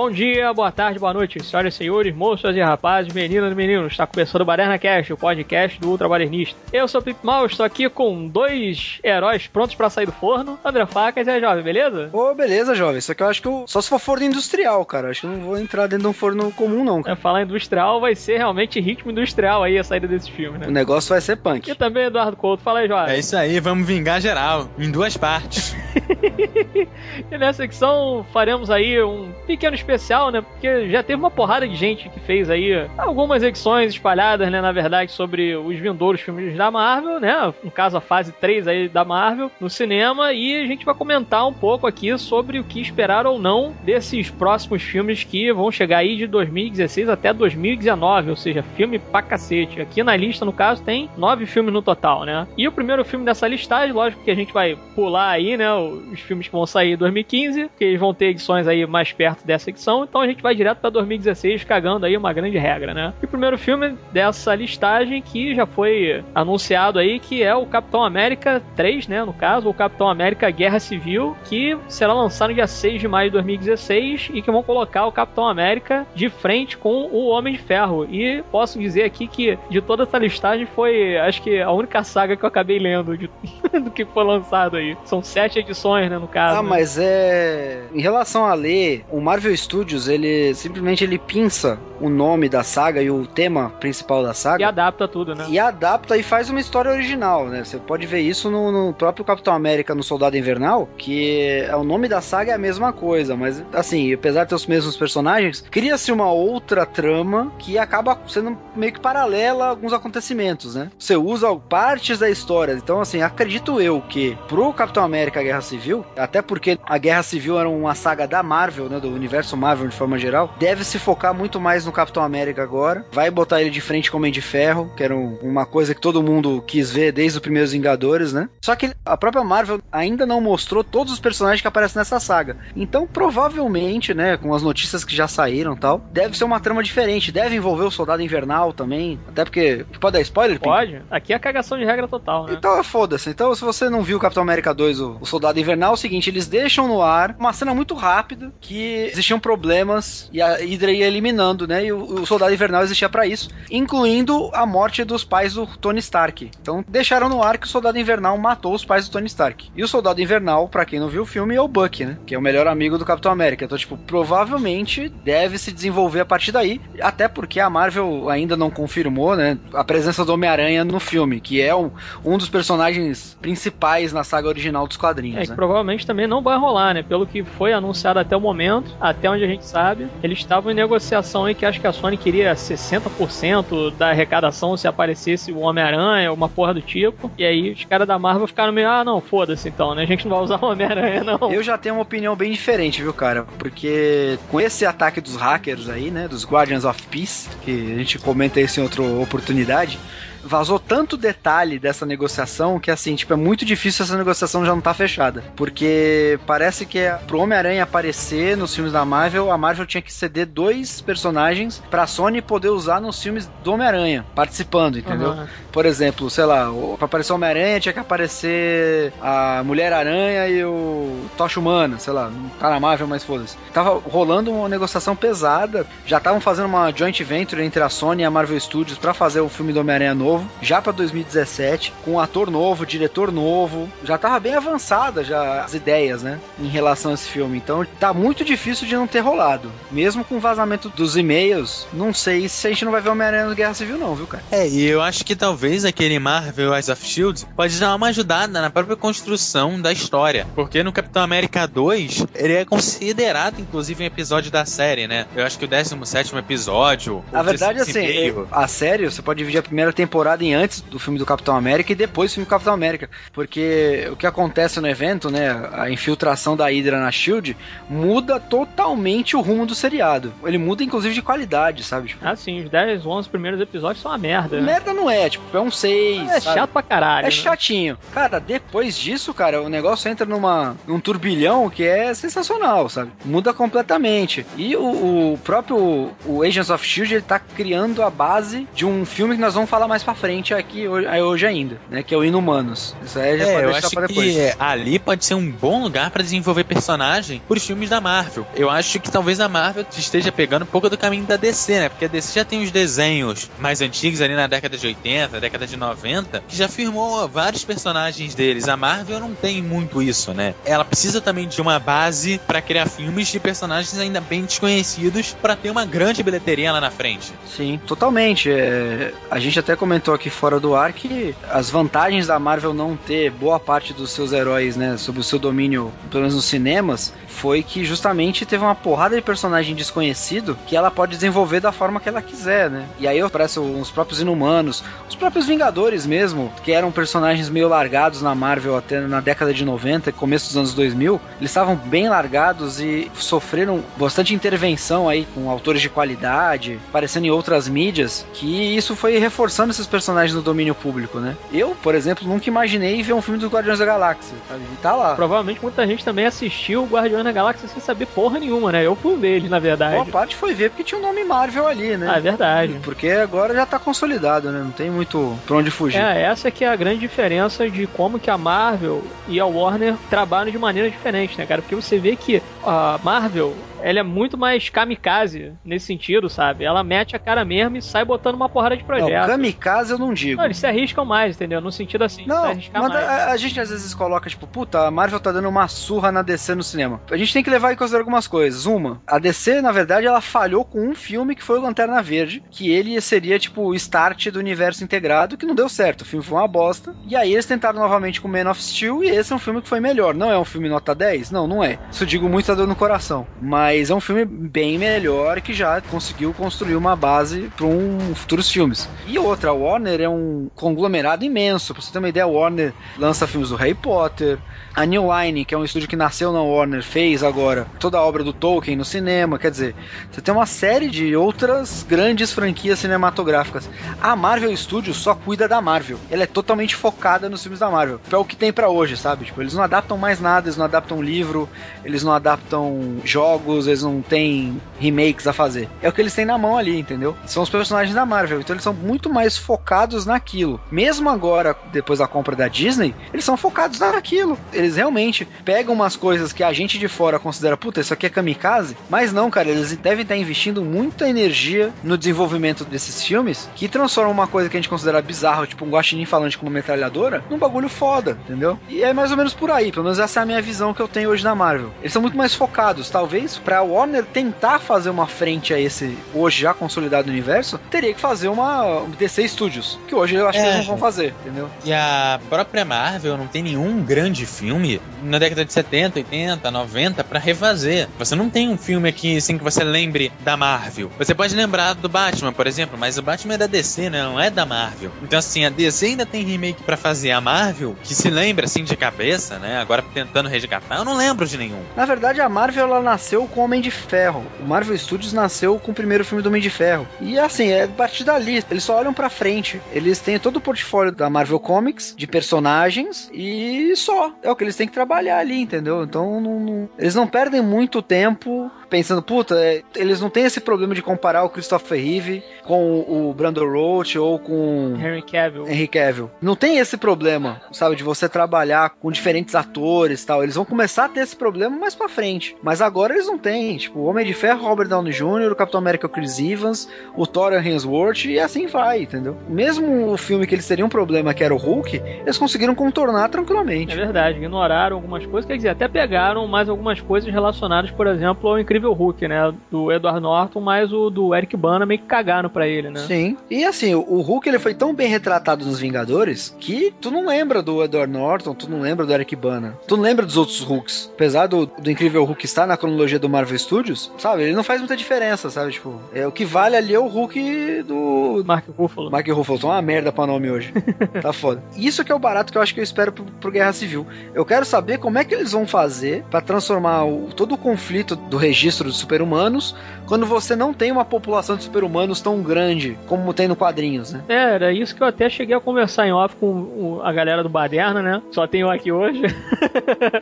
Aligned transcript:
Bom 0.00 0.10
dia, 0.10 0.50
boa 0.54 0.72
tarde, 0.72 0.98
boa 0.98 1.12
noite, 1.12 1.44
senhoras 1.44 1.74
e 1.74 1.76
senhores, 1.76 2.14
moças 2.14 2.56
e 2.56 2.60
rapazes, 2.62 3.12
meninas 3.12 3.52
e 3.52 3.54
meninos. 3.54 3.92
Está 3.92 4.06
começando 4.06 4.40
o 4.40 4.44
Baderna 4.46 4.78
Cast, 4.78 5.12
o 5.12 5.16
podcast 5.16 5.78
do 5.78 5.90
Ultra 5.90 6.08
Badernista. 6.08 6.58
Eu 6.72 6.88
sou 6.88 7.02
o 7.02 7.04
Pip 7.04 7.18
Mal, 7.22 7.44
estou 7.44 7.66
aqui 7.66 7.86
com 7.90 8.26
dois 8.26 8.98
heróis 9.04 9.46
prontos 9.46 9.74
para 9.74 9.90
sair 9.90 10.06
do 10.06 10.12
forno, 10.12 10.58
André 10.64 10.86
Facas 10.86 11.26
e 11.26 11.30
a 11.30 11.38
Jovem, 11.38 11.62
beleza? 11.62 12.08
Ô, 12.14 12.34
beleza, 12.34 12.74
jovem. 12.74 12.98
Só 13.02 13.12
que 13.12 13.22
eu 13.22 13.26
acho 13.26 13.42
que 13.42 13.48
eu... 13.48 13.64
só 13.66 13.82
se 13.82 13.90
for 13.90 13.98
forno 13.98 14.24
industrial, 14.24 14.86
cara. 14.86 15.10
Acho 15.10 15.20
que 15.20 15.26
eu 15.26 15.32
não 15.32 15.40
vou 15.40 15.58
entrar 15.58 15.86
dentro 15.86 16.04
de 16.04 16.08
um 16.08 16.14
forno 16.14 16.50
comum, 16.50 16.82
não. 16.82 17.02
É, 17.06 17.14
falar 17.14 17.42
industrial 17.42 18.00
vai 18.00 18.14
ser 18.14 18.38
realmente 18.38 18.80
ritmo 18.80 19.10
industrial 19.10 19.62
aí 19.62 19.76
a 19.76 19.84
saída 19.84 20.08
desse 20.08 20.32
filme, 20.32 20.56
né? 20.56 20.66
O 20.66 20.70
negócio 20.70 21.10
vai 21.10 21.20
ser 21.20 21.36
punk. 21.36 21.70
E 21.70 21.74
também 21.74 22.04
Eduardo 22.04 22.38
Couto, 22.38 22.62
fala 22.62 22.78
aí, 22.78 22.88
Jovem. 22.88 23.16
É 23.16 23.18
isso 23.18 23.36
aí, 23.36 23.60
vamos 23.60 23.86
vingar 23.86 24.18
geral, 24.18 24.66
em 24.78 24.90
duas 24.90 25.14
partes. 25.18 25.76
e 27.30 27.38
nessa 27.38 27.62
secção 27.62 28.24
faremos 28.32 28.70
aí 28.70 29.02
um 29.02 29.32
pequeno 29.46 29.74
especial, 29.74 30.30
né? 30.30 30.40
Porque 30.40 30.88
já 30.90 31.02
teve 31.02 31.20
uma 31.20 31.30
porrada 31.30 31.68
de 31.68 31.74
gente 31.74 32.08
que 32.08 32.20
fez 32.20 32.48
aí 32.50 32.88
algumas 32.96 33.42
edições 33.42 33.92
espalhadas, 33.92 34.50
né? 34.50 34.60
Na 34.60 34.72
verdade, 34.72 35.12
sobre 35.12 35.56
os 35.56 35.78
vindouros 35.78 36.20
filmes 36.20 36.56
da 36.56 36.70
Marvel, 36.70 37.20
né? 37.20 37.52
No 37.62 37.70
caso, 37.70 37.96
a 37.96 38.00
fase 38.00 38.32
3 38.32 38.66
aí 38.66 38.88
da 38.88 39.04
Marvel 39.04 39.50
no 39.60 39.68
cinema. 39.68 40.32
E 40.32 40.62
a 40.62 40.66
gente 40.66 40.84
vai 40.84 40.94
comentar 40.94 41.46
um 41.46 41.52
pouco 41.52 41.86
aqui 41.86 42.16
sobre 42.18 42.58
o 42.58 42.64
que 42.64 42.80
esperar 42.80 43.26
ou 43.26 43.38
não 43.38 43.74
desses 43.82 44.30
próximos 44.30 44.82
filmes 44.82 45.24
que 45.24 45.52
vão 45.52 45.70
chegar 45.70 45.98
aí 45.98 46.16
de 46.16 46.26
2016 46.26 47.08
até 47.08 47.32
2019. 47.32 48.30
Ou 48.30 48.36
seja, 48.36 48.62
filme 48.62 48.98
pra 48.98 49.22
cacete. 49.22 49.80
Aqui 49.80 50.02
na 50.02 50.16
lista, 50.16 50.44
no 50.44 50.52
caso, 50.52 50.82
tem 50.82 51.08
nove 51.16 51.46
filmes 51.46 51.72
no 51.72 51.82
total, 51.82 52.24
né? 52.24 52.46
E 52.56 52.66
o 52.66 52.72
primeiro 52.72 53.04
filme 53.04 53.24
dessa 53.24 53.46
listagem, 53.46 53.94
lógico 53.94 54.22
que 54.24 54.30
a 54.30 54.34
gente 54.34 54.52
vai 54.52 54.76
pular 54.94 55.30
aí, 55.30 55.56
né? 55.56 55.68
Os 56.10 56.20
filmes 56.20 56.46
que 56.46 56.52
vão 56.52 56.66
sair 56.66 56.92
em 56.92 56.96
2015, 56.96 57.70
que 57.76 57.84
eles 57.84 58.00
vão 58.00 58.12
ter 58.12 58.26
edições 58.26 58.66
aí 58.66 58.86
mais 58.86 59.12
perto 59.12 59.46
dessa 59.46 59.70
edição. 59.70 60.04
Então 60.04 60.20
a 60.20 60.26
gente 60.26 60.42
vai 60.42 60.54
direto 60.54 60.78
para 60.78 60.90
2016, 60.90 61.64
cagando 61.64 62.06
aí 62.06 62.16
uma 62.16 62.32
grande 62.32 62.58
regra, 62.58 62.94
né? 62.94 63.12
E 63.22 63.24
o 63.24 63.28
primeiro 63.28 63.58
filme 63.58 63.96
dessa 64.12 64.54
listagem 64.54 65.22
que 65.22 65.54
já 65.54 65.66
foi 65.66 66.24
anunciado 66.34 66.98
aí, 66.98 67.18
que 67.18 67.42
é 67.42 67.54
o 67.54 67.66
Capitão 67.66 68.02
América 68.02 68.62
3, 68.76 69.08
né? 69.08 69.24
No 69.24 69.32
caso, 69.32 69.68
o 69.68 69.74
Capitão 69.74 70.08
América 70.08 70.50
Guerra 70.50 70.80
Civil, 70.80 71.36
que 71.44 71.76
será 71.88 72.12
lançado 72.12 72.54
dia 72.54 72.66
6 72.66 73.00
de 73.00 73.08
maio 73.08 73.30
de 73.30 73.34
2016 73.34 74.30
e 74.32 74.42
que 74.42 74.50
vão 74.50 74.62
colocar 74.62 75.06
o 75.06 75.12
Capitão 75.12 75.46
América 75.46 76.06
de 76.14 76.28
frente 76.28 76.76
com 76.76 77.08
o 77.10 77.28
Homem 77.28 77.54
de 77.54 77.58
Ferro. 77.58 78.04
E 78.04 78.42
posso 78.50 78.78
dizer 78.78 79.04
aqui 79.04 79.26
que 79.26 79.58
de 79.68 79.80
toda 79.80 80.04
essa 80.04 80.18
listagem 80.18 80.66
foi, 80.66 81.16
acho 81.18 81.42
que, 81.42 81.60
a 81.60 81.70
única 81.70 82.02
saga 82.02 82.36
que 82.36 82.44
eu 82.44 82.48
acabei 82.48 82.78
lendo 82.78 83.16
de, 83.16 83.30
do 83.82 83.90
que 83.90 84.04
foi 84.04 84.24
lançado 84.24 84.76
aí. 84.76 84.96
São 85.04 85.22
sete 85.22 85.58
edições, 85.58 85.99
né, 86.08 86.18
no 86.18 86.28
caso. 86.28 86.58
Ah, 86.58 86.62
né? 86.62 86.68
mas 86.68 86.98
é. 86.98 87.82
Em 87.92 88.00
relação 88.00 88.44
a 88.46 88.54
ler, 88.54 89.04
o 89.10 89.20
Marvel 89.20 89.56
Studios, 89.56 90.08
ele 90.08 90.54
simplesmente 90.54 91.04
ele 91.04 91.18
pinça 91.18 91.78
o 92.00 92.08
nome 92.08 92.48
da 92.48 92.62
saga 92.62 93.02
e 93.02 93.10
o 93.10 93.26
tema 93.26 93.70
principal 93.78 94.22
da 94.22 94.32
saga. 94.32 94.62
E 94.62 94.64
adapta 94.64 95.06
tudo, 95.06 95.34
né? 95.34 95.46
E 95.48 95.58
adapta 95.58 96.16
e 96.16 96.22
faz 96.22 96.48
uma 96.48 96.60
história 96.60 96.90
original, 96.90 97.46
né? 97.46 97.62
Você 97.62 97.78
pode 97.78 98.06
ver 98.06 98.20
isso 98.20 98.50
no, 98.50 98.72
no 98.72 98.94
próprio 98.94 99.24
Capitão 99.24 99.54
América 99.54 99.94
no 99.94 100.02
Soldado 100.02 100.36
Invernal, 100.36 100.88
que 100.96 101.64
é 101.68 101.76
o 101.76 101.84
nome 101.84 102.08
da 102.08 102.20
saga 102.20 102.52
é 102.52 102.54
a 102.54 102.58
mesma 102.58 102.92
coisa, 102.92 103.36
mas 103.36 103.62
assim, 103.72 104.12
apesar 104.12 104.44
de 104.44 104.50
ter 104.50 104.54
os 104.54 104.66
mesmos 104.66 104.96
personagens, 104.96 105.64
cria-se 105.70 106.10
uma 106.10 106.30
outra 106.30 106.86
trama 106.86 107.52
que 107.58 107.78
acaba 107.78 108.18
sendo 108.26 108.56
meio 108.74 108.92
que 108.92 109.00
paralela 109.00 109.66
a 109.66 109.68
alguns 109.68 109.92
acontecimentos, 109.92 110.74
né? 110.74 110.90
Você 110.98 111.16
usa 111.16 111.54
partes 111.54 112.18
da 112.18 112.30
história. 112.30 112.72
Então, 112.72 113.00
assim, 113.00 113.22
acredito 113.22 113.80
eu 113.80 114.00
que 114.08 114.36
pro 114.48 114.72
Capitão 114.72 115.04
América 115.04 115.42
Guerra 115.42 115.60
Civil, 115.60 115.89
até 116.16 116.40
porque 116.42 116.78
a 116.84 116.98
Guerra 116.98 117.22
Civil 117.22 117.58
era 117.58 117.68
uma 117.68 117.94
saga 117.94 118.26
da 118.26 118.42
Marvel, 118.42 118.88
né? 118.88 118.98
Do 119.00 119.08
universo 119.12 119.56
Marvel 119.56 119.88
de 119.88 119.96
forma 119.96 120.18
geral, 120.18 120.54
deve 120.58 120.84
se 120.84 120.98
focar 120.98 121.34
muito 121.34 121.60
mais 121.60 121.84
no 121.84 121.92
Capitão 121.92 122.22
América 122.22 122.62
agora. 122.62 123.04
Vai 123.12 123.30
botar 123.30 123.60
ele 123.60 123.70
de 123.70 123.80
frente 123.80 124.10
com 124.10 124.16
o 124.16 124.20
Homem 124.20 124.32
de 124.32 124.40
Ferro, 124.40 124.92
que 124.96 125.02
era 125.02 125.16
um- 125.16 125.38
uma 125.42 125.64
coisa 125.66 125.94
que 125.94 126.00
todo 126.00 126.22
mundo 126.22 126.62
quis 126.66 126.90
ver 126.90 127.12
desde 127.12 127.38
os 127.38 127.42
primeiros 127.42 127.72
Vingadores, 127.72 128.32
né? 128.32 128.48
Só 128.64 128.74
que 128.76 128.92
a 129.04 129.16
própria 129.16 129.42
Marvel 129.44 129.80
ainda 129.90 130.26
não 130.26 130.40
mostrou 130.40 130.82
todos 130.84 131.12
os 131.12 131.20
personagens 131.20 131.60
que 131.62 131.68
aparecem 131.68 131.98
nessa 131.98 132.20
saga. 132.20 132.56
Então, 132.76 133.06
provavelmente, 133.44 134.12
né, 134.14 134.36
com 134.36 134.54
as 134.54 134.62
notícias 134.62 135.04
que 135.04 135.14
já 135.16 135.26
saíram 135.26 135.72
e 135.74 135.76
tal, 135.78 136.00
deve 136.12 136.36
ser 136.36 136.44
uma 136.44 136.60
trama 136.60 136.82
diferente. 136.82 137.32
Deve 137.32 137.56
envolver 137.56 137.84
o 137.84 137.90
Soldado 137.90 138.22
Invernal 138.22 138.72
também. 138.72 139.18
Até 139.28 139.44
porque. 139.44 139.84
Pode 139.98 140.14
dar 140.14 140.20
spoiler? 140.20 140.60
Pode. 140.60 141.00
Aqui 141.10 141.32
é 141.32 141.38
cagação 141.38 141.78
de 141.78 141.84
regra 141.84 142.06
total, 142.06 142.46
né? 142.46 142.54
Então 142.58 142.82
foda-se. 142.84 143.30
Então, 143.30 143.54
se 143.54 143.64
você 143.64 143.88
não 143.88 144.02
viu 144.02 144.16
o 144.18 144.20
Capitão 144.20 144.42
América 144.42 144.74
2, 144.74 145.00
o, 145.00 145.16
o 145.20 145.26
Soldado 145.26 145.58
Invernal, 145.58 145.70
é 145.88 145.92
o 145.92 145.96
seguinte: 145.96 146.30
eles 146.30 146.46
deixam 146.46 146.86
no 146.86 147.02
ar 147.02 147.34
uma 147.38 147.52
cena 147.52 147.74
muito 147.74 147.94
rápida 147.94 148.52
que 148.60 149.08
existiam 149.10 149.40
problemas 149.40 150.28
e 150.32 150.40
a 150.40 150.56
Hydra 150.56 150.92
ia 150.92 151.06
eliminando, 151.06 151.66
né? 151.66 151.84
E 151.86 151.92
o, 151.92 152.20
o 152.20 152.26
Soldado 152.26 152.52
Invernal 152.52 152.82
existia 152.82 153.08
pra 153.08 153.26
isso, 153.26 153.48
incluindo 153.70 154.50
a 154.52 154.66
morte 154.66 155.04
dos 155.04 155.24
pais 155.24 155.54
do 155.54 155.66
Tony 155.66 155.98
Stark. 156.00 156.50
Então, 156.60 156.84
deixaram 156.86 157.28
no 157.28 157.42
ar 157.42 157.58
que 157.58 157.66
o 157.66 157.70
Soldado 157.70 157.98
Invernal 157.98 158.36
matou 158.38 158.74
os 158.74 158.84
pais 158.84 159.08
do 159.08 159.12
Tony 159.12 159.26
Stark. 159.26 159.70
E 159.74 159.82
o 159.82 159.88
Soldado 159.88 160.20
Invernal, 160.20 160.68
pra 160.68 160.84
quem 160.84 161.00
não 161.00 161.08
viu 161.08 161.22
o 161.22 161.26
filme, 161.26 161.54
é 161.54 161.60
o 161.60 161.68
Buck, 161.68 162.04
né? 162.04 162.18
Que 162.26 162.34
é 162.34 162.38
o 162.38 162.42
melhor 162.42 162.66
amigo 162.66 162.98
do 162.98 163.04
Capitão 163.04 163.32
América. 163.32 163.64
Então, 163.64 163.78
tipo, 163.78 163.96
provavelmente 163.96 165.08
deve 165.08 165.58
se 165.58 165.72
desenvolver 165.72 166.20
a 166.20 166.24
partir 166.24 166.52
daí, 166.52 166.80
até 167.00 167.28
porque 167.28 167.60
a 167.60 167.70
Marvel 167.70 168.28
ainda 168.28 168.56
não 168.56 168.70
confirmou, 168.70 169.36
né? 169.36 169.58
A 169.72 169.84
presença 169.84 170.24
do 170.24 170.32
Homem-Aranha 170.32 170.84
no 170.84 171.00
filme, 171.00 171.40
que 171.40 171.60
é 171.60 171.74
um, 171.74 171.90
um 172.24 172.38
dos 172.38 172.48
personagens 172.48 173.36
principais 173.40 174.12
na 174.12 174.24
saga 174.24 174.48
original 174.48 174.86
dos 174.86 174.96
É 174.96 175.00
quadrinhos, 175.00 175.42
que 175.42 175.50
né? 175.50 175.56
Provavelmente 175.70 176.04
também 176.04 176.26
não 176.26 176.42
vai 176.42 176.58
rolar, 176.58 176.94
né? 176.94 177.02
Pelo 177.04 177.24
que 177.24 177.44
foi 177.44 177.72
anunciado 177.72 178.18
até 178.18 178.36
o 178.36 178.40
momento, 178.40 178.92
até 179.00 179.30
onde 179.30 179.44
a 179.44 179.46
gente 179.46 179.64
sabe, 179.64 180.08
eles 180.20 180.40
estavam 180.40 180.72
em 180.72 180.74
negociação 180.74 181.44
aí 181.44 181.54
que 181.54 181.64
acho 181.64 181.80
que 181.80 181.86
a 181.86 181.92
Sony 181.92 182.16
queria 182.16 182.52
60% 182.52 183.94
da 183.96 184.08
arrecadação 184.08 184.76
se 184.76 184.88
aparecesse 184.88 185.52
o 185.52 185.60
Homem-Aranha, 185.60 186.32
uma 186.32 186.48
porra 186.48 186.74
do 186.74 186.82
tipo. 186.82 187.30
E 187.38 187.44
aí 187.44 187.70
os 187.70 187.84
caras 187.84 188.08
da 188.08 188.18
Marvel 188.18 188.48
ficaram 188.48 188.72
meio, 188.72 188.90
ah, 188.90 189.04
não, 189.04 189.20
foda-se 189.20 189.68
então, 189.68 189.94
né? 189.94 190.02
A 190.02 190.06
gente 190.06 190.26
não 190.26 190.34
vai 190.34 190.44
usar 190.44 190.58
o 190.60 190.66
Homem-Aranha, 190.66 191.22
não. 191.22 191.52
Eu 191.52 191.62
já 191.62 191.78
tenho 191.78 191.94
uma 191.94 192.02
opinião 192.02 192.34
bem 192.34 192.50
diferente, 192.50 193.00
viu, 193.00 193.14
cara? 193.14 193.44
Porque 193.56 194.40
com 194.50 194.60
esse 194.60 194.84
ataque 194.84 195.20
dos 195.20 195.36
hackers 195.36 195.88
aí, 195.88 196.10
né? 196.10 196.26
Dos 196.26 196.44
Guardians 196.44 196.84
of 196.84 197.00
Peace, 197.06 197.48
que 197.62 197.92
a 197.92 197.98
gente 197.98 198.18
comenta 198.18 198.60
isso 198.60 198.80
em 198.80 198.82
outra 198.82 199.04
oportunidade. 199.04 200.00
Vazou 200.44 200.78
tanto 200.78 201.16
detalhe 201.16 201.78
dessa 201.78 202.06
negociação 202.06 202.78
que, 202.80 202.90
assim, 202.90 203.14
tipo, 203.14 203.32
é 203.32 203.36
muito 203.36 203.64
difícil 203.64 204.04
essa 204.04 204.16
negociação 204.16 204.64
já 204.64 204.74
não 204.74 204.80
tá 204.80 204.94
fechada. 204.94 205.44
Porque 205.56 206.38
parece 206.46 206.86
que 206.86 206.98
é 206.98 207.12
pro 207.26 207.40
Homem-Aranha 207.40 207.82
aparecer 207.82 208.56
nos 208.56 208.74
filmes 208.74 208.92
da 208.92 209.04
Marvel, 209.04 209.50
a 209.50 209.58
Marvel 209.58 209.86
tinha 209.86 210.02
que 210.02 210.12
ceder 210.12 210.46
dois 210.46 211.00
personagens 211.00 211.82
pra 211.90 212.06
Sony 212.06 212.40
poder 212.40 212.68
usar 212.68 213.00
nos 213.00 213.20
filmes 213.22 213.50
do 213.62 213.72
Homem-Aranha, 213.72 214.24
participando, 214.34 214.98
entendeu? 214.98 215.30
Aham. 215.30 215.48
Por 215.72 215.86
exemplo, 215.86 216.28
sei 216.30 216.44
lá, 216.44 216.68
pra 216.96 217.06
aparecer 217.06 217.32
o 217.32 217.36
Homem-Aranha 217.36 217.80
tinha 217.80 217.92
que 217.92 218.00
aparecer 218.00 219.12
a 219.20 219.62
Mulher-Aranha 219.64 220.48
e 220.48 220.64
o 220.64 221.26
Tocha 221.36 221.60
Humana, 221.60 221.98
sei 221.98 222.12
lá, 222.12 222.28
não 222.28 222.48
tá 222.50 222.70
na 222.70 222.80
Marvel, 222.80 223.06
mas 223.06 223.22
foda-se. 223.24 223.56
Tava 223.72 223.90
rolando 223.98 224.50
uma 224.50 224.68
negociação 224.68 225.14
pesada, 225.14 225.86
já 226.06 226.18
estavam 226.18 226.40
fazendo 226.40 226.66
uma 226.66 226.90
joint 226.92 227.22
venture 227.22 227.62
entre 227.62 227.82
a 227.82 227.88
Sony 227.88 228.22
e 228.22 228.24
a 228.24 228.30
Marvel 228.30 228.58
Studios 228.58 228.98
pra 228.98 229.14
fazer 229.14 229.40
o 229.40 229.48
filme 229.48 229.72
do 229.72 229.80
Homem-Aranha 229.80 230.14
novo, 230.14 230.29
já 230.60 230.80
pra 230.80 230.92
2017, 230.92 231.92
com 232.04 232.12
um 232.12 232.20
ator 232.20 232.50
novo, 232.50 232.86
diretor 232.86 233.32
novo, 233.32 233.88
já 234.04 234.18
tava 234.18 234.38
bem 234.40 234.54
avançada 234.54 235.24
já 235.24 235.64
as 235.64 235.74
ideias, 235.74 236.22
né, 236.22 236.38
em 236.58 236.68
relação 236.68 237.10
a 237.10 237.14
esse 237.14 237.28
filme. 237.28 237.56
Então 237.56 237.86
tá 237.98 238.12
muito 238.12 238.44
difícil 238.44 238.86
de 238.86 238.94
não 238.94 239.06
ter 239.06 239.20
rolado. 239.20 239.70
Mesmo 239.90 240.24
com 240.24 240.36
o 240.36 240.40
vazamento 240.40 240.88
dos 240.88 241.16
e-mails, 241.16 241.86
não 241.92 242.12
sei 242.12 242.48
se 242.48 242.66
a 242.66 242.70
gente 242.70 242.84
não 242.84 242.92
vai 242.92 243.00
ver 243.00 243.10
Homem-Aranha 243.10 243.46
no 243.46 243.54
Guerra 243.54 243.74
Civil 243.74 243.98
não, 243.98 244.14
viu, 244.14 244.26
cara? 244.26 244.42
É, 244.50 244.68
e 244.68 244.84
eu 244.84 245.00
acho 245.00 245.24
que 245.24 245.34
talvez 245.34 245.84
aquele 245.84 246.18
Marvel 246.18 246.74
Eyes 246.74 246.88
of 246.88 247.04
Shield 247.04 247.46
pode 247.56 247.78
dar 247.78 247.94
uma 247.94 248.08
ajudada 248.08 248.60
na 248.60 248.70
própria 248.70 248.96
construção 248.96 249.80
da 249.80 249.92
história. 249.92 250.46
Porque 250.54 250.82
no 250.82 250.92
Capitão 250.92 251.22
América 251.22 251.66
2, 251.66 252.26
ele 252.34 252.54
é 252.54 252.64
considerado, 252.64 253.60
inclusive, 253.60 254.02
um 254.02 254.06
episódio 254.06 254.50
da 254.50 254.64
série, 254.64 255.06
né? 255.06 255.26
Eu 255.34 255.44
acho 255.44 255.58
que 255.58 255.64
o 255.64 255.68
17 255.68 256.36
episódio. 256.36 257.24
A 257.32 257.40
o 257.40 257.44
verdade, 257.44 257.78
16 257.78 257.96
assim, 257.96 258.20
meio. 258.20 258.48
a 258.50 258.66
série, 258.66 259.10
você 259.10 259.22
pode 259.22 259.38
dividir 259.38 259.58
a 259.58 259.62
primeira 259.62 259.92
temporada 259.92 260.19
em 260.42 260.54
antes 260.54 260.80
do 260.80 260.98
filme 260.98 261.18
do 261.18 261.26
Capitão 261.26 261.56
América 261.56 261.92
e 261.92 261.94
depois 261.94 262.30
do 262.30 262.34
filme 262.34 262.46
do 262.46 262.50
Capitão 262.50 262.72
América. 262.74 263.08
Porque 263.32 264.08
o 264.12 264.16
que 264.16 264.26
acontece 264.26 264.80
no 264.80 264.88
evento, 264.88 265.30
né, 265.30 265.68
a 265.72 265.90
infiltração 265.90 266.56
da 266.56 266.66
Hydra 266.66 267.00
na 267.00 267.10
SHIELD, 267.10 267.56
muda 267.88 268.38
totalmente 268.40 269.36
o 269.36 269.40
rumo 269.40 269.66
do 269.66 269.74
seriado. 269.74 270.32
Ele 270.44 270.58
muda, 270.58 270.82
inclusive, 270.82 271.14
de 271.14 271.22
qualidade, 271.22 271.82
sabe? 271.82 272.08
Tipo, 272.08 272.26
Ah, 272.26 272.36
sim, 272.36 272.62
os 272.62 272.70
10, 272.70 273.04
11 273.06 273.28
primeiros 273.28 273.60
episódios 273.60 274.02
são 274.02 274.10
uma 274.10 274.18
merda. 274.18 274.60
né? 274.60 274.66
merda 274.66 274.92
não 274.92 275.10
é, 275.10 275.28
tipo, 275.28 275.44
é 275.56 275.60
um 275.60 275.70
6. 275.70 276.30
É 276.30 276.40
chato 276.40 276.70
pra 276.70 276.82
caralho. 276.82 277.22
É 277.22 277.24
né? 277.24 277.30
chatinho. 277.30 277.98
Cara, 278.12 278.38
depois 278.38 278.96
disso, 278.96 279.32
cara, 279.34 279.62
o 279.62 279.68
negócio 279.68 280.10
entra 280.10 280.26
numa, 280.26 280.76
num 280.86 281.00
turbilhão 281.00 281.68
que 281.70 281.84
é 281.84 282.12
sensacional, 282.14 282.88
sabe? 282.88 283.12
Muda 283.24 283.52
completamente. 283.52 284.46
E 284.56 284.76
o, 284.76 285.32
o 285.32 285.38
próprio 285.42 286.10
o 286.24 286.42
Agents 286.42 286.70
of 286.70 286.84
S.H.I.E.L.D. 286.84 287.14
ele 287.14 287.22
tá 287.22 287.38
criando 287.38 288.02
a 288.02 288.10
base 288.10 288.66
de 288.74 288.84
um 288.86 289.04
filme 289.04 289.34
que 289.34 289.40
nós 289.40 289.54
vamos 289.54 289.70
falar 289.70 289.88
mais 289.88 290.02
pra 290.02 290.09
pra 290.10 290.14
frente 290.14 290.52
aqui 290.52 290.88
hoje 290.88 291.46
ainda, 291.46 291.80
né? 291.88 292.02
Que 292.02 292.14
é 292.14 292.18
o 292.18 292.24
Inumanos. 292.24 292.94
Isso 293.04 293.18
aí 293.18 293.38
já 293.38 293.44
é, 293.44 293.52
pode 293.54 293.64
eu 293.64 293.74
acho 293.76 293.90
pra 293.90 294.06
depois. 294.06 294.34
que 294.34 294.54
ali 294.58 294.98
pode 294.98 295.24
ser 295.24 295.34
um 295.34 295.50
bom 295.50 295.82
lugar 295.82 296.10
para 296.10 296.22
desenvolver 296.22 296.64
personagem 296.64 297.40
pros 297.46 297.64
filmes 297.64 297.88
da 297.90 298.00
Marvel. 298.00 298.46
Eu 298.54 298.68
acho 298.68 298.98
que 298.98 299.10
talvez 299.10 299.40
a 299.40 299.48
Marvel 299.48 299.86
esteja 299.96 300.32
pegando 300.32 300.62
um 300.62 300.66
pouco 300.66 300.90
do 300.90 300.98
caminho 300.98 301.24
da 301.24 301.36
DC, 301.36 301.80
né? 301.80 301.88
Porque 301.88 302.06
a 302.06 302.08
DC 302.08 302.40
já 302.40 302.44
tem 302.44 302.62
os 302.62 302.70
desenhos 302.70 303.50
mais 303.58 303.80
antigos 303.80 304.20
ali 304.20 304.34
na 304.34 304.46
década 304.46 304.76
de 304.76 304.86
80, 304.86 305.40
década 305.40 305.66
de 305.66 305.76
90, 305.76 306.42
que 306.48 306.56
já 306.56 306.68
firmou 306.68 307.28
vários 307.28 307.64
personagens 307.64 308.34
deles. 308.34 308.68
A 308.68 308.76
Marvel 308.76 309.20
não 309.20 309.34
tem 309.34 309.62
muito 309.62 310.02
isso, 310.02 310.34
né? 310.34 310.54
Ela 310.64 310.84
precisa 310.84 311.20
também 311.20 311.46
de 311.46 311.60
uma 311.60 311.78
base 311.78 312.40
para 312.46 312.60
criar 312.60 312.86
filmes 312.86 313.28
de 313.28 313.38
personagens 313.38 313.98
ainda 313.98 314.20
bem 314.20 314.44
desconhecidos 314.44 315.36
para 315.40 315.54
ter 315.54 315.70
uma 315.70 315.84
grande 315.84 316.22
bilheteria 316.22 316.72
lá 316.72 316.80
na 316.80 316.90
frente. 316.90 317.32
Sim, 317.56 317.80
totalmente. 317.86 318.50
É, 318.50 319.12
a 319.30 319.38
gente 319.38 319.58
até 319.58 319.76
comentou 319.76 319.99
aqui 320.14 320.30
fora 320.30 320.58
do 320.58 320.74
ar 320.74 320.92
que 320.92 321.34
as 321.50 321.68
vantagens 321.68 322.26
da 322.26 322.38
Marvel 322.38 322.72
não 322.72 322.96
ter 322.96 323.30
boa 323.30 323.60
parte 323.60 323.92
dos 323.92 324.10
seus 324.12 324.32
heróis, 324.32 324.76
né, 324.76 324.96
sob 324.96 325.20
o 325.20 325.22
seu 325.22 325.38
domínio, 325.38 325.92
pelo 326.10 326.22
menos 326.22 326.34
nos 326.34 326.44
cinemas, 326.44 327.12
foi 327.26 327.62
que 327.62 327.84
justamente 327.84 328.44
teve 328.44 328.64
uma 328.64 328.74
porrada 328.74 329.16
de 329.16 329.22
personagem 329.22 329.74
desconhecido 329.74 330.58
que 330.66 330.76
ela 330.76 330.90
pode 330.90 331.12
desenvolver 331.12 331.60
da 331.60 331.72
forma 331.72 332.00
que 332.00 332.08
ela 332.08 332.20
quiser, 332.20 332.70
né? 332.70 332.86
E 332.98 333.06
aí 333.06 333.20
aparecem 333.20 333.62
os 333.80 333.90
próprios 333.90 334.20
Inumanos, 334.20 334.82
os 335.08 335.14
próprios 335.14 335.46
Vingadores 335.46 336.06
mesmo, 336.06 336.52
que 336.62 336.72
eram 336.72 336.92
personagens 336.92 337.48
meio 337.48 337.68
largados 337.68 338.22
na 338.22 338.34
Marvel 338.34 338.76
até 338.76 339.00
na 339.00 339.20
década 339.20 339.52
de 339.52 339.64
90, 339.64 340.12
começo 340.12 340.48
dos 340.48 340.56
anos 340.56 340.74
2000, 340.74 341.20
eles 341.38 341.50
estavam 341.50 341.76
bem 341.76 342.08
largados 342.08 342.80
e 342.80 343.10
sofreram 343.14 343.82
bastante 343.96 344.34
intervenção 344.34 345.08
aí 345.08 345.26
com 345.34 345.50
autores 345.50 345.80
de 345.80 345.88
qualidade, 345.88 346.78
aparecendo 346.88 347.24
em 347.24 347.30
outras 347.30 347.68
mídias, 347.68 348.26
que 348.32 348.76
isso 348.76 348.94
foi 348.94 349.18
reforçando 349.18 349.70
esses 349.70 349.86
personagens 349.90 350.34
no 350.34 350.42
domínio 350.42 350.74
público, 350.74 351.18
né? 351.18 351.36
Eu, 351.52 351.76
por 351.82 351.94
exemplo, 351.94 352.26
nunca 352.26 352.48
imaginei 352.48 353.02
ver 353.02 353.12
um 353.12 353.20
filme 353.20 353.38
dos 353.38 353.50
Guardiões 353.50 353.78
da 353.78 353.84
Galáxia, 353.84 354.36
sabe? 354.48 354.62
E 354.72 354.76
tá 354.76 354.94
lá. 354.94 355.14
Provavelmente 355.14 355.60
muita 355.60 355.86
gente 355.86 356.04
também 356.04 356.26
assistiu 356.26 356.84
Guardiões 356.84 357.24
da 357.24 357.32
Galáxia 357.32 357.68
sem 357.68 357.80
saber 357.80 358.06
porra 358.06 358.38
nenhuma, 358.38 358.72
né? 358.72 358.86
Eu 358.86 358.94
fui 358.94 359.16
ver 359.16 359.36
eles, 359.36 359.50
na 359.50 359.58
verdade. 359.58 359.94
Boa 359.94 360.06
parte 360.06 360.36
foi 360.36 360.54
ver 360.54 360.70
porque 360.70 360.84
tinha 360.84 360.98
o 360.98 361.02
um 361.02 361.06
nome 361.06 361.24
Marvel 361.24 361.66
ali, 361.66 361.96
né? 361.96 362.08
Ah, 362.10 362.18
é 362.18 362.20
verdade. 362.20 362.80
Porque 362.82 363.08
agora 363.08 363.54
já 363.54 363.66
tá 363.66 363.78
consolidado, 363.78 364.50
né? 364.50 364.60
Não 364.62 364.70
tem 364.70 364.90
muito 364.90 365.38
pra 365.46 365.56
onde 365.56 365.70
fugir. 365.70 365.98
É, 365.98 366.22
essa 366.22 366.50
que 366.50 366.64
é 366.64 366.68
a 366.68 366.76
grande 366.76 367.00
diferença 367.00 367.68
de 367.68 367.86
como 367.86 368.18
que 368.18 368.30
a 368.30 368.38
Marvel 368.38 369.02
e 369.28 369.40
a 369.40 369.46
Warner 369.46 369.96
trabalham 370.08 370.50
de 370.50 370.58
maneira 370.58 370.90
diferente, 370.90 371.36
né, 371.38 371.46
cara? 371.46 371.62
Porque 371.62 371.74
você 371.74 371.98
vê 371.98 372.16
que 372.16 372.42
a 372.64 372.98
Marvel 373.02 373.54
ela 373.82 374.00
é 374.00 374.02
muito 374.02 374.36
mais 374.36 374.68
kamikaze 374.68 375.52
nesse 375.64 375.86
sentido, 375.86 376.28
sabe? 376.28 376.64
Ela 376.64 376.82
mete 376.82 377.16
a 377.16 377.18
cara 377.18 377.44
mesmo 377.44 377.76
e 377.76 377.82
sai 377.82 378.04
botando 378.04 378.34
uma 378.34 378.48
porrada 378.48 378.76
de 378.76 378.84
projetos. 378.84 379.12
Não, 379.12 379.26
kamikaze 379.26 379.92
eu 379.92 379.98
não 379.98 380.12
digo. 380.12 380.38
Não, 380.38 380.44
eles 380.44 380.58
se 380.58 380.66
arriscam 380.66 381.04
mais, 381.04 381.36
entendeu? 381.36 381.60
No 381.60 381.72
sentido 381.72 382.04
assim, 382.04 382.26
não, 382.26 382.54
mas 382.72 382.94
a, 382.94 383.32
a, 383.32 383.36
gente 383.36 383.60
às 383.60 383.70
vezes 383.70 383.94
coloca, 383.94 384.28
tipo, 384.28 384.46
puta, 384.46 384.86
a 384.86 384.90
Marvel 384.90 385.20
tá 385.20 385.32
dando 385.32 385.48
uma 385.48 385.68
surra 385.68 386.12
na 386.12 386.22
DC 386.22 386.54
no 386.54 386.62
cinema. 386.62 387.00
A 387.10 387.16
gente 387.16 387.32
tem 387.32 387.42
que 387.42 387.50
levar 387.50 387.72
em 387.72 387.76
consideração 387.76 388.00
algumas 388.00 388.26
coisas. 388.26 388.66
Uma, 388.66 389.00
a 389.06 389.18
DC, 389.18 389.60
na 389.60 389.72
verdade, 389.72 390.06
ela 390.06 390.20
falhou 390.20 390.64
com 390.64 390.88
um 390.88 390.94
filme 390.94 391.34
que 391.34 391.42
foi 391.42 391.58
o 391.58 391.62
Lanterna 391.62 392.02
Verde, 392.02 392.42
que 392.50 392.70
ele 392.70 393.00
seria, 393.00 393.38
tipo, 393.38 393.62
o 393.62 393.74
start 393.74 394.28
do 394.28 394.38
universo 394.38 394.82
integrado, 394.84 395.36
que 395.36 395.46
não 395.46 395.54
deu 395.54 395.68
certo. 395.68 396.02
O 396.02 396.04
filme 396.04 396.24
foi 396.24 396.38
uma 396.38 396.48
bosta. 396.48 396.94
E 397.06 397.16
aí 397.16 397.32
eles 397.32 397.46
tentaram 397.46 397.78
novamente 397.78 398.20
com 398.20 398.28
Man 398.28 398.50
of 398.50 398.62
Steel, 398.62 399.04
e 399.04 399.08
esse 399.08 399.32
é 399.32 399.36
um 399.36 399.38
filme 399.38 399.62
que 399.62 399.68
foi 399.68 399.80
melhor. 399.80 400.14
Não 400.14 400.30
é 400.30 400.38
um 400.38 400.44
filme 400.44 400.68
nota 400.68 400.94
10? 400.94 401.30
Não, 401.30 401.46
não 401.46 401.62
é. 401.62 401.78
Isso 401.90 402.02
eu 402.02 402.06
digo 402.06 402.28
muito 402.28 402.50
a 402.50 402.54
dor 402.54 402.66
no 402.66 402.76
coração. 402.76 403.26
Mas 403.40 403.69
mas 403.70 403.88
é 403.88 403.94
um 403.94 404.00
filme 404.00 404.24
bem 404.24 404.76
melhor 404.76 405.40
que 405.40 405.52
já 405.52 405.80
conseguiu 405.80 406.34
construir 406.34 406.74
uma 406.74 406.96
base 406.96 407.52
para 407.56 407.66
um 407.66 408.12
futuros 408.16 408.50
filmes. 408.50 408.88
E 409.06 409.16
outra, 409.16 409.50
a 409.50 409.52
Warner 409.52 410.00
é 410.00 410.08
um 410.08 410.50
conglomerado 410.56 411.24
imenso. 411.24 411.72
Pra 411.72 411.80
você 411.80 411.92
ter 411.92 412.00
uma 412.00 412.08
ideia, 412.08 412.24
a 412.24 412.28
Warner 412.28 412.74
lança 412.98 413.28
filmes 413.28 413.50
do 413.50 413.54
Harry 413.54 413.74
Potter, 413.74 414.40
a 414.74 414.84
New 414.84 415.04
Line, 415.12 415.44
que 415.44 415.54
é 415.54 415.58
um 415.58 415.64
estúdio 415.64 415.88
que 415.88 415.94
nasceu 415.94 416.32
na 416.32 416.42
Warner, 416.42 416.82
fez 416.82 417.22
agora 417.22 417.66
toda 417.78 417.98
a 417.98 418.02
obra 418.02 418.24
do 418.24 418.32
Tolkien 418.32 418.76
no 418.76 418.84
cinema. 418.84 419.38
Quer 419.38 419.52
dizer, 419.52 419.74
você 420.10 420.20
tem 420.20 420.34
uma 420.34 420.46
série 420.46 420.88
de 420.88 421.14
outras 421.14 421.86
grandes 421.88 422.32
franquias 422.32 422.80
cinematográficas. 422.80 423.70
A 424.02 424.16
Marvel 424.16 424.56
Studios 424.56 424.96
só 424.96 425.14
cuida 425.14 425.46
da 425.46 425.60
Marvel. 425.60 425.98
Ela 426.10 426.24
é 426.24 426.26
totalmente 426.26 426.74
focada 426.74 427.28
nos 427.28 427.42
filmes 427.42 427.60
da 427.60 427.70
Marvel. 427.70 428.00
É 428.10 428.16
o 428.16 428.24
que 428.24 428.34
tem 428.34 428.52
para 428.52 428.68
hoje, 428.68 428.96
sabe? 428.96 429.26
Tipo, 429.26 429.40
eles 429.40 429.54
não 429.54 429.62
adaptam 429.62 429.96
mais 429.96 430.20
nada, 430.20 430.48
eles 430.48 430.56
não 430.56 430.64
adaptam 430.64 431.00
livro, 431.00 431.48
eles 431.84 432.02
não 432.02 432.12
adaptam 432.12 433.00
jogos, 433.04 433.59
eles 433.66 433.82
não 433.82 434.02
têm 434.02 434.60
remakes 434.78 435.26
a 435.26 435.32
fazer. 435.32 435.68
É 435.82 435.88
o 435.88 435.92
que 435.92 436.00
eles 436.00 436.14
têm 436.14 436.24
na 436.24 436.38
mão 436.38 436.56
ali, 436.56 436.78
entendeu? 436.78 437.16
São 437.26 437.42
os 437.42 437.50
personagens 437.50 437.94
da 437.94 438.06
Marvel, 438.06 438.40
então 438.40 438.54
eles 438.54 438.64
são 438.64 438.74
muito 438.74 439.12
mais 439.12 439.36
focados 439.36 440.06
naquilo. 440.06 440.60
Mesmo 440.70 441.08
agora, 441.08 441.56
depois 441.72 441.98
da 441.98 442.06
compra 442.06 442.36
da 442.36 442.48
Disney, 442.48 442.94
eles 443.12 443.24
são 443.24 443.36
focados 443.36 443.78
naquilo 443.78 444.38
eles 444.52 444.76
realmente 444.76 445.26
pegam 445.44 445.74
umas 445.74 445.96
coisas 445.96 446.32
que 446.32 446.42
a 446.42 446.52
gente 446.52 446.78
de 446.78 446.88
fora 446.88 447.18
considera, 447.18 447.56
puta, 447.56 447.80
isso 447.80 447.92
aqui 447.92 448.06
é 448.06 448.10
kamikaze, 448.10 448.76
mas 448.88 449.12
não, 449.12 449.30
cara, 449.30 449.48
eles 449.48 449.76
devem 449.76 450.02
estar 450.02 450.16
investindo 450.16 450.64
muita 450.64 451.08
energia 451.08 451.72
no 451.82 451.96
desenvolvimento 451.96 452.64
desses 452.64 453.02
filmes 453.02 453.48
que 453.54 453.68
transformam 453.68 454.12
uma 454.12 454.26
coisa 454.26 454.48
que 454.48 454.56
a 454.56 454.60
gente 454.60 454.68
considera 454.68 455.02
bizarra, 455.02 455.46
tipo 455.46 455.64
um 455.64 455.70
guaxinim 455.70 456.04
falante 456.04 456.36
com 456.36 456.46
uma 456.46 456.52
metralhadora, 456.52 457.24
num 457.30 457.38
bagulho 457.38 457.68
foda, 457.68 458.18
entendeu? 458.24 458.58
E 458.68 458.82
é 458.82 458.92
mais 458.92 459.10
ou 459.10 459.16
menos 459.16 459.34
por 459.34 459.50
aí, 459.50 459.70
pelo 459.70 459.84
menos 459.84 459.98
essa 459.98 460.20
é 460.20 460.22
a 460.22 460.26
minha 460.26 460.42
visão 460.42 460.74
que 460.74 460.80
eu 460.80 460.88
tenho 460.88 461.10
hoje 461.10 461.24
da 461.24 461.34
Marvel. 461.34 461.70
Eles 461.80 461.92
são 461.92 462.02
muito 462.02 462.16
mais 462.16 462.34
focados, 462.34 462.90
talvez 462.90 463.36
pra 463.50 463.62
Warner 463.62 464.04
tentar 464.04 464.60
fazer 464.60 464.90
uma 464.90 465.08
frente 465.08 465.52
a 465.52 465.58
esse 465.58 465.98
hoje 466.14 466.42
já 466.42 466.54
consolidado 466.54 467.10
universo, 467.10 467.58
teria 467.68 467.92
que 467.92 468.00
fazer 468.00 468.28
uma 468.28 468.86
DC 468.96 469.26
Studios, 469.26 469.76
que 469.88 469.94
hoje 469.94 470.14
eu 470.14 470.28
acho 470.28 470.38
é. 470.38 470.42
que 470.42 470.48
eles 470.48 470.58
não 470.58 470.64
vão 470.64 470.78
fazer, 470.78 471.12
entendeu? 471.20 471.50
E 471.64 471.72
a 471.72 472.20
própria 472.28 472.64
Marvel 472.64 473.16
não 473.16 473.26
tem 473.26 473.42
nenhum 473.42 473.82
grande 473.82 474.24
filme 474.24 474.60
filme 474.60 474.80
na 475.02 475.18
década 475.18 475.44
de 475.44 475.52
70, 475.52 475.98
80, 475.98 476.50
90 476.50 477.04
para 477.04 477.18
refazer. 477.18 477.88
Você 477.98 478.14
não 478.14 478.28
tem 478.28 478.48
um 478.48 478.58
filme 478.58 478.88
aqui 478.88 479.16
assim 479.16 479.38
que 479.38 479.44
você 479.44 479.64
lembre 479.64 480.12
da 480.20 480.36
Marvel. 480.36 480.90
Você 480.98 481.14
pode 481.14 481.34
lembrar 481.34 481.74
do 481.74 481.88
Batman, 481.88 482.32
por 482.32 482.46
exemplo, 482.46 482.78
mas 482.78 482.98
o 482.98 483.02
Batman 483.02 483.34
é 483.34 483.38
da 483.38 483.46
DC, 483.46 483.88
né? 483.88 484.02
não 484.02 484.20
é 484.20 484.30
da 484.30 484.44
Marvel. 484.44 484.90
Então 485.02 485.18
assim, 485.18 485.44
a 485.44 485.48
DC 485.48 485.86
ainda 485.86 486.06
tem 486.06 486.22
remake 486.22 486.62
para 486.62 486.76
fazer 486.76 487.10
a 487.10 487.20
Marvel 487.20 487.76
que 487.82 487.94
se 487.94 488.10
lembra 488.10 488.44
assim 488.44 488.64
de 488.64 488.76
cabeça, 488.76 489.38
né? 489.38 489.58
Agora 489.58 489.82
tentando 489.94 490.28
resgatar, 490.28 490.78
eu 490.78 490.84
não 490.84 490.96
lembro 490.96 491.26
de 491.26 491.36
nenhum. 491.36 491.62
Na 491.76 491.84
verdade, 491.84 492.20
a 492.20 492.28
Marvel 492.28 492.66
ela 492.66 492.82
nasceu 492.82 493.26
com 493.26 493.39
o 493.40 493.44
Homem 493.44 493.60
de 493.60 493.70
Ferro. 493.70 494.24
O 494.40 494.44
Marvel 494.44 494.76
Studios 494.76 495.12
nasceu 495.12 495.58
com 495.58 495.72
o 495.72 495.74
primeiro 495.74 496.04
filme 496.04 496.22
do 496.22 496.28
Homem 496.28 496.42
de 496.42 496.50
Ferro. 496.50 496.86
E 497.00 497.18
assim, 497.18 497.48
é 497.48 497.64
a 497.64 497.68
partir 497.68 498.04
dali, 498.04 498.42
eles 498.50 498.64
só 498.64 498.76
olham 498.76 498.92
para 498.92 499.08
frente. 499.08 499.60
Eles 499.72 499.98
têm 499.98 500.18
todo 500.18 500.36
o 500.36 500.40
portfólio 500.40 500.92
da 500.92 501.08
Marvel 501.08 501.40
Comics 501.40 501.94
de 501.96 502.06
personagens 502.06 503.10
e 503.12 503.74
só. 503.76 504.12
É 504.22 504.30
o 504.30 504.36
que 504.36 504.44
eles 504.44 504.56
têm 504.56 504.66
que 504.66 504.74
trabalhar 504.74 505.18
ali, 505.18 505.40
entendeu? 505.40 505.82
Então 505.82 506.20
não, 506.20 506.38
não, 506.40 506.68
eles 506.78 506.94
não 506.94 507.06
perdem 507.06 507.42
muito 507.42 507.82
tempo 507.82 508.50
pensando, 508.70 509.02
puta, 509.02 509.34
é, 509.34 509.62
eles 509.74 510.00
não 510.00 510.08
têm 510.08 510.24
esse 510.24 510.40
problema 510.40 510.74
de 510.74 510.80
comparar 510.80 511.24
o 511.24 511.28
Christopher 511.28 511.78
Reeve 511.78 512.22
com 512.44 512.80
o 512.80 513.12
Brandon 513.12 513.46
Roach 513.46 513.98
ou 513.98 514.18
com 514.18 514.74
Henry 514.78 515.02
Cavill. 515.02 515.48
Henry 515.48 515.68
Cavill. 515.68 516.10
Não 516.22 516.36
tem 516.36 516.58
esse 516.58 516.76
problema, 516.76 517.42
sabe, 517.52 517.76
de 517.76 517.82
você 517.82 518.08
trabalhar 518.08 518.70
com 518.70 518.90
diferentes 518.90 519.34
atores, 519.34 520.04
tal. 520.04 520.22
Eles 520.22 520.36
vão 520.36 520.44
começar 520.44 520.84
a 520.86 520.88
ter 520.88 521.00
esse 521.00 521.16
problema 521.16 521.56
mais 521.56 521.74
para 521.74 521.88
frente, 521.88 522.36
mas 522.42 522.62
agora 522.62 522.94
eles 522.94 523.06
não 523.06 523.18
têm. 523.18 523.56
Tipo, 523.56 523.80
o 523.80 523.84
Homem 523.84 524.06
de 524.06 524.14
Ferro, 524.14 524.46
Robert 524.46 524.68
Downey 524.68 524.92
Jr., 524.92 525.32
o 525.32 525.36
Capitão 525.36 525.58
América, 525.58 525.86
o 525.86 525.90
Chris 525.90 526.18
Evans, 526.18 526.68
o 526.96 527.06
Thor, 527.06 527.32
Hemsworth 527.32 528.04
e 528.06 528.18
assim 528.18 528.46
vai, 528.46 528.82
entendeu? 528.82 529.16
Mesmo 529.28 529.92
o 529.92 529.96
filme 529.96 530.26
que 530.26 530.34
eles 530.34 530.46
teriam 530.46 530.66
um 530.66 530.70
problema 530.70 531.12
que 531.12 531.24
era 531.24 531.34
o 531.34 531.38
Hulk, 531.38 531.82
eles 532.04 532.18
conseguiram 532.18 532.54
contornar 532.54 533.08
tranquilamente. 533.08 533.72
É 533.72 533.76
verdade, 533.76 534.18
ignoraram 534.18 534.76
algumas 534.76 535.04
coisas, 535.06 535.26
quer 535.26 535.36
dizer, 535.36 535.48
até 535.48 535.66
pegaram 535.66 536.26
mais 536.26 536.48
algumas 536.48 536.80
coisas 536.80 537.10
relacionadas, 537.10 537.70
por 537.70 537.86
exemplo, 537.86 538.28
ao 538.28 538.38
Incrível 538.38 538.59
Incrível 538.60 538.72
Hulk, 538.72 539.08
né? 539.08 539.34
Do 539.50 539.72
Edward 539.72 540.00
Norton, 540.00 540.40
mas 540.40 540.72
o 540.72 540.90
do 540.90 541.14
Eric 541.14 541.36
Bana 541.36 541.64
meio 541.64 541.80
que 541.80 541.86
cagaram 541.86 542.28
pra 542.28 542.46
ele, 542.46 542.68
né? 542.70 542.80
Sim. 542.80 543.16
E 543.30 543.44
assim, 543.44 543.74
o 543.74 544.00
Hulk 544.00 544.28
ele 544.28 544.38
foi 544.38 544.54
tão 544.54 544.74
bem 544.74 544.88
retratado 544.88 545.44
nos 545.44 545.58
Vingadores 545.58 546.34
que 546.38 546.72
tu 546.80 546.90
não 546.90 547.06
lembra 547.06 547.42
do 547.42 547.62
Edward 547.64 547.92
Norton, 547.92 548.34
tu 548.34 548.50
não 548.50 548.60
lembra 548.60 548.84
do 548.84 548.92
Eric 548.92 549.16
Bana. 549.16 549.58
Tu 549.66 549.76
não 549.76 549.82
lembra 549.82 550.04
dos 550.04 550.16
outros 550.16 550.40
Hulks. 550.40 550.90
Apesar 550.94 551.26
do, 551.26 551.46
do 551.46 551.70
Incrível 551.70 552.04
Hulk 552.04 552.24
estar 552.24 552.46
na 552.46 552.56
cronologia 552.56 552.98
do 552.98 553.08
Marvel 553.08 553.38
Studios, 553.38 553.90
sabe? 553.98 554.24
Ele 554.24 554.34
não 554.34 554.44
faz 554.44 554.60
muita 554.60 554.76
diferença, 554.76 555.30
sabe? 555.30 555.52
Tipo, 555.52 555.80
é, 555.92 556.06
o 556.06 556.12
que 556.12 556.24
vale 556.24 556.56
ali 556.56 556.74
é 556.74 556.78
o 556.78 556.86
Hulk 556.86 557.62
do. 557.62 558.22
Mark 558.26 558.44
Ruffalo. 558.56 558.90
Mark 558.90 559.08
Ruffalo. 559.08 559.38
Tá 559.38 559.46
uma 559.48 559.62
merda 559.62 559.90
pra 559.92 560.06
nome 560.06 560.30
hoje. 560.30 560.52
tá 561.00 561.12
foda. 561.12 561.42
Isso 561.56 561.84
que 561.84 561.92
é 561.92 561.94
o 561.94 561.98
barato 561.98 562.32
que 562.32 562.38
eu 562.38 562.42
acho 562.42 562.52
que 562.54 562.60
eu 562.60 562.64
espero 562.64 562.92
pro, 562.92 563.04
pro 563.04 563.30
Guerra 563.30 563.52
Civil. 563.52 563.86
Eu 564.14 564.24
quero 564.24 564.44
saber 564.44 564.78
como 564.78 564.98
é 564.98 565.04
que 565.04 565.14
eles 565.14 565.32
vão 565.32 565.46
fazer 565.46 566.04
para 566.10 566.20
transformar 566.20 566.84
o, 566.84 567.08
todo 567.14 567.34
o 567.34 567.38
conflito 567.38 567.96
do 567.96 568.16
registro 568.16 568.49
registro 568.50 568.68
de 568.68 568.76
super-humanos 568.76 569.54
quando 569.86 570.04
você 570.04 570.34
não 570.34 570.52
tem 570.52 570.70
uma 570.72 570.84
população 570.84 571.36
de 571.36 571.44
super-humanos 571.44 572.00
tão 572.00 572.22
grande 572.22 572.76
como 572.86 573.14
tem 573.14 573.28
no 573.28 573.36
quadrinhos, 573.36 573.92
né? 573.92 574.02
É, 574.08 574.34
era 574.34 574.52
isso 574.52 574.74
que 574.74 574.82
eu 574.82 574.86
até 574.86 575.08
cheguei 575.08 575.34
a 575.34 575.40
conversar 575.40 575.86
em 575.86 575.92
off 575.92 576.16
com 576.16 576.80
a 576.82 576.92
galera 576.92 577.22
do 577.22 577.28
Baderna, 577.28 577.82
né? 577.82 578.02
Só 578.10 578.26
tenho 578.26 578.50
aqui 578.50 578.72
hoje. 578.72 579.02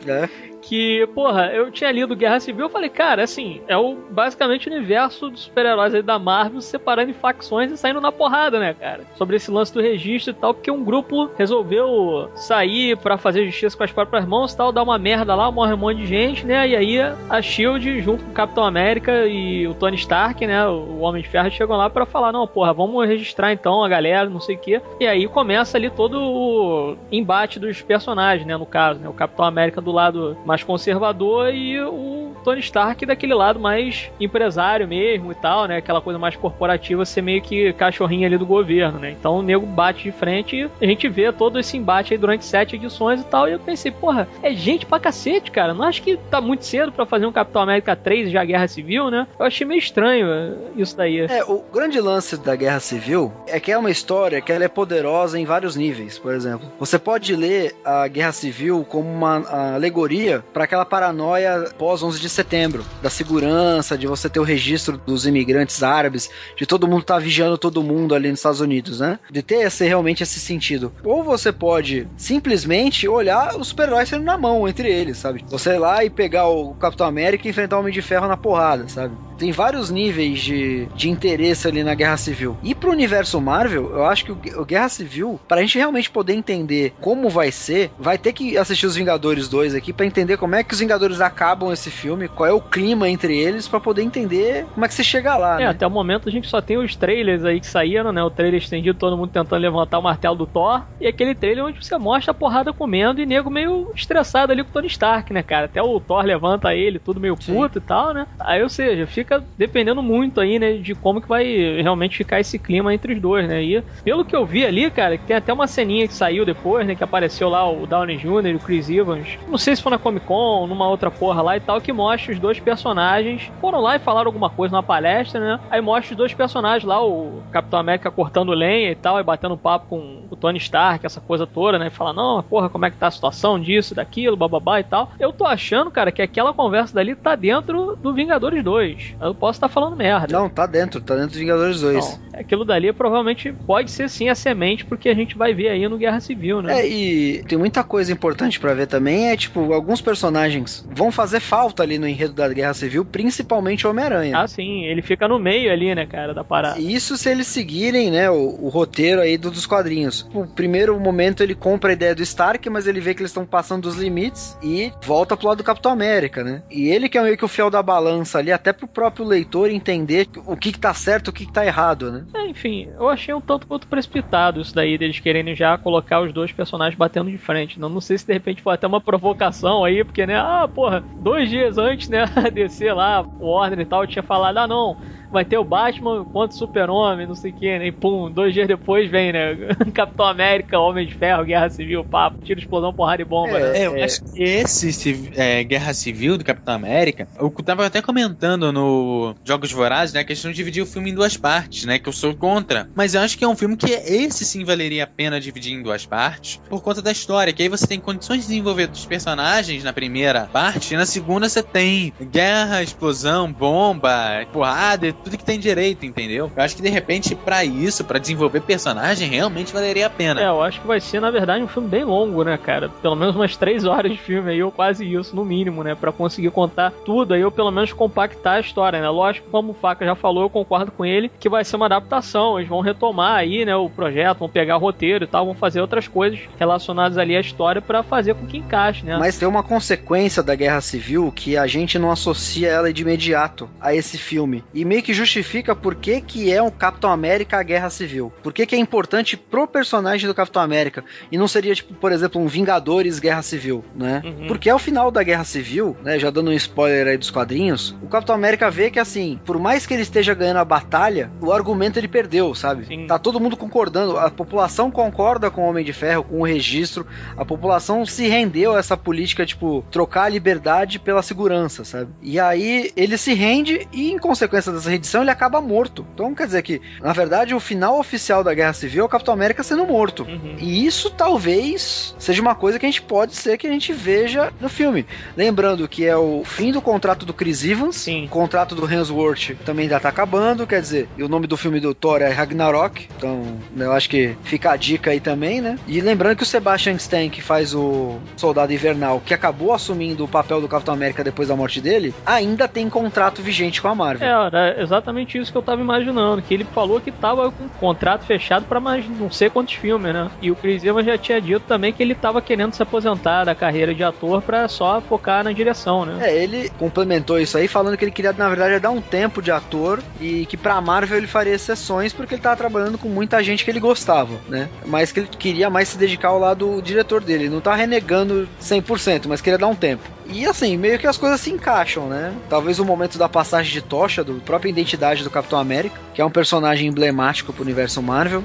É. 0.05 0.29
que, 0.69 1.07
porra, 1.15 1.47
eu 1.47 1.71
tinha 1.71 1.91
lido 1.91 2.15
Guerra 2.15 2.39
Civil, 2.39 2.65
eu 2.65 2.69
falei, 2.69 2.91
cara, 2.91 3.23
assim, 3.23 3.59
é 3.67 3.75
o 3.75 3.97
basicamente 4.11 4.69
o 4.69 4.71
universo 4.71 5.31
dos 5.31 5.41
super-heróis 5.41 5.95
aí 5.95 6.03
da 6.03 6.19
Marvel 6.19 6.61
separando 6.61 7.09
em 7.09 7.13
facções 7.13 7.71
e 7.71 7.77
saindo 7.77 7.99
na 7.99 8.11
porrada, 8.11 8.59
né, 8.59 8.75
cara? 8.75 9.01
Sobre 9.15 9.37
esse 9.37 9.49
lance 9.49 9.73
do 9.73 9.81
registro 9.81 10.31
e 10.31 10.35
tal, 10.35 10.53
porque 10.53 10.69
um 10.69 10.83
grupo 10.83 11.31
resolveu 11.35 12.29
sair 12.35 12.95
para 12.97 13.17
fazer 13.17 13.47
justiça 13.47 13.75
com 13.75 13.83
as 13.83 13.91
próprias 13.91 14.25
mãos 14.25 14.53
e 14.53 14.57
tal, 14.57 14.71
dar 14.71 14.83
uma 14.83 14.99
merda 14.99 15.33
lá, 15.33 15.51
morre 15.51 15.73
um 15.73 15.77
monte 15.77 15.97
de 15.97 16.05
gente, 16.05 16.45
né? 16.45 16.67
E 16.67 16.75
aí 16.75 16.99
a 16.99 17.41
Shield, 17.41 18.01
junto 18.01 18.23
com 18.23 18.29
o 18.29 18.33
Capitão 18.35 18.63
América 18.63 19.25
e 19.25 19.67
o 19.67 19.73
Tony 19.73 19.95
Stark, 19.95 20.45
né, 20.45 20.67
o 20.67 20.99
Homem 20.99 21.23
de 21.23 21.29
Ferro, 21.29 21.49
chegam 21.49 21.77
lá 21.77 21.89
para 21.89 22.05
falar, 22.05 22.31
não, 22.31 22.45
porra, 22.45 22.73
vamos 22.73 23.07
registrar 23.07 23.51
então 23.51 23.83
a 23.83 23.89
galera, 23.89 24.29
não 24.29 24.39
sei 24.39 24.55
o 24.55 24.59
quê. 24.59 24.81
E 24.99 25.07
aí 25.07 25.27
começa 25.27 25.79
ali 25.79 25.89
todo 25.89 26.21
o 26.21 26.95
embate 27.11 27.59
dos 27.59 27.81
personagens, 27.81 28.45
né, 28.45 28.55
no 28.55 28.67
caso, 28.67 28.99
né? 28.99 29.09
O 29.09 29.13
Capitão 29.13 29.45
América 29.45 29.81
do 29.81 29.91
lado 29.91 30.37
mais 30.45 30.58
conservador 30.63 31.53
e 31.53 31.79
o 31.79 32.33
Tony 32.43 32.59
Stark 32.59 33.05
daquele 33.05 33.33
lado 33.33 33.59
mais 33.59 34.09
empresário 34.19 34.87
mesmo 34.87 35.31
e 35.31 35.35
tal, 35.35 35.65
né? 35.65 35.77
Aquela 35.77 36.01
coisa 36.01 36.17
mais 36.17 36.35
corporativa 36.35 37.05
ser 37.05 37.21
meio 37.21 37.41
que 37.41 37.73
cachorrinho 37.73 38.25
ali 38.25 38.37
do 38.37 38.45
governo, 38.45 38.99
né? 38.99 39.11
Então 39.11 39.37
o 39.37 39.41
nego 39.41 39.65
bate 39.65 40.03
de 40.03 40.11
frente 40.11 40.55
e 40.55 40.69
a 40.81 40.87
gente 40.87 41.07
vê 41.07 41.31
todo 41.31 41.59
esse 41.59 41.77
embate 41.77 42.13
aí 42.13 42.17
durante 42.17 42.45
sete 42.45 42.75
edições 42.75 43.21
e 43.21 43.25
tal. 43.25 43.47
E 43.47 43.53
eu 43.53 43.59
pensei, 43.59 43.91
porra, 43.91 44.27
é 44.41 44.53
gente 44.53 44.85
pra 44.85 44.99
cacete, 44.99 45.51
cara. 45.51 45.73
Não 45.73 45.85
acho 45.85 46.01
que 46.01 46.17
tá 46.29 46.41
muito 46.41 46.65
cedo 46.65 46.91
para 46.91 47.05
fazer 47.05 47.25
um 47.25 47.31
Capitão 47.31 47.61
América 47.61 47.95
3 47.95 48.31
já 48.31 48.43
Guerra 48.43 48.67
Civil, 48.67 49.09
né? 49.09 49.27
Eu 49.37 49.45
achei 49.45 49.65
meio 49.65 49.79
estranho 49.79 50.27
isso 50.75 50.95
daí. 50.95 51.19
É, 51.19 51.43
o 51.43 51.63
grande 51.71 51.99
lance 51.99 52.37
da 52.37 52.55
Guerra 52.55 52.79
Civil 52.79 53.31
é 53.47 53.59
que 53.59 53.71
é 53.71 53.77
uma 53.77 53.91
história 53.91 54.41
que 54.41 54.51
ela 54.51 54.63
é 54.63 54.67
poderosa 54.67 55.39
em 55.39 55.45
vários 55.45 55.75
níveis, 55.75 56.17
por 56.17 56.33
exemplo. 56.33 56.69
Você 56.79 56.97
pode 56.97 57.35
ler 57.35 57.75
a 57.83 58.07
Guerra 58.07 58.31
Civil 58.31 58.85
como 58.87 59.09
uma 59.09 59.73
alegoria 59.75 60.38
para 60.53 60.63
aquela 60.63 60.85
paranoia 60.85 61.71
pós 61.77 62.03
11 62.03 62.19
de 62.19 62.29
setembro, 62.29 62.85
da 63.01 63.09
segurança, 63.09 63.97
de 63.97 64.07
você 64.07 64.29
ter 64.29 64.39
o 64.39 64.43
registro 64.43 64.97
dos 64.97 65.25
imigrantes 65.25 65.83
árabes, 65.83 66.29
de 66.55 66.65
todo 66.65 66.87
mundo 66.87 67.01
estar 67.01 67.15
tá 67.15 67.19
vigiando 67.19 67.57
todo 67.57 67.83
mundo 67.83 68.15
ali 68.15 68.29
nos 68.29 68.39
Estados 68.39 68.61
Unidos, 68.61 68.99
né? 68.99 69.19
De 69.29 69.41
ter 69.41 69.65
esse, 69.65 69.85
realmente 69.85 70.23
esse 70.23 70.39
sentido. 70.39 70.91
Ou 71.03 71.23
você 71.23 71.51
pode 71.51 72.07
simplesmente 72.17 73.07
olhar 73.07 73.55
os 73.57 73.67
super-heróis 73.67 74.09
sendo 74.09 74.23
na 74.23 74.37
mão 74.37 74.67
entre 74.67 74.89
eles, 74.91 75.17
sabe? 75.17 75.43
Você 75.49 75.71
ir 75.71 75.79
lá 75.79 76.03
e 76.03 76.09
pegar 76.09 76.47
o 76.47 76.73
Capitão 76.75 77.07
América 77.07 77.47
e 77.47 77.51
enfrentar 77.51 77.77
o 77.77 77.79
Homem 77.79 77.93
de 77.93 78.01
Ferro 78.01 78.27
na 78.27 78.37
porrada, 78.37 78.87
sabe? 78.87 79.15
tem 79.39 79.51
vários 79.53 79.89
níveis 79.89 80.41
de, 80.41 80.85
de 80.93 81.09
interesse 81.09 81.67
ali 81.67 81.81
na 81.81 81.95
Guerra 81.95 82.17
Civil. 82.17 82.57
E 82.61 82.75
pro 82.75 82.91
universo 82.91 83.39
Marvel, 83.39 83.89
eu 83.91 84.05
acho 84.05 84.25
que 84.25 84.31
o, 84.33 84.61
o 84.61 84.65
Guerra 84.65 84.89
Civil, 84.89 85.39
pra 85.47 85.61
gente 85.61 85.77
realmente 85.77 86.11
poder 86.11 86.33
entender 86.33 86.93
como 86.99 87.29
vai 87.29 87.51
ser, 87.51 87.89
vai 87.97 88.17
ter 88.17 88.33
que 88.33 88.57
assistir 88.57 88.85
os 88.85 88.95
Vingadores 88.95 89.47
2 89.47 89.73
aqui 89.73 89.93
para 89.93 90.05
entender 90.05 90.28
como 90.37 90.55
é 90.55 90.63
que 90.63 90.73
os 90.73 90.79
Vingadores 90.79 91.21
acabam 91.21 91.71
esse 91.71 91.89
filme, 91.89 92.27
qual 92.27 92.49
é 92.49 92.53
o 92.53 92.59
clima 92.59 93.09
entre 93.09 93.37
eles, 93.37 93.67
para 93.67 93.79
poder 93.79 94.01
entender 94.01 94.65
como 94.73 94.85
é 94.85 94.87
que 94.87 94.93
você 94.93 95.03
chega 95.03 95.35
lá. 95.37 95.55
É, 95.55 95.65
né? 95.65 95.67
até 95.67 95.85
o 95.85 95.89
momento 95.89 96.27
a 96.27 96.31
gente 96.31 96.47
só 96.47 96.61
tem 96.61 96.77
os 96.77 96.95
trailers 96.95 97.45
aí 97.45 97.59
que 97.59 97.67
saíram, 97.67 98.11
né? 98.11 98.23
O 98.23 98.29
trailer 98.29 98.59
estendido, 98.59 98.97
todo 98.97 99.17
mundo 99.17 99.29
tentando 99.29 99.61
levantar 99.61 99.99
o 99.99 100.03
martelo 100.03 100.35
do 100.35 100.45
Thor, 100.45 100.83
e 100.99 101.07
aquele 101.07 101.33
trailer 101.33 101.65
onde 101.65 101.83
você 101.83 101.97
mostra 101.97 102.31
a 102.31 102.33
porrada 102.33 102.73
comendo 102.73 103.21
e 103.21 103.25
nego 103.25 103.49
meio 103.49 103.91
estressado 103.95 104.51
ali 104.51 104.63
com 104.63 104.69
o 104.69 104.73
Tony 104.73 104.87
Stark, 104.87 105.31
né, 105.33 105.43
cara? 105.43 105.65
Até 105.65 105.81
o 105.81 105.99
Thor 105.99 106.23
levanta 106.23 106.73
ele, 106.73 106.99
tudo 106.99 107.19
meio 107.19 107.35
puto 107.35 107.79
Sim. 107.79 107.79
e 107.79 107.81
tal, 107.81 108.13
né? 108.13 108.27
Aí, 108.39 108.61
ou 108.61 108.69
seja, 108.69 109.07
fica 109.07 109.29
fica 109.29 109.43
dependendo 109.57 110.01
muito 110.01 110.41
aí, 110.41 110.57
né, 110.57 110.73
de 110.73 110.95
como 110.95 111.21
que 111.21 111.27
vai 111.27 111.45
realmente 111.81 112.17
ficar 112.17 112.39
esse 112.39 112.57
clima 112.57 112.93
entre 112.93 113.13
os 113.13 113.21
dois, 113.21 113.47
né? 113.47 113.63
E 113.63 113.83
pelo 114.03 114.25
que 114.25 114.35
eu 114.35 114.45
vi 114.45 114.65
ali, 114.65 114.89
cara, 114.89 115.17
que 115.17 115.25
tem 115.25 115.35
até 115.35 115.53
uma 115.53 115.67
ceninha 115.67 116.07
que 116.07 116.13
saiu 116.13 116.45
depois, 116.45 116.87
né, 116.87 116.95
que 116.95 117.03
apareceu 117.03 117.47
lá 117.47 117.69
o 117.69 117.85
Downey 117.85 118.17
Jr. 118.17 118.47
e 118.47 118.55
o 118.55 118.59
Chris 118.59 118.89
Evans. 118.89 119.37
Não 119.47 119.57
sei 119.57 119.75
se 119.75 119.83
foi 119.83 119.91
na 119.91 119.99
Comic 119.99 120.18
Con, 120.19 120.67
numa 120.67 120.87
outra 120.87 121.09
porra 121.11 121.41
lá 121.41 121.57
e 121.57 121.59
tal, 121.59 121.81
que 121.81 121.91
mostra 121.91 122.33
os 122.33 122.39
dois 122.39 122.59
personagens. 122.59 123.51
Foram 123.59 123.79
lá 123.81 123.95
e 123.95 123.99
falaram 123.99 124.27
alguma 124.27 124.49
coisa 124.49 124.75
na 124.75 124.83
palestra, 124.83 125.39
né? 125.39 125.59
Aí 125.69 125.81
mostra 125.81 126.13
os 126.13 126.17
dois 126.17 126.33
personagens 126.33 126.83
lá, 126.83 127.03
o 127.03 127.41
Capitão 127.51 127.79
América 127.79 128.11
cortando 128.11 128.51
lenha 128.51 128.91
e 128.91 128.95
tal, 128.95 129.19
e 129.19 129.23
batendo 129.23 129.57
papo 129.57 129.87
com 129.89 130.23
o 130.29 130.35
Tony 130.35 130.57
Stark, 130.57 131.05
essa 131.05 131.21
coisa 131.21 131.45
toda, 131.45 131.77
né? 131.77 131.87
E 131.87 131.91
fala, 131.91 132.13
não, 132.13 132.43
porra, 132.43 132.69
como 132.69 132.85
é 132.85 132.91
que 132.91 132.97
tá 132.97 133.07
a 133.07 133.11
situação 133.11 133.59
disso, 133.59 133.95
daquilo, 133.95 134.37
bababá 134.37 134.79
e 134.79 134.83
tal. 134.83 135.11
Eu 135.19 135.33
tô 135.33 135.45
achando, 135.45 135.91
cara, 135.91 136.11
que 136.11 136.21
aquela 136.21 136.53
conversa 136.53 136.93
dali 136.93 137.15
tá 137.15 137.35
dentro 137.35 137.95
do 137.95 138.13
Vingadores 138.13 138.63
2. 138.63 139.15
Eu 139.21 139.35
posso 139.35 139.57
estar 139.57 139.67
tá 139.67 139.73
falando 139.73 139.95
merda. 139.95 140.27
Não, 140.31 140.49
tá 140.49 140.65
dentro, 140.65 141.01
tá 141.01 141.15
dentro 141.15 141.29
dos 141.29 141.39
Vingadores 141.39 141.81
2. 141.81 141.97
Então, 141.97 142.39
aquilo 142.39 142.63
dali 142.63 142.91
provavelmente 142.93 143.51
pode 143.51 143.91
ser 143.91 144.09
sim 144.09 144.29
a 144.29 144.35
semente, 144.35 144.85
porque 144.85 145.09
a 145.09 145.13
gente 145.13 145.37
vai 145.37 145.53
ver 145.53 145.69
aí 145.69 145.87
no 145.87 145.97
Guerra 145.97 146.19
Civil, 146.19 146.61
né? 146.61 146.79
É, 146.79 146.87
e 146.87 147.43
tem 147.43 147.57
muita 147.57 147.83
coisa 147.83 148.11
importante 148.11 148.59
para 148.59 148.73
ver 148.73 148.87
também, 148.87 149.29
é 149.29 149.37
tipo, 149.37 149.73
alguns 149.73 150.01
personagens 150.09 150.83
vão 150.91 151.11
fazer 151.11 151.39
falta 151.39 151.83
ali 151.83 151.99
no 151.99 152.07
enredo 152.07 152.33
da 152.33 152.49
Guerra 152.49 152.73
Civil, 152.73 153.05
principalmente 153.05 153.85
o 153.85 153.91
Homem-Aranha. 153.91 154.39
Ah, 154.39 154.47
sim, 154.47 154.85
ele 154.85 155.03
fica 155.03 155.27
no 155.27 155.37
meio 155.37 155.71
ali, 155.71 155.93
né, 155.93 156.07
cara, 156.07 156.33
da 156.33 156.43
parada. 156.43 156.79
Isso 156.79 157.15
se 157.15 157.29
eles 157.29 157.45
seguirem, 157.45 158.09
né, 158.09 158.27
o, 158.27 158.57
o 158.59 158.69
roteiro 158.69 159.21
aí 159.21 159.37
do, 159.37 159.51
dos 159.51 159.67
quadrinhos. 159.67 160.27
O 160.33 160.47
primeiro 160.47 160.99
momento 160.99 161.43
ele 161.43 161.53
compra 161.53 161.91
a 161.91 161.93
ideia 161.93 162.15
do 162.15 162.23
Stark, 162.23 162.67
mas 162.71 162.87
ele 162.87 162.99
vê 162.99 163.13
que 163.13 163.21
eles 163.21 163.29
estão 163.29 163.45
passando 163.45 163.83
dos 163.83 163.97
limites 163.97 164.57
e 164.63 164.91
volta 165.05 165.37
pro 165.37 165.47
lado 165.47 165.59
do 165.59 165.63
Capitão 165.63 165.91
América, 165.91 166.43
né? 166.43 166.63
E 166.71 166.89
ele 166.89 167.07
que 167.07 167.17
é 167.17 167.21
meio 167.21 167.37
que 167.37 167.45
o 167.45 167.47
fiel 167.47 167.69
da 167.69 167.83
balança 167.83 168.39
ali, 168.39 168.51
até 168.51 168.73
pro 168.73 168.87
próprio 168.87 169.23
leitor 169.23 169.69
entender 169.69 170.27
o 170.47 170.57
que, 170.57 170.71
que 170.71 170.79
tá 170.79 170.93
certo 170.93 171.27
e 171.27 171.29
o 171.29 171.33
que, 171.33 171.45
que 171.45 171.53
tá 171.53 171.63
errado, 171.63 172.11
né? 172.11 172.25
É, 172.33 172.47
enfim, 172.47 172.89
eu 172.97 173.07
achei 173.07 173.31
um 173.31 173.41
tanto 173.41 173.67
quanto 173.67 173.85
precipitado 173.87 174.59
isso 174.59 174.73
daí, 174.73 174.97
deles 174.97 175.19
querendo 175.19 175.53
já 175.53 175.77
colocar 175.77 176.19
os 176.21 176.33
dois 176.33 176.51
personagens 176.51 176.97
batendo 176.97 177.29
de 177.29 177.37
frente. 177.37 177.79
Não, 177.79 177.89
não 177.89 178.01
sei 178.01 178.17
se 178.17 178.25
de 178.25 178.33
repente 178.33 178.63
foi 178.63 178.73
até 178.73 178.87
uma 178.87 178.99
provocação 178.99 179.83
aí, 179.85 179.98
porque, 180.03 180.25
né, 180.25 180.37
ah, 180.37 180.67
porra, 180.67 181.03
dois 181.19 181.49
dias 181.49 181.77
antes, 181.77 182.09
né, 182.09 182.25
descer 182.53 182.93
lá, 182.93 183.27
o 183.37 183.47
Ordem 183.47 183.81
e 183.81 183.85
tal, 183.85 184.05
tinha 184.07 184.23
falado, 184.23 184.57
ah, 184.57 184.67
não 184.67 184.97
vai 185.31 185.45
ter 185.45 185.57
o 185.57 185.63
Batman 185.63 186.25
contra 186.25 186.55
o 186.55 186.57
Super-Homem, 186.57 187.27
não 187.27 187.35
sei 187.35 187.51
o 187.51 187.53
que, 187.53 187.79
né? 187.79 187.87
E 187.87 187.91
pum, 187.91 188.31
dois 188.31 188.53
dias 188.53 188.67
depois 188.67 189.09
vem, 189.09 189.31
né? 189.31 189.55
Capitão 189.93 190.25
América, 190.25 190.79
Homem 190.79 191.07
de 191.07 191.13
Ferro, 191.13 191.45
Guerra 191.45 191.69
Civil, 191.69 192.03
papo, 192.03 192.37
tiro, 192.43 192.59
explosão, 192.59 192.93
porrada 192.93 193.21
e 193.21 193.25
bomba, 193.25 193.57
é, 193.57 193.71
né? 193.71 193.79
É, 193.79 193.87
eu 193.87 193.95
é. 193.95 194.03
acho 194.03 194.21
que 194.23 194.41
esse 194.41 195.31
é, 195.35 195.63
Guerra 195.63 195.93
Civil 195.93 196.37
do 196.37 196.43
Capitão 196.43 196.73
América, 196.73 197.27
eu 197.39 197.49
tava 197.63 197.85
até 197.85 198.01
comentando 198.01 198.71
no 198.71 199.35
Jogos 199.43 199.71
Vorazes, 199.71 200.13
né? 200.13 200.21
A 200.21 200.25
questão 200.25 200.51
de 200.51 200.57
dividir 200.57 200.81
o 200.81 200.85
filme 200.85 201.11
em 201.11 201.15
duas 201.15 201.37
partes, 201.37 201.85
né? 201.85 201.99
Que 201.99 202.09
eu 202.09 202.13
sou 202.13 202.35
contra. 202.35 202.89
Mas 202.95 203.13
eu 203.13 203.21
acho 203.21 203.37
que 203.37 203.43
é 203.43 203.47
um 203.47 203.55
filme 203.55 203.77
que 203.77 203.91
esse 203.91 204.45
sim 204.45 204.63
valeria 204.63 205.03
a 205.03 205.07
pena 205.07 205.39
dividir 205.39 205.73
em 205.73 205.81
duas 205.81 206.05
partes, 206.05 206.59
por 206.69 206.81
conta 206.81 207.01
da 207.01 207.11
história, 207.11 207.53
que 207.53 207.63
aí 207.63 207.69
você 207.69 207.87
tem 207.87 207.99
condições 207.99 208.41
de 208.41 208.47
desenvolver 208.47 208.89
os 208.91 209.05
personagens 209.05 209.83
na 209.83 209.93
primeira 209.93 210.47
parte, 210.47 210.93
e 210.93 210.97
na 210.97 211.05
segunda 211.05 211.47
você 211.47 211.61
tem 211.61 212.13
guerra, 212.21 212.81
explosão, 212.81 213.51
bomba, 213.51 214.45
porrada, 214.51 215.07
tudo 215.23 215.37
que 215.37 215.43
tem 215.43 215.59
direito, 215.59 216.05
entendeu? 216.05 216.51
Eu 216.55 216.63
acho 216.63 216.75
que 216.75 216.81
de 216.81 216.89
repente, 216.89 217.35
para 217.35 217.63
isso, 217.63 218.03
para 218.03 218.19
desenvolver 218.19 218.61
personagem, 218.61 219.29
realmente 219.29 219.73
valeria 219.73 220.07
a 220.07 220.09
pena. 220.09 220.41
É, 220.41 220.47
eu 220.47 220.61
acho 220.61 220.81
que 220.81 220.87
vai 220.87 220.99
ser, 220.99 221.19
na 221.19 221.31
verdade, 221.31 221.63
um 221.63 221.67
filme 221.67 221.87
bem 221.87 222.03
longo, 222.03 222.43
né, 222.43 222.57
cara? 222.57 222.89
Pelo 222.89 223.15
menos 223.15 223.35
umas 223.35 223.55
três 223.55 223.85
horas 223.85 224.11
de 224.11 224.17
filme 224.17 224.51
aí, 224.51 224.63
ou 224.63 224.71
quase 224.71 225.05
isso, 225.05 225.35
no 225.35 225.45
mínimo, 225.45 225.83
né? 225.83 225.95
para 225.99 226.11
conseguir 226.11 226.51
contar 226.51 226.91
tudo 227.05 227.33
aí, 227.33 227.43
ou 227.43 227.51
pelo 227.51 227.71
menos 227.71 227.93
compactar 227.93 228.57
a 228.57 228.59
história, 228.59 229.01
né? 229.01 229.09
Lógico, 229.09 229.49
como 229.51 229.71
o 229.71 229.73
Faca 229.75 230.05
já 230.05 230.15
falou, 230.15 230.43
eu 230.43 230.49
concordo 230.49 230.91
com 230.91 231.05
ele, 231.05 231.29
que 231.39 231.49
vai 231.49 231.63
ser 231.63 231.75
uma 231.75 231.85
adaptação. 231.85 232.57
Eles 232.57 232.69
vão 232.69 232.81
retomar 232.81 233.35
aí, 233.35 233.65
né, 233.65 233.75
o 233.75 233.89
projeto, 233.89 234.39
vão 234.39 234.49
pegar 234.49 234.77
roteiro 234.77 235.25
e 235.25 235.27
tal, 235.27 235.45
vão 235.45 235.53
fazer 235.53 235.81
outras 235.81 236.07
coisas 236.07 236.39
relacionadas 236.57 237.17
ali 237.17 237.35
à 237.35 237.39
história 237.39 237.81
para 237.81 238.01
fazer 238.03 238.33
com 238.35 238.45
que 238.45 238.57
encaixe, 238.57 239.05
né? 239.05 239.17
Mas 239.17 239.37
tem 239.37 239.47
uma 239.47 239.63
consequência 239.63 240.41
da 240.41 240.55
Guerra 240.55 240.81
Civil 240.81 241.31
que 241.35 241.57
a 241.57 241.67
gente 241.67 241.99
não 241.99 242.11
associa 242.11 242.69
ela 242.69 242.91
de 242.93 243.01
imediato 243.01 243.69
a 243.79 243.93
esse 243.93 244.17
filme. 244.17 244.63
E 244.73 244.85
meio 244.85 245.03
que 245.03 245.08
justifica 245.13 245.49
justifica 245.49 245.75
por 245.75 245.95
que, 245.95 246.21
que 246.21 246.51
é 246.51 246.61
um 246.61 246.69
Capitão 246.69 247.11
América 247.11 247.59
a 247.59 247.63
Guerra 247.63 247.89
Civil. 247.89 248.31
Por 248.43 248.53
que, 248.53 248.65
que 248.65 248.75
é 248.75 248.77
importante 248.77 249.37
pro 249.37 249.67
personagem 249.67 250.27
do 250.27 250.33
Capitão 250.33 250.61
América. 250.61 251.03
E 251.31 251.37
não 251.37 251.47
seria, 251.47 251.73
tipo, 251.73 251.93
por 251.93 252.11
exemplo, 252.11 252.41
um 252.41 252.47
Vingadores 252.47 253.19
Guerra 253.19 253.41
Civil, 253.41 253.83
né? 253.95 254.21
Uhum. 254.23 254.47
Porque 254.47 254.69
ao 254.69 254.79
final 254.79 255.11
da 255.11 255.23
Guerra 255.23 255.43
Civil, 255.43 255.95
né, 256.03 256.19
já 256.19 256.29
dando 256.29 256.51
um 256.51 256.53
spoiler 256.53 257.07
aí 257.07 257.17
dos 257.17 257.31
quadrinhos, 257.31 257.95
o 258.01 258.07
Capitão 258.07 258.35
América 258.35 258.69
vê 258.69 258.89
que, 258.89 258.99
assim, 258.99 259.39
por 259.45 259.59
mais 259.59 259.85
que 259.85 259.93
ele 259.93 260.03
esteja 260.03 260.33
ganhando 260.33 260.57
a 260.57 260.65
batalha, 260.65 261.31
o 261.41 261.51
argumento 261.51 261.97
ele 261.97 262.07
perdeu, 262.07 262.53
sabe? 262.53 262.85
Sim. 262.85 263.07
Tá 263.07 263.17
todo 263.17 263.39
mundo 263.39 263.57
concordando, 263.57 264.17
a 264.17 264.29
população 264.29 264.91
concorda 264.91 265.49
com 265.49 265.61
o 265.61 265.69
Homem 265.69 265.85
de 265.85 265.93
Ferro, 265.93 266.23
com 266.23 266.41
o 266.41 266.45
registro, 266.45 267.05
a 267.35 267.45
população 267.45 268.05
se 268.05 268.27
rendeu 268.27 268.75
a 268.75 268.79
essa 268.79 268.97
política, 268.97 269.45
tipo, 269.45 269.83
trocar 269.91 270.23
a 270.23 270.29
liberdade 270.29 270.99
pela 270.99 271.21
segurança, 271.21 271.83
sabe? 271.83 272.11
E 272.21 272.39
aí 272.39 272.91
ele 272.95 273.17
se 273.17 273.33
rende 273.33 273.87
e, 273.91 274.11
em 274.11 274.17
consequência 274.17 274.71
dessa 274.71 274.89
edição 274.99 275.21
ele 275.21 275.31
acaba 275.31 275.59
morto. 275.59 276.05
Então 276.13 276.33
quer 276.35 276.45
dizer 276.45 276.61
que, 276.61 276.81
na 277.01 277.13
verdade, 277.13 277.53
o 277.53 277.59
final 277.59 277.99
oficial 277.99 278.43
da 278.43 278.53
Guerra 278.53 278.73
Civil 278.73 279.03
é 279.03 279.05
o 279.05 279.09
Capitão 279.09 279.33
América 279.33 279.63
sendo 279.63 279.85
morto. 279.85 280.23
Uhum. 280.23 280.55
E 280.59 280.85
isso 280.85 281.09
talvez 281.09 282.15
seja 282.17 282.41
uma 282.41 282.55
coisa 282.55 282.77
que 282.77 282.85
a 282.85 282.89
gente 282.89 283.01
pode 283.01 283.35
ser 283.35 283.57
que 283.57 283.67
a 283.67 283.71
gente 283.71 283.91
veja 283.91 284.53
no 284.59 284.69
filme. 284.69 285.05
Lembrando 285.35 285.87
que 285.87 286.05
é 286.05 286.15
o 286.15 286.43
fim 286.43 286.71
do 286.71 286.81
contrato 286.81 287.25
do 287.25 287.33
Chris 287.33 287.63
Evans, 287.63 287.95
Sim. 287.95 288.25
o 288.25 288.29
contrato 288.29 288.75
do 288.75 288.91
Hemsworth 288.91 289.55
também 289.65 289.83
ainda 289.83 289.99
tá 289.99 290.09
acabando, 290.09 290.67
quer 290.67 290.81
dizer, 290.81 291.07
e 291.17 291.23
o 291.23 291.29
nome 291.29 291.47
do 291.47 291.57
filme 291.57 291.79
do 291.79 291.93
Thor 291.93 292.21
é 292.21 292.29
Ragnarok, 292.29 293.07
então 293.17 293.57
eu 293.77 293.91
acho 293.91 294.09
que 294.09 294.35
fica 294.43 294.71
a 294.71 294.75
dica 294.75 295.11
aí 295.11 295.19
também, 295.19 295.61
né? 295.61 295.77
E 295.87 296.01
lembrando 296.01 296.37
que 296.37 296.43
o 296.43 296.45
Sebastian 296.45 296.93
Stan, 296.93 297.29
que 297.29 297.41
faz 297.41 297.73
o 297.73 298.19
Soldado 298.35 298.73
Invernal, 298.73 299.21
que 299.25 299.33
acabou 299.33 299.73
assumindo 299.73 300.23
o 300.23 300.27
papel 300.27 300.61
do 300.61 300.67
Capitão 300.67 300.93
América 300.93 301.23
depois 301.23 301.47
da 301.47 301.55
morte 301.55 301.81
dele, 301.81 302.13
ainda 302.25 302.67
tem 302.67 302.89
contrato 302.89 303.41
vigente 303.41 303.81
com 303.81 303.87
a 303.87 303.95
Marvel. 303.95 304.27
É, 304.27 304.85
exatamente 304.89 305.37
isso 305.37 305.51
que 305.51 305.57
eu 305.57 305.61
tava 305.61 305.81
imaginando, 305.81 306.41
que 306.41 306.53
ele 306.53 306.63
falou 306.63 306.99
que 306.99 307.11
tava 307.11 307.51
com 307.51 307.65
um 307.65 307.69
contrato 307.69 308.25
fechado 308.25 308.65
para 308.65 308.79
mais 308.79 309.07
não 309.07 309.31
sei 309.31 309.49
quantos 309.49 309.75
filmes, 309.75 310.13
né? 310.13 310.29
E 310.41 310.51
o 310.51 310.55
Chris 310.55 310.83
Evans 310.83 311.05
já 311.05 311.17
tinha 311.17 311.39
dito 311.39 311.61
também 311.61 311.93
que 311.93 312.01
ele 312.01 312.15
tava 312.15 312.41
querendo 312.41 312.73
se 312.73 312.81
aposentar 312.81 313.45
da 313.45 313.55
carreira 313.55 313.93
de 313.93 314.03
ator 314.03 314.41
para 314.41 314.67
só 314.67 314.99
focar 315.01 315.43
na 315.43 315.51
direção, 315.51 316.05
né? 316.05 316.29
É, 316.29 316.43
ele 316.43 316.69
complementou 316.77 317.39
isso 317.39 317.57
aí 317.57 317.67
falando 317.67 317.97
que 317.97 318.03
ele 318.03 318.11
queria, 318.11 318.33
na 318.33 318.49
verdade, 318.49 318.79
dar 318.79 318.91
um 318.91 319.01
tempo 319.01 319.41
de 319.41 319.51
ator 319.51 320.01
e 320.19 320.45
que 320.45 320.57
pra 320.57 320.81
Marvel 320.81 321.17
ele 321.17 321.27
faria 321.27 321.53
exceções 321.53 322.13
porque 322.13 322.35
ele 322.35 322.41
tava 322.41 322.57
trabalhando 322.57 322.97
com 322.97 323.07
muita 323.07 323.43
gente 323.43 323.63
que 323.63 323.71
ele 323.71 323.79
gostava, 323.79 324.35
né? 324.47 324.69
Mas 324.85 325.11
que 325.11 325.21
ele 325.21 325.27
queria 325.27 325.69
mais 325.69 325.89
se 325.89 325.97
dedicar 325.97 326.29
ao 326.29 326.39
lado 326.39 326.81
diretor 326.81 327.23
dele. 327.23 327.45
Ele 327.45 327.53
não 327.53 327.61
tá 327.61 327.75
renegando 327.75 328.47
100%, 328.61 329.27
mas 329.27 329.41
queria 329.41 329.57
dar 329.57 329.67
um 329.67 329.75
tempo. 329.75 330.18
E 330.31 330.45
assim, 330.45 330.77
meio 330.77 330.99
que 330.99 331.07
as 331.07 331.17
coisas 331.17 331.41
se 331.41 331.49
encaixam, 331.49 332.07
né? 332.07 332.33
Talvez 332.47 332.79
o 332.79 332.85
momento 332.85 333.17
da 333.17 333.27
passagem 333.27 333.71
de 333.71 333.81
tocha, 333.81 334.23
do 334.23 334.35
própria 334.35 334.69
identidade 334.69 335.23
do 335.23 335.29
Capitão 335.29 335.57
América, 335.57 335.99
que 336.13 336.21
é 336.21 336.25
um 336.25 336.29
personagem 336.29 336.87
emblemático 336.87 337.51
pro 337.51 337.63
universo 337.63 338.01
Marvel 338.01 338.43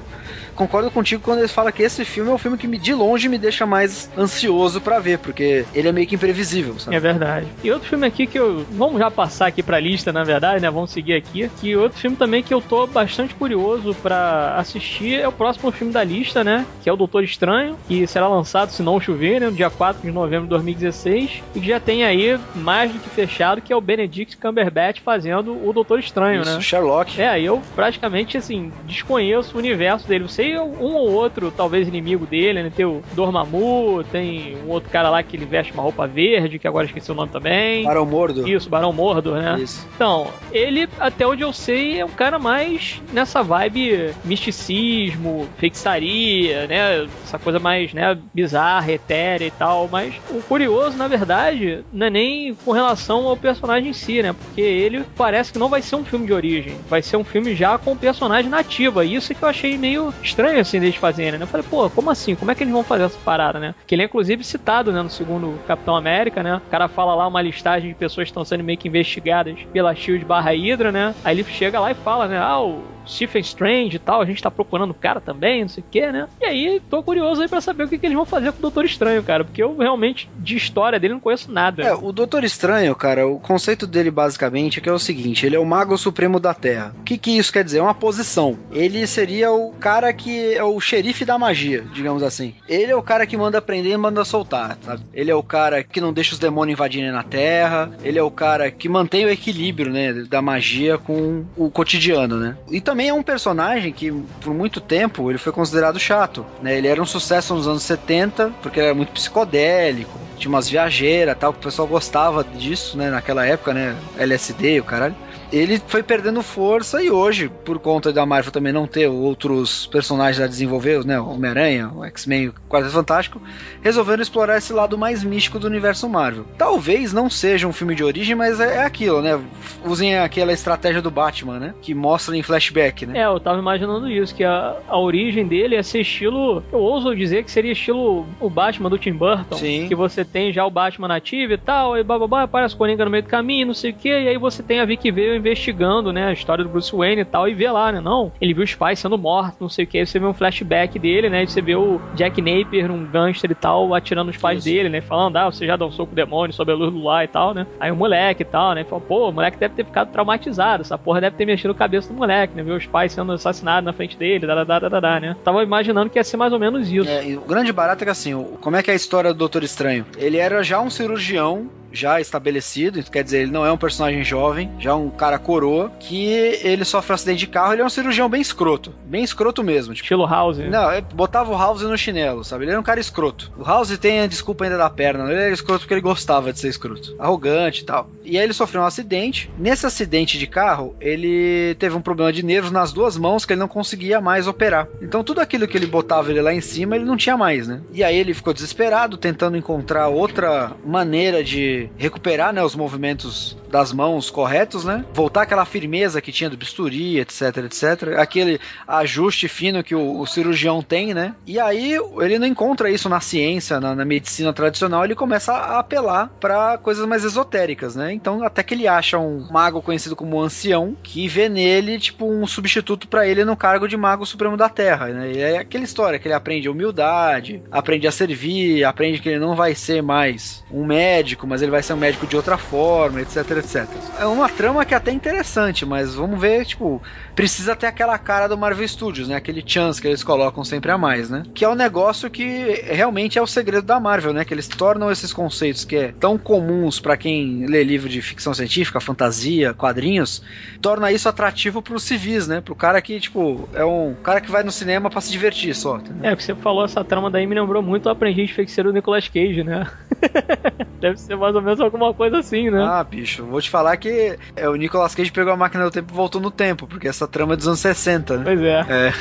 concordo 0.55 0.91
contigo 0.91 1.23
quando 1.23 1.41
ele 1.41 1.49
fala 1.49 1.73
que 1.73 1.83
esse 1.83 2.05
filme 2.05 2.31
é 2.31 2.35
um 2.35 2.39
filme 2.39 2.57
que 2.57 2.67
me, 2.67 2.79
de 2.79 2.95
longe 2.95 3.29
me 3.29 3.39
deixa 3.39 3.67
mais 3.67 4.11
ansioso 4.17 4.81
para 4.81 4.99
ver, 4.99 5.19
porque 5.19 5.65
ele 5.75 5.89
é 5.89 5.93
meio 5.93 6.07
que 6.07 6.15
imprevisível, 6.15 6.79
sabe? 6.79 6.97
É 6.97 7.01
verdade. 7.01 7.47
E 7.63 7.71
outro 7.71 7.89
filme 7.89 8.07
aqui 8.07 8.27
que 8.27 8.39
eu. 8.39 8.65
Vamos 8.73 8.99
já 8.99 9.11
passar 9.11 9.47
aqui 9.47 9.63
pra 9.63 9.81
lista, 9.81 10.13
na 10.13 10.25
verdade, 10.25 10.61
né? 10.61 10.71
Vamos 10.71 10.91
seguir 10.91 11.15
aqui. 11.15 11.51
Que 11.61 11.77
outro 11.77 11.99
filme 11.99 12.17
também 12.17 12.43
que 12.43 12.53
eu 12.53 12.61
tô 12.61 12.87
bastante 12.87 13.35
curioso 13.35 13.95
para 14.03 14.57
assistir 14.57 15.21
é 15.21 15.29
o 15.29 15.33
próximo 15.33 15.71
filme 15.71 15.93
da 15.93 16.05
lista, 16.05 16.45
né? 16.45 16.67
Que 16.83 16.89
é 16.89 16.93
o 16.93 16.97
Doutor 16.97 17.25
Estranho, 17.25 17.77
que 17.89 18.07
será 18.07 18.29
lançado, 18.29 18.71
se 18.71 18.83
não 18.83 19.01
chover, 19.01 19.41
né? 19.41 19.47
No 19.47 19.57
dia 19.57 19.71
4 19.71 20.03
de 20.03 20.11
novembro 20.11 20.45
de 20.45 20.51
2016. 20.51 21.43
E 21.55 21.61
que 21.61 21.69
já 21.69 21.81
tem 21.81 22.05
aí 22.05 22.39
mais 22.55 22.93
do 22.93 22.99
que 22.99 23.09
fechado, 23.11 23.61
que 23.61 23.73
é 23.73 23.77
o 23.77 23.81
Benedict 23.81 24.37
Cumberbatch 24.37 25.01
fazendo 25.01 25.57
o 25.67 25.73
Doutor 25.73 25.99
Estranho, 25.99 26.43
Isso, 26.43 26.55
né? 26.55 26.61
Sherlock. 26.61 27.21
É, 27.21 27.41
eu 27.41 27.63
praticamente, 27.75 28.37
assim, 28.37 28.73
desconheço 28.87 29.55
o 29.55 29.59
universo 29.59 30.07
dele. 30.07 30.25
Tem 30.45 30.59
um 30.59 30.95
ou 30.95 31.13
outro, 31.13 31.51
talvez, 31.51 31.89
inimigo 31.89 32.27
dele, 32.27 32.63
né? 32.63 32.73
Tem 32.75 32.85
o 32.85 33.03
Dormammu, 33.13 34.05
tem 34.05 34.57
um 34.67 34.71
outro 34.71 34.91
cara 34.91 35.09
lá 35.09 35.23
que 35.23 35.37
ele 35.37 35.47
veste 35.47 35.73
uma 35.73 35.83
roupa 35.83 36.07
verde, 36.07 36.59
que 36.59 36.69
agora 36.69 36.85
esqueci 36.85 37.11
o 37.11 37.15
nome 37.15 37.31
também. 37.31 37.85
Barão 37.85 38.05
Mordo. 38.05 38.47
Isso, 38.47 38.69
Barão 38.69 38.93
Mordo, 38.93 39.35
né? 39.35 39.57
Isso. 39.59 39.87
Então, 39.95 40.29
ele, 40.53 40.87
até 41.01 41.27
onde 41.27 41.43
eu 41.43 41.53
sei, 41.53 42.01
é 42.01 42.05
um 42.05 42.11
cara 42.11 42.39
mais 42.39 43.01
nessa 43.13 43.43
vibe 43.43 44.15
misticismo, 44.25 45.49
feitiçaria, 45.57 46.67
né? 46.67 47.07
Essa 47.25 47.39
coisa 47.39 47.59
mais, 47.59 47.95
né, 47.95 48.17
bizarra, 48.35 48.93
etérea 48.93 49.47
e 49.47 49.51
tal. 49.51 49.89
Mas 49.91 50.15
o 50.31 50.43
curioso, 50.43 50.97
na 50.97 51.09
verdade, 51.09 51.85
não 51.93 52.07
é 52.07 52.11
nem 52.11 52.55
com 52.55 52.73
relação 52.73 53.27
ao 53.27 53.37
personagem 53.37 53.91
em 53.91 53.95
si, 53.95 54.23
né? 54.23 54.35
Porque 54.35 54.61
ele 54.61 55.05
parece 55.17 55.53
que 55.53 55.59
não 55.59 55.69
vai 55.69 55.81
ser 55.81 55.97
um 55.97 56.05
filme 56.05 56.27
de 56.27 56.33
origem. 56.33 56.77
Vai 56.89 57.01
ser 57.01 57.17
um 57.17 57.25
filme 57.25 57.55
já 57.55 57.79
com 57.79 57.93
o 57.93 57.97
personagem 57.97 58.51
nativa. 58.51 59.05
Isso 59.05 59.35
que 59.35 59.43
eu 59.43 59.49
achei 59.49 59.79
meio 59.79 60.13
estranho, 60.23 60.34
assim, 60.61 60.81
deles 60.81 60.97
fazerem, 60.97 61.39
né? 61.39 61.45
Eu 61.45 61.49
falei, 61.49 61.67
pô, 61.69 61.89
como 61.91 62.11
assim? 62.11 62.35
Como 62.35 62.51
é 62.51 62.55
que 62.55 62.63
eles 62.63 62.73
vão 62.73 62.85
fazer 62.85 63.05
essa 63.05 63.19
parada, 63.25 63.59
né? 63.59 63.75
Que 63.87 63.95
ele 63.95 64.03
é, 64.03 64.05
inclusive, 64.07 64.45
citado, 64.45 64.93
né, 64.93 65.03
no 65.03 65.11
segundo 65.11 65.59
Capitão 65.67 65.97
América, 65.97 66.43
né? 66.43 66.57
O 66.57 66.71
cara 66.71 66.89
fala 66.89 67.15
lá 67.15 67.27
uma 67.27 67.43
listagem 67.43 67.91
de 67.91 67.95
pessoas 67.95 68.27
que 68.27 68.31
estão 68.31 68.45
sendo 68.45 68.65
meio 68.65 68.79
que 68.79 68.89
investigadas 68.89 69.59
pela 69.73 69.95
SHIELD 69.95 70.25
barra 70.25 70.51
Hydra, 70.51 70.93
né? 70.93 71.15
Aí 71.25 71.37
ele 71.37 71.45
chega 71.45 71.81
lá 71.81 71.91
e 71.91 71.95
fala, 71.95 72.27
né? 72.27 72.39
Ah, 72.39 72.61
o 72.61 72.83
Stephen 73.07 73.43
Strange 73.43 73.97
e 73.97 73.99
tal, 73.99 74.21
a 74.21 74.25
gente 74.25 74.43
tá 74.43 74.51
procurando 74.51 74.91
o 74.91 74.95
cara 74.95 75.21
também, 75.21 75.63
não 75.63 75.69
sei 75.69 75.83
o 75.83 75.87
que, 75.91 76.13
né? 76.13 76.27
E 76.41 76.45
aí, 76.45 76.83
tô 76.89 77.03
curioso 77.03 77.43
aí 77.43 77.49
pra 77.49 77.61
saber 77.61 77.85
o 77.85 77.89
que, 77.89 77.99
que 77.99 78.07
eles 78.07 78.17
vão 78.17 78.25
fazer 78.25 78.53
com 78.53 78.59
o 78.59 78.63
Doutor 78.63 78.85
Estranho, 78.85 79.23
cara, 79.23 79.45
porque 79.45 79.63
eu 79.63 79.77
realmente, 79.77 80.29
de 80.39 80.57
história 80.57 80.99
dele, 80.99 81.15
não 81.15 81.21
conheço 81.21 81.51
nada. 81.51 81.83
É, 81.83 81.95
o 81.95 82.13
Doutor 82.13 82.45
Estranho, 82.45 82.95
cara, 82.95 83.27
o 83.27 83.39
conceito 83.39 83.87
dele 83.87 84.11
basicamente 84.11 84.79
é 84.79 84.83
que 84.83 84.89
é 84.89 84.93
o 84.93 84.99
seguinte: 84.99 85.45
ele 85.45 85.57
é 85.57 85.59
o 85.59 85.67
Mago 85.67 85.97
Supremo 85.99 86.41
da 86.41 86.55
Terra. 86.55 86.95
O 87.01 87.03
que, 87.03 87.19
que 87.19 87.37
isso 87.37 87.53
quer 87.53 87.65
dizer? 87.65 87.79
É 87.79 87.83
uma 87.83 87.95
posição. 87.95 88.59
Ele 88.73 89.07
seria 89.07 89.53
o 89.53 89.73
cara 89.73 90.13
que 90.13 90.24
é 90.31 90.63
o 90.63 90.79
xerife 90.81 91.25
da 91.25 91.39
magia, 91.39 91.85
digamos 91.93 92.23
assim. 92.23 92.55
Ele 92.69 92.93
é 92.93 92.97
o 92.97 93.03
cara 93.03 93.27
que 93.27 93.37
manda 93.37 93.61
prender 93.61 93.93
e 93.93 93.97
manda 93.97 94.25
soltar, 94.25 94.79
sabe? 94.83 95.03
Ele 95.13 95.31
é 95.31 95.35
o 95.35 95.43
cara 95.43 95.83
que 95.83 96.01
não 96.01 96.13
deixa 96.13 96.35
os 96.35 96.39
demônios 96.39 96.77
invadirem 96.77 97.11
na 97.11 97.23
Terra. 97.23 97.91
Ele 98.03 98.19
é 98.19 98.23
o 98.23 98.31
cara 98.31 98.71
que 98.71 98.89
mantém 98.89 99.25
o 99.25 99.31
equilíbrio, 99.31 99.93
né, 99.93 100.13
da 100.29 100.41
magia 100.41 100.99
com 100.99 101.45
o 101.57 101.71
cotidiano, 101.71 102.37
né? 102.37 102.57
E 102.71 102.81
também 102.81 103.09
é 103.09 103.15
um 103.15 103.23
personagem 103.23 103.93
que, 103.93 104.11
por 104.41 104.55
muito 104.55 104.81
tempo, 104.81 105.31
ele 105.31 105.39
foi 105.39 105.53
considerado 105.53 105.99
chato, 105.99 106.45
né? 106.63 106.77
Ele 106.77 106.89
era 106.89 107.01
um 107.01 107.07
sucesso 107.07 107.55
nos 107.55 107.69
anos 107.69 107.83
70, 107.83 108.53
porque 108.63 108.81
ele 108.81 108.87
era 108.87 108.95
muito 108.95 109.13
psicodélico, 109.13 110.19
tinha 110.37 110.49
umas 110.49 110.69
viajeiras 110.69 111.37
tal, 111.39 111.53
que 111.53 111.59
o 111.61 111.63
pessoal 111.63 111.89
gostava 111.89 112.45
disso, 112.45 112.97
né? 112.97 113.11
Naquela 113.11 113.47
época, 113.47 113.73
né? 113.73 113.97
LSD, 114.19 114.81
o 114.81 114.85
caralho 114.85 115.15
ele 115.57 115.81
foi 115.87 116.03
perdendo 116.03 116.43
força 116.43 117.03
e 117.03 117.11
hoje, 117.11 117.51
por 117.65 117.79
conta 117.79 118.13
da 118.13 118.27
Marvel 118.27 118.53
também 118.53 118.73
não 118.73 118.87
ter 118.87 119.07
outros 119.07 119.87
personagens 119.87 120.43
a 120.43 120.47
desenvolver, 120.47 121.05
né, 121.05 121.19
Homem-Aranha, 121.19 121.91
o 121.95 122.05
X-Men, 122.05 122.49
o 122.49 122.55
Quarteto 122.69 122.93
Fantástico, 122.93 123.41
resolveram 123.83 124.23
explorar 124.23 124.59
esse 124.59 124.73
lado 124.73 124.99
mais 124.99 125.23
místico 125.23 125.59
do 125.59 125.67
universo 125.67 126.09
Marvel. 126.09 126.45
Talvez 126.59 127.13
não 127.13 127.31
seja 127.31 127.67
um 127.67 127.73
filme 127.73 127.95
de 127.95 128.03
origem, 128.03 128.35
mas 128.35 128.61
é, 128.61 128.77
é 128.77 128.85
aquilo, 128.85 129.23
né? 129.23 129.41
Usem 129.85 130.19
aquela 130.19 130.53
estratégia 130.53 131.01
do 131.01 131.11
Batman, 131.11 131.59
né? 131.59 131.75
Que 131.81 131.95
mostra 131.95 132.37
em 132.37 132.43
flashback, 132.43 133.07
né? 133.07 133.21
É, 133.21 133.27
eu 133.27 133.39
tava 133.39 133.59
imaginando 133.59 134.11
isso, 134.11 134.35
que 134.35 134.45
a, 134.45 134.77
a 134.89 134.99
origem 134.99 135.47
dele 135.47 135.77
é 135.77 135.83
ser 135.83 136.01
estilo, 136.01 136.63
eu 136.73 136.79
ouso 136.79 137.15
dizer 137.15 137.45
que 137.45 137.51
seria 137.51 137.73
estilo 137.73 138.27
o 138.41 138.51
Batman 138.51 138.91
do 138.91 138.99
Tim 138.99 139.13
Burton, 139.13 139.57
Sim. 139.57 139.87
que 139.89 139.95
você 139.95 140.25
tem 140.25 140.53
já 140.53 140.67
o 140.67 140.71
Batman 140.71 141.09
nativo 141.09 141.53
e 141.53 141.59
tal, 141.59 141.97
e 141.97 142.03
bababá, 142.03 142.43
aparece 142.43 142.75
o 142.75 142.79
Coringa 142.79 143.05
no 143.05 143.11
meio 143.11 143.23
do 143.23 143.29
caminho, 143.29 143.69
não 143.69 143.75
sei 143.75 143.91
o 143.93 143.95
que, 143.95 144.09
e 144.09 144.29
aí 144.29 144.39
você 144.39 144.63
tem 144.63 144.81
a 144.81 144.85
Vicky 144.85 145.11
veio 145.11 145.44
investigando, 145.49 146.13
né, 146.13 146.27
a 146.27 146.33
história 146.33 146.65
do 146.65 146.71
Bruce 146.71 146.95
Wayne 146.95 147.23
e 147.23 147.25
tal, 147.25 147.49
e 147.49 147.55
vê 147.55 147.71
lá, 147.71 147.93
né, 147.93 148.01
não, 148.01 148.33
ele 148.41 148.55
viu 148.55 148.65
os 148.65 148.75
pais 148.75 148.99
sendo 148.99 149.19
mortos, 149.19 149.59
não 149.61 149.69
sei 149.69 149.85
o 149.85 149.89
que, 149.89 149.99
aí 149.99 150.07
você 150.07 150.19
vê 150.19 150.27
um 150.27 150.33
flashback 150.35 150.99
dele, 150.99 151.29
né, 151.29 151.45
e 151.45 151.47
você 151.47 151.61
vê 151.61 151.75
o 151.77 152.01
Jack 152.15 152.41
Napier, 152.41 152.91
um 152.91 153.05
gangster 153.05 153.51
e 153.51 153.55
tal, 153.55 153.95
atirando 153.95 154.31
os 154.31 154.37
pais 154.37 154.59
Isso. 154.59 154.69
dele, 154.69 154.89
né, 154.89 155.01
falando, 155.01 155.37
ah, 155.37 155.47
você 155.51 155.67
já 155.67 155.77
dá 155.77 155.87
um 155.87 155.91
soco 155.93 156.15
demônio 156.15 156.53
sob 156.55 156.71
a 156.73 156.75
luz 156.75 156.93
do 156.93 157.03
lar 157.03 157.25
e 157.25 157.29
tal, 157.29 157.55
né, 157.55 157.67
aí 157.79 157.91
o 157.91 157.97
moleque 157.97 158.43
e 158.43 158.47
tal, 158.47 158.75
né, 158.75 158.85
falou, 158.85 159.01
pô, 159.07 159.29
o 159.29 159.33
moleque 159.33 159.59
deve 159.59 159.75
ter 159.75 159.85
ficado 159.85 160.11
traumatizado, 160.11 160.81
essa 160.83 160.97
porra 160.99 161.21
deve 161.21 161.37
ter 161.37 161.47
mexido 161.47 161.73
a 161.73 161.75
cabeça 161.77 162.13
do 162.13 162.17
moleque, 162.19 162.57
né, 162.57 162.63
ver 162.63 162.73
os 162.73 162.87
pais 162.87 163.13
sendo 163.13 163.33
assassinados 163.33 163.85
na 163.85 163.93
frente 163.93 164.17
dele, 164.17 164.47
da, 164.47 164.65
da, 164.65 164.79
da, 164.79 164.89
da, 164.89 165.01
da, 165.01 165.21
né, 165.21 165.37
tava 165.45 165.63
imaginando 165.63 166.11
que 166.11 166.19
ia 166.19 166.25
ser 166.25 166.37
mais 166.37 166.53
ou 166.53 166.59
menos 166.59 166.91
isso. 166.91 167.09
É, 167.09 167.23
o 167.37 167.41
grande 167.43 167.73
barato 167.73 168.03
é 168.03 168.07
que 168.07 168.11
assim, 168.11 168.35
o- 168.35 168.57
como 168.61 168.77
é 168.77 168.83
que 168.83 168.91
é 168.91 168.93
a 168.95 168.97
história 168.97 169.33
do 169.33 169.39
Doutor 169.39 169.63
Estranho? 169.63 170.07
Ele 170.17 170.37
era 170.39 170.63
já 170.63 170.81
um 170.81 170.91
cirurgião 170.91 171.69
já 171.95 172.21
estabelecido, 172.21 173.03
quer 173.11 173.23
dizer, 173.25 173.43
ele 173.43 173.51
não 173.53 173.65
é 173.65 173.73
um 173.73 173.77
personagem 173.77 174.23
jovem, 174.25 174.71
já 174.79 174.91
é 174.91 174.95
um 174.95 175.09
cara 175.11 175.39
coroa, 175.39 175.91
que 176.01 176.27
ele 176.63 176.85
sofre 176.85 177.13
um 177.13 177.15
acidente 177.15 177.39
de 177.41 177.47
carro, 177.47 177.73
ele 177.73 177.83
é 177.83 177.85
um 177.85 177.89
cirurgião 177.91 178.29
bem 178.29 178.41
escroto, 178.41 178.93
bem 179.07 179.23
escroto 179.23 179.63
mesmo, 179.63 179.95
tipo, 179.95 180.05
Estilo 180.05 180.27
House. 180.27 180.59
não, 180.59 180.91
é- 180.91 181.01
botava 181.01 181.53
o 181.53 181.59
House 181.59 181.83
no 181.83 181.97
chinelo, 181.97 182.45
sabe? 182.45 182.65
Ele 182.65 182.73
era 182.73 182.81
um 182.81 182.85
cara 182.85 183.01
escroto. 183.01 183.51
O 183.57 183.63
House 183.63 183.97
tem 183.99 184.21
a 184.21 184.27
desculpa 184.27 184.65
ainda 184.65 184.77
da 184.77 184.91
perna, 184.91 185.25
ele 185.31 185.41
era 185.41 185.53
escroto 185.53 185.81
porque 185.81 185.95
ele 185.95 186.01
gostava 186.01 186.53
de 186.53 186.59
ser 186.59 186.69
escroto. 186.69 187.15
Arrogante 187.19 187.83
e 187.83 187.85
tal. 187.85 188.11
E 188.25 188.37
aí 188.39 188.45
ele 188.45 188.53
sofreu 188.53 188.83
um 188.83 188.87
acidente. 188.87 189.51
Nesse 189.59 189.87
acidente 189.87 190.39
de 190.39 190.47
carro, 190.47 190.95
ele 191.01 191.75
teve 191.79 191.97
um 191.97 192.01
problema 192.03 192.33
de 192.33 192.43
nervos 192.45 192.71
nas 192.71 192.93
duas 192.93 193.17
mãos 193.17 193.45
que 193.45 193.53
ele 193.53 193.61
não 193.61 193.69
conseguia 193.69 194.21
mais 194.21 194.47
operar. 194.47 194.89
Então 195.01 195.23
tudo 195.23 195.41
aquilo 195.41 195.67
que 195.69 195.77
ele 195.77 195.87
botava 195.87 196.31
ele 196.31 196.41
lá 196.41 196.53
em 196.53 196.61
cima, 196.61 196.97
ele 196.97 197.05
não 197.05 197.17
tinha 197.17 197.37
mais, 197.37 197.69
né? 197.69 197.81
E 197.93 198.03
aí 198.03 198.17
ele 198.17 198.35
ficou 198.35 198.53
desesperado, 198.53 199.17
tentando 199.17 199.57
encontrar 199.57 200.09
outra 200.09 200.73
maneira 200.85 201.43
de 201.45 201.84
recuperar, 201.97 202.53
né, 202.53 202.63
os 202.63 202.75
movimentos 202.75 203.57
das 203.75 203.93
mãos 203.93 204.31
corretos, 204.31 204.85
né? 204.85 205.05
Voltar 205.13 205.43
aquela 205.43 205.65
firmeza 205.65 206.21
que 206.21 206.31
tinha 206.31 206.49
do 206.49 206.57
bisturi, 206.57 207.19
etc, 207.19 207.57
etc. 207.65 208.19
Aquele 208.19 208.61
ajuste 208.87 209.49
fino 209.49 209.83
que 209.83 209.97
o, 209.97 210.21
o 210.21 210.27
cirurgião 210.27 210.81
tem, 210.81 211.13
né? 211.13 211.35
E 211.45 211.59
aí 211.59 211.99
ele 212.21 212.39
não 212.39 212.47
encontra 212.47 212.89
isso 212.89 213.09
na 213.09 213.21
ciência, 213.21 213.81
na, 213.81 213.95
na 213.95 214.05
medicina 214.05 214.53
tradicional, 214.53 215.05
ele 215.05 215.17
começa 215.17 215.53
a 215.53 215.81
apelar 215.81 216.29
para 216.39 216.79
coisas 216.79 217.05
mais 217.07 217.25
esotéricas, 217.25 217.97
né? 217.97 218.13
Então 218.13 218.45
até 218.45 218.63
que 218.63 218.75
ele 218.75 218.87
acha 218.87 219.19
um 219.19 219.49
mago 219.51 219.83
conhecido 219.83 220.15
como 220.15 220.41
ancião 220.41 220.97
que 221.03 221.27
vê 221.27 221.49
nele 221.49 221.99
tipo 221.99 222.31
um 222.31 222.47
substituto 222.47 223.09
para 223.09 223.27
ele 223.27 223.45
no 223.45 223.57
cargo 223.57 223.89
de 223.89 223.97
mago 223.97 224.25
supremo 224.25 224.57
da 224.57 224.69
Terra, 224.69 225.09
né? 225.09 225.33
E 225.33 225.39
é 225.39 225.59
aquela 225.59 225.83
história 225.83 226.19
que 226.19 226.29
ele 226.29 226.35
aprende 226.35 226.69
humildade, 226.69 227.61
aprende 227.73 228.07
a 228.07 228.13
servir, 228.13 228.85
aprende 228.85 229.21
que 229.21 229.29
ele 229.29 229.39
não 229.39 229.57
vai 229.57 229.75
ser 229.75 230.03
mais 230.03 230.65
um 230.71 230.85
médico, 230.85 231.47
mas 231.47 231.61
ele 231.61 231.71
vai 231.75 231.83
ser 231.83 231.93
um 231.93 231.97
médico 231.97 232.25
de 232.25 232.37
outra 232.37 232.57
forma, 232.57 233.21
etc, 233.21 233.51
etc. 233.59 233.89
É 234.21 234.27
uma 234.27 234.49
trama 234.49 234.85
que 234.85 234.95
é 234.95 234.97
até 234.97 235.11
interessante, 235.11 235.85
mas 235.85 236.15
vamos 236.15 236.41
ver, 236.41 236.65
tipo, 236.65 237.03
precisa 237.35 237.75
ter 237.75 237.87
aquela 237.87 238.17
cara 238.17 238.47
do 238.47 238.57
Marvel 238.57 238.87
Studios, 238.87 239.27
né? 239.27 239.35
Aquele 239.35 239.63
chance 239.67 240.01
que 240.01 240.07
eles 240.07 240.23
colocam 240.23 240.63
sempre 240.63 240.93
a 240.93 240.97
mais, 240.97 241.29
né? 241.29 241.43
Que 241.53 241.65
é 241.65 241.69
um 241.69 241.75
negócio 241.75 242.31
que 242.31 242.81
realmente 242.87 243.39
é 243.39 243.43
o 243.43 243.47
segredo 243.47 243.85
da 243.85 243.99
Marvel, 243.99 244.33
né? 244.33 244.45
Que 244.45 244.55
eles 244.55 244.69
tornam 244.69 245.11
esses 245.11 245.33
conceitos 245.33 245.85
que 245.85 245.97
é 245.97 246.13
tão 246.13 246.39
comuns 246.39 247.01
para 247.01 247.17
quem 247.17 247.67
lê 247.67 247.83
livro 247.83 248.09
de 248.09 248.23
ficção 248.23 248.55
científica, 248.55 249.01
fantasia, 249.01 249.75
quadrinhos, 249.75 250.43
torna 250.81 251.11
isso 251.11 251.29
atrativo 251.29 251.83
pros 251.83 252.05
civis, 252.05 252.47
né? 252.47 252.61
Pro 252.61 252.77
cara 252.77 253.03
que, 253.03 253.19
tipo, 253.19 253.69
é 253.75 253.85
um 253.85 254.15
cara 254.23 254.41
que 254.41 254.51
vai 254.51 254.63
no 254.63 254.71
cinema 254.71 255.11
para 255.11 255.21
se 255.21 255.33
divertir 255.33 255.75
só. 255.75 255.97
Entendeu? 255.97 256.25
É, 256.25 256.31
porque 256.31 256.45
você 256.45 256.55
falou 256.55 256.85
essa 256.85 257.03
trama 257.03 257.31
daí 257.31 257.47
me 257.49 257.55
lembrou 257.57 257.83
muito 257.83 258.07
o 258.07 258.11
aprendiz 258.11 258.53
feiticeiro 258.53 258.91
do 258.91 258.95
Nicolas 258.95 259.27
Cage, 259.27 259.65
né? 259.65 259.91
Deve 261.01 261.19
ser 261.19 261.37
mais 261.37 261.57
ou 261.57 261.63
menos 261.65 261.81
alguma 261.81 262.13
coisa 262.15 262.39
assim, 262.39 262.71
né? 262.71 262.83
Ah, 262.83 263.03
bicho, 263.03 263.45
vou 263.45 263.61
te 263.61 263.71
falar 263.71 263.97
que 263.97 264.39
é, 264.57 264.69
o 264.69 264.75
Nicolas 264.75 265.15
Cage 265.15 265.33
pegou 265.33 265.53
a 265.53 265.57
máquina 265.57 265.85
do 265.85 265.91
tempo 265.91 266.13
e 266.13 266.17
voltou 266.17 266.41
no 266.41 266.51
tempo, 266.51 266.87
porque 266.87 267.09
essa 267.09 267.27
trama 267.27 267.55
é 267.55 267.57
dos 267.57 267.67
anos 267.67 267.81
60, 267.81 268.39
né? 268.39 268.45
Pois 268.45 268.61
é. 268.61 268.81
É. 268.89 269.13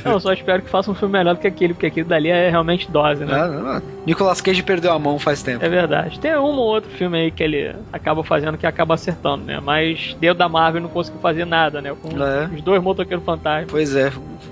Não, 0.04 0.18
só 0.18 0.32
espero 0.32 0.62
que 0.62 0.70
faça 0.70 0.90
um 0.90 0.94
filme 0.94 1.12
melhor 1.12 1.34
do 1.34 1.40
que 1.40 1.46
aquele, 1.46 1.74
porque 1.74 1.86
aquele 1.86 2.06
dali 2.06 2.28
é 2.28 2.50
realmente 2.50 2.90
dose, 2.90 3.24
né? 3.24 3.36
Não, 3.36 3.62
não. 3.62 3.82
Nicolas 4.06 4.40
Cage 4.40 4.62
perdeu 4.62 4.92
a 4.92 4.98
mão 4.98 5.18
faz 5.18 5.42
tempo. 5.42 5.64
É 5.64 5.68
verdade. 5.68 6.18
Tem 6.18 6.36
um 6.36 6.42
ou 6.42 6.66
outro 6.66 6.90
filme 6.90 7.18
aí 7.18 7.30
que 7.30 7.42
ele 7.42 7.74
acaba 7.92 8.24
fazendo 8.24 8.58
que 8.58 8.66
acaba 8.66 8.94
acertando, 8.94 9.44
né? 9.44 9.60
Mas 9.62 10.16
dentro 10.20 10.38
da 10.38 10.48
Marvel 10.48 10.82
não 10.82 10.88
conseguiu 10.88 11.20
fazer 11.20 11.44
nada, 11.44 11.80
né? 11.80 11.94
Com 12.00 12.08
é. 12.22 12.46
os 12.54 12.62
dois 12.62 12.82
motoqueiros 12.82 13.24
fantasmas. 13.24 13.70
Pois 13.70 13.94
é. 13.94 14.10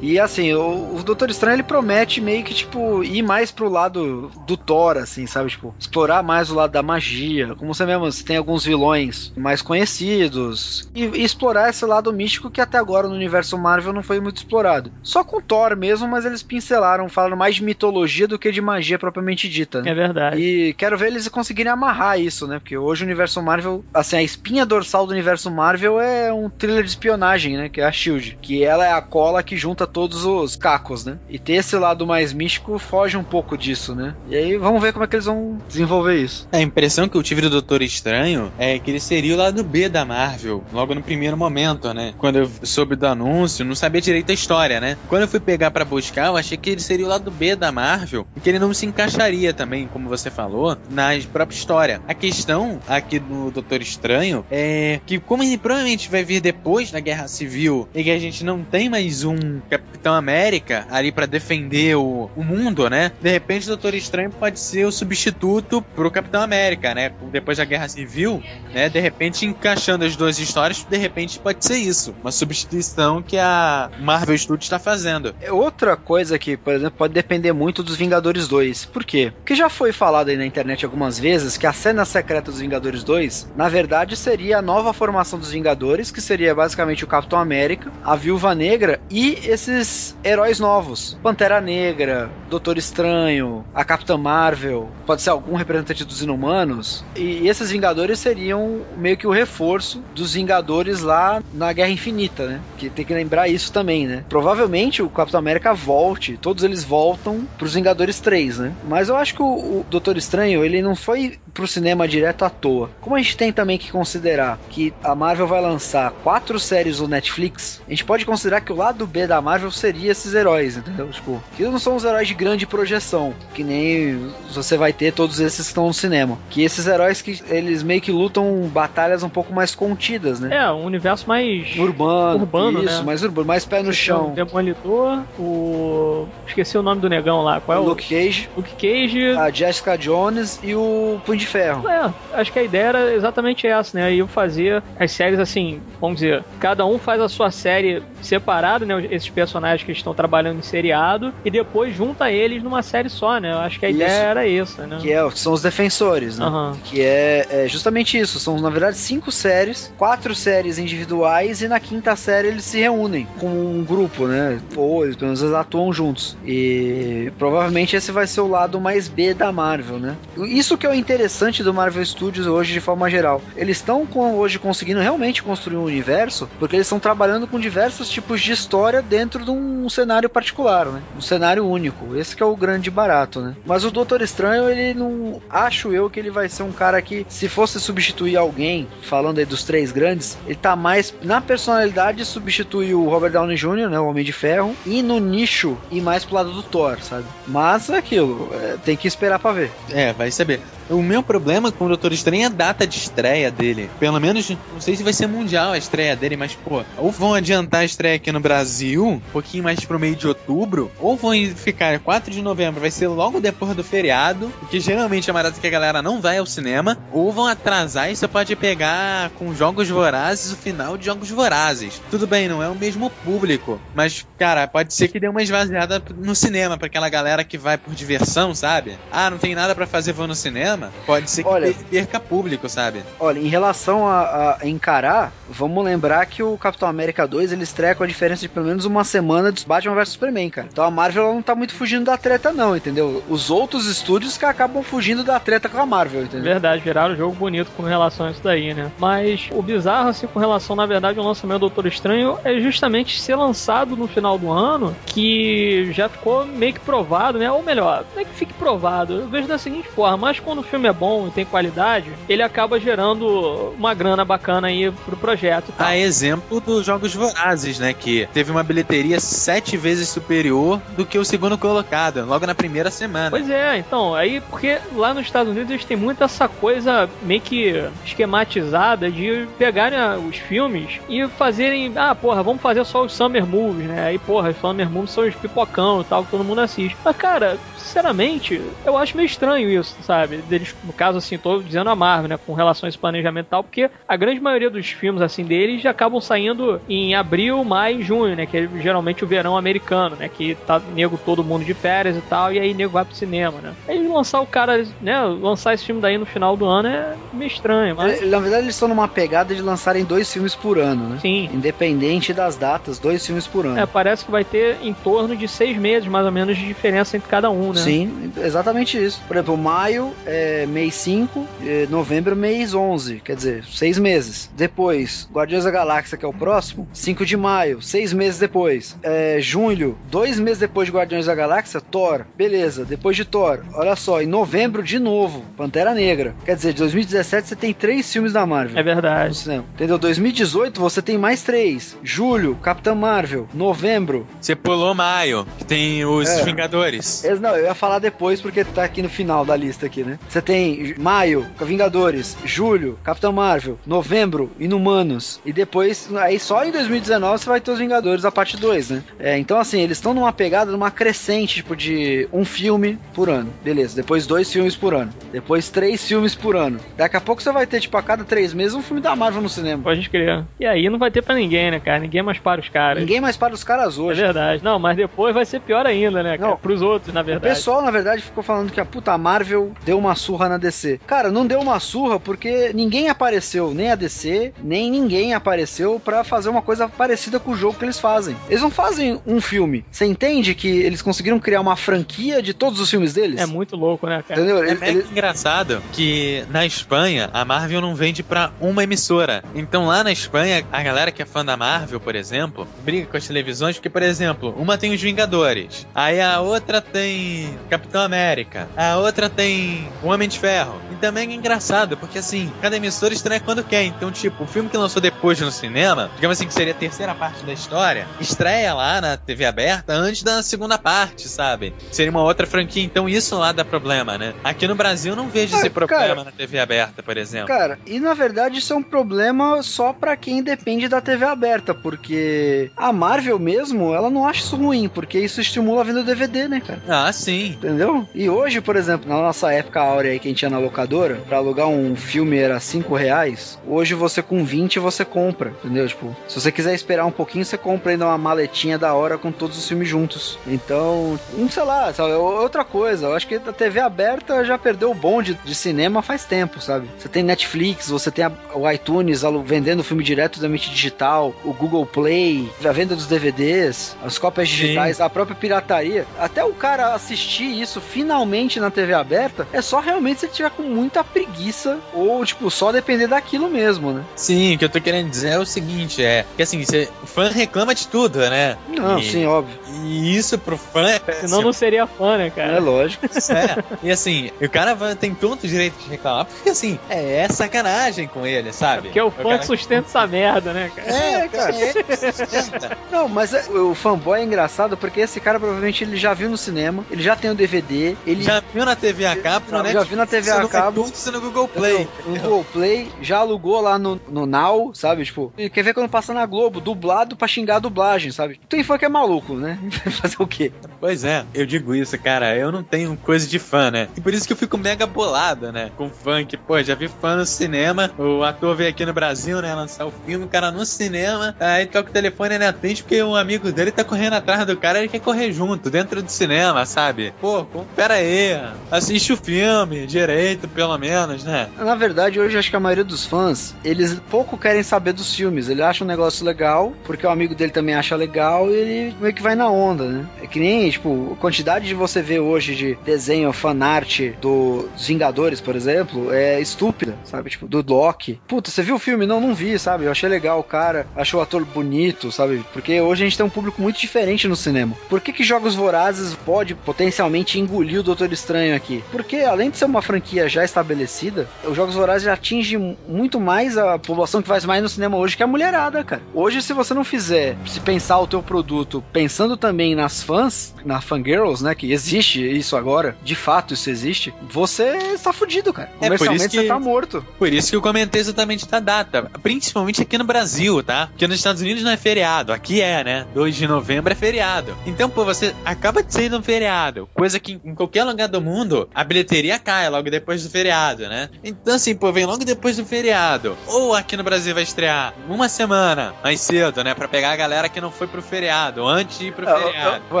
E 0.00 0.18
assim, 0.18 0.52
o, 0.52 0.96
o 0.96 1.02
Doutor 1.02 1.30
Estranho 1.30 1.56
ele 1.56 1.62
promete 1.62 2.20
meio 2.20 2.44
que, 2.44 2.54
tipo, 2.54 3.02
ir 3.02 3.22
mais 3.22 3.50
pro 3.50 3.68
lado 3.68 4.30
do 4.46 4.56
Thor, 4.56 4.96
assim, 4.96 5.26
sabe? 5.26 5.50
Tipo, 5.50 5.74
explorar 5.78 6.22
mais 6.22 6.50
o 6.50 6.54
lado 6.54 6.72
da 6.72 6.82
magia. 6.82 7.54
Como 7.54 7.74
você 7.74 7.86
mesmo, 7.86 8.04
você 8.04 8.22
tem 8.22 8.36
alguns 8.36 8.64
vilões 8.64 9.32
mais 9.36 9.62
conhecidos. 9.62 10.90
E, 10.94 11.04
e 11.04 11.24
explorar 11.24 11.70
esse 11.70 11.84
lado 11.84 12.12
místico 12.12 12.50
que 12.50 12.60
até 12.60 12.78
agora 12.78 13.08
no 13.08 13.14
universo 13.14 13.56
Marvel 13.56 13.92
não 13.92 14.02
foi 14.02 14.20
muito 14.20 14.38
explorado. 14.38 14.92
Só 15.02 15.24
com 15.24 15.40
Thor 15.40 15.76
mesmo, 15.76 16.06
mas 16.06 16.24
eles 16.24 16.42
pincelaram, 16.42 17.08
falaram 17.08 17.36
mais 17.36 17.56
de 17.56 17.64
mitologia 17.64 18.28
do 18.28 18.38
que 18.38 18.52
de 18.52 18.60
magia 18.60 18.98
propriamente 18.98 19.48
dita. 19.48 19.82
Né? 19.82 19.90
É 19.90 19.94
verdade. 19.94 20.40
E 20.40 20.74
quero 20.74 20.98
ver 20.98 21.08
eles 21.08 21.28
conseguirem 21.28 21.72
amarrar 21.72 22.20
isso, 22.20 22.46
né? 22.46 22.58
Porque 22.58 22.76
hoje 22.76 23.02
o 23.02 23.06
universo 23.06 23.42
Marvel, 23.42 23.84
assim, 23.92 24.16
a 24.16 24.22
espinha 24.22 24.66
dorsal 24.66 25.06
do 25.06 25.12
universo 25.12 25.50
Marvel 25.50 26.00
é 26.00 26.32
um 26.32 26.50
thriller 26.50 26.84
de 26.84 26.90
espionagem, 26.90 27.56
né? 27.56 27.68
Que 27.68 27.80
é 27.80 27.84
a 27.84 27.92
Shield. 27.92 28.38
Que 28.42 28.62
ela 28.62 28.86
é 28.86 28.92
a 28.92 29.00
cola 29.00 29.42
que 29.42 29.56
junta 29.74 29.86
todos 29.88 30.24
os 30.24 30.54
cacos, 30.54 31.04
né? 31.04 31.18
E 31.28 31.36
ter 31.36 31.54
esse 31.54 31.76
lado 31.76 32.06
mais 32.06 32.32
místico 32.32 32.78
foge 32.78 33.16
um 33.16 33.24
pouco 33.24 33.58
disso, 33.58 33.92
né? 33.92 34.14
E 34.28 34.36
aí 34.36 34.56
vamos 34.56 34.80
ver 34.80 34.92
como 34.92 35.04
é 35.04 35.08
que 35.08 35.16
eles 35.16 35.26
vão 35.26 35.58
desenvolver 35.68 36.16
isso. 36.16 36.48
A 36.52 36.60
impressão 36.60 37.08
que 37.08 37.16
eu 37.16 37.22
tive 37.22 37.40
do 37.40 37.50
Doutor 37.50 37.82
Estranho 37.82 38.52
é 38.56 38.78
que 38.78 38.90
ele 38.90 39.00
seria 39.00 39.34
o 39.34 39.38
lado 39.38 39.64
B 39.64 39.88
da 39.88 40.04
Marvel, 40.04 40.62
logo 40.72 40.94
no 40.94 41.02
primeiro 41.02 41.36
momento, 41.36 41.92
né? 41.92 42.14
Quando 42.18 42.36
eu 42.36 42.50
soube 42.62 42.94
do 42.94 43.06
anúncio, 43.06 43.64
não 43.64 43.74
sabia 43.74 44.00
direito 44.00 44.30
a 44.30 44.34
história, 44.34 44.80
né? 44.80 44.96
Quando 45.08 45.22
eu 45.22 45.28
fui 45.28 45.40
pegar 45.40 45.72
para 45.72 45.84
buscar, 45.84 46.26
eu 46.26 46.36
achei 46.36 46.56
que 46.56 46.70
ele 46.70 46.80
seria 46.80 47.06
o 47.06 47.08
lado 47.08 47.30
B 47.32 47.56
da 47.56 47.72
Marvel, 47.72 48.24
e 48.36 48.40
que 48.40 48.48
ele 48.48 48.60
não 48.60 48.72
se 48.72 48.86
encaixaria 48.86 49.52
também, 49.52 49.88
como 49.88 50.08
você 50.08 50.30
falou, 50.30 50.76
na 50.88 51.08
própria 51.32 51.56
história. 51.56 52.00
A 52.06 52.14
questão 52.14 52.78
aqui 52.86 53.18
do 53.18 53.50
Doutor 53.50 53.82
Estranho 53.82 54.44
é 54.50 55.00
que, 55.04 55.18
como 55.18 55.42
ele 55.42 55.58
provavelmente 55.58 56.08
vai 56.08 56.22
vir 56.22 56.40
depois 56.40 56.92
da 56.92 57.00
Guerra 57.00 57.26
Civil 57.26 57.88
e 57.92 58.04
que 58.04 58.10
a 58.10 58.18
gente 58.18 58.44
não 58.44 58.62
tem 58.62 58.88
mais 58.88 59.24
um 59.24 59.60
Capitão 59.64 60.14
América 60.14 60.86
ali 60.90 61.10
para 61.10 61.26
defender 61.26 61.96
o, 61.96 62.30
o 62.36 62.42
mundo, 62.42 62.88
né? 62.88 63.12
De 63.20 63.30
repente, 63.30 63.64
o 63.64 63.68
Doutor 63.68 63.94
Estranho 63.94 64.30
pode 64.30 64.58
ser 64.60 64.84
o 64.84 64.92
substituto 64.92 65.82
pro 65.94 66.10
Capitão 66.10 66.42
América, 66.42 66.94
né? 66.94 67.12
Depois 67.32 67.58
da 67.58 67.64
Guerra 67.64 67.88
Civil, 67.88 68.42
né? 68.72 68.88
De 68.88 69.00
repente, 69.00 69.46
encaixando 69.46 70.04
as 70.04 70.16
duas 70.16 70.38
histórias, 70.38 70.84
de 70.84 70.96
repente 70.96 71.38
pode 71.38 71.64
ser 71.64 71.78
isso. 71.78 72.14
Uma 72.20 72.32
substituição 72.32 73.22
que 73.22 73.38
a 73.38 73.90
Marvel 74.00 74.36
Studios 74.36 74.66
está 74.66 74.78
fazendo. 74.78 75.34
É 75.40 75.52
outra 75.52 75.96
coisa 75.96 76.38
que, 76.38 76.56
por 76.56 76.74
exemplo, 76.74 76.98
pode 76.98 77.14
depender 77.14 77.52
muito 77.52 77.82
dos 77.82 77.96
Vingadores 77.96 78.48
2. 78.48 78.86
Por 78.86 79.04
quê? 79.04 79.32
Porque 79.36 79.54
já 79.54 79.68
foi 79.68 79.92
falado 79.92 80.28
aí 80.28 80.36
na 80.36 80.46
internet 80.46 80.84
algumas 80.84 81.18
vezes 81.18 81.56
que 81.56 81.66
a 81.66 81.72
cena 81.72 82.04
secreta 82.04 82.50
dos 82.50 82.60
Vingadores 82.60 83.02
2, 83.02 83.52
na 83.56 83.68
verdade, 83.68 84.16
seria 84.16 84.58
a 84.58 84.62
nova 84.62 84.92
formação 84.92 85.38
dos 85.38 85.50
Vingadores, 85.50 86.10
que 86.10 86.20
seria 86.20 86.54
basicamente 86.54 87.04
o 87.04 87.06
Capitão 87.06 87.38
América, 87.38 87.90
a 88.04 88.16
Viúva 88.16 88.54
Negra 88.54 89.00
e 89.10 89.53
esses 89.54 90.16
heróis 90.22 90.60
novos. 90.60 91.18
Pantera 91.22 91.60
Negra, 91.60 92.30
Doutor 92.50 92.76
Estranho, 92.76 93.64
a 93.74 93.84
Capitã 93.84 94.16
Marvel, 94.18 94.88
pode 95.06 95.22
ser 95.22 95.30
algum 95.30 95.56
representante 95.56 96.04
dos 96.04 96.22
Inumanos. 96.22 97.04
E 97.16 97.48
esses 97.48 97.70
Vingadores 97.70 98.18
seriam 98.18 98.82
meio 98.96 99.16
que 99.16 99.26
o 99.26 99.30
reforço 99.30 100.02
dos 100.14 100.34
Vingadores 100.34 101.00
lá 101.00 101.42
na 101.52 101.72
Guerra 101.72 101.90
Infinita, 101.90 102.46
né? 102.46 102.60
Que 102.76 102.90
tem 102.90 103.04
que 103.04 103.14
lembrar 103.14 103.48
isso 103.48 103.72
também, 103.72 104.06
né? 104.06 104.24
Provavelmente 104.28 105.02
o 105.02 105.08
Capitão 105.08 105.38
América 105.38 105.72
volte, 105.72 106.36
todos 106.36 106.64
eles 106.64 106.84
voltam 106.84 107.46
pros 107.56 107.74
Vingadores 107.74 108.20
3, 108.20 108.58
né? 108.58 108.72
Mas 108.88 109.08
eu 109.08 109.16
acho 109.16 109.34
que 109.34 109.42
o, 109.42 109.46
o 109.46 109.86
Doutor 109.88 110.16
Estranho, 110.16 110.64
ele 110.64 110.82
não 110.82 110.96
foi 110.96 111.38
pro 111.52 111.66
cinema 111.66 112.08
direto 112.08 112.44
à 112.44 112.50
toa. 112.50 112.90
Como 113.00 113.14
a 113.14 113.18
gente 113.18 113.36
tem 113.36 113.52
também 113.52 113.78
que 113.78 113.92
considerar 113.92 114.58
que 114.68 114.92
a 115.02 115.14
Marvel 115.14 115.46
vai 115.46 115.60
lançar 115.60 116.10
quatro 116.22 116.58
séries 116.58 117.00
no 117.00 117.08
Netflix, 117.08 117.80
a 117.86 117.90
gente 117.90 118.04
pode 118.04 118.26
considerar 118.26 118.60
que 118.60 118.72
o 118.72 118.76
lado 118.76 119.06
B 119.06 119.26
da 119.26 119.33
Marvel 119.40 119.70
seria 119.70 120.12
esses 120.12 120.34
heróis, 120.34 120.76
entendeu? 120.76 121.08
Tipo, 121.08 121.42
que 121.56 121.64
não 121.64 121.78
são 121.78 121.96
os 121.96 122.04
heróis 122.04 122.28
de 122.28 122.34
grande 122.34 122.66
projeção, 122.66 123.34
que 123.54 123.62
nem 123.62 124.30
você 124.52 124.76
vai 124.76 124.92
ter 124.92 125.12
todos 125.12 125.40
esses 125.40 125.66
que 125.66 125.68
estão 125.68 125.86
no 125.86 125.94
cinema. 125.94 126.38
Que 126.50 126.62
esses 126.62 126.86
heróis 126.86 127.22
que 127.22 127.40
eles 127.48 127.82
meio 127.82 128.00
que 128.00 128.12
lutam 128.12 128.68
batalhas 128.72 129.22
um 129.22 129.28
pouco 129.28 129.52
mais 129.52 129.74
contidas, 129.74 130.40
né? 130.40 130.56
É, 130.56 130.70
um 130.70 130.84
universo 130.84 131.28
mais 131.28 131.76
urbano, 131.78 132.40
urbano 132.40 132.84
isso, 132.84 132.98
né? 132.98 133.04
mais 133.04 133.22
urbano, 133.22 133.46
mais 133.46 133.64
pé 133.64 133.82
no 133.82 133.92
chão. 133.92 134.32
O 134.32 134.34
Demolidor, 134.34 135.22
o 135.38 136.28
esqueci 136.46 136.76
o 136.76 136.82
nome 136.82 137.00
do 137.00 137.08
negão 137.08 137.42
lá, 137.42 137.60
qual 137.60 137.78
é 137.78 137.80
o, 137.80 137.84
o 137.84 137.88
Luke 137.88 138.08
Cage, 138.08 138.48
Luke 138.56 138.72
Cage, 138.74 139.30
a 139.36 139.50
Jessica 139.50 139.96
Jones 139.96 140.60
e 140.62 140.74
o 140.74 141.20
Punho 141.24 141.38
de 141.38 141.46
Ferro. 141.46 141.88
É, 141.88 142.12
acho 142.34 142.52
que 142.52 142.58
a 142.58 142.62
ideia 142.62 142.84
era 142.84 143.14
exatamente 143.14 143.66
essa, 143.66 143.98
né? 143.98 144.14
Eu 144.14 144.26
fazer 144.26 144.82
as 144.98 145.10
séries 145.12 145.38
assim, 145.38 145.80
vamos 146.00 146.20
dizer, 146.20 146.44
cada 146.60 146.84
um 146.86 146.98
faz 146.98 147.20
a 147.20 147.28
sua 147.28 147.50
série 147.50 148.02
separada, 148.22 148.84
né? 148.84 149.08
Esses 149.24 149.30
personagens 149.30 149.82
que 149.82 149.92
estão 149.92 150.14
trabalhando 150.14 150.58
em 150.58 150.62
seriado 150.62 151.32
e 151.44 151.50
depois 151.50 151.94
junta 151.94 152.30
eles 152.30 152.62
numa 152.62 152.82
série 152.82 153.08
só, 153.08 153.38
né? 153.38 153.52
Eu 153.52 153.58
acho 153.58 153.78
que 153.78 153.86
a 153.86 153.90
isso. 153.90 154.00
ideia 154.00 154.22
era 154.22 154.48
essa, 154.48 154.86
né? 154.86 154.98
Que 155.00 155.12
é, 155.12 155.30
são 155.30 155.52
os 155.52 155.62
defensores, 155.62 156.38
né? 156.38 156.46
Uhum. 156.46 156.72
Que 156.84 157.00
é, 157.00 157.46
é, 157.50 157.68
justamente 157.68 158.18
isso. 158.18 158.38
São, 158.38 158.58
na 158.60 158.70
verdade, 158.70 158.96
cinco 158.96 159.32
séries, 159.32 159.92
quatro 159.96 160.34
séries 160.34 160.78
individuais 160.78 161.62
e 161.62 161.68
na 161.68 161.80
quinta 161.80 162.14
série 162.16 162.48
eles 162.48 162.64
se 162.64 162.78
reúnem 162.78 163.26
com 163.38 163.48
um 163.48 163.84
grupo, 163.84 164.26
né? 164.26 164.60
Ou 164.76 165.04
eles, 165.04 165.16
pelo 165.16 165.28
menos 165.28 165.42
eles 165.42 165.54
atuam 165.54 165.92
juntos. 165.92 166.36
E 166.44 167.32
provavelmente 167.38 167.96
esse 167.96 168.12
vai 168.12 168.26
ser 168.26 168.40
o 168.40 168.48
lado 168.48 168.80
mais 168.80 169.08
B 169.08 169.32
da 169.32 169.50
Marvel, 169.50 169.98
né? 169.98 170.16
Isso 170.36 170.76
que 170.76 170.86
é 170.86 170.90
o 170.90 170.94
interessante 170.94 171.62
do 171.62 171.72
Marvel 171.72 172.04
Studios 172.04 172.46
hoje 172.46 172.72
de 172.72 172.80
forma 172.80 173.08
geral. 173.08 173.40
Eles 173.56 173.78
estão 173.78 174.06
hoje 174.36 174.58
conseguindo 174.58 175.00
realmente 175.00 175.42
construir 175.42 175.76
um 175.76 175.84
universo 175.84 176.48
porque 176.58 176.76
eles 176.76 176.86
estão 176.86 177.00
trabalhando 177.00 177.46
com 177.46 177.58
diversos 177.58 178.08
tipos 178.08 178.40
de 178.40 178.52
história 178.52 179.02
dentro 179.14 179.44
de 179.44 179.50
um 179.52 179.88
cenário 179.88 180.28
particular, 180.28 180.86
né? 180.86 181.00
Um 181.16 181.20
cenário 181.20 181.64
único. 181.64 182.16
Esse 182.16 182.34
é 182.42 182.44
o 182.44 182.56
grande 182.56 182.90
barato, 182.90 183.40
né? 183.40 183.54
Mas 183.64 183.84
o 183.84 183.90
Doutor 183.92 184.20
Estranho, 184.22 184.68
ele 184.68 184.92
não. 184.92 185.40
Acho 185.48 185.92
eu 185.92 186.10
que 186.10 186.18
ele 186.18 186.30
vai 186.30 186.48
ser 186.48 186.64
um 186.64 186.72
cara 186.72 187.00
que, 187.00 187.24
se 187.28 187.48
fosse 187.48 187.80
substituir 187.80 188.36
alguém, 188.36 188.88
falando 189.02 189.38
aí 189.38 189.44
dos 189.44 189.62
três 189.62 189.92
grandes, 189.92 190.36
ele 190.46 190.56
tá 190.56 190.74
mais 190.74 191.14
na 191.22 191.40
personalidade 191.40 192.24
substituir 192.24 192.94
o 192.94 193.08
Robert 193.08 193.30
Downey 193.30 193.56
Jr., 193.56 193.88
né? 193.88 194.00
O 194.00 194.06
Homem 194.06 194.24
de 194.24 194.32
Ferro, 194.32 194.74
e 194.84 195.00
no 195.00 195.20
nicho 195.20 195.78
e 195.92 196.00
mais 196.00 196.24
pro 196.24 196.34
lado 196.34 196.50
do 196.50 196.62
Thor, 196.64 196.98
sabe? 197.00 197.24
Mas 197.46 197.88
é 197.90 197.98
aquilo, 197.98 198.50
é, 198.52 198.76
tem 198.84 198.96
que 198.96 199.06
esperar 199.06 199.38
pra 199.38 199.52
ver. 199.52 199.70
É, 199.90 200.12
vai 200.12 200.32
saber. 200.32 200.60
O 200.90 201.02
meu 201.02 201.22
problema 201.22 201.72
com 201.72 201.86
o 201.86 201.88
Doutor 201.88 202.12
Estranho 202.12 202.42
é 202.42 202.46
a 202.46 202.50
data 202.50 202.86
de 202.86 202.98
estreia 202.98 203.50
dele. 203.50 203.90
Pelo 203.98 204.20
menos, 204.20 204.50
não 204.50 204.80
sei 204.80 204.94
se 204.94 205.02
vai 205.02 205.14
ser 205.14 205.26
mundial 205.26 205.72
a 205.72 205.78
estreia 205.78 206.14
dele, 206.14 206.36
mas, 206.36 206.54
pô, 206.54 206.84
ou 206.98 207.10
vão 207.10 207.32
adiantar 207.32 207.80
a 207.80 207.84
estreia 207.84 208.16
aqui 208.16 208.30
no 208.30 208.40
Brasil, 208.40 209.06
um 209.06 209.20
pouquinho 209.32 209.64
mais 209.64 209.82
pro 209.82 209.98
meio 209.98 210.14
de 210.14 210.28
outubro, 210.28 210.92
ou 211.00 211.16
vão 211.16 211.32
ficar 211.54 211.98
4 212.00 212.30
de 212.30 212.42
novembro, 212.42 212.82
vai 212.82 212.90
ser 212.90 213.08
logo 213.08 213.40
depois 213.40 213.74
do 213.74 213.82
feriado, 213.82 214.52
que 214.70 214.78
geralmente 214.78 215.30
é 215.30 215.32
uma 215.32 215.42
data 215.42 215.58
que 215.58 215.66
a 215.66 215.70
galera 215.70 216.02
não 216.02 216.20
vai 216.20 216.36
ao 216.36 216.44
cinema, 216.46 216.98
ou 217.10 217.32
vão 217.32 217.46
atrasar 217.46 218.10
e 218.10 218.16
você 218.16 218.28
pode 218.28 218.54
pegar 218.54 219.30
com 219.30 219.54
Jogos 219.54 219.88
Vorazes 219.88 220.52
o 220.52 220.56
final 220.56 220.98
de 220.98 221.06
Jogos 221.06 221.30
Vorazes. 221.30 222.02
Tudo 222.10 222.26
bem, 222.26 222.46
não 222.46 222.62
é 222.62 222.68
o 222.68 222.74
mesmo 222.74 223.08
público, 223.24 223.80
mas, 223.94 224.26
cara, 224.38 224.68
pode 224.68 224.92
ser 224.92 225.08
que 225.08 225.18
dê 225.18 225.28
uma 225.28 225.42
esvaziada 225.42 226.02
no 226.14 226.34
cinema 226.34 226.76
pra 226.76 226.88
aquela 226.88 227.08
galera 227.08 227.42
que 227.42 227.56
vai 227.56 227.78
por 227.78 227.94
diversão, 227.94 228.54
sabe? 228.54 228.98
Ah, 229.10 229.30
não 229.30 229.38
tem 229.38 229.54
nada 229.54 229.74
para 229.74 229.86
fazer, 229.86 230.12
vou 230.12 230.26
no 230.26 230.34
cinema 230.34 230.73
pode 231.04 231.30
ser 231.30 231.42
que 231.42 231.48
olha, 231.48 231.74
perca 231.90 232.18
público, 232.18 232.68
sabe? 232.68 233.02
Olha, 233.20 233.38
em 233.38 233.48
relação 233.48 234.08
a, 234.08 234.58
a, 234.60 234.66
encarar, 234.66 235.32
vamos 235.48 235.84
lembrar 235.84 236.24
que 236.26 236.42
o 236.42 236.56
Capitão 236.56 236.88
América 236.88 237.26
2 237.26 237.52
ele 237.52 237.64
estreia 237.64 237.94
com 237.94 238.02
a 238.02 238.06
diferença 238.06 238.40
de 238.40 238.48
pelo 238.48 238.66
menos 238.66 238.86
um 238.86 238.94
uma 238.94 239.02
semana 239.02 239.50
de 239.50 239.66
Batman 239.66 239.96
vs 239.96 240.10
Superman, 240.10 240.48
cara. 240.48 240.68
Então 240.70 240.84
a 240.84 240.90
Marvel 240.90 241.34
não 241.34 241.42
tá 241.42 241.54
muito 241.54 241.74
fugindo 241.74 242.04
da 242.04 242.16
treta, 242.16 242.52
não, 242.52 242.76
entendeu? 242.76 243.24
Os 243.28 243.50
outros 243.50 243.86
estúdios 243.86 244.38
que 244.38 244.44
acabam 244.44 244.84
fugindo 244.84 245.24
da 245.24 245.40
treta 245.40 245.68
com 245.68 245.78
a 245.78 245.84
Marvel, 245.86 246.22
entendeu? 246.22 246.44
Verdade, 246.44 246.80
viraram 246.80 247.14
um 247.14 247.16
jogo 247.16 247.34
bonito 247.34 247.72
com 247.76 247.82
relação 247.82 248.26
a 248.26 248.30
isso 248.30 248.40
daí, 248.42 248.72
né? 248.72 248.92
Mas 248.98 249.48
o 249.50 249.60
bizarro, 249.60 250.10
assim, 250.10 250.28
com 250.28 250.38
relação, 250.38 250.76
na 250.76 250.86
verdade, 250.86 251.18
ao 251.18 251.24
lançamento 251.24 251.58
do 251.58 251.66
Doutor 251.66 251.86
Estranho 251.86 252.38
é 252.44 252.60
justamente 252.60 253.20
ser 253.20 253.34
lançado 253.34 253.96
no 253.96 254.06
final 254.06 254.38
do 254.38 254.50
ano, 254.50 254.94
que 255.06 255.90
já 255.92 256.08
ficou 256.08 256.46
meio 256.46 256.74
que 256.74 256.80
provado, 256.80 257.38
né? 257.38 257.50
Ou 257.50 257.62
melhor, 257.62 258.04
não 258.14 258.22
é 258.22 258.24
que 258.24 258.34
fique 258.34 258.52
provado. 258.52 259.14
Eu 259.14 259.28
vejo 259.28 259.48
da 259.48 259.58
seguinte 259.58 259.88
forma, 259.88 260.16
mas 260.16 260.38
quando 260.38 260.62
filme 260.64 260.88
é 260.88 260.92
bom 260.92 261.28
e 261.28 261.30
tem 261.30 261.44
qualidade, 261.44 262.10
ele 262.28 262.42
acaba 262.42 262.78
gerando 262.80 263.72
uma 263.78 263.94
grana 263.94 264.24
bacana 264.24 264.68
aí 264.68 264.90
pro 264.90 265.16
projeto. 265.16 265.72
Tá? 265.72 265.86
A 265.86 265.96
exemplo 265.96 266.60
dos 266.60 266.84
Jogos 266.84 267.14
Vorazes, 267.14 267.78
né? 267.78 267.92
Que 267.92 268.28
teve 268.32 268.50
uma 268.50 268.62
bilheteria 268.62 269.20
sete 269.20 269.76
vezes 269.76 270.08
superior 270.08 270.80
do 270.96 271.04
que 271.04 271.18
o 271.18 271.24
segundo 271.24 271.56
colocado, 271.58 272.24
logo 272.26 272.46
na 272.46 272.54
primeira 272.54 272.90
semana. 272.90 273.30
Pois 273.30 273.48
é, 273.48 273.78
então, 273.78 274.14
aí 274.14 274.40
porque 274.40 274.78
lá 274.94 275.14
nos 275.14 275.26
Estados 275.26 275.52
Unidos 275.52 275.70
eles 275.70 275.84
têm 275.84 275.96
muito 275.96 276.22
essa 276.22 276.48
coisa 276.48 277.08
meio 277.22 277.40
que 277.40 277.84
esquematizada 278.04 279.10
de 279.10 279.46
pegarem 279.58 279.98
ah, 279.98 280.16
os 280.16 280.36
filmes 280.36 281.00
e 281.08 281.26
fazerem, 281.28 281.92
ah, 281.96 282.14
porra, 282.14 282.42
vamos 282.42 282.62
fazer 282.62 282.84
só 282.84 283.04
os 283.04 283.12
Summer 283.12 283.46
Movies, 283.46 283.88
né? 283.88 284.06
Aí, 284.06 284.18
porra, 284.18 284.50
os 284.50 284.56
Summer 284.58 284.88
Movies 284.88 285.10
são 285.10 285.26
os 285.26 285.34
pipocão 285.34 286.00
e 286.00 286.04
tal, 286.04 286.24
que 286.24 286.30
todo 286.30 286.44
mundo 286.44 286.60
assiste. 286.60 286.96
Mas, 287.04 287.16
cara, 287.16 287.58
sinceramente, 287.76 288.60
eu 288.84 288.96
acho 288.96 289.16
meio 289.16 289.26
estranho 289.26 289.68
isso, 289.68 289.96
sabe? 290.02 290.38
Deles, 290.54 290.74
no 290.84 290.92
caso, 290.92 291.18
assim, 291.18 291.36
tô 291.36 291.60
dizendo 291.60 291.90
a 291.90 291.96
Marvel, 291.96 292.28
né? 292.28 292.36
Com 292.36 292.54
relação 292.54 292.86
a 292.86 292.88
esse 292.88 292.98
planejamento 292.98 293.46
e 293.46 293.50
tal, 293.50 293.64
porque 293.64 293.90
a 294.06 294.16
grande 294.16 294.40
maioria 294.40 294.70
dos 294.70 294.88
filmes, 294.90 295.20
assim, 295.20 295.44
deles 295.44 295.82
já 295.82 295.90
acabam 295.90 296.20
saindo 296.20 296.80
em 296.88 297.14
abril, 297.14 297.64
maio, 297.64 298.00
junho, 298.02 298.36
né? 298.36 298.46
Que 298.46 298.58
é 298.58 298.68
geralmente 298.80 299.24
o 299.24 299.26
verão 299.26 299.56
americano, 299.56 300.14
né? 300.14 300.28
Que 300.28 300.54
tá 300.66 300.80
nego 300.94 301.18
todo 301.18 301.42
mundo 301.42 301.64
de 301.64 301.74
férias 301.74 302.16
e 302.16 302.20
tal, 302.20 302.52
e 302.52 302.60
aí 302.60 302.72
nego 302.72 302.92
vai 302.92 303.04
pro 303.04 303.16
cinema, 303.16 303.60
né? 303.60 303.74
Aí 303.88 304.06
lançar 304.06 304.40
o 304.40 304.46
cara, 304.46 304.86
né? 305.00 305.20
Lançar 305.22 305.74
esse 305.74 305.84
filme 305.84 306.00
daí 306.00 306.16
no 306.16 306.26
final 306.26 306.56
do 306.56 306.66
ano 306.66 306.88
é 306.88 307.16
meio 307.32 307.48
estranho, 307.48 307.96
mas. 307.96 308.20
Na 308.30 308.38
verdade, 308.38 308.64
eles 308.64 308.76
estão 308.76 308.88
numa 308.88 309.08
pegada 309.08 309.54
de 309.54 309.60
lançarem 309.60 310.04
dois 310.04 310.32
filmes 310.32 310.54
por 310.54 310.78
ano, 310.78 311.08
né? 311.08 311.18
Sim. 311.20 311.50
Independente 311.52 312.32
das 312.32 312.56
datas, 312.56 313.00
dois 313.00 313.26
filmes 313.26 313.48
por 313.48 313.66
ano. 313.66 313.80
É, 313.80 313.86
parece 313.86 314.24
que 314.24 314.30
vai 314.30 314.44
ter 314.44 314.78
em 314.82 314.94
torno 314.94 315.36
de 315.36 315.48
seis 315.48 315.76
meses, 315.76 316.08
mais 316.08 316.24
ou 316.24 316.30
menos, 316.32 316.56
de 316.56 316.64
diferença 316.64 317.16
entre 317.16 317.28
cada 317.28 317.50
um, 317.50 317.72
né? 317.72 317.80
Sim, 317.80 318.32
exatamente 318.36 319.02
isso. 319.02 319.20
Por 319.26 319.36
exemplo, 319.36 319.56
maio 319.56 320.14
é 320.26 320.43
mês 320.68 320.94
5, 320.94 321.46
é, 321.64 321.86
novembro 321.90 322.34
mês 322.36 322.74
11, 322.74 323.20
quer 323.24 323.36
dizer, 323.36 323.64
seis 323.64 323.98
meses. 323.98 324.50
Depois, 324.56 325.28
Guardiões 325.32 325.64
da 325.64 325.70
Galáxia, 325.70 326.16
que 326.18 326.24
é 326.24 326.28
o 326.28 326.32
próximo, 326.32 326.88
5 326.92 327.24
de 327.26 327.36
maio, 327.36 327.80
seis 327.82 328.12
meses 328.12 328.38
depois. 328.38 328.96
É, 329.02 329.38
junho, 329.40 329.96
dois 330.10 330.38
meses 330.40 330.58
depois 330.58 330.86
de 330.88 330.92
Guardiões 330.94 331.26
da 331.26 331.34
Galáxia, 331.34 331.80
Thor. 331.80 332.24
Beleza, 332.36 332.84
depois 332.84 333.16
de 333.16 333.24
Thor, 333.24 333.60
olha 333.74 333.96
só, 333.96 334.20
em 334.22 334.26
novembro 334.26 334.82
de 334.82 334.98
novo, 334.98 335.44
Pantera 335.56 335.94
Negra. 335.94 336.34
Quer 336.44 336.56
dizer, 336.56 336.72
de 336.72 336.78
2017 336.80 337.48
você 337.48 337.56
tem 337.56 337.72
três 337.72 338.10
filmes 338.12 338.32
da 338.32 338.44
Marvel. 338.46 338.78
É 338.78 338.82
verdade. 338.82 339.38
Entendeu? 339.74 339.98
2018 339.98 340.80
você 340.80 341.00
tem 341.02 341.16
mais 341.18 341.42
três. 341.42 341.96
Julho, 342.02 342.56
Capitã 342.56 342.94
Marvel. 342.94 343.48
Novembro. 343.54 344.26
Você 344.40 344.54
pulou 344.56 344.94
maio, 344.94 345.46
que 345.58 345.64
tem 345.64 346.04
os 346.04 346.28
É. 346.28 346.44
Vingadores. 346.44 347.24
Es- 347.24 347.40
Não, 347.40 347.56
eu 347.56 347.64
ia 347.64 347.74
falar 347.74 347.98
depois 347.98 348.40
porque 348.40 348.64
tá 348.64 348.84
aqui 348.84 349.02
no 349.02 349.08
final 349.08 349.44
da 349.44 349.56
lista 349.56 349.86
aqui, 349.86 350.02
né? 350.02 350.18
Você 350.34 350.42
tem 350.42 350.96
maio, 350.98 351.46
Vingadores, 351.60 352.36
julho, 352.44 352.98
Capitão 353.04 353.32
Marvel, 353.32 353.78
novembro, 353.86 354.50
Inumanos. 354.58 355.40
E 355.46 355.52
depois, 355.52 356.12
aí 356.16 356.40
só 356.40 356.64
em 356.64 356.72
2019 356.72 357.38
você 357.38 357.48
vai 357.48 357.60
ter 357.60 357.70
os 357.70 357.78
Vingadores, 357.78 358.24
a 358.24 358.32
parte 358.32 358.56
2, 358.56 358.90
né? 358.90 359.04
É, 359.20 359.38
então, 359.38 359.60
assim, 359.60 359.80
eles 359.80 359.96
estão 359.96 360.12
numa 360.12 360.32
pegada, 360.32 360.72
numa 360.72 360.90
crescente, 360.90 361.54
tipo, 361.54 361.76
de 361.76 362.28
um 362.32 362.44
filme 362.44 362.98
por 363.14 363.30
ano. 363.30 363.48
Beleza, 363.62 363.94
depois 363.94 364.26
dois 364.26 364.52
filmes 364.52 364.74
por 364.74 364.92
ano. 364.92 365.12
Depois 365.30 365.70
três 365.70 366.04
filmes 366.04 366.34
por 366.34 366.56
ano. 366.56 366.80
Daqui 366.96 367.16
a 367.16 367.20
pouco 367.20 367.40
você 367.40 367.52
vai 367.52 367.64
ter, 367.64 367.78
tipo, 367.78 367.96
a 367.96 368.02
cada 368.02 368.24
três 368.24 368.52
meses 368.52 368.74
um 368.74 368.82
filme 368.82 369.00
da 369.00 369.14
Marvel 369.14 369.40
no 369.40 369.48
cinema. 369.48 369.84
Pode 369.84 370.10
crer. 370.10 370.42
E 370.58 370.66
aí 370.66 370.90
não 370.90 370.98
vai 370.98 371.12
ter 371.12 371.22
pra 371.22 371.36
ninguém, 371.36 371.70
né, 371.70 371.78
cara? 371.78 372.00
Ninguém 372.00 372.22
mais 372.24 372.40
para 372.40 372.60
os 372.60 372.68
caras. 372.68 372.98
Ninguém 372.98 373.20
mais 373.20 373.36
para 373.36 373.54
os 373.54 373.62
caras 373.62 373.96
É 373.96 374.00
hoje. 374.00 374.20
verdade. 374.20 374.64
Não, 374.64 374.80
mas 374.80 374.96
depois 374.96 375.32
vai 375.32 375.44
ser 375.44 375.60
pior 375.60 375.86
ainda, 375.86 376.24
né, 376.24 376.36
cara? 376.36 376.50
Não. 376.50 376.56
Pros 376.56 376.82
outros, 376.82 377.14
na 377.14 377.20
O 377.20 377.24
verdade. 377.24 377.54
pessoal, 377.54 377.80
na 377.82 377.92
verdade, 377.92 378.20
ficou 378.20 378.42
falando 378.42 378.72
que 378.72 378.80
a 378.80 378.84
puta 378.84 379.16
Marvel 379.16 379.70
deu 379.84 379.96
uma 379.96 380.23
surra 380.24 380.48
na 380.48 380.56
DC. 380.58 381.00
Cara, 381.06 381.30
não 381.30 381.46
deu 381.46 381.60
uma 381.60 381.78
surra 381.80 382.18
porque 382.18 382.72
ninguém 382.74 383.08
apareceu, 383.08 383.74
nem 383.74 383.90
a 383.90 383.94
DC, 383.94 384.52
nem 384.62 384.90
ninguém 384.90 385.34
apareceu 385.34 386.00
pra 386.02 386.24
fazer 386.24 386.48
uma 386.48 386.62
coisa 386.62 386.88
parecida 386.88 387.38
com 387.38 387.50
o 387.52 387.56
jogo 387.56 387.78
que 387.78 387.84
eles 387.84 387.98
fazem. 388.00 388.36
Eles 388.48 388.62
não 388.62 388.70
fazem 388.70 389.20
um 389.26 389.40
filme. 389.40 389.84
Você 389.90 390.06
entende 390.06 390.54
que 390.54 390.68
eles 390.68 391.02
conseguiram 391.02 391.38
criar 391.38 391.60
uma 391.60 391.76
franquia 391.76 392.40
de 392.42 392.54
todos 392.54 392.80
os 392.80 392.88
filmes 392.90 393.12
deles? 393.12 393.40
É 393.40 393.46
muito 393.46 393.76
louco, 393.76 394.06
né, 394.06 394.22
cara? 394.26 394.40
Entendeu? 394.40 394.62
É 394.64 394.70
Ele- 394.70 394.86
ele- 394.86 395.06
engraçado 395.10 395.82
que 395.92 396.44
na 396.50 396.64
Espanha 396.64 397.28
a 397.32 397.44
Marvel 397.44 397.80
não 397.80 397.94
vende 397.94 398.22
pra 398.22 398.52
uma 398.60 398.82
emissora. 398.82 399.42
Então 399.54 399.86
lá 399.86 400.02
na 400.04 400.12
Espanha, 400.12 400.64
a 400.72 400.82
galera 400.82 401.10
que 401.10 401.22
é 401.22 401.26
fã 401.26 401.44
da 401.44 401.56
Marvel, 401.56 402.00
por 402.00 402.14
exemplo, 402.14 402.66
briga 402.84 403.06
com 403.06 403.16
as 403.16 403.26
televisões 403.26 403.76
porque, 403.76 403.90
por 403.90 404.02
exemplo, 404.02 404.54
uma 404.56 404.78
tem 404.78 404.92
os 404.92 405.00
Vingadores, 405.02 405.86
aí 405.94 406.20
a 406.20 406.40
outra 406.40 406.80
tem 406.80 407.58
Capitão 407.68 408.00
América, 408.02 408.68
a 408.76 408.96
outra 408.96 409.28
tem 409.28 409.88
o 410.02 410.12
Homem 410.14 410.28
de 410.28 410.38
Ferro. 410.38 410.80
E 410.92 410.96
também 410.96 411.30
é 411.30 411.34
engraçado, 411.34 411.96
porque 411.96 412.18
assim, 412.18 412.50
cada 412.62 412.76
emissora 412.76 413.12
estreia 413.12 413.40
quando 413.40 413.62
quer. 413.64 413.82
Então, 413.84 414.10
tipo, 414.10 414.44
o 414.44 414.46
filme 414.46 414.68
que 414.68 414.76
lançou 414.76 415.00
depois 415.02 415.40
no 415.40 415.50
cinema, 415.50 416.10
digamos 416.16 416.38
assim, 416.38 416.46
que 416.46 416.54
seria 416.54 416.72
a 416.72 416.76
terceira 416.76 417.14
parte 417.14 417.44
da 417.44 417.52
história, 417.52 418.06
estreia 418.20 418.72
lá 418.74 419.00
na 419.00 419.16
TV 419.16 419.44
aberta 419.44 419.92
antes 419.92 420.22
da 420.22 420.42
segunda 420.42 420.78
parte, 420.78 421.28
sabe? 421.28 421.74
Seria 421.90 422.10
uma 422.10 422.22
outra 422.22 422.46
franquia, 422.46 422.82
então 422.82 423.08
isso 423.08 423.36
lá 423.38 423.52
dá 423.52 423.64
problema, 423.64 424.16
né? 424.18 424.34
Aqui 424.44 424.66
no 424.68 424.74
Brasil 424.74 425.14
não 425.16 425.28
vejo 425.28 425.54
Ah, 425.56 425.58
esse 425.58 425.70
problema 425.70 426.14
cara. 426.16 426.24
na 426.24 426.32
TV 426.32 426.58
aberta, 426.58 427.02
por 427.02 427.16
exemplo. 427.16 427.48
Cara, 427.48 427.78
e 427.86 427.98
na 428.00 428.14
verdade 428.14 428.58
isso 428.58 428.72
é 428.72 428.76
um 428.76 428.82
problema 428.82 429.62
só 429.62 429.92
pra 429.92 430.16
quem 430.16 430.42
depende 430.42 430.88
da 430.88 431.00
TV 431.00 431.24
aberta, 431.24 431.74
porque 431.74 432.70
a 432.76 432.92
Marvel 432.92 433.38
mesmo, 433.38 433.92
ela 433.94 434.10
não 434.10 434.26
acha 434.26 434.40
isso 434.40 434.56
ruim, 434.56 434.88
porque 434.88 435.18
isso 435.18 435.40
estimula 435.40 435.80
a 435.80 435.84
venda 435.84 436.02
do 436.02 436.06
DVD, 436.06 436.48
né, 436.48 436.60
cara? 436.60 436.80
Ah, 436.88 437.12
sim. 437.12 437.48
Entendeu? 437.52 438.06
E 438.14 438.28
hoje, 438.28 438.60
por 438.60 438.76
exemplo, 438.76 439.08
na 439.08 439.16
nossa 439.20 439.52
época 439.52 439.80
áurea 439.94 440.12
aí 440.12 440.18
que 440.18 440.28
a 440.28 440.30
gente 440.30 440.42
ia 440.42 440.50
na 440.50 440.58
locadora, 440.58 441.16
pra 441.28 441.38
alugar 441.38 441.68
um 441.68 441.94
filme 441.96 442.36
era 442.38 442.58
5 442.60 442.94
reais, 442.94 443.58
hoje 443.66 443.94
você 443.94 444.22
com 444.22 444.44
20 444.44 444.78
você 444.78 445.04
compra, 445.04 445.52
entendeu? 445.64 445.86
Tipo, 445.86 446.14
se 446.28 446.40
você 446.40 446.50
quiser 446.52 446.74
esperar 446.74 447.06
um 447.06 447.10
pouquinho, 447.10 447.44
você 447.44 447.56
compra 447.56 447.92
ainda 447.92 448.06
uma 448.06 448.18
maletinha 448.18 448.78
da 448.78 448.94
hora 448.94 449.16
com 449.18 449.30
todos 449.32 449.56
os 449.58 449.66
filmes 449.68 449.88
juntos. 449.88 450.38
Então, 450.46 451.18
não 451.36 451.48
sei 451.48 451.62
lá, 451.64 451.92
sabe, 451.92 452.12
outra 452.12 452.64
coisa. 452.64 453.06
Eu 453.06 453.14
acho 453.14 453.26
que 453.26 453.36
a 453.36 453.52
TV 453.52 453.80
aberta 453.80 454.44
já 454.44 454.58
perdeu 454.58 454.90
o 454.90 454.94
bonde 454.94 455.38
de 455.44 455.54
cinema 455.54 456.02
faz 456.02 456.24
tempo, 456.24 456.60
sabe? 456.60 456.88
Você 456.98 457.08
tem 457.08 457.22
Netflix, 457.22 457.88
você 457.88 458.10
tem 458.10 458.24
a- 458.24 458.32
o 458.54 458.70
iTunes 458.70 459.22
vendendo 459.44 459.82
filme 459.84 460.02
diretamente 460.02 460.70
digital, 460.70 461.34
o 461.44 461.52
Google 461.52 461.86
Play, 461.86 462.48
a 462.64 462.72
venda 462.72 462.94
dos 462.94 463.06
DVDs, 463.06 463.96
as 464.04 464.18
cópias 464.18 464.48
Sim. 464.48 464.56
digitais, 464.56 465.00
a 465.00 465.08
própria 465.10 465.36
pirataria. 465.36 466.06
Até 466.18 466.44
o 466.44 466.52
cara 466.52 466.94
assistir 466.94 467.60
isso 467.60 467.80
finalmente 467.80 468.58
na 468.60 468.70
TV 468.70 468.94
aberta, 468.94 469.46
é 469.52 469.60
só 469.62 469.80
realmente 469.84 470.20
se 470.20 470.26
ele 470.26 470.32
tiver 470.32 470.50
com 470.50 470.62
muita 470.62 471.02
preguiça 471.04 471.78
ou, 471.92 472.24
tipo, 472.24 472.50
só 472.50 472.72
depender 472.72 473.06
daquilo 473.06 473.48
mesmo, 473.48 473.92
né? 473.92 474.04
Sim, 474.16 474.54
o 474.54 474.58
que 474.58 474.64
eu 474.64 474.68
tô 474.68 474.80
querendo 474.80 475.10
dizer 475.10 475.30
é 475.30 475.38
o 475.38 475.46
seguinte, 475.46 476.02
é 476.02 476.24
que 476.36 476.42
assim, 476.42 476.64
você, 476.64 476.88
o 477.02 477.06
fã 477.06 477.28
reclama 477.28 477.74
de 477.74 477.86
tudo, 477.88 478.18
né? 478.18 478.56
Não, 478.68 478.98
E- 478.98 479.10
sim, 479.10 479.26
óbvio. 479.26 479.56
E 479.68 480.16
isso 480.16 480.38
pro 480.38 480.56
fã 480.56 480.88
é 480.88 480.98
péssimo. 480.98 481.28
Senão 481.28 481.42
não 481.42 481.52
seria 481.52 481.86
fã, 481.86 482.16
né, 482.18 482.26
É 482.26 482.30
cara? 482.30 482.58
lógico. 482.60 483.04
É. 483.34 483.64
E 483.82 483.90
assim, 483.90 484.30
o 484.40 484.48
cara 484.48 484.76
tem 484.96 485.14
todo 485.14 485.42
o 485.42 485.48
direito 485.48 485.74
de 485.82 485.90
reclamar, 485.90 486.26
porque 486.26 486.50
assim, 486.50 486.78
é, 486.88 487.20
é 487.24 487.28
sacanagem 487.28 488.06
com 488.06 488.26
ele, 488.26 488.52
sabe? 488.52 488.82
Porque 488.82 488.98
é 488.98 489.02
o 489.04 489.10
fã 489.10 489.22
cara- 489.22 489.38
que 489.38 489.46
sustenta 489.46 489.88
essa 489.88 490.06
merda, 490.06 490.52
né, 490.52 490.70
cara? 490.74 490.88
É, 490.92 491.14
É, 491.24 491.28
cara. 491.28 491.52
cara. 491.52 491.56
Ele 491.56 492.12
sustenta. 492.12 492.78
Não, 492.90 493.08
mas 493.08 493.32
é- 493.34 493.48
o 493.50 493.74
fanboy 493.74 494.20
é 494.20 494.24
engraçado 494.24 494.76
porque 494.76 495.00
esse 495.00 495.20
cara 495.20 495.38
provavelmente 495.38 495.82
ele 495.84 495.96
já 495.96 496.14
viu 496.14 496.28
no 496.30 496.36
cinema, 496.36 496.84
ele 496.90 497.02
já 497.02 497.16
tem 497.16 497.30
o 497.30 497.34
DVD, 497.34 497.96
ele 498.06 498.22
Já 498.22 498.40
viu 498.52 498.64
na 498.64 498.76
TV 498.76 499.04
a 499.06 499.16
cabo, 499.16 499.46
Já- 499.50 499.62
né? 499.62 499.72
Já 499.74 499.82
vi 499.82 499.96
na 499.96 500.06
TV 500.06 500.30
a 500.30 500.46
cabo. 500.46 500.82
iTunes 500.82 501.04
e 501.04 501.10
no 501.10 501.20
Google 501.20 501.48
Play. 501.48 501.88
no 502.06 502.14
Google 502.20 502.46
Play, 502.52 502.92
já 503.02 503.18
alugou 503.18 503.60
lá 503.60 503.76
no, 503.76 504.00
no 504.08 504.24
Now, 504.24 504.72
sabe? 504.72 505.04
Tipo, 505.04 505.32
e 505.36 505.50
quer 505.50 505.64
ver 505.64 505.74
quando 505.74 505.88
passa 505.88 506.14
na 506.14 506.24
Globo, 506.24 506.60
dublado 506.60 507.16
pra 507.16 507.26
xingar 507.26 507.56
a 507.56 507.58
dublagem, 507.58 508.12
sabe? 508.12 508.40
Tem 508.48 508.62
fã 508.62 508.78
que 508.78 508.84
é 508.84 508.88
maluco, 508.88 509.34
né? 509.34 509.58
Fazer 510.00 510.16
o 510.20 510.28
quê? 510.28 510.52
Pois 510.78 511.02
é, 511.02 511.24
eu 511.34 511.44
digo 511.44 511.74
isso, 511.74 511.98
cara. 511.98 512.36
Eu 512.36 512.52
não 512.52 512.62
tenho 512.62 512.96
coisa 512.96 513.26
de 513.26 513.38
fã, 513.40 513.68
né? 513.70 513.88
E 513.96 514.00
por 514.00 514.14
isso 514.14 514.26
que 514.26 514.32
eu 514.32 514.36
fico 514.36 514.56
mega 514.56 514.86
bolado, 514.86 515.50
né? 515.50 515.72
Com 515.76 515.90
funk. 515.90 516.36
Pô, 516.36 516.62
já 516.62 516.76
vi 516.76 516.86
fã 516.86 517.16
no 517.16 517.26
cinema. 517.26 517.90
O 517.98 518.22
ator 518.22 518.54
veio 518.54 518.70
aqui 518.70 518.86
no 518.86 518.92
Brasil, 518.92 519.42
né? 519.42 519.52
Lançar 519.54 519.86
o 519.86 519.92
filme, 520.06 520.24
o 520.24 520.28
cara 520.28 520.52
no 520.52 520.64
cinema. 520.64 521.34
Aí 521.40 521.66
toca 521.66 521.90
o 521.90 521.92
telefone 521.92 522.36
ele 522.36 522.44
atende 522.44 522.82
porque 522.82 523.02
um 523.02 523.16
amigo 523.16 523.50
dele 523.50 523.72
tá 523.72 523.82
correndo 523.82 524.14
atrás 524.14 524.46
do 524.46 524.56
cara. 524.56 524.78
Ele 524.78 524.88
quer 524.88 525.00
correr 525.00 525.32
junto, 525.32 525.68
dentro 525.68 526.00
do 526.00 526.10
cinema, 526.10 526.64
sabe? 526.64 527.12
Pô, 527.20 527.44
pô, 527.44 527.64
pera 527.74 527.94
aí. 527.94 528.40
Assiste 528.70 529.12
o 529.12 529.16
filme 529.16 529.63
direito, 529.86 530.48
pelo 530.48 530.76
menos, 530.78 531.24
né? 531.24 531.48
Na 531.58 531.74
verdade, 531.74 532.20
hoje 532.20 532.38
acho 532.38 532.50
que 532.50 532.56
a 532.56 532.60
maioria 532.60 532.84
dos 532.84 533.04
fãs, 533.04 533.54
eles 533.64 534.00
pouco 534.10 534.36
querem 534.36 534.62
saber 534.62 534.92
dos 534.92 535.14
filmes. 535.14 535.48
Ele 535.48 535.62
acha 535.62 535.84
um 535.84 535.86
negócio 535.86 536.24
legal, 536.24 536.72
porque 536.84 537.06
o 537.06 537.10
amigo 537.10 537.34
dele 537.34 537.52
também 537.52 537.74
acha 537.74 537.96
legal 537.96 538.50
e 538.50 538.54
ele 538.54 538.96
meio 539.00 539.14
que 539.14 539.22
vai 539.22 539.34
na 539.34 539.48
onda, 539.48 539.84
né? 539.84 540.06
É 540.22 540.26
que 540.26 540.40
nem, 540.40 540.70
tipo, 540.70 541.12
a 541.12 541.20
quantidade 541.20 541.66
de 541.66 541.74
você 541.74 542.02
ver 542.02 542.20
hoje 542.20 542.54
de 542.54 542.78
desenho 542.84 543.32
fanart 543.32 544.00
dos 544.20 544.86
Vingadores, 544.86 545.40
por 545.40 545.56
exemplo, 545.56 546.12
é 546.12 546.40
estúpida, 546.40 546.94
sabe? 547.04 547.30
Tipo, 547.30 547.46
do 547.46 547.64
Loki. 547.66 548.20
Puta, 548.26 548.50
você 548.50 548.62
viu 548.62 548.76
o 548.76 548.78
filme? 548.78 549.06
Não, 549.06 549.20
não 549.20 549.34
vi, 549.34 549.58
sabe? 549.58 549.84
Eu 549.84 549.90
achei 549.90 550.08
legal 550.08 550.38
o 550.38 550.44
cara, 550.44 550.86
achou 550.94 551.20
o 551.20 551.22
ator 551.22 551.44
bonito, 551.44 552.12
sabe? 552.12 552.44
Porque 552.52 552.80
hoje 552.80 553.02
a 553.02 553.06
gente 553.06 553.16
tem 553.16 553.26
um 553.26 553.30
público 553.30 553.60
muito 553.60 553.80
diferente 553.80 554.28
no 554.28 554.36
cinema. 554.36 554.76
Por 554.88 555.00
que 555.00 555.12
que 555.12 555.24
Jogos 555.24 555.54
Vorazes 555.54 556.14
pode 556.14 556.54
potencialmente 556.54 557.38
engolir 557.38 557.80
o 557.80 557.82
Doutor 557.82 558.12
Estranho 558.12 558.54
aqui? 558.54 558.82
Porque 558.90 559.16
além 559.18 559.50
de 559.54 559.58
ser 559.58 559.64
uma 559.64 559.80
franquia 559.80 560.28
já 560.28 560.44
estabelecida, 560.44 561.28
os 561.44 561.56
Jogos 561.56 561.74
Vorazes 561.74 562.06
atinge 562.08 562.56
muito 562.88 563.18
mais 563.20 563.56
a 563.56 563.78
população 563.78 564.20
que 564.20 564.28
faz 564.28 564.44
mais 564.44 564.62
no 564.62 564.68
cinema 564.68 564.96
hoje 564.96 565.16
que 565.16 565.22
a 565.22 565.26
mulherada, 565.26 565.82
cara. 565.84 566.02
Hoje, 566.12 566.42
se 566.42 566.52
você 566.52 566.74
não 566.74 566.84
fizer, 566.84 567.36
se 567.46 567.60
pensar 567.60 567.98
o 568.00 568.06
teu 568.06 568.22
produto 568.22 568.84
pensando 568.92 569.36
também 569.36 569.74
nas 569.74 570.02
fãs, 570.02 570.54
na 570.64 570.80
fangirls, 570.80 571.40
né, 571.40 571.54
que 571.54 571.72
existe 571.72 572.20
isso 572.20 572.56
agora, 572.56 572.96
de 573.02 573.14
fato 573.14 573.54
isso 573.54 573.70
existe, 573.70 574.12
você 574.30 574.76
está 574.94 575.12
fudido, 575.12 575.52
cara. 575.52 575.70
É, 575.80 575.84
Comercialmente 575.84 576.28
que- 576.28 576.36
você 576.42 576.48
tá 576.48 576.58
morto. 576.58 577.04
Por 577.18 577.32
isso 577.32 577.50
que 577.50 577.56
eu 577.56 577.62
comentei 577.62 578.00
exatamente 578.00 578.46
da 578.48 578.58
data. 578.60 579.10
Principalmente 579.22 579.80
aqui 579.82 579.96
no 579.96 580.04
Brasil, 580.04 580.62
tá? 580.62 580.88
Porque 580.88 581.06
nos 581.06 581.16
Estados 581.16 581.40
Unidos 581.40 581.62
não 581.62 581.70
é 581.70 581.76
feriado. 581.76 582.32
Aqui 582.32 582.60
é, 582.60 582.82
né? 582.82 583.06
2 583.14 583.34
de 583.36 583.46
novembro 583.46 583.92
é 583.92 583.96
feriado. 583.96 584.56
Então, 584.66 584.90
pô, 584.90 585.04
você 585.04 585.34
acaba 585.44 585.82
de 585.82 585.92
sair 585.92 586.08
de 586.08 586.16
um 586.16 586.22
feriado. 586.22 586.88
Coisa 586.94 587.20
que 587.20 587.38
em 587.44 587.54
qualquer 587.54 587.84
lugar 587.84 588.08
do 588.08 588.20
mundo, 588.20 588.68
a 588.74 588.82
bilheteria 588.82 589.38
cai 589.44 589.68
logo 589.68 589.90
depois 589.90 590.22
do 590.24 590.30
feriado, 590.30 590.88
né? 590.88 591.08
Então, 591.22 591.54
assim, 591.54 591.74
pô, 591.76 591.92
vem 591.92 592.06
logo 592.06 592.24
depois 592.24 592.56
do 592.56 592.64
feriado. 592.64 593.36
Ou 593.46 593.74
aqui 593.74 593.96
no 593.96 594.02
Brasil 594.04 594.32
vai 594.34 594.42
estrear 594.42 594.94
uma 595.08 595.28
semana 595.28 595.94
mais 596.02 596.20
cedo, 596.20 596.64
né? 596.64 596.74
Pra 596.74 596.88
pegar 596.88 597.12
a 597.12 597.16
galera 597.16 597.48
que 597.48 597.60
não 597.60 597.70
foi 597.70 597.86
pro 597.86 598.00
feriado, 598.02 598.66
antes 598.66 598.98
de 598.98 599.08
ir 599.08 599.12
pro 599.12 599.28
É, 599.28 599.30
Eu- 599.32 599.36
eu- 599.38 599.42
feriado. 599.52 599.82
vou 599.90 600.00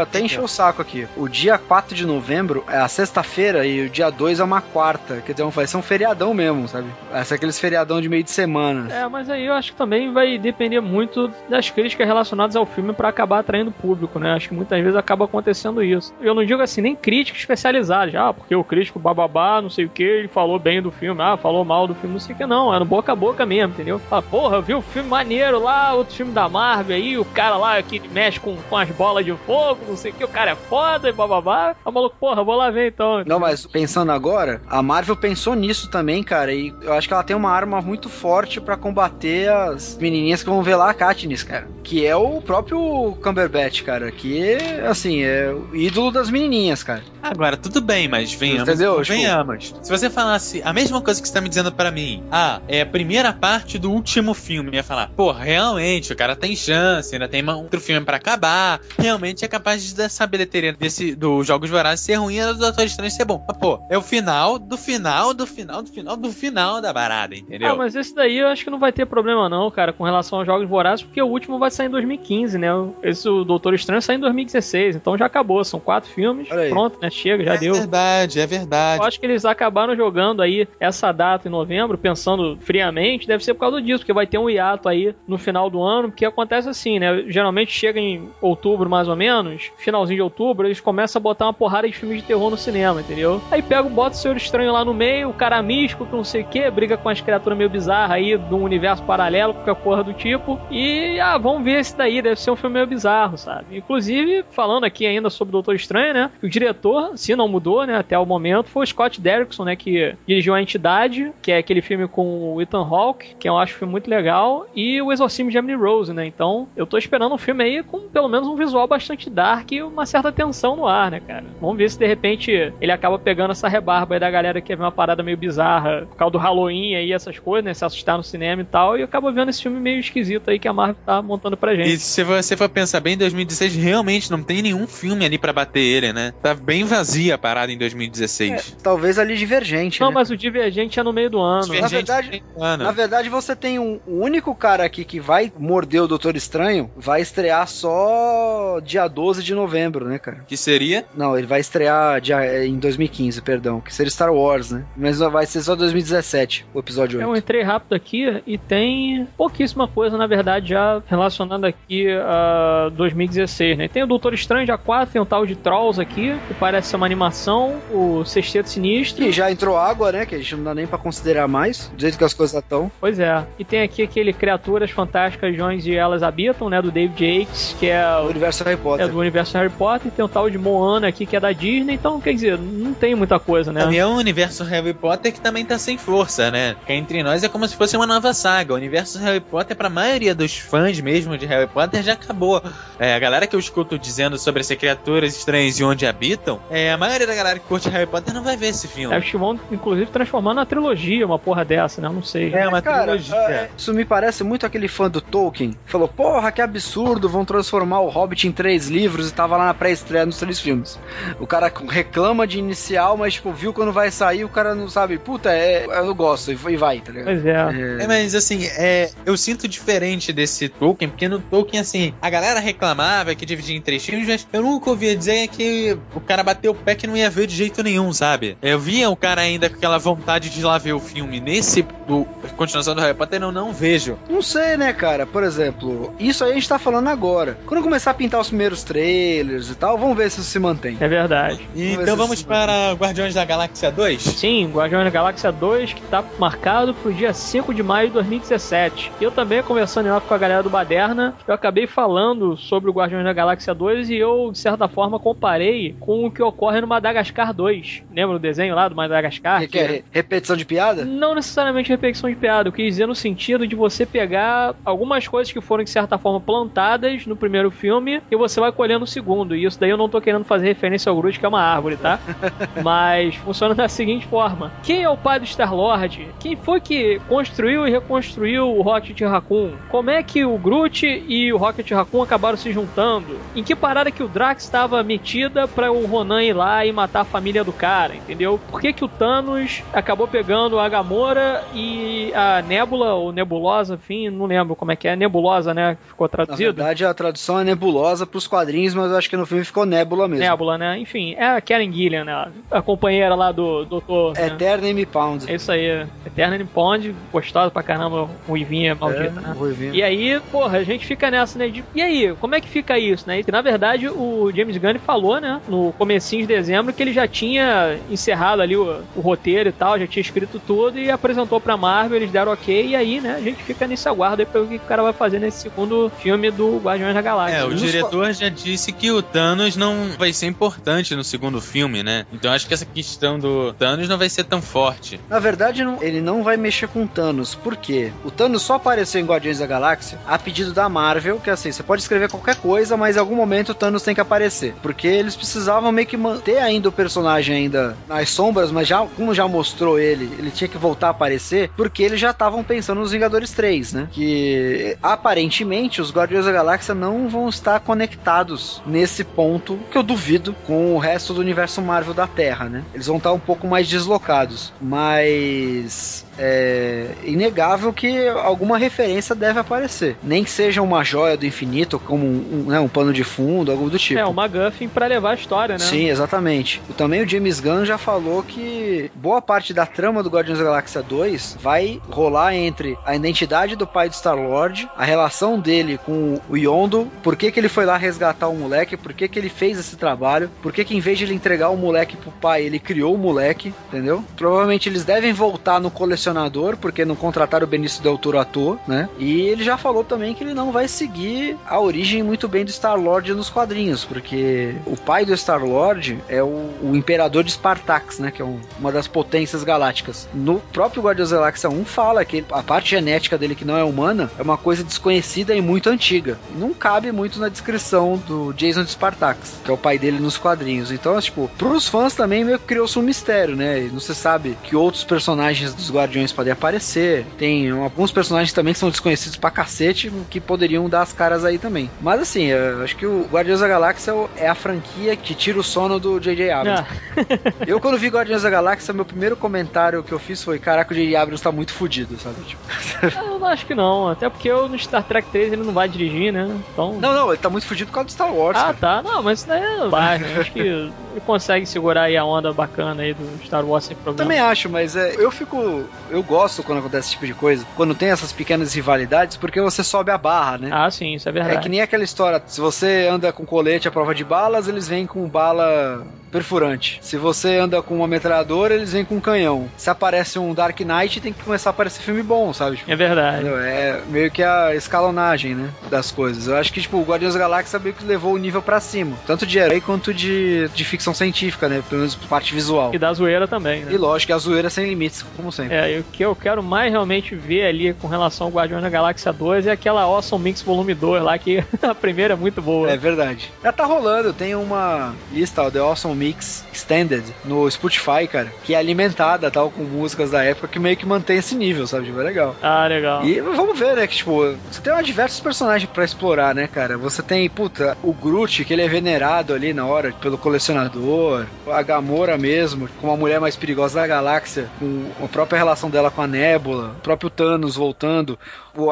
até 0.00 0.20
encher 0.20 0.40
o 0.40 0.48
saco 0.48 0.80
aqui. 0.82 1.06
O 1.16 1.28
dia 1.28 1.58
4 1.58 1.94
de 1.94 2.06
novembro 2.06 2.64
é 2.68 2.78
a 2.78 2.88
sexta-feira 2.88 3.66
e 3.66 3.82
o 3.86 3.90
dia 3.90 4.10
2 4.10 4.40
é 4.40 4.44
uma 4.44 4.60
quarta. 4.60 5.20
Quer 5.24 5.32
dizer, 5.32 5.48
vai 5.50 5.66
ser 5.66 5.76
um 5.76 5.82
feriadão 5.82 6.32
mesmo, 6.32 6.66
sabe? 6.68 6.88
Vai 7.10 7.24
ser 7.24 7.34
aqueles 7.34 7.58
feriadão 7.58 8.00
de 8.00 8.08
meio 8.08 8.22
de 8.24 8.30
semana. 8.30 8.92
É, 8.94 9.06
mas 9.08 9.28
aí 9.28 9.46
eu 9.46 9.52
acho 9.52 9.72
que 9.72 9.78
também 9.78 10.12
vai 10.12 10.38
depender 10.38 10.80
muito 10.80 11.30
das 11.48 11.68
críticas 11.70 12.06
relacionadas 12.06 12.56
ao 12.56 12.64
filme 12.66 12.92
pra 12.92 13.08
acabar 13.08 13.40
atraindo 13.40 13.70
público, 13.70 14.18
né? 14.18 14.32
Acho 14.32 14.48
que 14.48 14.54
muitas 14.54 14.80
vezes 14.80 14.96
acaba 14.96 15.24
acontecendo 15.24 15.82
isso. 15.82 16.12
Eu 16.20 16.34
não 16.34 16.44
digo 16.44 16.62
assim, 16.62 16.80
nem 16.80 16.94
crítica 16.96 17.38
especializada, 17.38 18.10
já, 18.10 18.28
ah, 18.28 18.32
porque 18.34 18.54
o 18.54 18.64
crítico 18.64 18.98
bababá, 18.98 19.33
não 19.62 19.70
sei 19.70 19.84
o 19.84 19.88
que, 19.88 20.02
ele 20.02 20.28
falou 20.28 20.58
bem 20.58 20.80
do 20.82 20.90
filme, 20.90 21.20
ah, 21.22 21.36
falou 21.36 21.64
mal 21.64 21.86
do 21.86 21.94
filme, 21.94 22.12
não 22.14 22.20
sei 22.20 22.34
o 22.34 22.38
que, 22.38 22.46
não. 22.46 22.72
É 22.74 22.78
no 22.78 22.84
boca 22.84 23.12
a 23.12 23.16
boca 23.16 23.44
mesmo, 23.46 23.72
entendeu? 23.74 24.00
Ah, 24.10 24.22
porra, 24.22 24.56
eu 24.56 24.62
vi 24.62 24.74
o 24.74 24.82
filme 24.82 25.08
maneiro 25.08 25.62
lá, 25.62 25.92
outro 25.94 26.14
filme 26.14 26.32
da 26.32 26.48
Marvel 26.48 26.96
aí, 26.96 27.18
o 27.18 27.24
cara 27.24 27.56
lá 27.56 27.82
que 27.82 28.00
mexe 28.08 28.38
com, 28.40 28.56
com 28.68 28.76
as 28.76 28.88
bolas 28.90 29.24
de 29.24 29.32
fogo, 29.46 29.80
não 29.88 29.96
sei 29.96 30.10
o 30.10 30.14
que, 30.14 30.24
o 30.24 30.28
cara 30.28 30.52
é 30.52 30.56
foda 30.56 31.08
e 31.08 31.12
bababá. 31.12 31.74
O 31.84 31.90
maluco, 31.90 32.16
porra, 32.18 32.42
vou 32.44 32.54
lá 32.56 32.70
ver 32.70 32.88
então. 32.88 33.22
Não, 33.26 33.38
mas 33.40 33.66
pensando 33.66 34.12
agora, 34.12 34.60
a 34.68 34.82
Marvel 34.82 35.16
pensou 35.16 35.54
nisso 35.54 35.90
também, 35.90 36.22
cara, 36.22 36.52
e 36.52 36.74
eu 36.82 36.92
acho 36.92 37.08
que 37.08 37.14
ela 37.14 37.22
tem 37.22 37.36
uma 37.36 37.50
arma 37.50 37.80
muito 37.80 38.08
forte 38.08 38.60
pra 38.60 38.76
combater 38.76 39.50
as 39.50 39.96
menininhas 40.00 40.42
que 40.42 40.48
vão 40.50 40.62
ver 40.62 40.76
lá 40.76 40.90
a 40.90 40.94
Katniss, 40.94 41.42
cara. 41.42 41.68
Que 41.82 42.06
é 42.06 42.16
o 42.16 42.40
próprio 42.40 43.16
Cumberbatch, 43.22 43.82
cara, 43.82 44.10
que, 44.10 44.56
assim, 44.88 45.22
é 45.22 45.50
o 45.52 45.74
ídolo 45.74 46.10
das 46.10 46.30
menininhas, 46.30 46.82
cara. 46.82 47.02
Agora, 47.22 47.56
tudo 47.56 47.80
bem, 47.80 48.08
mas 48.08 48.32
venhamos. 48.32 48.68
Entendeu? 48.68 48.92
Tipo- 49.02 49.04
Venhamos. 49.24 49.74
Se 49.82 49.90
você 49.90 50.10
falasse 50.10 50.62
a 50.64 50.72
mesma 50.72 51.00
coisa 51.00 51.20
que 51.20 51.28
você 51.28 51.34
tá 51.34 51.40
me 51.40 51.48
dizendo 51.48 51.72
pra 51.72 51.90
mim, 51.90 52.22
ah, 52.30 52.60
é 52.68 52.82
a 52.82 52.86
primeira 52.86 53.32
parte 53.32 53.78
do 53.78 53.90
último 53.90 54.34
filme, 54.34 54.70
eu 54.70 54.74
ia 54.74 54.82
falar, 54.82 55.10
pô, 55.16 55.32
realmente, 55.32 56.12
o 56.12 56.16
cara 56.16 56.36
tem 56.36 56.54
chance, 56.54 57.14
ainda 57.14 57.28
tem 57.28 57.48
outro 57.48 57.80
filme 57.80 58.04
pra 58.04 58.16
acabar, 58.16 58.80
realmente 58.98 59.44
é 59.44 59.48
capaz 59.48 59.84
de 59.84 59.94
dessa 59.94 60.26
bilheteria 60.26 60.72
desse, 60.72 61.14
dos 61.14 61.46
Jogos 61.46 61.70
Vorazes 61.70 62.04
ser 62.04 62.14
ruim 62.14 62.38
e 62.38 62.46
do 62.46 62.54
Doutor 62.54 62.84
Estranho 62.84 63.10
ser 63.10 63.24
bom. 63.24 63.44
Mas, 63.46 63.56
pô, 63.56 63.80
é 63.90 63.96
o 63.96 64.02
final 64.02 64.58
do 64.58 64.76
final 64.76 65.32
do 65.34 65.46
final 65.46 65.82
do 65.82 65.88
final 65.88 66.16
do 66.16 66.30
final 66.30 66.80
da 66.80 66.92
parada, 66.92 67.34
entendeu? 67.34 67.68
Ah, 67.68 67.76
mas 67.76 67.94
esse 67.94 68.14
daí 68.14 68.38
eu 68.38 68.48
acho 68.48 68.64
que 68.64 68.70
não 68.70 68.78
vai 68.78 68.92
ter 68.92 69.06
problema 69.06 69.48
não, 69.48 69.70
cara, 69.70 69.92
com 69.92 70.04
relação 70.04 70.38
aos 70.38 70.46
jogos 70.46 70.68
vorazes, 70.68 71.04
porque 71.04 71.20
o 71.20 71.26
último 71.26 71.58
vai 71.58 71.70
sair 71.70 71.86
em 71.86 71.90
2015, 71.90 72.58
né? 72.58 72.68
Esse 73.02 73.28
o 73.28 73.44
Doutor 73.44 73.74
Estranho 73.74 74.02
sai 74.02 74.16
em 74.16 74.20
2016, 74.20 74.96
então 74.96 75.16
já 75.16 75.26
acabou, 75.26 75.64
são 75.64 75.80
quatro 75.80 76.10
filmes, 76.10 76.48
pronto, 76.68 76.98
né? 77.00 77.10
Chega, 77.10 77.44
já 77.44 77.54
é 77.54 77.58
deu. 77.58 77.74
verdade, 77.74 78.40
é 78.40 78.46
verdade. 78.46 79.00
Acho 79.14 79.20
que 79.20 79.26
eles 79.26 79.44
acabaram 79.44 79.94
jogando 79.94 80.42
aí 80.42 80.66
essa 80.80 81.12
data 81.12 81.46
em 81.46 81.50
novembro, 81.50 81.96
pensando 81.96 82.58
friamente, 82.60 83.28
deve 83.28 83.44
ser 83.44 83.54
por 83.54 83.60
causa 83.60 83.80
disso, 83.80 84.00
porque 84.00 84.12
vai 84.12 84.26
ter 84.26 84.38
um 84.38 84.50
hiato 84.50 84.88
aí 84.88 85.14
no 85.28 85.38
final 85.38 85.70
do 85.70 85.80
ano, 85.80 86.08
porque 86.08 86.24
acontece 86.24 86.68
assim, 86.68 86.98
né? 86.98 87.22
Geralmente 87.28 87.70
chega 87.70 88.00
em 88.00 88.28
outubro, 88.40 88.90
mais 88.90 89.06
ou 89.06 89.14
menos, 89.14 89.70
finalzinho 89.76 90.16
de 90.16 90.22
outubro, 90.22 90.66
eles 90.66 90.80
começam 90.80 91.20
a 91.20 91.22
botar 91.22 91.46
uma 91.46 91.52
porrada 91.52 91.86
de 91.86 91.94
filmes 91.94 92.22
de 92.22 92.26
terror 92.26 92.50
no 92.50 92.56
cinema, 92.56 93.00
entendeu? 93.00 93.40
Aí 93.52 93.62
pega, 93.62 93.84
bota 93.84 94.16
o 94.16 94.18
Senhor 94.18 94.36
Estranho 94.36 94.72
lá 94.72 94.84
no 94.84 94.92
meio, 94.92 95.28
o 95.28 95.32
cara 95.32 95.62
místico, 95.62 96.06
que 96.06 96.16
não 96.16 96.24
sei 96.24 96.42
o 96.42 96.46
que, 96.46 96.68
briga 96.72 96.96
com 96.96 97.08
as 97.08 97.20
criaturas 97.20 97.56
meio 97.56 97.70
bizarras 97.70 98.10
aí 98.10 98.36
de 98.36 98.52
um 98.52 98.64
universo 98.64 99.04
paralelo, 99.04 99.54
qualquer 99.54 99.76
porra 99.76 100.02
do 100.02 100.12
tipo, 100.12 100.60
e, 100.72 101.20
ah, 101.20 101.38
vamos 101.38 101.62
ver 101.62 101.78
esse 101.78 101.96
daí, 101.96 102.20
deve 102.20 102.40
ser 102.40 102.50
um 102.50 102.56
filme 102.56 102.74
meio 102.74 102.86
bizarro, 102.88 103.38
sabe? 103.38 103.76
Inclusive, 103.76 104.44
falando 104.50 104.82
aqui 104.82 105.06
ainda 105.06 105.30
sobre 105.30 105.50
o 105.50 105.52
Doutor 105.52 105.76
Estranho, 105.76 106.14
né? 106.14 106.30
O 106.42 106.48
diretor, 106.48 107.16
se 107.16 107.36
não 107.36 107.46
mudou, 107.46 107.86
né, 107.86 107.96
até 107.96 108.18
o 108.18 108.26
momento, 108.26 108.70
foi 108.70 108.82
Scott 108.94 109.20
Derrickson, 109.20 109.64
né, 109.64 109.76
que 109.76 110.14
dirigiu 110.26 110.54
A 110.54 110.62
Entidade, 110.62 111.32
que 111.42 111.50
é 111.50 111.58
aquele 111.58 111.82
filme 111.82 112.06
com 112.06 112.54
o 112.54 112.62
Ethan 112.62 112.86
Hawke, 112.86 113.34
que 113.38 113.48
eu 113.48 113.58
acho 113.58 113.74
um 113.74 113.78
filme 113.78 113.92
muito 113.92 114.08
legal, 114.08 114.66
e 114.74 115.02
o 115.02 115.12
Exorcismo 115.12 115.50
de 115.50 115.58
Emily 115.58 115.74
Rose, 115.74 116.12
né? 116.12 116.24
Então, 116.26 116.68
eu 116.76 116.86
tô 116.86 116.96
esperando 116.96 117.34
um 117.34 117.38
filme 117.38 117.64
aí 117.64 117.82
com 117.82 118.08
pelo 118.08 118.28
menos 118.28 118.48
um 118.48 118.54
visual 118.54 118.86
bastante 118.86 119.28
dark 119.28 119.72
e 119.72 119.82
uma 119.82 120.06
certa 120.06 120.30
tensão 120.30 120.76
no 120.76 120.86
ar, 120.86 121.10
né, 121.10 121.20
cara? 121.20 121.44
Vamos 121.60 121.76
ver 121.76 121.90
se 121.90 121.98
de 121.98 122.06
repente 122.06 122.72
ele 122.80 122.92
acaba 122.92 123.18
pegando 123.18 123.50
essa 123.50 123.68
rebarba 123.68 124.14
aí 124.14 124.20
da 124.20 124.30
galera 124.30 124.60
que 124.60 124.68
quer 124.68 124.76
ver 124.76 124.84
uma 124.84 124.92
parada 124.92 125.22
meio 125.22 125.36
bizarra, 125.36 126.06
por 126.08 126.16
causa 126.16 126.32
do 126.32 126.38
Halloween 126.38 126.94
aí, 126.94 127.12
essas 127.12 127.38
coisas, 127.38 127.64
né? 127.64 127.74
Se 127.74 127.84
assustar 127.84 128.16
no 128.16 128.22
cinema 128.22 128.62
e 128.62 128.64
tal, 128.64 128.96
e 128.96 129.02
acaba 129.02 129.32
vendo 129.32 129.48
esse 129.48 129.62
filme 129.62 129.80
meio 129.80 129.98
esquisito 129.98 130.50
aí 130.50 130.58
que 130.58 130.68
a 130.68 130.72
Marvel 130.72 130.96
tá 131.04 131.20
montando 131.20 131.56
pra 131.56 131.74
gente. 131.74 131.92
E 131.92 131.98
se 131.98 132.22
você 132.22 132.56
for 132.56 132.68
pensar 132.68 133.00
bem, 133.00 133.14
em 133.14 133.18
2016 133.18 133.74
realmente 133.74 134.30
não 134.30 134.42
tem 134.42 134.62
nenhum 134.62 134.86
filme 134.86 135.24
ali 135.24 135.38
pra 135.38 135.52
bater 135.52 135.80
ele, 135.80 136.12
né? 136.12 136.32
Tá 136.42 136.54
bem 136.54 136.84
vazia 136.84 137.34
a 137.34 137.38
parada 137.38 137.72
em 137.72 137.78
2016. 137.78 138.76
Talvez 138.84 139.18
ali 139.18 139.34
divergente, 139.34 140.00
Não, 140.00 140.08
né? 140.08 140.14
mas 140.14 140.30
o 140.30 140.36
Divergente 140.36 141.00
é 141.00 141.02
no 141.02 141.12
meio 141.12 141.30
do 141.30 141.40
ano. 141.40 141.64
Divergente 141.64 141.94
verdade-. 141.94 142.44
Na 142.78 142.92
verdade, 142.92 143.30
você 143.30 143.56
tem 143.56 143.78
um 143.78 143.98
o 144.06 144.22
único 144.22 144.54
cara 144.54 144.84
aqui 144.84 145.04
que 145.04 145.18
vai 145.18 145.50
morder 145.58 146.02
o 146.02 146.06
Doutor 146.06 146.36
Estranho, 146.36 146.90
vai 146.96 147.20
estrear 147.22 147.66
só 147.66 148.80
dia 148.84 149.08
12 149.08 149.42
de 149.42 149.54
novembro, 149.54 150.06
né, 150.06 150.18
cara? 150.18 150.44
Que 150.46 150.56
seria? 150.56 151.04
Não, 151.16 151.36
ele 151.36 151.46
vai 151.46 151.60
estrear 151.60 152.20
dia, 152.20 152.66
em 152.66 152.78
2015, 152.78 153.40
perdão, 153.42 153.80
que 153.80 153.92
seria 153.94 154.10
Star 154.10 154.32
Wars, 154.32 154.70
né? 154.70 154.84
Mas 154.96 155.18
vai 155.18 155.46
ser 155.46 155.62
só 155.62 155.74
2017, 155.74 156.66
o 156.74 156.78
episódio 156.78 157.18
8. 157.20 157.28
Eu 157.28 157.36
entrei 157.36 157.62
rápido 157.62 157.94
aqui 157.94 158.42
e 158.46 158.58
tem 158.58 159.26
pouquíssima 159.36 159.88
coisa, 159.88 160.16
na 160.18 160.26
verdade, 160.26 160.70
já 160.70 161.02
relacionada 161.06 161.68
aqui 161.68 162.06
a 162.10 162.90
2016, 162.94 163.78
né? 163.78 163.88
Tem 163.88 164.02
o 164.02 164.06
Doutor 164.06 164.34
Estranho 164.34 164.66
dia 164.66 164.78
4, 164.78 165.12
tem 165.12 165.22
o 165.22 165.26
tal 165.26 165.46
de 165.46 165.56
Trolls 165.56 166.00
aqui, 166.00 166.34
que 166.48 166.54
parece 166.54 166.88
ser 166.88 166.96
uma 166.96 167.06
animação, 167.06 167.80
o 167.90 168.24
Sexteto 168.24 168.68
Sinistro. 168.74 169.24
Que 169.24 169.32
já 169.32 169.50
entrou 169.50 169.76
água, 169.76 170.12
né? 170.12 170.26
Que 170.26 170.34
a 170.34 170.38
gente 170.38 170.56
não 170.56 170.64
dá 170.64 170.74
nem 170.74 170.86
pra 170.86 170.98
considerar 170.98 171.46
mais, 171.48 171.88
do 171.94 172.00
jeito 172.00 172.18
que 172.18 172.24
as 172.24 172.34
coisas 172.34 172.60
estão. 172.62 172.90
Pois 173.00 173.18
é. 173.18 173.44
E 173.58 173.64
tem 173.64 173.82
aqui 173.82 174.02
aquele 174.02 174.32
Criaturas 174.32 174.90
Fantásticas 174.90 175.54
de 175.54 175.62
Onde 175.62 175.94
Elas 175.96 176.22
Habitam, 176.22 176.68
né? 176.68 176.80
Do 176.82 176.90
David 176.90 177.24
Yates, 177.24 177.76
que 177.78 177.86
é 177.86 178.04
O 178.18 178.24
o 178.24 178.28
universo 178.28 178.64
Harry 178.64 178.76
Potter. 178.76 179.06
é 179.06 179.08
do 179.08 179.18
universo 179.18 179.56
Harry 179.56 179.70
Potter, 179.70 180.10
tem 180.10 180.24
o 180.24 180.28
tal 180.28 180.50
de 180.50 180.58
Moana 180.58 181.08
aqui 181.08 181.24
que 181.26 181.36
é 181.36 181.40
da 181.40 181.52
Disney, 181.52 181.94
então 181.94 182.20
quer 182.20 182.32
dizer, 182.34 182.58
não 182.58 182.92
tem 182.92 183.14
muita 183.14 183.38
coisa, 183.38 183.72
né? 183.72 183.80
Também 183.82 183.98
é 183.98 184.06
um 184.06 184.16
universo 184.16 184.64
Harry 184.64 184.92
Potter 184.92 185.32
que 185.32 185.40
também 185.40 185.64
tá 185.64 185.78
sem 185.78 185.96
força, 185.96 186.50
né? 186.50 186.76
Que 186.86 186.92
entre 186.92 187.22
nós 187.22 187.44
é 187.44 187.48
como 187.48 187.66
se 187.68 187.76
fosse 187.76 187.96
uma 187.96 188.06
nova 188.06 188.32
saga. 188.34 188.72
O 188.72 188.76
universo 188.76 189.18
Harry 189.20 189.40
Potter, 189.40 189.76
pra 189.76 189.88
maioria 189.88 190.34
dos 190.34 190.56
fãs 190.56 191.00
mesmo 191.00 191.38
de 191.38 191.46
Harry 191.46 191.66
Potter, 191.68 192.02
já 192.02 192.14
acabou. 192.14 192.62
É, 192.98 193.14
a 193.14 193.18
galera 193.18 193.46
que 193.46 193.54
eu 193.54 193.60
escuto 193.60 193.98
dizendo 193.98 194.38
sobre 194.38 194.60
essas 194.60 194.76
criaturas 194.76 195.36
estranhas 195.36 195.78
e 195.78 195.84
onde 195.84 196.06
habitam, 196.06 196.60
é, 196.70 196.92
a 196.92 196.96
maioria 196.96 197.26
da 197.26 197.34
galera 197.34 197.58
que 197.58 197.66
curte 197.66 197.88
Harry 197.88 198.06
Potter 198.06 198.34
não 198.34 198.42
vai 198.42 198.56
ver 198.56 198.63
esse 198.68 198.88
filme. 198.88 199.14
Acho 199.14 199.30
que 199.30 199.36
vão, 199.36 199.58
inclusive, 199.70 200.10
transformar 200.10 200.54
na 200.54 200.64
trilogia 200.66 201.24
uma 201.26 201.38
porra 201.38 201.64
dessa, 201.64 202.00
né? 202.00 202.08
Eu 202.08 202.12
Não 202.12 202.22
sei. 202.22 202.52
É 202.52 202.66
uma 202.68 202.82
Cara, 202.82 203.02
trilogia. 203.18 203.36
é, 203.36 203.70
isso 203.76 203.92
me 203.94 204.04
parece 204.04 204.42
muito 204.44 204.66
aquele 204.66 204.88
fã 204.88 205.08
do 205.10 205.20
Tolkien. 205.20 205.74
Falou, 205.86 206.08
porra, 206.08 206.50
que 206.52 206.60
absurdo, 206.62 207.28
vão 207.28 207.44
transformar 207.44 208.00
o 208.00 208.08
Hobbit 208.08 208.46
em 208.46 208.52
três 208.52 208.88
livros 208.88 209.30
e 209.30 209.34
tava 209.34 209.56
lá 209.56 209.66
na 209.66 209.74
pré-estreia 209.74 210.26
nos 210.26 210.38
três 210.38 210.58
filmes. 210.60 210.98
O 211.38 211.46
cara 211.46 211.72
reclama 211.88 212.46
de 212.46 212.58
inicial, 212.58 213.16
mas, 213.16 213.34
tipo, 213.34 213.52
viu 213.52 213.72
quando 213.72 213.92
vai 213.92 214.10
sair, 214.10 214.44
o 214.44 214.48
cara 214.48 214.74
não 214.74 214.88
sabe, 214.88 215.18
puta, 215.18 215.52
é, 215.52 215.86
eu 215.86 216.06
não 216.06 216.14
gosto, 216.14 216.50
e 216.52 216.74
e 216.74 216.76
vai, 216.76 217.00
tá 217.00 217.12
ligado? 217.12 217.26
Pois 217.26 217.46
é. 217.46 218.02
É, 218.02 218.06
mas 218.06 218.34
assim, 218.34 218.64
é, 218.78 219.10
eu 219.24 219.36
sinto 219.36 219.68
diferente 219.68 220.32
desse 220.32 220.68
Tolkien, 220.68 221.08
porque 221.10 221.28
no 221.28 221.38
Tolkien, 221.38 221.80
assim, 221.80 222.12
a 222.20 222.28
galera 222.30 222.58
reclamava 222.58 223.34
que 223.34 223.44
dividia 223.46 223.76
em 223.76 223.80
três 223.80 224.04
filmes, 224.04 224.26
mas 224.26 224.46
eu 224.52 224.62
nunca 224.62 224.90
ouvia 224.90 225.14
dizer 225.16 225.46
que 225.48 225.96
o 226.14 226.20
cara 226.20 226.42
bateu 226.42 226.72
o 226.72 226.74
pé 226.74 226.94
que 226.94 227.06
não 227.06 227.16
ia 227.16 227.30
ver 227.30 227.46
de 227.46 227.54
jeito 227.54 227.82
nenhum, 227.82 228.12
sabe? 228.12 228.53
Eu 228.62 228.78
via 228.78 229.10
o 229.10 229.16
cara 229.16 229.42
ainda 229.42 229.68
com 229.68 229.76
aquela 229.76 229.98
vontade 229.98 230.50
de 230.50 230.60
ir 230.60 230.64
lá 230.64 230.78
ver 230.78 230.92
o 230.92 231.00
filme. 231.00 231.40
Nesse, 231.40 231.82
do, 232.06 232.26
continuação 232.56 232.94
do 232.94 233.00
Harry 233.00 233.14
Potter, 233.14 233.42
eu 233.42 233.52
não 233.52 233.72
vejo. 233.72 234.16
Não 234.28 234.42
sei, 234.42 234.76
né, 234.76 234.92
cara? 234.92 235.26
Por 235.26 235.42
exemplo, 235.42 236.14
isso 236.18 236.44
aí 236.44 236.52
a 236.52 236.54
gente 236.54 236.68
tá 236.68 236.78
falando 236.78 237.08
agora. 237.08 237.58
Quando 237.66 237.82
começar 237.82 238.10
a 238.10 238.14
pintar 238.14 238.40
os 238.40 238.48
primeiros 238.48 238.82
trailers 238.82 239.70
e 239.70 239.74
tal, 239.74 239.98
vamos 239.98 240.16
ver 240.16 240.30
se 240.30 240.40
isso 240.40 240.50
se 240.50 240.58
mantém. 240.58 240.96
É 241.00 241.08
verdade. 241.08 241.66
Então 241.74 242.16
vamos 242.16 242.42
para 242.42 242.92
Guardiões 242.92 243.34
da 243.34 243.44
Galáxia 243.44 243.90
2? 243.90 244.22
Sim, 244.22 244.70
Guardiões 244.72 245.04
da 245.04 245.10
Galáxia 245.10 245.52
2, 245.52 245.92
que 245.92 246.02
tá 246.02 246.24
marcado 246.38 246.94
pro 246.94 247.12
dia 247.12 247.32
5 247.32 247.74
de 247.74 247.82
maio 247.82 248.08
de 248.08 248.14
2017. 248.14 249.12
Eu 249.20 249.30
também, 249.30 249.62
conversando 249.62 250.06
em 250.06 250.10
off 250.10 250.26
com 250.26 250.34
a 250.34 250.38
galera 250.38 250.62
do 250.62 250.70
Baderna, 250.70 251.34
eu 251.46 251.54
acabei 251.54 251.86
falando 251.86 252.56
sobre 252.56 252.90
o 252.90 252.92
Guardiões 252.92 253.24
da 253.24 253.32
Galáxia 253.32 253.74
2 253.74 254.10
e 254.10 254.16
eu, 254.16 254.50
de 254.52 254.58
certa 254.58 254.88
forma, 254.88 255.18
comparei 255.18 255.96
com 256.00 256.26
o 256.26 256.30
que 256.30 256.42
ocorre 256.42 256.80
no 256.80 256.86
Madagascar 256.86 257.52
2. 257.52 258.02
Lembra 258.14 258.38
desenho 258.44 258.74
lá 258.74 258.88
do 258.88 258.94
Madagascar? 258.94 259.60
Que, 259.62 259.68
que 259.68 259.78
é 259.78 260.02
repetição 260.10 260.56
de 260.56 260.64
piada? 260.64 261.04
Não 261.04 261.34
necessariamente 261.34 261.90
repetição 261.90 262.30
de 262.30 262.36
piada, 262.36 262.68
eu 262.68 262.72
quis 262.72 262.86
dizer 262.86 263.06
no 263.06 263.14
sentido 263.14 263.66
de 263.66 263.74
você 263.74 264.06
pegar 264.06 264.74
algumas 264.84 265.26
coisas 265.26 265.52
que 265.52 265.60
foram, 265.60 265.82
de 265.82 265.90
certa 265.90 266.18
forma, 266.18 266.40
plantadas 266.40 267.26
no 267.26 267.36
primeiro 267.36 267.70
filme 267.70 268.20
e 268.30 268.36
você 268.36 268.60
vai 268.60 268.70
colhendo 268.70 269.00
no 269.00 269.06
segundo. 269.06 269.56
E 269.56 269.64
isso 269.64 269.80
daí 269.80 269.90
eu 269.90 269.96
não 269.96 270.08
tô 270.08 270.20
querendo 270.20 270.44
fazer 270.44 270.66
referência 270.66 271.10
ao 271.10 271.16
Groot, 271.16 271.38
que 271.38 271.46
é 271.46 271.48
uma 271.48 271.60
árvore, 271.60 271.96
tá? 271.96 272.20
Mas 272.82 273.34
funciona 273.36 273.74
da 273.74 273.88
seguinte 273.88 274.26
forma: 274.26 274.72
quem 274.82 275.02
é 275.02 275.08
o 275.08 275.16
pai 275.16 275.40
do 275.40 275.46
Star-Lord? 275.46 276.28
Quem 276.38 276.56
foi 276.56 276.80
que 276.80 277.20
construiu 277.28 277.86
e 277.86 277.90
reconstruiu 277.90 278.68
o 278.68 278.82
Rocket 278.82 279.20
Raccoon? 279.20 279.72
Como 279.88 280.10
é 280.10 280.22
que 280.22 280.44
o 280.44 280.58
Groot 280.58 281.06
e 281.06 281.52
o 281.52 281.56
Rocket 281.56 281.90
Raccoon 281.90 282.22
acabaram 282.22 282.56
se 282.56 282.72
juntando? 282.72 283.38
Em 283.54 283.62
que 283.62 283.74
parada 283.74 284.10
que 284.10 284.22
o 284.22 284.28
Drax 284.28 284.64
estava 284.64 285.02
metida 285.02 285.66
para 285.66 285.90
o 285.90 286.06
Ronan 286.06 286.42
ir 286.42 286.52
lá 286.52 286.84
e 286.84 286.92
matar 286.92 287.20
a 287.20 287.24
família 287.24 287.64
do 287.64 287.72
cara, 287.72 288.14
entendeu? 288.14 288.33
Por 288.70 288.80
que, 288.80 288.92
que 288.92 289.04
o 289.04 289.08
Thanos 289.08 289.82
acabou 289.92 290.26
pegando 290.26 290.78
a 290.78 290.88
Gamora 290.88 291.64
e 291.72 292.32
a 292.34 292.62
Nebula, 292.62 293.14
ou 293.14 293.32
Nebulosa, 293.32 293.94
enfim, 293.94 294.28
não 294.30 294.46
lembro 294.46 294.74
como 294.74 294.92
é 294.92 294.96
que 294.96 295.08
é, 295.08 295.16
Nebulosa, 295.16 295.72
né? 295.72 295.96
Ficou 296.08 296.28
traduzido. 296.28 296.70
Na 296.70 296.84
verdade, 296.84 297.04
a 297.04 297.14
tradução 297.14 297.60
é 297.60 297.64
Nebulosa 297.64 298.26
pros 298.26 298.46
quadrinhos, 298.46 298.94
mas 298.94 299.10
eu 299.10 299.16
acho 299.16 299.30
que 299.30 299.36
no 299.36 299.46
filme 299.46 299.64
ficou 299.64 299.86
Nebula 299.86 300.28
mesmo. 300.28 300.44
Nebula, 300.44 300.78
né? 300.78 300.98
Enfim, 300.98 301.34
é 301.34 301.46
a 301.46 301.60
Karen 301.60 301.90
Gillian, 301.92 302.24
né? 302.24 302.48
A 302.70 302.82
companheira 302.82 303.34
lá 303.34 303.52
do 303.52 303.84
Doutor. 303.84 304.34
Né? 304.34 304.46
Eterna 304.46 304.88
M. 304.88 305.06
Pound. 305.06 305.50
É 305.50 305.54
isso 305.54 305.70
aí. 305.70 306.06
Eterna 306.26 306.56
M. 306.56 306.64
Pound, 306.64 307.14
gostosa 307.32 307.70
pra 307.70 307.82
caramba, 307.82 308.28
ruivinha 308.46 308.94
maldita, 308.94 309.40
é, 309.40 309.42
né? 309.42 309.54
Ruivinha. 309.56 309.92
E 309.94 310.02
aí, 310.02 310.40
porra, 310.50 310.78
a 310.78 310.84
gente 310.84 311.06
fica 311.06 311.30
nessa, 311.30 311.58
né? 311.58 311.68
De, 311.68 311.84
e 311.94 312.02
aí, 312.02 312.34
como 312.40 312.54
é 312.54 312.60
que 312.60 312.68
fica 312.68 312.98
isso, 312.98 313.24
né? 313.26 313.40
E, 313.40 313.44
na 313.50 313.60
verdade, 313.60 314.08
o 314.08 314.50
James 314.54 314.76
Gunn 314.76 314.98
falou, 314.98 315.40
né? 315.40 315.60
No 315.68 315.92
comecinho 315.92 316.42
de 316.42 316.48
dezembro 316.48 316.92
que 316.92 317.02
ele 317.02 317.12
já 317.12 317.26
tinha 317.26 317.98
encerrado 318.24 318.62
ali 318.62 318.76
o, 318.76 319.02
o 319.14 319.20
roteiro 319.20 319.68
e 319.68 319.72
tal, 319.72 319.98
já 319.98 320.06
tinha 320.06 320.22
escrito 320.22 320.58
tudo 320.58 320.98
e 320.98 321.10
apresentou 321.10 321.60
pra 321.60 321.76
Marvel, 321.76 322.16
eles 322.16 322.30
deram 322.30 322.52
ok, 322.52 322.88
e 322.88 322.96
aí, 322.96 323.20
né? 323.20 323.34
A 323.36 323.40
gente 323.40 323.62
fica 323.62 323.86
nesse 323.86 324.08
aguardo 324.08 324.40
aí 324.40 324.46
pra 324.46 324.60
ver 324.62 324.66
o 324.66 324.68
que 324.68 324.76
o 324.76 324.88
cara 324.88 325.02
vai 325.02 325.12
fazer 325.12 325.38
nesse 325.38 325.60
segundo 325.60 326.10
filme 326.18 326.50
do 326.50 326.78
Guardiões 326.78 327.14
da 327.14 327.20
Galáxia. 327.20 327.58
É, 327.58 327.64
o 327.64 327.74
diretor 327.74 328.32
já 328.32 328.48
disse 328.48 328.92
que 328.92 329.10
o 329.10 329.22
Thanos 329.22 329.76
não 329.76 330.08
vai 330.18 330.32
ser 330.32 330.46
importante 330.46 331.14
no 331.14 331.22
segundo 331.22 331.60
filme, 331.60 332.02
né? 332.02 332.26
Então 332.32 332.52
acho 332.52 332.66
que 332.66 332.74
essa 332.74 332.86
questão 332.86 333.38
do 333.38 333.72
Thanos 333.74 334.08
não 334.08 334.16
vai 334.16 334.28
ser 334.28 334.44
tão 334.44 334.62
forte. 334.62 335.20
Na 335.28 335.38
verdade, 335.38 335.82
ele 336.00 336.20
não 336.20 336.42
vai 336.42 336.56
mexer 336.56 336.88
com 336.88 337.04
o 337.04 337.08
Thanos. 337.08 337.54
Por 337.54 337.76
quê? 337.76 338.12
O 338.24 338.30
Thanos 338.30 338.62
só 338.62 338.74
apareceu 338.74 339.20
em 339.20 339.24
Guardiões 339.24 339.58
da 339.58 339.66
Galáxia 339.66 340.18
a 340.26 340.38
pedido 340.38 340.72
da 340.72 340.88
Marvel, 340.88 341.38
que 341.40 341.50
é 341.50 341.52
assim, 341.52 341.70
você 341.70 341.82
pode 341.82 342.02
escrever 342.02 342.30
qualquer 342.30 342.56
coisa, 342.56 342.96
mas 342.96 343.16
em 343.16 343.18
algum 343.18 343.36
momento 343.36 343.70
o 343.70 343.74
Thanos 343.74 344.02
tem 344.02 344.14
que 344.14 344.20
aparecer. 344.20 344.74
Porque 344.82 345.06
eles 345.06 345.36
precisavam 345.36 345.92
meio 345.92 346.06
que 346.06 346.16
manter 346.16 346.58
ainda 346.58 346.88
o 346.88 346.92
personagem 346.92 347.56
ainda 347.56 347.96
nas 348.08 348.30
sombras, 348.30 348.70
mas 348.70 348.88
já 348.88 349.06
como 349.16 349.34
já 349.34 349.46
mostrou 349.46 349.98
ele, 349.98 350.30
ele 350.38 350.50
tinha 350.50 350.68
que 350.68 350.78
voltar 350.78 351.08
a 351.08 351.10
aparecer, 351.10 351.70
porque 351.76 352.02
eles 352.02 352.20
já 352.20 352.30
estavam 352.30 352.62
pensando 352.62 353.00
nos 353.00 353.12
Vingadores 353.12 353.52
3, 353.52 353.92
né? 353.92 354.08
Que 354.10 354.96
aparentemente 355.02 356.00
os 356.00 356.12
Guardiões 356.12 356.44
da 356.44 356.52
Galáxia 356.52 356.94
não 356.94 357.28
vão 357.28 357.48
estar 357.48 357.80
conectados 357.80 358.82
nesse 358.86 359.24
ponto, 359.24 359.78
que 359.90 359.98
eu 359.98 360.02
duvido, 360.02 360.54
com 360.66 360.94
o 360.94 360.98
resto 360.98 361.32
do 361.32 361.40
universo 361.40 361.80
Marvel 361.82 362.14
da 362.14 362.26
Terra, 362.26 362.68
né? 362.68 362.84
Eles 362.92 363.06
vão 363.06 363.16
estar 363.16 363.32
um 363.32 363.38
pouco 363.38 363.66
mais 363.66 363.88
deslocados. 363.88 364.72
Mas 364.80 366.24
é 366.38 367.08
inegável 367.24 367.92
que 367.92 368.28
alguma 368.28 368.78
referência 368.78 369.34
deve 369.34 369.60
aparecer. 369.60 370.16
Nem 370.22 370.44
que 370.44 370.50
seja 370.50 370.82
uma 370.82 371.04
joia 371.04 371.36
do 371.36 371.46
infinito, 371.46 371.98
como 371.98 372.26
um, 372.26 372.64
um, 372.66 372.70
né, 372.70 372.80
um 372.80 372.88
pano 372.88 373.12
de 373.12 373.24
fundo, 373.24 373.70
algo 373.70 373.88
do 373.88 373.98
tipo. 373.98 374.18
É, 374.18 374.24
uma 374.24 374.44
MacGuffin 374.44 374.88
pra 374.88 375.06
levar 375.06 375.30
a 375.30 375.34
história, 375.34 375.74
né? 375.74 375.84
Sim, 375.84 376.08
exatamente. 376.08 376.82
Também 376.96 377.22
o 377.22 377.28
James 377.28 377.60
Gunn 377.60 377.84
já 377.84 377.93
falou 377.98 378.42
que 378.42 379.10
boa 379.14 379.40
parte 379.40 379.72
da 379.72 379.86
trama 379.86 380.22
do 380.22 380.30
Guardiões 380.30 380.58
da 380.58 380.64
Galáxia 380.64 381.02
2 381.02 381.58
vai 381.60 382.00
rolar 382.08 382.54
entre 382.54 382.98
a 383.04 383.14
identidade 383.14 383.76
do 383.76 383.86
pai 383.86 384.08
do 384.08 384.14
Star-Lord, 384.14 384.88
a 384.96 385.04
relação 385.04 385.58
dele 385.58 385.98
com 385.98 386.40
o 386.48 386.56
Yondo, 386.56 387.10
por 387.22 387.36
que, 387.36 387.50
que 387.50 387.60
ele 387.60 387.68
foi 387.68 387.84
lá 387.84 387.96
resgatar 387.96 388.48
o 388.48 388.56
moleque, 388.56 388.96
por 388.96 389.12
que, 389.12 389.28
que 389.28 389.38
ele 389.38 389.48
fez 389.48 389.78
esse 389.78 389.96
trabalho, 389.96 390.50
por 390.62 390.72
que, 390.72 390.84
que 390.84 390.96
em 390.96 391.00
vez 391.00 391.18
de 391.18 391.24
ele 391.24 391.34
entregar 391.34 391.70
o 391.70 391.76
moleque 391.76 392.16
pro 392.16 392.30
pai, 392.32 392.62
ele 392.62 392.78
criou 392.78 393.14
o 393.14 393.18
moleque, 393.18 393.74
entendeu? 393.88 394.24
Provavelmente 394.36 394.88
eles 394.88 395.04
devem 395.04 395.32
voltar 395.32 395.80
no 395.80 395.90
colecionador 395.90 396.76
porque 396.76 397.04
não 397.04 397.16
contrataram 397.16 397.66
o 397.66 397.70
Benício 397.70 398.02
Del 398.02 398.18
Toro 398.18 398.38
à 398.38 398.44
toa, 398.44 398.78
né? 398.86 399.08
E 399.18 399.42
ele 399.42 399.64
já 399.64 399.76
falou 399.76 400.04
também 400.04 400.34
que 400.34 400.44
ele 400.44 400.54
não 400.54 400.72
vai 400.72 400.88
seguir 400.88 401.56
a 401.66 401.80
origem 401.80 402.22
muito 402.22 402.48
bem 402.48 402.64
do 402.64 402.70
Star-Lord 402.70 403.32
nos 403.34 403.50
quadrinhos, 403.50 404.04
porque 404.04 404.74
o 404.86 404.96
pai 404.96 405.24
do 405.24 405.36
Star-Lord 405.36 406.18
é 406.28 406.42
o, 406.42 406.70
o, 406.82 406.94
Imperador 406.94 407.44
de 407.44 407.50
Spartax, 407.84 408.18
né? 408.18 408.30
Que 408.30 408.42
é 408.42 408.44
um, 408.44 408.58
uma 408.78 408.90
das 408.90 409.06
potências 409.06 409.62
galácticas. 409.62 410.28
No 410.32 410.58
próprio 410.72 411.02
Guardiões 411.02 411.30
da 411.30 411.36
Galáxia 411.36 411.68
1 411.68 411.84
fala 411.84 412.24
que 412.24 412.44
a 412.50 412.62
parte 412.62 412.90
genética 412.90 413.36
dele 413.36 413.54
que 413.54 413.64
não 413.64 413.76
é 413.76 413.84
humana 413.84 414.30
é 414.38 414.42
uma 414.42 414.56
coisa 414.56 414.82
desconhecida 414.82 415.54
e 415.54 415.60
muito 415.60 415.90
antiga. 415.90 416.38
Não 416.56 416.72
cabe 416.72 417.12
muito 417.12 417.38
na 417.38 417.48
descrição 417.48 418.16
do 418.26 418.52
Jason 418.54 418.84
de 418.84 418.90
Spartax, 418.90 419.60
que 419.64 419.70
é 419.70 419.74
o 419.74 419.78
pai 419.78 419.98
dele 419.98 420.18
nos 420.18 420.38
quadrinhos. 420.38 420.90
Então, 420.90 421.20
tipo, 421.20 421.50
pros 421.58 421.86
fãs 421.86 422.14
também 422.14 422.44
meio 422.44 422.58
que 422.58 422.64
criou-se 422.64 422.98
um 422.98 423.02
mistério, 423.02 423.54
né? 423.54 423.88
Não 423.92 424.00
se 424.00 424.14
sabe 424.14 424.56
que 424.62 424.74
outros 424.74 425.04
personagens 425.04 425.74
dos 425.74 425.90
Guardiões 425.90 426.32
podem 426.32 426.52
aparecer. 426.52 427.26
Tem 427.38 427.70
alguns 427.70 428.10
personagens 428.10 428.52
também 428.52 428.72
que 428.72 428.80
são 428.80 428.90
desconhecidos 428.90 429.36
pra 429.36 429.50
cacete 429.50 430.10
que 430.30 430.40
poderiam 430.40 430.88
dar 430.88 431.02
as 431.02 431.12
caras 431.12 431.44
aí 431.44 431.58
também. 431.58 431.90
Mas 432.00 432.20
assim, 432.20 432.44
eu 432.44 432.82
acho 432.82 432.96
que 432.96 433.06
o 433.06 433.26
Guardiões 433.30 433.60
da 433.60 433.68
Galáxia 433.68 434.14
é 434.36 434.48
a 434.48 434.54
franquia 434.54 435.16
que 435.16 435.34
tira 435.34 435.58
o 435.58 435.62
sono 435.62 435.98
do 435.98 436.18
J.J. 436.18 436.50
Abrams. 436.50 436.84
Ah. 436.88 437.73
Eu, 437.74 437.80
quando 437.80 437.98
vi 437.98 438.06
Guardiões 438.06 438.42
da 438.42 438.50
Galáxia, 438.50 438.94
meu 438.94 439.04
primeiro 439.04 439.36
comentário 439.36 440.02
que 440.04 440.12
eu 440.12 440.18
fiz 440.18 440.42
foi: 440.42 440.60
Caraca, 440.60 440.92
o 440.92 440.96
J.J. 440.96 441.16
Abrams 441.16 441.42
tá 441.42 441.50
muito 441.50 441.72
fodido, 441.72 442.16
sabe? 442.18 442.36
Tipo... 442.42 442.62
eu 443.18 443.40
não 443.40 443.46
acho 443.48 443.66
que 443.66 443.74
não. 443.74 444.08
Até 444.08 444.28
porque 444.28 444.48
eu, 444.48 444.68
no 444.68 444.78
Star 444.78 445.02
Trek 445.02 445.28
3 445.32 445.52
ele 445.52 445.64
não 445.64 445.72
vai 445.72 445.88
dirigir, 445.88 446.32
né? 446.32 446.48
Então... 446.72 446.92
Não, 446.94 447.12
não, 447.12 447.28
ele 447.30 447.38
tá 447.38 447.50
muito 447.50 447.66
fudido 447.66 447.88
por 447.88 447.94
causa 447.94 448.06
do 448.06 448.12
Star 448.12 448.32
Wars. 448.32 448.56
Ah, 448.56 448.62
cara. 448.66 448.76
tá. 448.76 449.02
Não, 449.02 449.22
mas 449.24 449.40
isso 449.40 449.48
daí 449.48 449.60
é 449.60 449.88
vai, 449.88 450.18
né? 450.18 450.36
Acho 450.38 450.52
que 450.52 450.60
ele 450.60 450.92
consegue 451.26 451.66
segurar 451.66 452.02
aí 452.02 452.16
a 452.16 452.24
onda 452.24 452.52
bacana 452.52 453.02
aí 453.02 453.12
do 453.12 453.44
Star 453.44 453.64
Wars 453.64 453.84
sem 453.86 453.96
problema. 453.96 454.18
Também 454.18 454.38
acho, 454.38 454.70
mas 454.70 454.94
é, 454.94 455.16
eu 455.18 455.32
fico. 455.32 455.84
Eu 456.10 456.22
gosto 456.22 456.62
quando 456.62 456.78
acontece 456.78 457.08
esse 457.08 457.10
tipo 457.14 457.26
de 457.26 457.34
coisa, 457.34 457.66
quando 457.74 457.92
tem 457.92 458.10
essas 458.10 458.32
pequenas 458.32 458.72
rivalidades, 458.72 459.36
porque 459.36 459.60
você 459.60 459.82
sobe 459.82 460.12
a 460.12 460.18
barra, 460.18 460.58
né? 460.58 460.70
Ah, 460.72 460.88
sim, 460.92 461.14
isso 461.14 461.28
é 461.28 461.32
verdade. 461.32 461.56
É 461.56 461.60
que 461.60 461.68
nem 461.68 461.80
aquela 461.80 462.04
história, 462.04 462.40
se 462.46 462.60
você 462.60 463.08
anda 463.10 463.32
com 463.32 463.44
colete 463.44 463.88
à 463.88 463.90
prova 463.90 464.14
de 464.14 464.22
balas, 464.22 464.68
eles 464.68 464.86
vêm 464.86 465.06
com 465.06 465.28
bala 465.28 466.06
perfurante. 466.34 466.98
Se 467.00 467.16
você 467.16 467.58
anda 467.58 467.80
com 467.80 467.94
uma 467.94 468.08
metralhadora, 468.08 468.74
eles 468.74 468.92
vêm 468.92 469.04
com 469.04 469.14
um 469.14 469.20
canhão. 469.20 469.68
Se 469.76 469.88
aparece 469.88 470.36
um 470.36 470.52
Dark 470.52 470.80
Knight, 470.80 471.20
tem 471.20 471.32
que 471.32 471.44
começar 471.44 471.70
a 471.70 471.72
aparecer 471.72 472.02
filme 472.02 472.24
bom, 472.24 472.52
sabe? 472.52 472.78
Tipo, 472.78 472.90
é 472.90 472.96
verdade. 472.96 473.46
É 473.46 474.00
meio 474.08 474.28
que 474.32 474.42
a 474.42 474.74
escalonagem, 474.74 475.54
né? 475.54 475.70
Das 475.88 476.10
coisas. 476.10 476.48
Eu 476.48 476.56
acho 476.56 476.72
que, 476.72 476.80
tipo, 476.80 476.96
o 476.96 477.04
Guardiões 477.04 477.34
da 477.34 477.38
Galáxia 477.38 477.78
meio 477.78 477.94
que 477.94 478.04
levou 478.04 478.34
o 478.34 478.36
nível 478.36 478.60
para 478.60 478.80
cima. 478.80 479.16
Tanto 479.24 479.46
de 479.46 479.60
herói 479.60 479.80
quanto 479.80 480.12
de, 480.12 480.68
de 480.74 480.84
ficção 480.84 481.14
científica, 481.14 481.68
né? 481.68 481.84
Pelo 481.88 482.00
menos 482.00 482.16
parte 482.16 482.52
visual. 482.52 482.92
E 482.92 482.98
da 482.98 483.12
zoeira 483.12 483.46
também, 483.46 483.84
né? 483.84 483.92
E 483.92 483.96
lógico, 483.96 484.32
a 484.32 484.38
zoeira 484.38 484.68
sem 484.68 484.88
limites, 484.88 485.24
como 485.36 485.52
sempre. 485.52 485.76
É, 485.76 485.96
e 485.96 486.00
o 486.00 486.04
que 486.04 486.24
eu 486.24 486.34
quero 486.34 486.64
mais 486.64 486.90
realmente 486.90 487.36
ver 487.36 487.66
ali 487.66 487.94
com 487.94 488.08
relação 488.08 488.48
ao 488.48 488.52
Guardiões 488.52 488.82
da 488.82 488.90
Galáxia 488.90 489.32
2 489.32 489.68
é 489.68 489.70
aquela 489.70 490.02
Awesome 490.02 490.42
Mix 490.42 490.62
Volume 490.62 490.94
2 490.94 491.22
lá, 491.22 491.38
que 491.38 491.62
a 491.80 491.94
primeira 491.94 492.34
é 492.34 492.36
muito 492.36 492.60
boa. 492.60 492.90
É 492.90 492.96
verdade. 492.96 493.52
Já 493.62 493.70
tá 493.70 493.84
rolando, 493.84 494.32
tem 494.32 494.56
uma 494.56 495.14
lista, 495.32 495.62
ó, 495.62 495.70
The 495.70 495.78
Awesome 495.78 496.16
Mix 496.16 496.23
Extended 496.28 497.24
no 497.44 497.70
Spotify, 497.70 498.26
cara, 498.30 498.52
que 498.64 498.74
é 498.74 498.78
alimentada 498.78 499.50
tal 499.50 499.70
com 499.70 499.82
músicas 499.82 500.30
da 500.30 500.42
época 500.42 500.68
que 500.68 500.78
meio 500.78 500.96
que 500.96 501.06
mantém 501.06 501.38
esse 501.38 501.54
nível, 501.54 501.86
sabe? 501.86 502.06
Tipo, 502.06 502.20
é 502.20 502.24
legal. 502.24 502.56
Ah, 502.62 502.86
legal. 502.86 503.24
E 503.24 503.40
vamos 503.40 503.78
ver, 503.78 503.96
né? 503.96 504.06
Que 504.06 504.16
tipo, 504.16 504.54
você 504.70 504.80
tem 504.80 504.94
diversos 505.02 505.40
personagens 505.40 505.90
para 505.90 506.04
explorar, 506.04 506.54
né, 506.54 506.66
cara? 506.66 506.96
Você 506.96 507.22
tem, 507.22 507.48
puta, 507.48 507.96
o 508.02 508.12
Groot, 508.12 508.64
que 508.64 508.72
ele 508.72 508.82
é 508.82 508.88
venerado 508.88 509.52
ali 509.52 509.72
na 509.72 509.86
hora 509.86 510.12
pelo 510.12 510.38
colecionador 510.38 511.46
a 511.70 511.82
Gamora 511.82 512.36
mesmo, 512.38 512.88
como 513.00 513.12
a 513.12 513.16
mulher 513.16 513.40
mais 513.40 513.56
perigosa 513.56 514.00
da 514.00 514.06
galáxia, 514.06 514.68
com 514.78 515.06
a 515.22 515.28
própria 515.28 515.58
relação 515.58 515.90
dela 515.90 516.10
com 516.10 516.22
a 516.22 516.26
Nebula, 516.26 516.94
o 516.98 517.00
próprio 517.00 517.30
Thanos 517.30 517.76
voltando, 517.76 518.38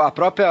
a 0.00 0.10
própria 0.10 0.48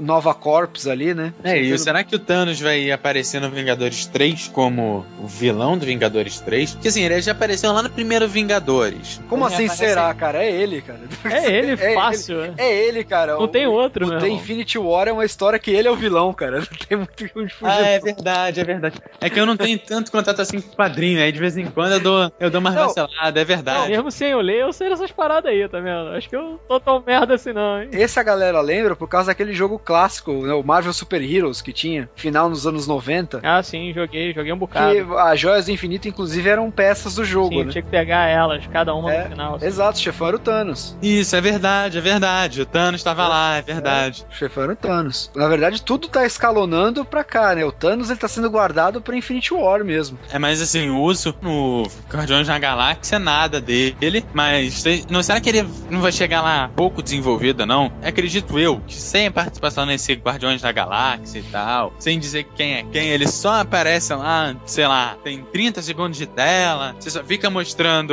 Nova 0.00 0.34
Corps 0.34 0.86
ali, 0.86 1.14
né? 1.14 1.32
É, 1.42 1.58
e 1.58 1.78
será 1.78 2.04
que 2.04 2.16
o 2.16 2.18
Thanos 2.18 2.60
vai 2.60 2.90
aparecer 2.90 3.40
no 3.40 3.50
Vingadores 3.50 4.06
3 4.06 4.48
como 4.48 5.04
o 5.18 5.26
vilão 5.26 5.76
do 5.76 5.86
Vingadores 5.86 6.01
3? 6.10 6.72
Porque 6.72 6.88
assim, 6.88 7.02
ele 7.02 7.20
já 7.20 7.32
apareceu 7.32 7.72
lá 7.72 7.82
no 7.82 7.90
primeiro 7.90 8.28
Vingadores. 8.28 9.20
Como 9.28 9.44
assim 9.44 9.68
será, 9.68 10.12
cara? 10.14 10.42
É 10.42 10.50
ele, 10.50 10.82
cara. 10.82 11.00
É 11.24 11.50
ele, 11.50 11.72
é 11.80 11.94
fácil. 11.94 12.44
Ele, 12.44 12.54
é 12.56 12.86
ele, 12.86 13.04
cara. 13.04 13.34
Não 13.34 13.42
o, 13.42 13.48
tem 13.48 13.66
outro, 13.66 14.06
né? 14.06 14.16
O 14.16 14.20
The 14.20 14.28
Infinity 14.28 14.78
War 14.78 15.08
é 15.08 15.12
uma 15.12 15.24
história 15.24 15.58
que 15.58 15.70
ele 15.70 15.88
é 15.88 15.90
o 15.90 15.96
vilão, 15.96 16.32
cara. 16.32 16.60
Não 16.72 16.88
tem 16.88 16.96
muito 16.96 17.24
onde 17.36 17.54
fugir. 17.54 17.72
Ah, 17.72 17.80
é 17.80 17.98
verdade, 17.98 18.60
é 18.60 18.64
verdade. 18.64 19.00
É 19.20 19.30
que 19.30 19.38
eu 19.38 19.46
não 19.46 19.56
tenho 19.56 19.78
tanto 19.78 20.10
contato 20.10 20.40
assim 20.40 20.60
com 20.60 20.72
o 20.72 20.76
quadrinho, 20.76 21.20
aí 21.20 21.30
de 21.30 21.38
vez 21.38 21.56
em 21.56 21.66
quando 21.66 21.92
eu 21.92 22.00
dou, 22.00 22.32
eu 22.40 22.50
dou 22.50 22.60
uma 22.60 22.70
vacilada, 22.70 23.40
é 23.40 23.44
verdade. 23.44 23.82
Não, 23.82 23.88
mesmo 23.88 24.10
sem 24.10 24.30
eu 24.30 24.40
ler, 24.40 24.60
eu 24.60 24.72
sei 24.72 24.88
dessas 24.88 25.10
paradas 25.10 25.50
aí, 25.50 25.68
tá 25.68 25.80
vendo? 25.80 26.08
Acho 26.10 26.28
que 26.28 26.36
eu 26.36 26.60
tô 26.68 26.80
tão 26.80 27.02
merda 27.06 27.34
assim 27.34 27.52
não, 27.52 27.82
hein? 27.82 27.88
Esse 27.92 28.18
a 28.18 28.22
galera 28.22 28.60
lembra 28.60 28.96
por 28.96 29.08
causa 29.08 29.28
daquele 29.28 29.52
jogo 29.52 29.78
clássico, 29.78 30.32
né, 30.46 30.52
o 30.52 30.62
Marvel 30.62 30.92
Super 30.92 31.22
Heroes, 31.22 31.60
que 31.60 31.72
tinha, 31.72 32.08
final 32.14 32.48
nos 32.48 32.66
anos 32.66 32.86
90. 32.86 33.40
Ah, 33.42 33.62
sim, 33.62 33.92
joguei, 33.92 34.32
joguei 34.32 34.52
um 34.52 34.58
bocado. 34.58 34.94
Que 34.94 35.00
as 35.18 35.40
joias 35.40 35.66
do 35.66 35.72
infinito, 35.82 36.06
inclusive, 36.06 36.48
eram 36.48 36.70
peças 36.70 37.16
do 37.16 37.24
jogo, 37.24 37.50
sim, 37.50 37.64
né? 37.64 37.72
tinha 37.72 37.82
que 37.82 37.90
pegar 37.90 38.28
elas, 38.28 38.64
cada 38.68 38.94
uma 38.94 39.12
é, 39.12 39.24
no 39.24 39.30
final. 39.30 39.54
Assim. 39.56 39.66
Exato, 39.66 39.98
o 39.98 40.00
chefão 40.00 40.28
era 40.28 40.36
o 40.36 40.38
Thanos. 40.38 40.96
Isso, 41.02 41.34
é 41.34 41.40
verdade, 41.40 41.98
é 41.98 42.00
verdade. 42.00 42.62
O 42.62 42.66
Thanos 42.66 43.00
estava 43.00 43.24
é, 43.24 43.28
lá, 43.28 43.56
é 43.56 43.62
verdade. 43.62 44.24
É, 44.28 44.32
o 44.32 44.36
chefão 44.36 44.62
era 44.64 44.72
o 44.72 44.76
Thanos. 44.76 45.30
Na 45.34 45.48
verdade, 45.48 45.82
tudo 45.82 46.08
tá 46.08 46.24
escalonando 46.24 47.04
pra 47.04 47.24
cá, 47.24 47.54
né? 47.54 47.64
O 47.64 47.72
Thanos, 47.72 48.10
ele 48.10 48.18
tá 48.18 48.28
sendo 48.28 48.48
guardado 48.48 49.00
pra 49.00 49.16
Infinity 49.16 49.52
War 49.52 49.84
mesmo. 49.84 50.18
É, 50.30 50.38
mas 50.38 50.60
assim, 50.60 50.88
o 50.88 51.00
uso 51.00 51.34
no 51.42 51.88
Guardiões 52.08 52.46
da 52.46 52.58
Galáxia, 52.58 53.18
nada 53.18 53.60
dele, 53.60 54.24
mas 54.32 54.84
não 55.10 55.22
será 55.22 55.40
que 55.40 55.48
ele 55.48 55.66
não 55.90 56.00
vai 56.00 56.12
chegar 56.12 56.42
lá 56.42 56.70
pouco 56.76 57.02
desenvolvido, 57.02 57.66
não? 57.66 57.90
Acredito 58.02 58.58
eu 58.58 58.80
que 58.86 58.94
sem 58.94 59.30
participação 59.30 59.86
nesse 59.86 60.14
Guardiões 60.14 60.62
da 60.62 60.70
Galáxia 60.70 61.40
e 61.40 61.42
tal, 61.44 61.92
sem 61.98 62.18
dizer 62.18 62.46
quem 62.54 62.74
é 62.74 62.82
quem, 62.84 63.08
ele 63.08 63.26
só 63.26 63.60
aparece 63.60 64.14
lá, 64.14 64.54
sei 64.64 64.86
lá, 64.86 65.16
tem 65.24 65.42
30 65.52 65.71
segundos 65.80 66.18
de 66.18 66.26
tela, 66.26 66.94
você 66.98 67.10
só 67.10 67.22
fica 67.22 67.48
mostrando 67.48 68.12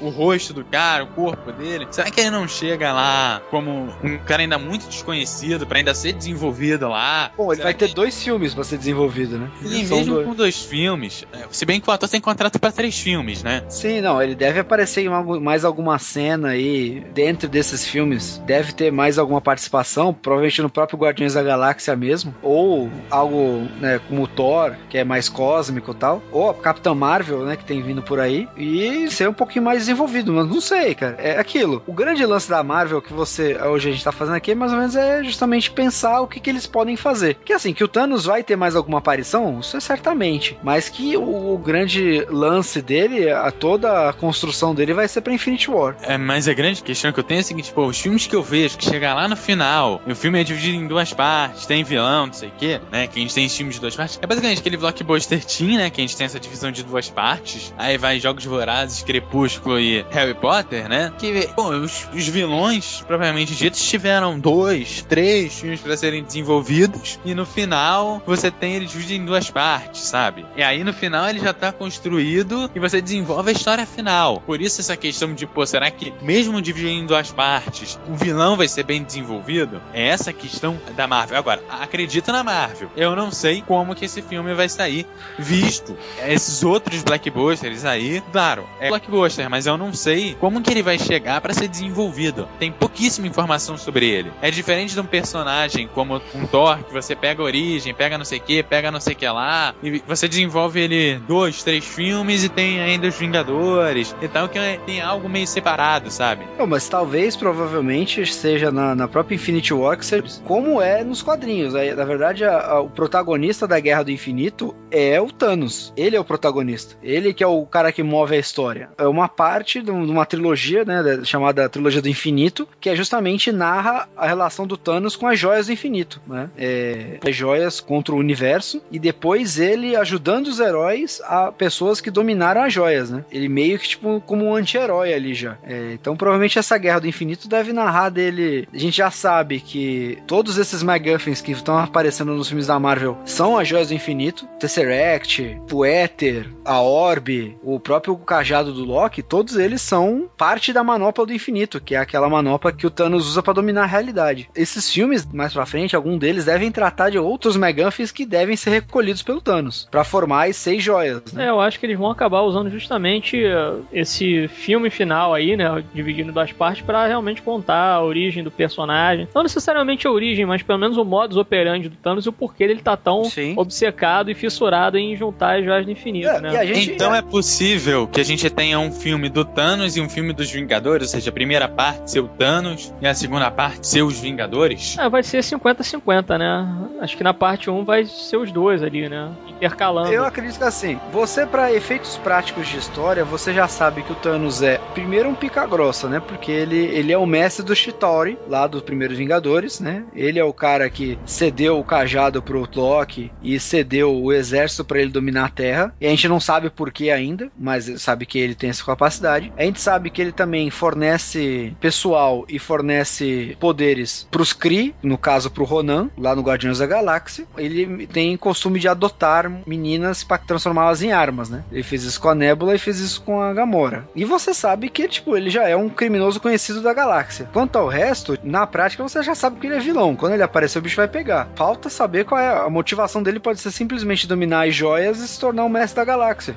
o, 0.00 0.06
o 0.06 0.10
rosto 0.10 0.52
do 0.52 0.64
cara, 0.64 1.04
o 1.04 1.08
corpo 1.08 1.52
dele. 1.52 1.86
Será 1.90 2.10
que 2.10 2.20
ele 2.20 2.30
não 2.30 2.46
chega 2.48 2.92
lá 2.92 3.42
como 3.50 3.88
um 4.02 4.18
cara 4.18 4.42
ainda 4.42 4.58
muito 4.58 4.86
desconhecido 4.86 5.66
para 5.66 5.78
ainda 5.78 5.94
ser 5.94 6.12
desenvolvido 6.12 6.88
lá? 6.88 7.30
Bom, 7.36 7.52
ele 7.52 7.56
Será 7.56 7.64
vai 7.64 7.74
que... 7.74 7.86
ter 7.86 7.94
dois 7.94 8.22
filmes 8.22 8.54
para 8.54 8.64
ser 8.64 8.78
desenvolvido, 8.78 9.38
né? 9.38 9.50
Sim, 9.62 9.84
mesmo 9.84 10.14
dois. 10.14 10.26
com 10.26 10.34
dois 10.34 10.62
filmes. 10.62 11.26
É, 11.32 11.46
se 11.50 11.64
bem 11.64 11.80
que 11.80 11.88
o 11.88 11.92
ator 11.92 12.08
tem 12.08 12.20
contrato 12.20 12.58
para 12.58 12.72
três 12.72 12.98
filmes, 12.98 13.42
né? 13.42 13.62
Sim, 13.68 14.00
não, 14.00 14.22
ele 14.22 14.34
deve 14.34 14.60
aparecer 14.60 15.04
em 15.04 15.40
mais 15.40 15.64
alguma 15.64 15.98
cena 15.98 16.48
aí 16.50 17.04
dentro 17.12 17.48
desses 17.48 17.86
filmes. 17.86 18.42
Deve 18.46 18.72
ter 18.72 18.90
mais 18.90 19.18
alguma 19.18 19.40
participação, 19.40 20.12
provavelmente 20.12 20.62
no 20.62 20.70
próprio 20.70 20.98
Guardiões 20.98 21.34
da 21.34 21.42
Galáxia 21.42 21.96
mesmo, 21.96 22.34
ou 22.42 22.90
algo, 23.10 23.68
né, 23.80 24.00
como 24.08 24.22
o 24.22 24.28
Thor, 24.28 24.74
que 24.88 24.98
é 24.98 25.04
mais 25.04 25.28
cósmico 25.28 25.92
e 25.92 25.94
tal, 25.94 26.22
ou 26.30 26.50
a 26.50 26.54
Marvel, 26.94 27.44
né, 27.44 27.56
que 27.56 27.64
tem 27.64 27.82
vindo 27.82 28.02
por 28.02 28.20
aí, 28.20 28.48
e 28.56 29.10
ser 29.10 29.28
um 29.28 29.32
pouquinho 29.32 29.64
mais 29.64 29.80
desenvolvido, 29.80 30.32
mas 30.32 30.48
não 30.48 30.60
sei, 30.60 30.94
cara. 30.94 31.16
É 31.18 31.38
aquilo. 31.38 31.82
O 31.86 31.92
grande 31.92 32.24
lance 32.24 32.48
da 32.48 32.62
Marvel 32.62 33.02
que 33.02 33.12
você, 33.12 33.56
hoje 33.56 33.88
a 33.88 33.92
gente 33.92 34.04
tá 34.04 34.12
fazendo 34.12 34.36
aqui, 34.36 34.54
mais 34.54 34.72
ou 34.72 34.78
menos 34.78 34.96
é 34.96 35.22
justamente 35.22 35.70
pensar 35.70 36.20
o 36.20 36.26
que, 36.26 36.40
que 36.40 36.50
eles 36.50 36.66
podem 36.66 36.96
fazer. 36.96 37.36
Que 37.44 37.52
assim, 37.52 37.72
que 37.72 37.84
o 37.84 37.88
Thanos 37.88 38.24
vai 38.24 38.42
ter 38.42 38.56
mais 38.56 38.76
alguma 38.76 38.98
aparição, 38.98 39.60
isso 39.60 39.76
é 39.76 39.80
certamente, 39.80 40.58
mas 40.62 40.88
que 40.88 41.16
o, 41.16 41.54
o 41.54 41.58
grande 41.58 42.24
lance 42.30 42.80
dele, 42.80 43.30
a 43.30 43.50
toda 43.50 44.08
a 44.08 44.12
construção 44.12 44.74
dele 44.74 44.92
vai 44.92 45.08
ser 45.08 45.20
pra 45.20 45.32
Infinity 45.32 45.70
War. 45.70 45.96
É, 46.02 46.16
mas 46.16 46.48
a 46.48 46.54
grande 46.54 46.82
questão 46.82 47.12
que 47.12 47.20
eu 47.20 47.24
tenho 47.24 47.38
é 47.38 47.40
a 47.40 47.44
seguinte, 47.44 47.72
pô, 47.72 47.86
os 47.86 48.00
filmes 48.00 48.26
que 48.26 48.36
eu 48.36 48.42
vejo 48.42 48.78
que 48.78 48.84
chegar 48.84 49.14
lá 49.14 49.28
no 49.28 49.36
final, 49.36 50.00
o 50.06 50.14
filme 50.14 50.40
é 50.40 50.44
dividido 50.44 50.76
em 50.76 50.86
duas 50.86 51.12
partes, 51.12 51.66
tem 51.66 51.82
vilão, 51.82 52.26
não 52.26 52.32
sei 52.32 52.48
o 52.48 52.52
quê, 52.56 52.80
né? 52.90 53.06
Que 53.06 53.18
a 53.18 53.22
gente 53.22 53.34
tem 53.34 53.48
filmes 53.48 53.76
de 53.76 53.80
duas 53.80 53.96
partes. 53.96 54.18
É 54.22 54.26
basicamente 54.26 54.60
aquele 54.60 54.76
blockbuster 54.76 55.44
teen, 55.44 55.76
né? 55.76 55.90
Que 55.90 56.00
a 56.00 56.04
gente 56.04 56.16
tem 56.16 56.26
essa 56.26 56.38
divisão 56.38 56.70
de 56.70 56.82
duas 56.84 57.10
partes. 57.10 57.74
Aí 57.78 57.98
vai 57.98 58.20
Jogos 58.20 58.44
Vorazes, 58.44 59.02
Crepúsculo 59.02 59.78
e 59.78 60.04
Harry 60.10 60.34
Potter, 60.34 60.88
né? 60.88 61.12
Que, 61.18 61.48
bom, 61.56 61.70
os, 61.70 62.08
os 62.12 62.28
vilões, 62.28 63.02
propriamente 63.06 63.54
ditos, 63.54 63.82
tiveram 63.82 64.38
dois, 64.38 65.04
três 65.08 65.58
filmes 65.58 65.80
para 65.80 65.96
serem 65.96 66.22
desenvolvidos. 66.22 67.18
E 67.24 67.34
no 67.34 67.46
final, 67.46 68.22
você 68.26 68.50
tem 68.50 68.74
ele 68.74 68.86
dividido 68.86 69.22
em 69.22 69.26
duas 69.26 69.50
partes, 69.50 70.02
sabe? 70.02 70.44
E 70.56 70.62
aí 70.62 70.84
no 70.84 70.92
final 70.92 71.28
ele 71.28 71.40
já 71.40 71.52
tá 71.52 71.72
construído 71.72 72.70
e 72.74 72.80
você 72.80 73.00
desenvolve 73.00 73.50
a 73.50 73.52
história 73.52 73.86
final. 73.86 74.40
Por 74.40 74.60
isso 74.60 74.80
essa 74.80 74.96
questão 74.96 75.34
de, 75.34 75.46
pô, 75.46 75.64
será 75.66 75.90
que 75.90 76.12
mesmo 76.22 76.60
dividindo 76.60 77.02
em 77.02 77.06
duas 77.06 77.32
partes, 77.32 77.98
o 78.08 78.14
vilão 78.14 78.56
vai 78.56 78.68
ser 78.68 78.84
bem 78.84 79.02
desenvolvido? 79.02 79.80
É 79.92 80.08
essa 80.08 80.32
questão 80.32 80.78
da 80.96 81.06
Marvel. 81.06 81.38
Agora, 81.38 81.62
acredito 81.68 82.30
na 82.32 82.42
Marvel. 82.42 82.90
Eu 82.96 83.16
não 83.16 83.30
sei 83.30 83.62
como 83.62 83.94
que 83.94 84.04
esse 84.04 84.22
filme 84.22 84.54
vai 84.54 84.68
sair, 84.68 85.06
visto 85.38 85.96
esses 86.26 86.62
outros 86.62 86.73
blockbusters 86.80 87.84
aí. 87.84 88.22
Claro, 88.32 88.66
é 88.80 88.88
blockbuster, 88.88 89.48
mas 89.48 89.66
eu 89.66 89.76
não 89.76 89.92
sei 89.92 90.36
como 90.40 90.60
que 90.62 90.70
ele 90.70 90.82
vai 90.82 90.98
chegar 90.98 91.40
para 91.40 91.54
ser 91.54 91.68
desenvolvido. 91.68 92.48
Tem 92.58 92.70
pouquíssima 92.70 93.26
informação 93.26 93.76
sobre 93.76 94.08
ele. 94.08 94.32
É 94.40 94.50
diferente 94.50 94.94
de 94.94 95.00
um 95.00 95.06
personagem 95.06 95.88
como 95.88 96.20
um 96.34 96.46
Thor, 96.46 96.78
que 96.78 96.92
você 96.92 97.14
pega 97.14 97.42
a 97.42 97.44
origem, 97.44 97.94
pega 97.94 98.18
não 98.18 98.24
sei 98.24 98.38
o 98.38 98.42
que, 98.42 98.62
pega 98.62 98.90
não 98.90 99.00
sei 99.00 99.14
o 99.14 99.16
que 99.16 99.28
lá, 99.28 99.74
e 99.82 100.02
você 100.06 100.28
desenvolve 100.28 100.80
ele 100.80 101.18
dois, 101.26 101.62
três 101.62 101.84
filmes 101.84 102.44
e 102.44 102.48
tem 102.48 102.80
ainda 102.80 103.08
os 103.08 103.14
Vingadores. 103.14 104.14
Então 104.20 104.48
que 104.48 104.58
tem 104.86 105.00
algo 105.00 105.28
meio 105.28 105.46
separado, 105.46 106.10
sabe? 106.10 106.44
Não, 106.58 106.66
mas 106.66 106.88
talvez, 106.88 107.36
provavelmente, 107.36 108.26
seja 108.26 108.70
na, 108.70 108.94
na 108.94 109.08
própria 109.08 109.34
Infinity 109.34 109.72
War 109.72 109.96
que 109.96 110.04
seja 110.04 110.24
como 110.44 110.80
é 110.80 111.02
nos 111.02 111.22
quadrinhos. 111.22 111.74
Na 111.74 112.04
verdade, 112.04 112.44
a, 112.44 112.60
a, 112.60 112.80
o 112.80 112.90
protagonista 112.90 113.66
da 113.66 113.80
Guerra 113.80 114.04
do 114.04 114.10
Infinito 114.10 114.74
é 114.90 115.20
o 115.20 115.30
Thanos. 115.30 115.92
Ele 115.96 116.16
é 116.16 116.20
o 116.20 116.24
protagonista. 116.24 116.63
Ele 117.02 117.32
que 117.32 117.42
é 117.42 117.46
o 117.46 117.64
cara 117.66 117.92
que 117.92 118.02
move 118.02 118.34
a 118.34 118.38
história. 118.38 118.90
É 118.98 119.06
uma 119.06 119.28
parte 119.28 119.82
de 119.82 119.90
uma 119.90 120.26
trilogia, 120.26 120.84
né, 120.84 121.20
chamada 121.24 121.68
Trilogia 121.68 122.02
do 122.02 122.08
Infinito, 122.08 122.68
que 122.80 122.88
é 122.88 122.96
justamente 122.96 123.50
narra 123.52 124.08
a 124.16 124.26
relação 124.26 124.66
do 124.66 124.76
Thanos 124.76 125.16
com 125.16 125.26
as 125.26 125.38
joias 125.38 125.66
do 125.66 125.72
infinito, 125.72 126.20
né? 126.26 126.50
É, 126.56 127.18
as 127.26 127.34
joias 127.34 127.80
contra 127.80 128.14
o 128.14 128.18
universo 128.18 128.82
e 128.90 128.98
depois 128.98 129.58
ele 129.58 129.96
ajudando 129.96 130.46
os 130.46 130.60
heróis 130.60 131.20
a 131.24 131.52
pessoas 131.52 132.00
que 132.00 132.10
dominaram 132.10 132.62
as 132.62 132.72
joias, 132.72 133.10
né? 133.10 133.24
Ele 133.30 133.48
meio 133.48 133.78
que 133.78 133.88
tipo 133.88 134.20
como 134.20 134.46
um 134.46 134.54
anti-herói 134.54 135.12
ali 135.12 135.34
já. 135.34 135.56
É, 135.64 135.92
então 135.92 136.16
provavelmente 136.16 136.58
essa 136.58 136.78
Guerra 136.78 137.00
do 137.00 137.08
Infinito 137.08 137.48
deve 137.48 137.72
narrar 137.72 138.10
dele. 138.10 138.68
A 138.72 138.78
gente 138.78 138.96
já 138.96 139.10
sabe 139.10 139.60
que 139.60 140.18
todos 140.26 140.58
esses 140.58 140.82
MacGuffins 140.82 141.40
que 141.40 141.52
estão 141.52 141.78
aparecendo 141.78 142.34
nos 142.34 142.48
filmes 142.48 142.66
da 142.66 142.78
Marvel 142.78 143.18
são 143.24 143.58
as 143.58 143.66
joias 143.68 143.88
do 143.88 143.94
infinito, 143.94 144.46
Tesseract, 144.58 145.60
o 145.70 145.84
Éter, 145.84 146.48
a 146.64 146.80
Orbe, 146.80 147.56
o 147.62 147.78
próprio 147.78 148.16
cajado 148.16 148.72
do 148.72 148.84
Loki, 148.84 149.22
todos 149.22 149.56
eles 149.56 149.80
são 149.82 150.28
parte 150.36 150.72
da 150.72 150.82
manopla 150.82 151.26
do 151.26 151.32
infinito, 151.32 151.80
que 151.80 151.94
é 151.94 151.98
aquela 151.98 152.28
manopla 152.28 152.72
que 152.72 152.86
o 152.86 152.90
Thanos 152.90 153.28
usa 153.28 153.42
para 153.42 153.52
dominar 153.54 153.82
a 153.82 153.86
realidade. 153.86 154.48
Esses 154.54 154.90
filmes, 154.90 155.26
mais 155.32 155.52
pra 155.52 155.66
frente, 155.66 155.94
algum 155.94 156.18
deles 156.18 156.44
devem 156.44 156.70
tratar 156.70 157.10
de 157.10 157.18
outros 157.18 157.56
MacGuffins 157.56 158.10
que 158.10 158.26
devem 158.26 158.56
ser 158.56 158.70
recolhidos 158.70 159.22
pelo 159.22 159.40
Thanos, 159.40 159.88
para 159.90 160.04
formar 160.04 160.48
as 160.48 160.56
seis 160.56 160.82
joias. 160.82 161.32
Né? 161.32 161.46
É, 161.46 161.48
eu 161.50 161.60
acho 161.60 161.78
que 161.78 161.86
eles 161.86 161.98
vão 161.98 162.10
acabar 162.10 162.42
usando 162.42 162.70
justamente 162.70 163.42
uh, 163.44 163.84
esse 163.92 164.48
filme 164.48 164.90
final 164.90 165.34
aí, 165.34 165.56
né, 165.56 165.84
dividindo 165.94 166.32
das 166.32 166.52
partes, 166.52 166.82
para 166.82 167.06
realmente 167.06 167.42
contar 167.42 167.94
a 167.94 168.02
origem 168.02 168.42
do 168.42 168.50
personagem. 168.50 169.28
Não 169.34 169.42
necessariamente 169.42 170.06
a 170.06 170.10
origem, 170.10 170.46
mas 170.46 170.62
pelo 170.62 170.78
menos 170.78 170.96
o 170.96 171.04
modus 171.04 171.36
operandi 171.36 171.88
do 171.88 171.96
Thanos 171.96 172.26
e 172.26 172.28
o 172.28 172.32
porquê 172.32 172.64
ele 172.64 172.80
tá 172.80 172.96
tão 172.96 173.24
Sim. 173.24 173.54
obcecado 173.56 174.30
e 174.30 174.34
fissurado 174.34 174.98
em 174.98 175.16
juntar 175.16 175.58
as 175.58 175.64
joias 175.64 175.84
do 175.84 175.92
infinito, 175.92 176.28
é, 176.28 176.40
né? 176.44 176.66
Gente, 176.66 176.92
então 176.92 177.14
é... 177.14 177.18
é 177.18 177.22
possível 177.22 178.06
que 178.06 178.20
a 178.20 178.24
gente 178.24 178.48
tenha 178.50 178.78
um 178.78 178.92
filme 178.92 179.28
do 179.28 179.44
Thanos 179.44 179.96
e 179.96 180.00
um 180.00 180.08
filme 180.08 180.32
dos 180.32 180.50
Vingadores, 180.50 181.08
ou 181.08 181.12
seja, 181.14 181.30
a 181.30 181.32
primeira 181.32 181.68
parte 181.68 182.10
ser 182.10 182.20
o 182.20 182.28
Thanos 182.28 182.92
e 183.00 183.06
a 183.06 183.14
segunda 183.14 183.50
parte 183.50 183.86
ser 183.86 184.02
os 184.02 184.18
Vingadores? 184.20 184.96
É, 184.98 185.08
vai 185.08 185.22
ser 185.22 185.38
50-50, 185.38 186.38
né? 186.38 186.88
Acho 187.00 187.16
que 187.16 187.24
na 187.24 187.34
parte 187.34 187.70
1 187.70 187.84
vai 187.84 188.04
ser 188.04 188.36
os 188.36 188.52
dois 188.52 188.82
ali, 188.82 189.08
né? 189.08 189.30
Intercalando. 189.48 190.12
Eu 190.12 190.24
acredito 190.24 190.58
que 190.58 190.64
assim, 190.64 190.98
você 191.12 191.46
para 191.46 191.72
efeitos 191.72 192.16
práticos 192.18 192.68
de 192.68 192.76
história, 192.76 193.24
você 193.24 193.52
já 193.52 193.66
sabe 193.66 194.02
que 194.02 194.12
o 194.12 194.16
Thanos 194.16 194.62
é 194.62 194.78
primeiro 194.92 195.28
um 195.28 195.34
pica 195.34 195.66
grossa, 195.66 196.08
né? 196.08 196.20
Porque 196.20 196.50
ele, 196.50 196.76
ele 196.76 197.12
é 197.12 197.18
o 197.18 197.26
mestre 197.26 197.64
do 197.64 197.74
Shitori, 197.74 198.38
lá 198.48 198.66
dos 198.66 198.82
primeiros 198.82 199.16
Vingadores, 199.16 199.80
né? 199.80 200.04
Ele 200.14 200.38
é 200.38 200.44
o 200.44 200.52
cara 200.52 200.90
que 200.90 201.18
cedeu 201.24 201.78
o 201.78 201.84
cajado 201.84 202.42
pro 202.42 202.68
Loki 202.74 203.30
e 203.42 203.58
cedeu 203.58 204.14
o 204.14 204.32
exército 204.32 204.84
para 204.84 205.00
ele 205.00 205.10
dominar 205.10 205.46
a 205.46 205.48
Terra. 205.48 205.94
E 206.00 206.06
a 206.06 206.10
gente 206.10 206.28
não 206.34 206.40
sabe 206.40 206.68
por 206.68 206.90
que 206.90 207.12
ainda, 207.12 207.48
mas 207.56 208.02
sabe 208.02 208.26
que 208.26 208.38
ele 208.38 208.56
tem 208.56 208.70
essa 208.70 208.84
capacidade. 208.84 209.52
A 209.56 209.62
gente 209.62 209.80
sabe 209.80 210.10
que 210.10 210.20
ele 210.20 210.32
também 210.32 210.68
fornece 210.68 211.72
pessoal 211.80 212.44
e 212.48 212.58
fornece 212.58 213.56
poderes 213.60 214.26
pros 214.32 214.52
Kree, 214.52 214.94
no 215.00 215.16
caso 215.16 215.48
pro 215.48 215.64
Ronan, 215.64 216.10
lá 216.18 216.34
no 216.34 216.42
Guardiões 216.42 216.78
da 216.78 216.86
Galáxia. 216.86 217.46
Ele 217.56 218.06
tem 218.08 218.36
costume 218.36 218.80
de 218.80 218.88
adotar 218.88 219.48
meninas 219.64 220.24
para 220.24 220.38
transformá-las 220.38 221.02
em 221.02 221.12
armas, 221.12 221.48
né? 221.48 221.62
Ele 221.70 221.84
fez 221.84 222.02
isso 222.02 222.20
com 222.20 222.28
a 222.28 222.34
Nebula 222.34 222.74
e 222.74 222.78
fez 222.78 222.98
isso 222.98 223.22
com 223.22 223.40
a 223.40 223.52
Gamora. 223.52 224.08
E 224.16 224.24
você 224.24 224.52
sabe 224.52 224.88
que, 224.88 225.06
tipo, 225.06 225.36
ele 225.36 225.50
já 225.50 225.68
é 225.68 225.76
um 225.76 225.88
criminoso 225.88 226.40
conhecido 226.40 226.82
da 226.82 226.92
galáxia. 226.92 227.48
Quanto 227.52 227.76
ao 227.76 227.86
resto, 227.86 228.36
na 228.42 228.66
prática 228.66 229.04
você 229.04 229.22
já 229.22 229.36
sabe 229.36 229.60
que 229.60 229.68
ele 229.68 229.76
é 229.76 229.80
vilão. 229.80 230.16
Quando 230.16 230.32
ele 230.32 230.42
aparecer, 230.42 230.80
o 230.80 230.82
bicho 230.82 230.96
vai 230.96 231.06
pegar. 231.06 231.48
Falta 231.54 231.88
saber 231.88 232.24
qual 232.24 232.40
é 232.40 232.58
a 232.58 232.68
motivação 232.68 233.22
dele. 233.22 233.38
Pode 233.38 233.60
ser 233.60 233.70
simplesmente 233.70 234.26
dominar 234.26 234.66
as 234.66 234.74
joias 234.74 235.20
e 235.20 235.28
se 235.28 235.38
tornar 235.38 235.64
o 235.64 235.68
mestre 235.68 235.96
da 235.96 236.04
galáxia. 236.04 236.13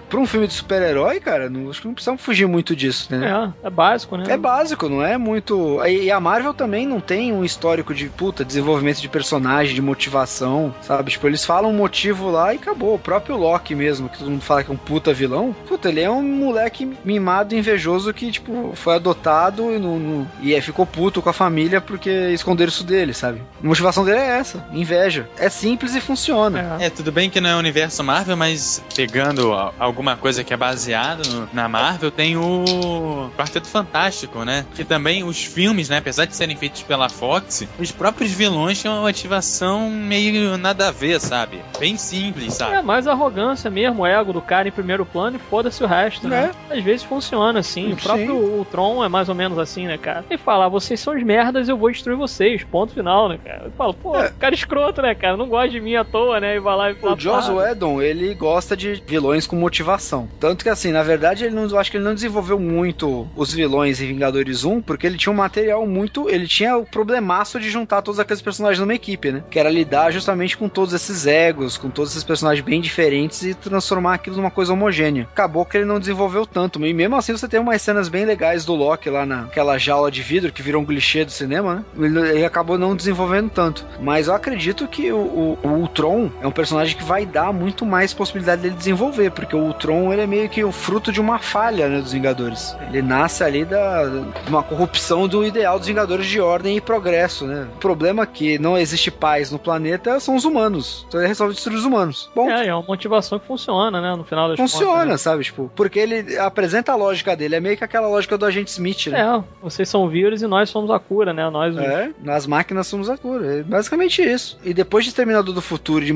Pra 0.10 0.20
um 0.20 0.26
filme 0.26 0.48
de 0.48 0.54
super-herói, 0.54 1.20
cara, 1.20 1.50
não, 1.50 1.70
acho 1.70 1.82
que 1.82 1.88
não 1.88 1.94
precisamos 1.94 2.22
fugir 2.22 2.48
muito 2.48 2.76
disso, 2.76 3.08
né? 3.12 3.54
É, 3.64 3.68
é 3.68 3.70
básico, 3.70 4.18
né? 4.18 4.26
É 4.28 4.38
básico, 4.38 4.90
não 4.90 5.04
é 5.04 5.18
muito. 5.18 5.84
E 5.86 6.12
a 6.12 6.20
Marvel 6.20 6.54
também 6.54 6.86
não 6.86 7.00
tem 7.00 7.34
um 7.34 7.44
histórico 7.44 7.94
de 7.94 8.10
puta, 8.10 8.46
desenvolvimento 8.46 9.02
de 9.02 9.10
personagem, 9.10 9.76
de 9.76 9.82
motivação, 9.82 10.74
sabe? 10.82 11.12
Tipo, 11.12 11.28
eles 11.28 11.46
falam 11.46 11.72
um 11.72 11.76
motivo 11.76 12.30
lá 12.30 12.54
e 12.54 12.58
acabou. 12.58 12.96
O 12.96 13.00
próprio 13.00 13.38
Loki 13.38 13.76
mesmo, 13.76 14.10
que 14.10 14.18
todo 14.18 14.30
mundo 14.30 14.42
fala 14.42 14.64
que 14.64 14.72
é 14.72 14.74
um 14.74 14.78
puta 14.78 15.14
vilão, 15.14 15.56
puta, 15.68 15.90
ele 15.90 16.02
é 16.02 16.10
um 16.10 16.24
moleque 16.24 16.98
mimado, 17.04 17.56
invejoso 17.56 18.14
que, 18.14 18.32
tipo, 18.32 18.72
foi 18.76 18.96
adotado 18.96 19.74
e, 19.74 19.80
não, 19.80 20.00
não, 20.00 20.28
e 20.42 20.54
é, 20.54 20.62
ficou 20.62 20.86
puto 20.86 21.22
com 21.22 21.30
a 21.30 21.34
família 21.34 21.82
porque 21.82 22.10
esconderam 22.32 22.70
isso 22.70 22.84
dele, 22.84 23.14
sabe? 23.14 23.42
A 23.64 23.68
motivação 23.68 24.04
dele 24.04 24.20
é 24.20 24.38
essa, 24.40 24.66
inveja. 24.72 25.30
É 25.38 25.50
simples 25.50 25.96
e 25.96 26.02
funciona. 26.02 26.78
É, 26.80 26.86
é 26.86 26.90
tudo 26.90 27.12
bem 27.12 27.30
que 27.30 27.42
não 27.42 27.50
é 27.50 27.56
o 27.56 27.60
universo 27.60 28.04
Marvel, 28.04 28.38
mas 28.38 28.84
pegando 28.96 29.47
alguma 29.54 30.16
coisa 30.16 30.44
que 30.44 30.54
é 30.54 30.58
baseada 30.58 31.24
na 31.54 31.68
Marvel, 31.68 32.12
tem 32.12 32.38
o 32.38 33.30
Quarteto 33.38 33.68
Fantástico, 33.68 34.44
né? 34.44 34.66
Que 34.76 34.84
também 34.84 35.24
os 35.24 35.44
filmes, 35.44 35.90
né, 35.90 35.98
apesar 35.98 36.26
de 36.26 36.36
serem 36.36 36.56
feitos 36.56 36.84
pela 36.84 37.10
Fox, 37.10 37.68
os 37.80 37.92
próprios 37.92 38.32
vilões 38.32 38.82
têm 38.82 38.90
uma 38.90 39.02
motivação 39.02 39.90
meio 39.90 40.58
nada 40.58 40.88
a 40.88 40.92
ver, 40.92 41.20
sabe? 41.20 41.62
Bem 41.80 41.98
simples, 41.98 42.54
sabe? 42.54 42.76
É 42.76 42.82
mais 42.82 43.08
arrogância 43.08 43.70
mesmo, 43.70 44.04
o 44.04 44.06
ego 44.06 44.34
do 44.34 44.42
cara 44.42 44.68
em 44.68 44.72
primeiro 44.72 45.06
plano 45.06 45.38
e 45.38 45.40
foda-se 45.40 45.84
o 45.84 45.88
resto, 45.88 46.28
né? 46.28 46.52
É. 46.70 46.78
Às 46.78 46.84
vezes 46.84 47.04
funciona 47.04 47.60
assim. 47.60 47.94
O 47.94 47.98
próprio 47.98 48.36
Ultron 48.36 49.04
é 49.04 49.10
mais 49.10 49.30
ou 49.30 49.36
menos 49.36 49.58
assim, 49.58 49.88
né, 49.88 49.98
cara? 49.98 50.26
Ele 50.30 50.38
fala, 50.38 50.66
ah, 50.66 50.70
vocês 50.70 51.00
são 51.00 51.16
os 51.16 51.24
merdas, 51.24 51.70
eu 51.70 51.78
vou 51.78 51.92
destruir 51.92 52.18
vocês. 52.18 52.64
Ponto 52.64 52.94
final, 52.94 53.30
né, 53.30 53.40
cara? 53.44 53.64
Eu 53.66 53.72
falo, 53.72 53.94
pô, 53.94 54.18
é. 54.18 54.32
cara 54.40 54.54
escroto, 54.54 55.02
né, 55.02 55.14
cara? 55.16 55.38
Não 55.38 55.48
gosta 55.48 55.70
de 55.70 55.80
mim 55.80 55.96
à 55.96 56.04
toa, 56.04 56.40
né? 56.40 56.56
E 56.56 56.60
vai 56.60 56.76
lá 56.76 56.92
e 56.92 56.96
fala. 56.96 57.14
O 57.14 57.20
Joss 57.20 57.52
Whedon, 57.52 58.02
ele 58.02 58.34
gosta 58.34 58.76
de 58.76 59.02
vilões 59.06 59.37
com 59.46 59.56
motivação. 59.56 60.28
Tanto 60.40 60.64
que, 60.64 60.70
assim, 60.70 60.92
na 60.92 61.04
verdade, 61.04 61.46
ele 61.46 61.56
não, 61.56 61.68
eu 61.68 61.78
acho 61.78 61.92
que 61.92 61.98
ele 61.98 62.04
não 62.04 62.16
desenvolveu 62.16 62.58
muito 62.58 63.28
os 63.36 63.54
vilões 63.54 64.02
em 64.02 64.08
Vingadores 64.08 64.64
1, 64.64 64.82
porque 64.82 65.06
ele 65.06 65.18
tinha 65.18 65.32
um 65.32 65.36
material 65.36 65.86
muito. 65.86 66.30
Ele 66.30 66.48
tinha 66.48 66.78
o 66.78 66.86
problemaço 66.86 67.60
de 67.60 67.70
juntar 67.70 68.02
todos 68.02 68.20
aqueles 68.20 68.42
personagens 68.42 68.80
numa 68.80 68.94
equipe, 68.94 69.32
né? 69.32 69.44
Que 69.50 69.60
era 69.60 69.70
lidar 69.70 70.12
justamente 70.12 70.58
com 70.58 70.70
todos 70.70 70.94
esses 70.94 71.28
egos, 71.28 71.78
com 71.78 71.90
todos 71.90 72.12
esses 72.12 72.24
personagens 72.24 72.66
bem 72.66 72.82
diferentes 72.82 73.44
e 73.44 73.54
transformar 73.54 74.16
aquilo 74.16 74.38
numa 74.38 74.52
coisa 74.52 74.74
homogênea. 74.74 75.28
Acabou 75.32 75.66
que 75.66 75.78
ele 75.78 75.86
não 75.86 76.00
desenvolveu 76.00 76.46
tanto. 76.46 76.84
E 76.86 76.94
mesmo 76.94 77.16
assim, 77.16 77.34
você 77.34 77.48
tem 77.48 77.60
umas 77.60 77.82
cenas 77.82 78.08
bem 78.08 78.26
legais 78.26 78.66
do 78.66 78.74
Loki 78.74 79.10
lá 79.10 79.26
naquela 79.26 79.78
jaula 79.78 80.10
de 80.10 80.22
vidro 80.22 80.52
que 80.52 80.62
virou 80.62 80.82
um 80.82 80.86
clichê 80.86 81.26
do 81.26 81.32
cinema, 81.32 81.76
né? 81.76 82.08
Ele, 82.08 82.20
ele 82.30 82.46
acabou 82.46 82.78
não 82.78 82.96
desenvolvendo 82.96 83.50
tanto. 83.50 83.86
Mas 84.00 84.28
eu 84.28 84.34
acredito 84.34 84.88
que 84.88 85.12
o, 85.12 85.18
o, 85.18 85.60
o, 85.64 85.68
Ultron 85.68 86.30
é 86.42 86.48
um 86.48 86.52
personagem 86.52 86.96
que 86.96 87.04
vai 87.04 87.26
dar 87.26 87.52
muito 87.52 87.86
mais 87.86 88.14
possibilidade 88.14 88.62
dele 88.62 88.76
desenvolver, 88.76 89.27
porque 89.30 89.56
o 89.56 89.60
Ultron 89.60 90.12
ele 90.12 90.22
é 90.22 90.28
meio 90.28 90.50
que 90.50 90.64
o 90.64 90.72
fruto 90.72 91.12
de 91.12 91.20
uma 91.20 91.40
falha 91.40 91.88
né, 91.88 92.00
dos 92.00 92.12
Vingadores. 92.12 92.76
Ele 92.90 93.02
nasce 93.02 93.44
ali 93.44 93.66
da 93.66 94.04
uma 94.48 94.64
corrupção 94.64 95.28
do 95.28 95.46
ideal 95.46 95.78
dos 95.78 95.88
Vingadores 95.88 96.26
de 96.26 96.40
ordem 96.40 96.78
e 96.78 96.82
progresso, 96.82 97.46
né? 97.46 97.68
O 97.76 97.80
problema 97.80 98.24
é 98.24 98.26
que 98.26 98.60
não 98.60 98.78
existe 98.78 99.10
paz 99.10 99.52
no 99.52 99.60
planeta 99.60 100.20
são 100.20 100.36
os 100.36 100.46
humanos. 100.46 101.06
Então 101.08 101.20
ele 101.20 101.28
resolve 101.28 101.54
destruir 101.54 101.78
os 101.78 101.86
humanos. 101.86 102.30
Bom. 102.36 102.50
É, 102.50 102.68
é 102.68 102.74
uma 102.74 102.84
motivação 102.84 103.40
que 103.40 103.48
funciona, 103.48 104.02
né? 104.02 104.16
No 104.16 104.24
final 104.24 104.50
das 104.50 104.58
Funciona, 104.58 104.92
contas, 104.92 105.08
né? 105.08 105.18
sabe? 105.18 105.44
Tipo, 105.44 105.72
porque 105.76 106.00
ele 106.00 106.38
apresenta 106.38 106.92
a 106.92 106.96
lógica 106.96 107.36
dele. 107.36 107.56
É 107.56 107.60
meio 107.60 107.78
que 107.78 107.84
aquela 107.84 108.08
lógica 108.08 108.38
do 108.38 108.46
agente 108.46 108.72
Smith, 108.72 109.08
né? 109.08 109.22
É, 109.22 109.44
vocês 109.62 109.88
são 109.88 110.04
o 110.04 110.10
vírus 110.10 110.42
e 110.42 110.48
nós 110.48 110.70
somos 110.70 110.92
a 110.92 111.00
cura, 111.00 111.34
né? 111.34 111.50
Nós 111.50 111.76
os... 111.76 111.82
É, 111.82 112.12
nas 112.22 112.46
máquinas 112.46 112.88
somos 112.88 113.10
a 113.10 113.18
cura. 113.18 113.60
É 113.60 113.64
basicamente 113.64 114.22
isso. 114.22 114.60
E 114.64 114.74
depois 114.74 115.06
de 115.06 115.14
Terminador 115.14 115.54
do 115.54 115.62
Futuro 115.62 116.04
de 116.04 116.14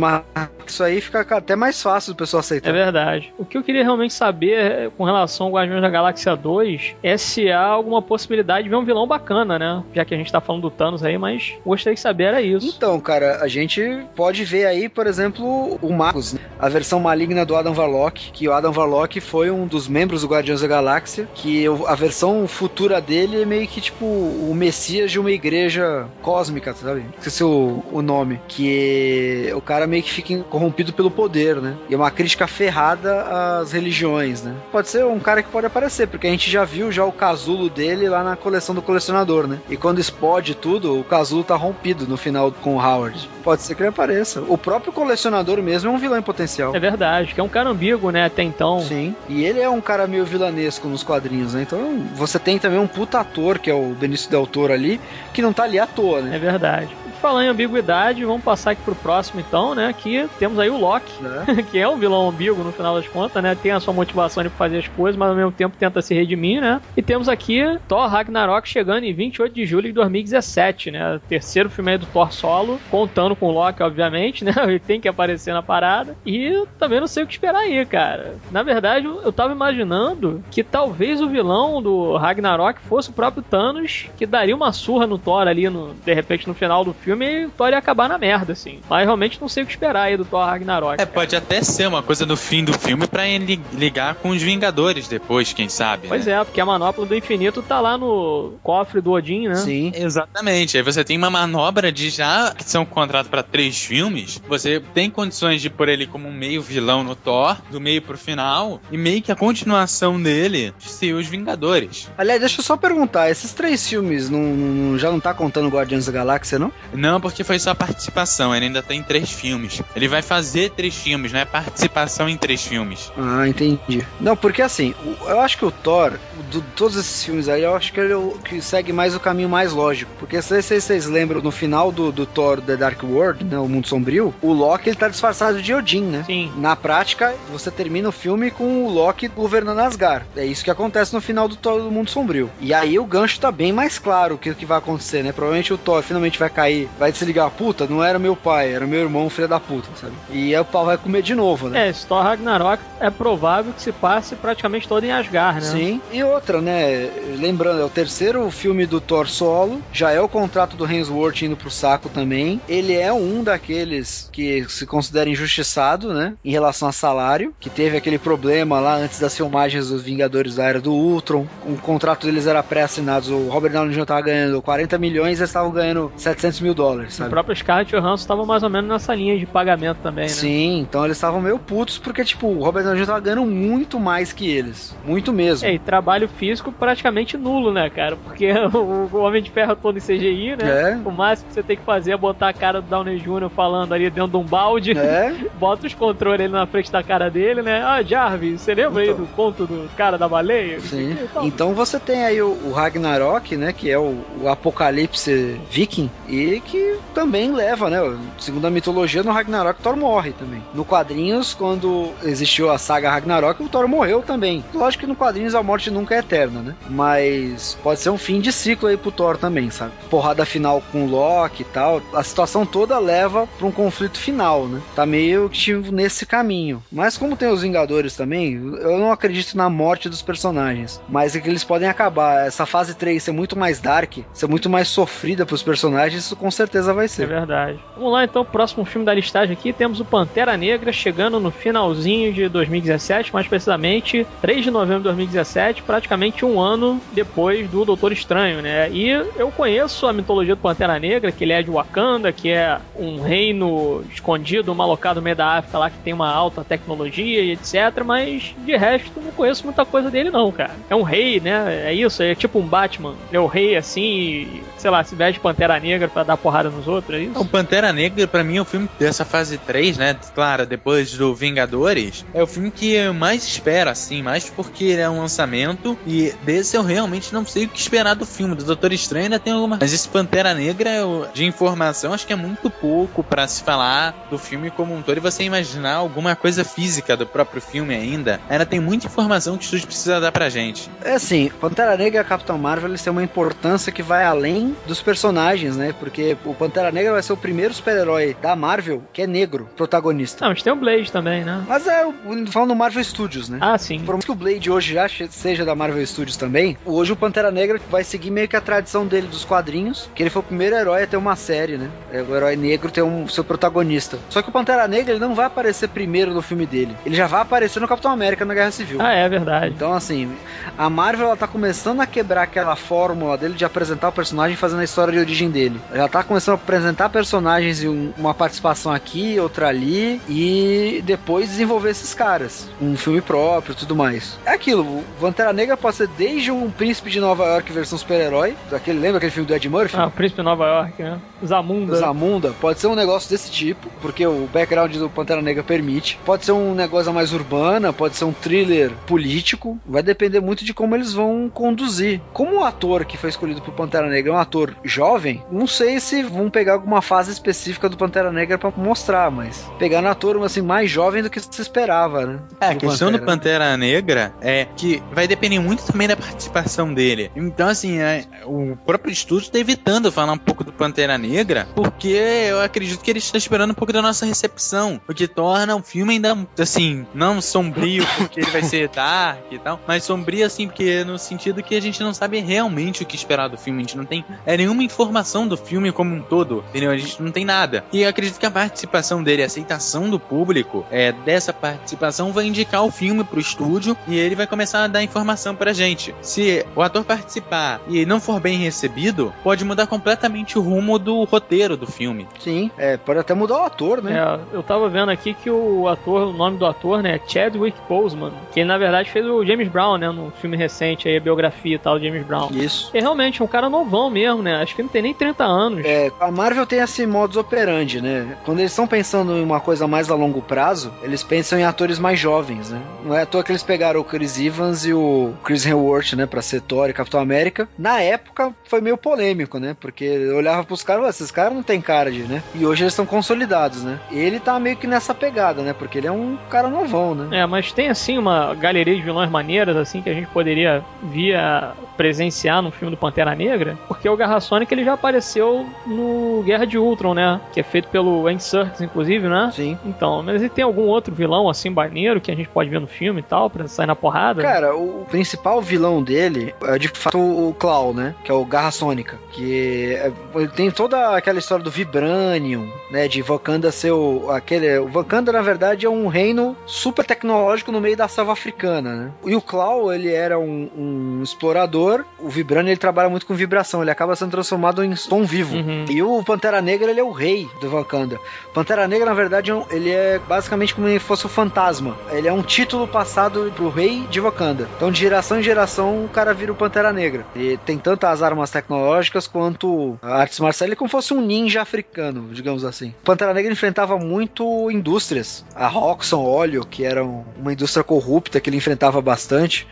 isso 0.65 0.83
aí 0.83 1.01
fica 1.01 1.21
até 1.35 1.55
mais 1.55 1.81
fácil 1.81 2.13
do 2.13 2.17
pessoal 2.17 2.39
aceitar. 2.39 2.69
É 2.69 2.73
verdade. 2.73 3.00
O 3.37 3.45
que 3.45 3.57
eu 3.57 3.63
queria 3.63 3.83
realmente 3.83 4.13
saber 4.13 4.53
é, 4.53 4.89
com 4.97 5.03
relação 5.03 5.47
ao 5.47 5.53
Guardiões 5.53 5.81
da 5.81 5.89
Galáxia 5.89 6.35
2 6.35 6.95
é 7.01 7.17
se 7.17 7.51
há 7.51 7.65
alguma 7.65 8.01
possibilidade 8.01 8.63
de 8.63 8.69
ver 8.69 8.75
um 8.75 8.85
vilão 8.85 9.07
bacana, 9.07 9.57
né? 9.57 9.83
Já 9.93 10.05
que 10.05 10.13
a 10.13 10.17
gente 10.17 10.31
tá 10.31 10.41
falando 10.41 10.63
do 10.63 10.71
Thanos 10.71 11.03
aí, 11.03 11.17
mas 11.17 11.53
gostaria 11.65 11.95
de 11.95 11.99
saber 11.99 12.25
era 12.25 12.41
isso. 12.41 12.73
Então, 12.75 12.99
cara, 12.99 13.43
a 13.43 13.47
gente 13.47 14.03
pode 14.15 14.43
ver 14.43 14.65
aí, 14.65 14.87
por 14.87 15.07
exemplo, 15.07 15.77
o 15.81 15.93
Magus, 15.93 16.33
né? 16.33 16.39
a 16.59 16.69
versão 16.69 16.99
maligna 16.99 17.43
do 17.43 17.55
Adam 17.55 17.73
Warlock, 17.73 18.31
que 18.31 18.47
o 18.47 18.53
Adam 18.53 18.71
Warlock 18.71 19.19
foi 19.19 19.49
um 19.49 19.65
dos 19.65 19.87
membros 19.87 20.21
do 20.21 20.27
Guardiões 20.27 20.61
da 20.61 20.67
Galáxia, 20.67 21.27
que 21.33 21.65
a 21.87 21.95
versão 21.95 22.47
futura 22.47 23.01
dele 23.01 23.41
é 23.41 23.45
meio 23.45 23.67
que 23.67 23.81
tipo 23.81 24.05
o 24.05 24.53
Messias 24.53 25.11
de 25.11 25.19
uma 25.19 25.31
igreja 25.31 26.07
cósmica, 26.21 26.73
sabe? 26.73 27.05
Esqueci 27.17 27.43
o, 27.43 27.83
o 27.91 28.01
nome. 28.01 28.39
Que 28.47 29.51
o 29.55 29.61
cara 29.61 29.87
meio 29.87 30.03
que 30.03 30.11
fica 30.11 30.43
corrompido 30.43 30.93
pelo 30.93 31.09
poder, 31.09 31.55
né? 31.57 31.75
E 31.89 31.93
é 31.93 31.97
uma 31.97 32.11
crítica 32.11 32.45
ferrada 32.45 32.90
às 32.99 33.71
religiões, 33.71 34.43
né? 34.43 34.55
Pode 34.71 34.89
ser 34.89 35.05
um 35.05 35.19
cara 35.19 35.43
que 35.43 35.49
pode 35.49 35.67
aparecer, 35.67 36.07
porque 36.07 36.27
a 36.27 36.29
gente 36.29 36.49
já 36.49 36.63
viu 36.63 36.91
já 36.91 37.05
o 37.05 37.11
casulo 37.11 37.69
dele 37.69 38.09
lá 38.09 38.23
na 38.23 38.35
coleção 38.35 38.73
do 38.73 38.81
colecionador, 38.81 39.47
né? 39.47 39.59
E 39.69 39.77
quando 39.77 39.99
explode 39.99 40.55
tudo, 40.55 40.99
o 40.99 41.03
casulo 41.03 41.43
tá 41.43 41.55
rompido 41.55 42.07
no 42.07 42.17
final 42.17 42.51
com 42.51 42.75
o 42.75 42.79
Howard. 42.79 43.29
Pode 43.43 43.61
ser 43.61 43.75
que 43.75 43.81
ele 43.81 43.89
apareça. 43.89 44.41
O 44.47 44.57
próprio 44.57 44.91
colecionador 44.91 45.61
mesmo 45.61 45.89
é 45.89 45.93
um 45.93 45.97
vilão 45.97 46.17
em 46.17 46.21
potencial. 46.21 46.75
É 46.75 46.79
verdade, 46.79 47.33
que 47.33 47.39
é 47.39 47.43
um 47.43 47.49
cara 47.49 47.69
ambíguo, 47.69 48.11
né, 48.11 48.25
até 48.25 48.43
então. 48.43 48.81
Sim. 48.81 49.15
E 49.27 49.43
ele 49.43 49.59
é 49.59 49.69
um 49.69 49.81
cara 49.81 50.07
meio 50.07 50.25
vilanesco 50.25 50.87
nos 50.87 51.03
quadrinhos, 51.03 51.53
né? 51.53 51.61
Então 51.63 52.05
você 52.15 52.39
tem 52.39 52.59
também 52.59 52.79
um 52.79 52.87
puta 52.87 53.19
ator, 53.19 53.59
que 53.59 53.69
é 53.69 53.73
o 53.73 53.95
Benício 53.99 54.29
Del 54.29 54.45
Toro 54.45 54.73
ali, 54.73 54.99
que 55.33 55.41
não 55.41 55.53
tá 55.53 55.63
ali 55.63 55.79
à 55.79 55.87
toa, 55.87 56.21
né? 56.21 56.35
É 56.35 56.39
verdade 56.39 57.01
falar 57.21 57.45
em 57.45 57.47
ambiguidade, 57.47 58.25
vamos 58.25 58.43
passar 58.43 58.71
aqui 58.71 58.81
pro 58.81 58.95
próximo 58.95 59.39
então, 59.39 59.75
né? 59.75 59.93
Que 59.93 60.27
temos 60.39 60.57
aí 60.57 60.69
o 60.69 60.77
Loki, 60.77 61.21
né? 61.21 61.63
que 61.69 61.77
é 61.77 61.87
um 61.87 61.97
vilão 61.97 62.27
ambíguo 62.27 62.63
no 62.63 62.71
final 62.71 62.95
das 62.95 63.07
contas, 63.07 63.41
né? 63.43 63.55
Tem 63.55 63.71
a 63.71 63.79
sua 63.79 63.93
motivação 63.93 64.41
de 64.43 64.49
fazer 64.49 64.79
as 64.79 64.87
coisas, 64.87 65.17
mas 65.17 65.29
ao 65.29 65.35
mesmo 65.35 65.51
tempo 65.51 65.77
tenta 65.77 66.01
se 66.01 66.15
redimir, 66.15 66.59
né? 66.59 66.81
E 66.97 67.01
temos 67.01 67.29
aqui 67.29 67.61
Thor 67.87 68.07
Ragnarok 68.07 68.67
chegando 68.67 69.03
em 69.03 69.13
28 69.13 69.53
de 69.53 69.65
julho 69.65 69.87
de 69.87 69.93
2017, 69.93 70.91
né? 70.91 71.21
terceiro 71.29 71.69
filme 71.69 71.91
aí 71.91 71.97
do 71.99 72.07
Thor 72.07 72.31
solo, 72.31 72.79
contando 72.89 73.35
com 73.35 73.47
o 73.47 73.51
Loki, 73.51 73.83
obviamente, 73.83 74.43
né? 74.43 74.53
Ele 74.63 74.79
tem 74.79 74.99
que 74.99 75.07
aparecer 75.07 75.53
na 75.53 75.61
parada. 75.61 76.15
E 76.25 76.65
também 76.79 76.99
não 76.99 77.07
sei 77.07 77.23
o 77.23 77.27
que 77.27 77.33
esperar 77.33 77.59
aí, 77.59 77.85
cara. 77.85 78.35
Na 78.49 78.63
verdade, 78.63 79.05
eu 79.05 79.31
tava 79.31 79.53
imaginando 79.53 80.43
que 80.49 80.63
talvez 80.63 81.21
o 81.21 81.29
vilão 81.29 81.81
do 81.81 82.17
Ragnarok 82.17 82.81
fosse 82.81 83.11
o 83.11 83.13
próprio 83.13 83.43
Thanos, 83.43 84.09
que 84.17 84.25
daria 84.25 84.55
uma 84.55 84.73
surra 84.73 85.05
no 85.05 85.19
Thor 85.19 85.47
ali, 85.47 85.69
no, 85.69 85.93
de 85.93 86.13
repente, 86.13 86.47
no 86.47 86.55
final 86.55 86.83
do 86.83 86.93
filme 86.93 87.10
filme, 87.11 87.45
o 87.45 87.49
Thor 87.49 87.69
ia 87.69 87.77
acabar 87.77 88.07
na 88.07 88.17
merda, 88.17 88.53
assim. 88.53 88.79
Mas 88.89 89.05
realmente 89.05 89.39
não 89.39 89.49
sei 89.49 89.63
o 89.63 89.65
que 89.65 89.73
esperar 89.73 90.03
aí 90.03 90.17
do 90.17 90.25
Thor 90.25 90.45
Ragnarok. 90.45 90.93
É, 90.93 90.97
cara. 90.97 91.09
pode 91.09 91.35
até 91.35 91.61
ser 91.61 91.87
uma 91.87 92.01
coisa 92.01 92.25
no 92.25 92.37
fim 92.37 92.63
do 92.63 92.73
filme 92.73 93.07
pra 93.07 93.27
ele 93.27 93.61
ligar 93.73 94.15
com 94.15 94.29
os 94.29 94.41
Vingadores 94.41 95.07
depois, 95.07 95.53
quem 95.53 95.69
sabe. 95.69 96.07
Pois 96.07 96.25
né? 96.25 96.33
é, 96.33 96.43
porque 96.43 96.61
a 96.61 96.65
manopla 96.65 97.05
do 97.05 97.15
infinito 97.15 97.61
tá 97.61 97.79
lá 97.79 97.97
no 97.97 98.53
cofre 98.63 99.01
do 99.01 99.11
Odin, 99.11 99.47
né? 99.47 99.55
Sim. 99.55 99.91
Exatamente. 99.93 100.77
Aí 100.77 100.83
você 100.83 101.03
tem 101.03 101.17
uma 101.17 101.29
manobra 101.29 101.91
de 101.91 102.09
já 102.09 102.53
que 102.53 102.63
são 102.63 102.85
contratos 102.85 103.29
para 103.29 103.43
três 103.43 103.83
filmes, 103.83 104.41
você 104.47 104.81
tem 104.93 105.09
condições 105.09 105.61
de 105.61 105.69
pôr 105.69 105.89
ele 105.89 106.07
como 106.07 106.27
um 106.27 106.33
meio 106.33 106.61
vilão 106.61 107.03
no 107.03 107.15
Thor, 107.15 107.57
do 107.69 107.79
meio 107.79 108.01
pro 108.01 108.17
final, 108.17 108.81
e 108.91 108.97
meio 108.97 109.21
que 109.21 109.31
a 109.31 109.35
continuação 109.35 110.21
dele 110.21 110.73
ser 110.79 111.13
os 111.13 111.27
Vingadores. 111.27 112.09
Aliás, 112.17 112.39
deixa 112.39 112.59
eu 112.59 112.63
só 112.63 112.75
perguntar, 112.75 113.29
esses 113.29 113.53
três 113.53 113.87
filmes 113.87 114.29
não, 114.29 114.41
não 114.41 114.97
já 114.97 115.09
não 115.09 115.19
tá 115.19 115.33
contando 115.33 115.69
Guardiões 115.69 116.05
da 116.05 116.11
Galáxia, 116.11 116.59
não? 116.59 116.71
Não, 117.01 117.19
porque 117.19 117.43
foi 117.43 117.57
só 117.57 117.73
participação. 117.73 118.55
Ele 118.55 118.65
ainda 118.65 118.83
tem 118.83 119.01
três 119.01 119.31
filmes. 119.31 119.81
Ele 119.95 120.07
vai 120.07 120.21
fazer 120.21 120.69
três 120.69 120.95
filmes, 120.95 121.33
não 121.33 121.39
é 121.39 121.45
participação 121.45 122.29
em 122.29 122.37
três 122.37 122.63
filmes. 122.63 123.11
Ah, 123.17 123.47
entendi. 123.47 124.05
Não, 124.19 124.37
porque 124.37 124.61
assim, 124.61 124.93
eu 125.25 125.39
acho 125.39 125.57
que 125.57 125.65
o 125.65 125.71
Thor, 125.71 126.13
de 126.51 126.61
todos 126.75 126.95
esses 126.95 127.25
filmes 127.25 127.49
aí, 127.49 127.63
eu 127.63 127.75
acho 127.75 127.91
que 127.91 127.99
ele 127.99 128.13
é 128.13 128.15
o 128.15 128.37
que 128.43 128.61
segue 128.61 128.93
mais 128.93 129.15
o 129.15 129.19
caminho 129.19 129.49
mais 129.49 129.73
lógico. 129.73 130.11
Porque 130.19 130.39
se 130.43 130.61
vocês 130.61 131.07
lembram, 131.07 131.41
no 131.41 131.49
final 131.49 131.91
do, 131.91 132.11
do 132.11 132.27
Thor 132.27 132.61
The 132.61 132.77
Dark 132.77 133.01
World, 133.01 133.43
né, 133.45 133.57
o 133.57 133.67
Mundo 133.67 133.87
Sombrio, 133.87 134.31
o 134.39 134.53
Loki 134.53 134.89
ele 134.89 134.95
tá 134.95 135.07
disfarçado 135.07 135.59
de 135.59 135.73
Odin, 135.73 136.03
né? 136.03 136.23
Sim. 136.27 136.51
Na 136.57 136.75
prática, 136.75 137.33
você 137.51 137.71
termina 137.71 138.09
o 138.09 138.11
filme 138.11 138.51
com 138.51 138.85
o 138.85 138.89
Loki 138.89 139.27
governando 139.27 139.79
Asgard. 139.79 140.27
É 140.35 140.45
isso 140.45 140.63
que 140.63 140.69
acontece 140.69 141.15
no 141.15 141.21
final 141.21 141.47
do 141.47 141.55
Thor 141.55 141.81
do 141.81 141.89
Mundo 141.89 142.11
Sombrio. 142.11 142.51
E 142.59 142.75
aí 142.75 142.99
o 142.99 143.05
gancho 143.05 143.39
tá 143.39 143.51
bem 143.51 143.73
mais 143.73 143.97
claro 143.97 144.35
o 144.35 144.37
que, 144.37 144.53
que 144.53 144.67
vai 144.67 144.77
acontecer, 144.77 145.23
né? 145.23 145.31
Provavelmente 145.31 145.73
o 145.73 145.79
Thor 145.79 146.03
finalmente 146.03 146.37
vai 146.37 146.49
cair 146.49 146.90
vai 146.97 147.11
se 147.11 147.25
ligar, 147.25 147.49
puta, 147.49 147.87
não 147.87 148.03
era 148.03 148.19
meu 148.19 148.35
pai, 148.35 148.73
era 148.73 148.85
meu 148.85 149.01
irmão, 149.01 149.29
filho 149.29 149.47
da 149.47 149.59
puta, 149.59 149.89
sabe? 149.95 150.13
E 150.29 150.55
aí 150.55 150.61
o 150.61 150.65
pau 150.65 150.85
vai 150.85 150.97
comer 150.97 151.21
de 151.21 151.35
novo, 151.35 151.69
né? 151.69 151.89
É, 151.89 151.93
Thor 151.93 152.23
Ragnarok 152.23 152.81
é 152.99 153.09
provável 153.09 153.73
que 153.73 153.81
se 153.81 153.91
passe 153.91 154.35
praticamente 154.35 154.87
todo 154.87 155.03
em 155.03 155.11
Asgard, 155.11 155.61
né? 155.61 155.71
Sim. 155.71 156.01
E 156.11 156.23
outra, 156.23 156.61
né? 156.61 157.09
Lembrando, 157.37 157.81
é 157.81 157.85
o 157.85 157.89
terceiro 157.89 158.49
filme 158.51 158.85
do 158.85 159.01
Thor 159.01 159.27
solo, 159.27 159.81
já 159.91 160.11
é 160.11 160.19
o 160.19 160.29
contrato 160.29 160.75
do 160.75 160.85
Hemsworth 160.85 161.41
indo 161.41 161.57
pro 161.57 161.71
saco 161.71 162.09
também. 162.09 162.61
Ele 162.67 162.95
é 162.95 163.11
um 163.11 163.43
daqueles 163.43 164.29
que 164.31 164.65
se 164.69 164.85
considera 164.85 165.29
injustiçado, 165.29 166.13
né? 166.13 166.33
Em 166.43 166.51
relação 166.51 166.87
a 166.87 166.91
salário, 166.91 167.53
que 167.59 167.69
teve 167.69 167.97
aquele 167.97 168.17
problema 168.17 168.79
lá 168.79 168.95
antes 168.95 169.19
das 169.19 169.35
filmagens 169.35 169.89
dos 169.89 170.01
Vingadores 170.01 170.55
da 170.55 170.65
Era 170.65 170.81
do 170.81 170.93
Ultron. 170.93 171.47
O 171.65 171.75
contrato 171.77 172.25
deles 172.25 172.47
era 172.47 172.61
pré-assinado, 172.61 173.35
o 173.35 173.49
Robert 173.49 173.71
Downey 173.71 173.93
Jr. 173.93 174.05
tava 174.05 174.21
ganhando 174.21 174.61
40 174.61 174.97
milhões, 174.97 175.39
eles 175.39 175.49
estavam 175.49 175.71
ganhando 175.71 176.11
700 176.15 176.59
mil 176.61 176.73
dólares, 176.73 176.80
sabe? 177.09 177.27
O 177.27 177.29
próprio 177.31 177.55
Scarlett 177.55 177.91
Johansson 177.95 178.23
estava 178.23 178.45
mais 178.45 178.63
ou 178.63 178.69
menos 178.69 178.89
nessa 178.89 179.13
linha 179.15 179.37
de 179.37 179.45
pagamento 179.45 179.97
também, 180.03 180.23
né? 180.25 180.29
Sim, 180.29 180.79
então 180.79 181.05
eles 181.05 181.17
estavam 181.17 181.41
meio 181.41 181.57
putos 181.59 181.97
porque, 181.97 182.23
tipo, 182.23 182.47
o 182.47 182.63
Robert 182.63 182.83
Downey 182.83 182.99
Jr. 182.99 183.05
tava 183.07 183.19
ganhando 183.19 183.45
muito 183.45 183.99
mais 183.99 184.31
que 184.33 184.49
eles. 184.49 184.95
Muito 185.05 185.31
mesmo. 185.33 185.67
É, 185.67 185.73
e 185.73 185.79
trabalho 185.79 186.27
físico 186.27 186.71
praticamente 186.71 187.37
nulo, 187.37 187.71
né, 187.71 187.89
cara? 187.89 188.15
Porque 188.15 188.51
o, 188.73 189.09
o 189.11 189.17
Homem 189.21 189.41
de 189.41 189.49
Ferro 189.51 189.75
todo 189.75 189.97
em 189.97 190.01
CGI, 190.01 190.55
né? 190.57 190.91
É. 190.91 190.99
O 191.03 191.11
máximo 191.11 191.49
que 191.49 191.53
você 191.55 191.63
tem 191.63 191.77
que 191.77 191.83
fazer 191.83 192.11
é 192.11 192.17
botar 192.17 192.49
a 192.49 192.53
cara 192.53 192.81
do 192.81 192.87
Downey 192.87 193.17
Jr. 193.19 193.49
falando 193.55 193.93
ali 193.93 194.09
dentro 194.09 194.31
de 194.31 194.37
um 194.37 194.43
balde. 194.43 194.97
É. 194.97 195.33
Bota 195.59 195.85
os 195.87 195.93
controles 195.93 196.41
ali 196.41 196.49
na 196.49 196.65
frente 196.65 196.91
da 196.91 197.03
cara 197.03 197.29
dele, 197.29 197.61
né? 197.61 197.81
Ah, 197.83 198.01
Jarvis, 198.01 198.61
você 198.61 198.73
lembra 198.73 199.03
Então. 199.03 199.15
aí 199.15 199.21
do 199.21 199.27
conto 199.33 199.65
do 199.65 199.89
cara 199.95 200.17
da 200.17 200.27
baleia? 200.27 200.79
Sim. 200.79 201.11
Então, 201.21 201.45
Então 201.45 201.73
você 201.73 201.99
tem 201.99 202.23
aí 202.25 202.41
o, 202.41 202.57
o 202.65 202.71
Ragnarok, 202.71 203.55
né? 203.57 203.73
Que 203.73 203.89
é 203.89 203.97
o, 203.99 204.17
o 204.41 204.47
apocalipse 204.47 205.59
viking. 205.69 206.09
E 206.27 206.60
que 206.61 206.97
também 207.13 207.51
leva, 207.51 207.89
né? 207.89 207.99
Segundo 208.39 208.65
a 208.65 208.69
mitologia, 208.69 209.23
no 209.23 209.31
Ragnarok, 209.31 209.81
Thor 209.81 209.95
morre 209.95 210.31
também. 210.31 210.63
No 210.73 210.85
quadrinhos, 210.85 211.53
quando 211.53 212.11
existiu 212.23 212.71
a 212.71 212.77
saga 212.77 213.11
Ragnarok, 213.11 213.61
o 213.61 213.69
Thor 213.69 213.87
morreu 213.87 214.21
também. 214.21 214.63
Lógico 214.73 215.01
que 215.01 215.07
no 215.07 215.15
quadrinhos 215.15 215.55
a 215.55 215.63
morte 215.63 215.91
nunca 215.91 216.15
é 216.15 216.19
eterna, 216.19 216.61
né? 216.61 216.75
Mas 216.89 217.77
pode 217.83 217.99
ser 217.99 218.09
um 218.09 218.17
fim 218.17 218.39
de 218.39 218.51
ciclo 218.51 218.87
aí 218.87 218.97
pro 218.97 219.11
Thor 219.11 219.37
também, 219.37 219.69
sabe? 219.69 219.91
Porrada 220.09 220.45
final 220.45 220.81
com 220.91 221.05
Loki 221.05 221.63
e 221.63 221.65
tal. 221.65 222.01
A 222.13 222.23
situação 222.23 222.65
toda 222.65 222.97
leva 222.99 223.47
pra 223.57 223.67
um 223.67 223.71
conflito 223.71 224.17
final, 224.17 224.67
né? 224.67 224.81
Tá 224.95 225.05
meio 225.05 225.49
que 225.49 225.73
nesse 225.73 226.25
caminho. 226.25 226.83
Mas 226.91 227.17
como 227.17 227.35
tem 227.35 227.49
os 227.49 227.61
Vingadores 227.61 228.15
também, 228.15 228.53
eu 228.53 228.97
não 228.97 229.11
acredito 229.11 229.55
na 229.55 229.69
morte 229.69 230.09
dos 230.09 230.21
personagens. 230.21 231.01
Mas 231.07 231.35
é 231.35 231.39
que 231.39 231.49
eles 231.49 231.63
podem 231.63 231.87
acabar. 231.87 232.45
Essa 232.45 232.65
fase 232.65 232.95
3 232.95 233.21
ser 233.21 233.31
muito 233.31 233.57
mais 233.57 233.79
dark, 233.79 234.17
ser 234.33 234.47
muito 234.47 234.69
mais 234.69 234.87
sofrida 234.87 235.45
pros 235.45 235.63
personagens, 235.63 236.25
isso 236.25 236.35
certeza 236.51 236.93
vai 236.93 237.05
É 237.05 237.07
ser. 237.07 237.27
verdade. 237.27 237.79
Vamos 237.95 238.11
lá 238.13 238.23
então, 238.23 238.43
próximo 238.45 238.85
filme 238.85 239.05
da 239.05 239.13
listagem 239.13 239.53
aqui, 239.53 239.71
temos 239.73 239.99
o 239.99 240.05
Pantera 240.05 240.55
Negra 240.57 240.91
chegando 240.91 241.39
no 241.39 241.51
finalzinho 241.51 242.33
de 242.33 242.47
2017, 242.49 243.33
mais 243.33 243.47
precisamente 243.47 244.25
3 244.41 244.63
de 244.63 244.71
novembro 244.71 244.99
de 244.99 245.03
2017, 245.05 245.83
praticamente 245.83 246.45
um 246.45 246.59
ano 246.59 247.01
depois 247.13 247.67
do 247.69 247.85
Doutor 247.85 248.11
Estranho, 248.11 248.61
né? 248.61 248.89
E 248.91 249.09
eu 249.09 249.51
conheço 249.51 250.05
a 250.07 250.13
mitologia 250.13 250.55
do 250.55 250.61
Pantera 250.61 250.99
Negra, 250.99 251.31
que 251.31 251.43
ele 251.43 251.53
é 251.53 251.61
de 251.61 251.69
Wakanda, 251.69 252.31
que 252.31 252.49
é 252.49 252.77
um 252.97 253.21
reino 253.21 254.03
escondido, 254.11 254.71
um 254.73 254.81
alocado 254.81 255.19
no 255.19 255.23
meio 255.23 255.35
da 255.35 255.57
África 255.57 255.77
lá 255.77 255.89
que 255.89 255.97
tem 255.99 256.13
uma 256.13 256.29
alta 256.31 256.63
tecnologia 256.63 257.41
e 257.41 257.51
etc, 257.51 258.03
mas 258.05 258.53
de 258.65 258.75
resto 258.75 259.19
não 259.21 259.31
conheço 259.31 259.63
muita 259.65 259.85
coisa 259.85 260.09
dele 260.09 260.29
não, 260.29 260.51
cara. 260.51 260.71
É 260.89 260.95
um 260.95 261.01
rei, 261.03 261.39
né? 261.39 261.83
É 261.85 261.93
isso, 261.93 262.21
é 262.23 262.35
tipo 262.35 262.59
um 262.59 262.65
Batman. 262.65 263.15
É 263.31 263.39
o 263.39 263.45
rei 263.47 263.75
assim, 263.75 264.01
e, 264.01 264.63
sei 264.77 264.89
lá, 264.91 265.03
se 265.03 265.15
veste 265.15 265.39
Pantera 265.39 265.79
Negra 265.79 266.07
pra 266.07 266.23
dar 266.23 266.37
porrada 266.41 266.69
nos 266.69 266.87
outros, 266.87 267.19
é 267.19 267.23
isso? 267.23 267.39
O 267.39 267.45
Pantera 267.45 267.91
Negra, 267.93 268.27
pra 268.27 268.43
mim, 268.43 268.57
é 268.57 268.61
o 268.61 268.65
filme 268.65 268.89
dessa 268.99 269.23
fase 269.25 269.57
3, 269.57 269.97
né? 269.97 270.15
Claro, 270.33 270.65
depois 270.65 271.13
do 271.13 271.33
Vingadores. 271.33 272.25
É 272.33 272.41
o 272.41 272.47
filme 272.47 272.71
que 272.71 272.93
eu 272.93 273.13
mais 273.13 273.45
espero, 273.45 273.89
assim, 273.89 274.21
mais 274.21 274.49
porque 274.49 274.85
ele 274.85 275.01
é 275.01 275.09
um 275.09 275.19
lançamento. 275.19 275.97
E 276.05 276.33
desse 276.43 276.75
eu 276.75 276.83
realmente 276.83 277.33
não 277.33 277.45
sei 277.45 277.65
o 277.65 277.69
que 277.69 277.79
esperar 277.79 278.15
do 278.15 278.25
filme. 278.25 278.55
Do 278.55 278.63
Doutor 278.63 278.91
Estranho 278.91 279.25
ainda 279.25 279.39
tem 279.39 279.53
alguma. 279.53 279.77
Mas 279.79 279.93
esse 279.93 280.07
Pantera 280.07 280.53
Negra, 280.53 280.91
de 281.33 281.45
informação, 281.45 282.13
acho 282.13 282.25
que 282.25 282.33
é 282.33 282.35
muito 282.35 282.69
pouco 282.69 283.23
pra 283.23 283.47
se 283.47 283.63
falar 283.63 284.27
do 284.29 284.37
filme 284.37 284.71
como 284.71 284.95
um 284.95 285.01
todo. 285.01 285.17
E 285.17 285.19
você 285.19 285.43
imaginar 285.43 285.95
alguma 285.95 286.35
coisa 286.35 286.63
física 286.63 287.15
do 287.15 287.25
próprio 287.25 287.61
filme 287.61 287.93
ainda. 287.93 288.39
Ainda 288.49 288.65
tem 288.65 288.79
muita 288.79 289.07
informação 289.07 289.57
que 289.57 289.63
o 289.63 289.65
estúdio 289.65 289.87
precisa 289.87 290.19
dar 290.19 290.31
pra 290.31 290.49
gente. 290.49 290.89
É 291.03 291.13
assim, 291.13 291.51
Pantera 291.59 291.95
Negra 291.97 292.19
e 292.19 292.21
a 292.21 292.23
Capitão 292.23 292.57
Marvel 292.57 292.89
eles 292.89 293.03
têm 293.03 293.11
uma 293.11 293.23
importância 293.23 293.91
que 293.91 294.03
vai 294.03 294.25
além 294.25 294.75
dos 294.87 295.01
personagens, 295.01 295.75
né? 295.75 295.93
Porque 295.99 296.30
o 296.45 296.53
Pantera 296.53 296.91
Negra 296.91 297.13
vai 297.13 297.23
ser 297.23 297.33
o 297.33 297.37
primeiro 297.37 297.73
super-herói 297.73 298.35
da 298.41 298.55
Marvel 298.55 299.03
que 299.13 299.21
é 299.21 299.27
negro, 299.27 299.69
protagonista. 299.75 300.45
Ah, 300.45 300.49
mas 300.49 300.61
tem 300.63 300.71
o 300.71 300.75
Blade 300.75 301.11
também, 301.11 301.43
né? 301.43 301.63
Mas 301.67 301.85
é, 301.87 302.05
o- 302.05 302.13
falando 302.47 302.69
do 302.69 302.75
Marvel 302.75 303.03
Studios, 303.03 303.49
né? 303.49 303.57
Ah, 303.61 303.77
sim. 303.77 303.99
Por 303.99 304.13
mais 304.13 304.25
que 304.25 304.31
o 304.31 304.35
Blade 304.35 304.69
hoje 304.71 304.93
já 304.93 305.07
seja 305.29 305.65
da 305.65 305.75
Marvel 305.75 306.05
Studios 306.05 306.37
também, 306.37 306.77
hoje 306.85 307.11
o 307.11 307.15
Pantera 307.15 307.51
Negra 307.51 307.79
vai 307.89 308.03
seguir 308.03 308.31
meio 308.31 308.47
que 308.47 308.55
a 308.55 308.61
tradição 308.61 309.05
dele 309.05 309.27
dos 309.27 309.43
quadrinhos, 309.45 310.09
que 310.15 310.23
ele 310.23 310.29
foi 310.29 310.41
o 310.41 310.43
primeiro 310.45 310.75
herói 310.75 311.03
a 311.03 311.07
ter 311.07 311.17
uma 311.17 311.35
série, 311.35 311.77
né? 311.77 311.89
É, 312.11 312.21
O 312.21 312.35
herói 312.35 312.55
negro 312.55 312.91
ter 312.91 313.01
um 313.01 313.27
seu 313.27 313.43
protagonista. 313.43 314.17
Só 314.29 314.41
que 314.41 314.49
o 314.49 314.51
Pantera 314.51 314.87
Negra 314.87 315.11
ele 315.13 315.19
não 315.19 315.35
vai 315.35 315.45
aparecer 315.45 315.89
primeiro 315.89 316.33
no 316.33 316.41
filme 316.41 316.65
dele. 316.65 316.95
Ele 317.05 317.15
já 317.15 317.27
vai 317.27 317.41
aparecer 317.41 317.79
no 317.79 317.87
Capitão 317.87 318.11
América 318.11 318.45
na 318.45 318.53
Guerra 318.53 318.71
Civil. 318.71 319.01
Ah, 319.01 319.13
é 319.13 319.27
verdade. 319.27 319.73
Então, 319.75 319.93
assim, 319.93 320.31
a 320.77 320.89
Marvel 320.89 321.27
ela 321.27 321.37
tá 321.37 321.47
começando 321.47 321.99
a 322.01 322.05
quebrar 322.05 322.43
aquela 322.43 322.75
fórmula 322.75 323.37
dele 323.37 323.53
de 323.55 323.65
apresentar 323.65 324.09
o 324.09 324.11
personagem 324.11 324.55
fazendo 324.55 324.79
a 324.79 324.83
história 324.83 325.11
de 325.13 325.19
origem 325.19 325.49
dele. 325.49 325.79
Ela 325.93 326.07
tá 326.07 326.20
começando 326.23 326.53
a 326.53 326.55
apresentar 326.57 327.09
personagens 327.09 327.83
e 327.83 327.87
um- 327.87 328.11
uma 328.17 328.33
participação 328.33 328.91
aqui, 328.91 329.39
outra 329.39 329.67
ali, 329.67 330.21
e 330.29 331.01
depois 331.05 331.49
desenvolver 331.49 331.89
esses 331.91 332.13
caras. 332.13 332.69
Um 332.81 332.95
filme 332.95 333.21
próprio 333.21 333.73
e 333.73 333.75
tudo 333.75 333.95
mais. 333.95 334.37
É 334.45 334.51
aquilo, 334.53 334.83
o 334.83 335.03
Pantera 335.19 335.53
Negra 335.53 335.77
pode 335.77 335.95
ser 335.95 336.07
desde 336.07 336.51
um 336.51 336.69
príncipe 336.69 337.09
de 337.09 337.19
Nova 337.19 337.45
York 337.45 337.71
versão 337.71 337.97
super-herói, 337.97 338.55
lembra 338.87 339.17
aquele 339.17 339.31
filme 339.31 339.47
do 339.47 339.55
Ed 339.55 339.67
Murphy? 339.69 339.95
Ah, 339.97 340.07
o 340.07 340.11
Príncipe 340.11 340.41
de 340.41 340.45
Nova 340.45 340.65
York, 340.65 341.01
né? 341.01 341.19
Zamunda. 341.45 341.95
Zamunda, 341.95 342.51
pode 342.59 342.79
ser 342.79 342.87
um 342.87 342.95
negócio 342.95 343.29
desse 343.29 343.49
tipo, 343.51 343.89
porque 344.01 344.25
o 344.25 344.47
background 344.53 344.95
do 344.95 345.09
Pantera 345.09 345.41
Negra 345.41 345.63
permite. 345.63 346.19
Pode 346.25 346.45
ser 346.45 346.51
um 346.51 346.73
negócio 346.73 347.11
mais 347.13 347.33
urbana, 347.33 347.91
pode 347.91 348.15
ser 348.15 348.25
um 348.25 348.33
thriller 348.33 348.91
político. 349.07 349.79
Vai 349.85 350.03
depender 350.03 350.39
muito 350.39 350.63
de 350.63 350.73
como 350.73 350.95
eles 350.95 351.13
vão 351.13 351.49
conduzir. 351.53 352.21
Como 352.33 352.59
o 352.59 352.63
ator 352.63 353.05
que 353.05 353.17
foi 353.17 353.29
escolhido 353.29 353.61
pro 353.61 353.71
Pantera 353.71 354.07
Negra 354.09 354.31
é 354.31 354.35
um 354.35 354.39
ator 354.39 354.75
jovem, 354.83 355.43
não 355.51 355.65
sei 355.67 355.99
se 355.99 356.10
vão 356.23 356.49
pegar 356.49 356.73
alguma 356.73 357.01
fase 357.01 357.31
específica 357.31 357.87
do 357.87 357.97
Pantera 357.97 358.31
Negra 358.31 358.57
pra 358.57 358.71
mostrar, 358.75 359.31
mas 359.31 359.69
pegar 359.77 360.03
um 360.03 360.07
ator 360.07 360.41
assim 360.43 360.61
mais 360.61 360.89
jovem 360.89 361.23
do 361.23 361.29
que 361.29 361.39
se 361.39 361.61
esperava, 361.61 362.25
né? 362.25 362.39
É, 362.59 362.67
a 362.67 362.75
questão 362.75 363.11
do 363.11 363.19
Pantera 363.19 363.75
Negra 363.77 364.33
é 364.41 364.65
que 364.75 365.01
vai 365.11 365.27
depender 365.27 365.59
muito 365.59 365.83
também 365.83 366.07
da 366.07 366.15
participação 366.15 366.93
dele. 366.93 367.31
Então, 367.35 367.67
assim, 367.67 367.99
é, 367.99 368.25
o 368.45 368.75
próprio 368.85 369.11
estúdio 369.11 369.51
tá 369.51 369.59
evitando 369.59 370.11
falar 370.11 370.33
um 370.33 370.37
pouco 370.37 370.63
do 370.63 370.71
Pantera 370.71 371.17
Negra, 371.17 371.67
porque 371.75 372.07
eu 372.49 372.61
acredito 372.61 373.01
que 373.01 373.09
ele 373.11 373.19
está 373.19 373.37
esperando 373.37 373.71
um 373.71 373.75
pouco 373.75 373.93
da 373.93 374.01
nossa 374.01 374.25
recepção, 374.25 374.99
o 375.07 375.13
que 375.13 375.27
torna 375.27 375.75
o 375.75 375.81
filme 375.81 376.13
ainda, 376.13 376.37
assim, 376.59 377.05
não 377.13 377.41
sombrio, 377.41 378.05
porque 378.17 378.39
ele 378.39 378.51
vai 378.51 378.63
ser 378.63 378.89
dark 378.89 379.51
e 379.51 379.59
tal, 379.59 379.79
mas 379.87 380.03
sombrio, 380.03 380.45
assim, 380.45 380.67
porque 380.67 381.03
no 381.03 381.17
sentido 381.17 381.63
que 381.63 381.75
a 381.75 381.81
gente 381.81 382.01
não 382.01 382.13
sabe 382.13 382.39
realmente 382.39 383.03
o 383.03 383.05
que 383.05 383.15
esperar 383.15 383.47
do 383.47 383.57
filme, 383.57 383.79
a 383.79 383.83
gente 383.83 383.97
não 383.97 384.05
tem 384.05 384.25
é, 384.45 384.57
nenhuma 384.57 384.83
informação 384.83 385.47
do 385.47 385.57
filme 385.57 385.91
como 386.01 386.15
um 386.15 386.21
todo, 386.21 386.63
entendeu? 386.69 386.89
A 386.89 386.97
gente 386.97 387.21
não 387.21 387.31
tem 387.31 387.45
nada. 387.45 387.83
E 387.93 388.01
eu 388.01 388.09
acredito 388.09 388.39
que 388.39 388.45
a 388.45 388.49
participação 388.49 389.21
dele, 389.21 389.43
a 389.43 389.45
aceitação 389.45 390.09
do 390.09 390.19
público, 390.19 390.83
é, 390.89 391.11
dessa 391.11 391.53
participação 391.53 392.33
vai 392.33 392.47
indicar 392.47 392.83
o 392.83 392.89
filme 392.89 393.23
pro 393.23 393.39
estúdio 393.39 393.95
e 394.07 394.17
ele 394.17 394.33
vai 394.33 394.47
começar 394.47 394.83
a 394.83 394.87
dar 394.87 395.03
informação 395.03 395.55
pra 395.55 395.73
gente. 395.73 396.15
Se 396.19 396.65
o 396.75 396.81
ator 396.81 397.03
participar 397.03 397.81
e 397.87 398.03
não 398.03 398.19
for 398.19 398.39
bem 398.39 398.57
recebido, 398.57 399.31
pode 399.43 399.63
mudar 399.63 399.85
completamente 399.85 400.57
o 400.57 400.61
rumo 400.61 400.97
do 400.97 401.23
roteiro 401.23 401.77
do 401.77 401.85
filme. 401.85 402.27
Sim, 402.39 402.71
é, 402.79 402.97
pode 402.97 403.19
até 403.19 403.35
mudar 403.35 403.59
o 403.59 403.63
ator, 403.65 404.01
né? 404.01 404.17
É, 404.17 404.55
eu 404.55 404.63
tava 404.63 404.89
vendo 404.89 405.11
aqui 405.11 405.35
que 405.35 405.51
o 405.51 405.87
ator, 405.87 406.29
o 406.29 406.33
nome 406.33 406.57
do 406.57 406.65
ator, 406.65 407.03
né, 407.03 407.17
é 407.23 407.29
Chadwick 407.29 407.77
Boseman, 407.87 408.31
que 408.51 408.61
ele 408.61 408.67
na 408.67 408.79
verdade 408.79 409.11
fez 409.11 409.23
o 409.23 409.45
James 409.45 409.67
Brown, 409.67 409.97
né, 409.99 410.09
no 410.09 410.31
filme 410.41 410.57
recente 410.57 411.07
aí, 411.07 411.17
a 411.17 411.21
biografia 411.21 411.75
e 411.75 411.79
tal 411.79 411.99
do 411.99 412.03
James 412.03 412.25
Brown. 412.25 412.49
Isso. 412.51 412.89
E 412.91 412.99
realmente 412.99 413.39
é 413.39 413.45
um 413.45 413.47
cara 413.47 413.69
novão 413.69 414.09
mesmo, 414.09 414.41
né? 414.41 414.55
Acho 414.55 414.75
que 414.75 414.81
não 414.81 414.89
tem 414.89 415.03
nem 415.03 415.13
30 415.13 415.43
anos. 415.43 415.85
É, 415.85 415.90
a 416.19 416.31
Marvel 416.31 416.65
tem 416.65 416.79
esse 416.79 417.05
modus 417.05 417.37
operandi, 417.37 418.01
né? 418.01 418.37
Quando 418.45 418.59
eles 418.59 418.71
estão 418.71 418.87
pensando 418.87 419.33
em 419.37 419.43
uma 419.43 419.59
coisa 419.59 419.87
mais 419.87 420.09
a 420.09 420.15
longo 420.15 420.41
prazo, 420.41 420.91
eles 421.01 421.23
pensam 421.23 421.59
em 421.59 421.63
atores 421.63 421.99
mais 421.99 422.19
jovens, 422.19 422.69
né? 422.69 422.81
Não 423.03 423.15
é 423.15 423.21
à 423.21 423.25
toa 423.25 423.43
que 423.43 423.51
eles 423.51 423.63
pegaram 423.63 423.99
o 423.99 424.03
Chris 424.03 424.39
Evans 424.39 424.85
e 424.85 424.93
o 424.93 425.33
Chris 425.43 425.65
Hemsworth, 425.65 426.13
né, 426.13 426.25
pra 426.25 426.41
ser 426.41 426.61
Thor 426.61 426.89
e 426.89 426.93
Capitão 426.93 427.19
América. 427.19 427.67
Na 427.77 428.01
época 428.01 428.53
foi 428.65 428.81
meio 428.81 428.97
polêmico, 428.97 429.57
né? 429.59 429.75
Porque 429.79 430.03
eu 430.03 430.37
olhava 430.37 430.63
pros 430.63 430.83
caras, 430.83 431.03
"Ué, 431.03 431.09
esses 431.09 431.31
caras 431.31 431.53
não 431.53 431.63
tem 431.63 431.81
cara 431.81 432.11
de, 432.11 432.23
né? 432.23 432.43
E 432.55 432.65
hoje 432.65 432.83
eles 432.83 432.93
estão 432.93 433.05
consolidados, 433.05 433.83
né? 433.83 433.99
Ele 434.11 434.39
tá 434.39 434.59
meio 434.59 434.77
que 434.77 434.87
nessa 434.87 435.13
pegada, 435.13 435.61
né? 435.61 435.73
Porque 435.73 435.97
ele 435.97 436.07
é 436.07 436.11
um 436.11 436.37
cara 436.49 436.67
novão, 436.69 437.15
né? 437.15 437.39
É, 437.39 437.45
mas 437.45 437.71
tem 437.71 437.89
assim 437.89 438.17
uma 438.17 438.53
galeria 438.55 438.95
de 438.95 439.01
vilões 439.01 439.29
maneiras 439.29 439.75
assim 439.75 440.01
que 440.01 440.09
a 440.09 440.13
gente 440.13 440.27
poderia 440.27 440.83
vir 441.03 441.35
a 441.35 441.73
presenciar 441.97 442.61
no 442.61 442.71
filme 442.71 442.95
do 442.95 442.97
Pantera 442.97 443.35
Negra, 443.35 443.77
porque 443.87 444.09
o 444.09 444.17
Garra 444.17 444.39
Sônica 444.39 444.73
ele 444.73 444.83
já 444.83 444.93
apareceu 444.93 445.65
no 445.85 446.43
Guerra 446.43 446.65
de 446.65 446.77
Ultron, 446.77 447.13
né? 447.13 447.39
Que 447.51 447.59
é 447.59 447.63
feito 447.63 447.87
pelo 447.89 448.27
Andy 448.27 448.43
Serkis, 448.43 448.81
inclusive, 448.81 449.27
né? 449.27 449.51
Sim. 449.53 449.77
Então, 449.85 450.23
mas 450.23 450.41
ele 450.41 450.49
tem 450.49 450.63
algum 450.63 450.83
outro 450.83 451.13
vilão 451.13 451.49
assim 451.49 451.69
maneiro 451.69 452.21
que 452.21 452.31
a 452.31 452.35
gente 452.35 452.49
pode 452.49 452.69
ver 452.69 452.79
no 452.79 452.87
filme 452.87 453.19
e 453.19 453.23
tal, 453.23 453.49
pra 453.49 453.67
sair 453.67 453.87
na 453.87 453.95
porrada? 453.95 454.41
Cara, 454.41 454.75
o 454.75 455.05
principal 455.09 455.61
vilão 455.61 456.01
dele 456.03 456.53
é 456.63 456.77
de 456.77 456.87
fato 456.87 457.17
o 457.17 457.55
Claw, 457.57 457.93
né? 457.93 458.15
Que 458.23 458.31
é 458.31 458.33
o 458.33 458.45
Garra 458.45 458.71
Sônica. 458.71 459.17
Que 459.31 459.95
é, 459.95 460.11
ele 460.35 460.47
tem 460.49 460.71
toda 460.71 461.15
aquela 461.15 461.39
história 461.39 461.63
do 461.63 461.71
Vibranium, 461.71 462.69
né? 462.89 463.07
De 463.07 463.21
Wakanda 463.21 463.71
ser 463.71 463.91
o. 463.91 464.29
Aquele, 464.29 464.79
o 464.79 464.87
Wakanda, 464.87 465.31
na 465.31 465.41
verdade, 465.41 465.85
é 465.85 465.89
um 465.89 466.07
reino 466.07 466.55
super 466.65 467.05
tecnológico 467.05 467.71
no 467.71 467.81
meio 467.81 467.97
da 467.97 468.07
selva 468.07 468.33
africana, 468.33 468.95
né? 468.95 469.11
E 469.25 469.35
o 469.35 469.41
Claw, 469.41 469.93
ele 469.93 470.11
era 470.11 470.39
um, 470.39 470.69
um 470.77 471.23
explorador. 471.23 472.05
O 472.19 472.29
Vibranium, 472.29 472.69
ele 472.69 472.77
trabalha 472.77 473.09
muito 473.09 473.25
com 473.25 473.33
vibração. 473.33 473.81
Ele 473.81 473.91
acaba 473.91 474.15
sendo 474.15 474.31
transformado 474.31 474.83
em 474.83 474.95
som 474.95 475.23
vivo. 475.23 475.60
Uhum. 475.61 475.85
E 475.89 476.01
o 476.03 476.23
Pantera 476.23 476.61
Negra, 476.61 476.91
ele 476.91 476.99
é 476.99 477.03
o 477.03 477.11
rei 477.11 477.47
do 477.59 477.69
Wakanda. 477.69 478.19
Pantera 478.53 478.87
Negra, 478.87 479.05
na 479.05 479.13
verdade, 479.13 479.51
é 479.51 479.55
um- 479.55 479.65
ele 479.69 479.89
é 479.89 480.19
basicamente 480.19 480.73
como 480.75 480.87
se 480.87 480.99
fosse 480.99 481.25
o 481.25 481.29
fantasma. 481.29 481.97
Ele 482.11 482.27
é 482.27 482.33
um 482.33 482.41
título 482.41 482.87
passado 482.87 483.51
pro 483.55 483.69
rei 483.69 484.05
de 484.09 484.19
Wakanda. 484.19 484.67
Então, 484.75 484.91
de 484.91 484.99
geração 484.99 485.39
em 485.39 485.43
geração, 485.43 486.05
o 486.05 486.09
cara 486.09 486.33
vira 486.33 486.51
o 486.51 486.55
Pantera 486.55 486.91
Negra. 486.91 487.25
E 487.35 487.57
tem 487.65 487.77
tanto 487.77 488.05
as 488.05 488.21
armas 488.21 488.51
tecnológicas 488.51 489.27
quanto 489.27 489.97
artes 490.01 490.39
marciais. 490.39 490.67
Ele 490.67 490.73
é 490.73 490.75
como 490.75 490.87
se 490.89 490.91
fosse 490.91 491.13
um 491.13 491.21
ninja 491.21 491.61
africano, 491.61 492.29
digamos 492.33 492.63
assim. 492.65 492.89
O 493.01 493.05
Pantera 493.05 493.33
Negra 493.33 493.51
enfrentava 493.51 493.97
muito 493.97 494.69
indústrias. 494.71 495.45
A 495.55 495.67
Roxxon 495.67 496.23
Óleo, 496.23 496.65
que 496.65 496.83
era 496.83 497.03
um- 497.03 497.23
uma 497.37 497.53
indústria 497.53 497.83
corrupta 497.83 498.39
que 498.39 498.49
ele 498.49 498.57
enfrentava 498.57 499.01
bastante 499.01 499.67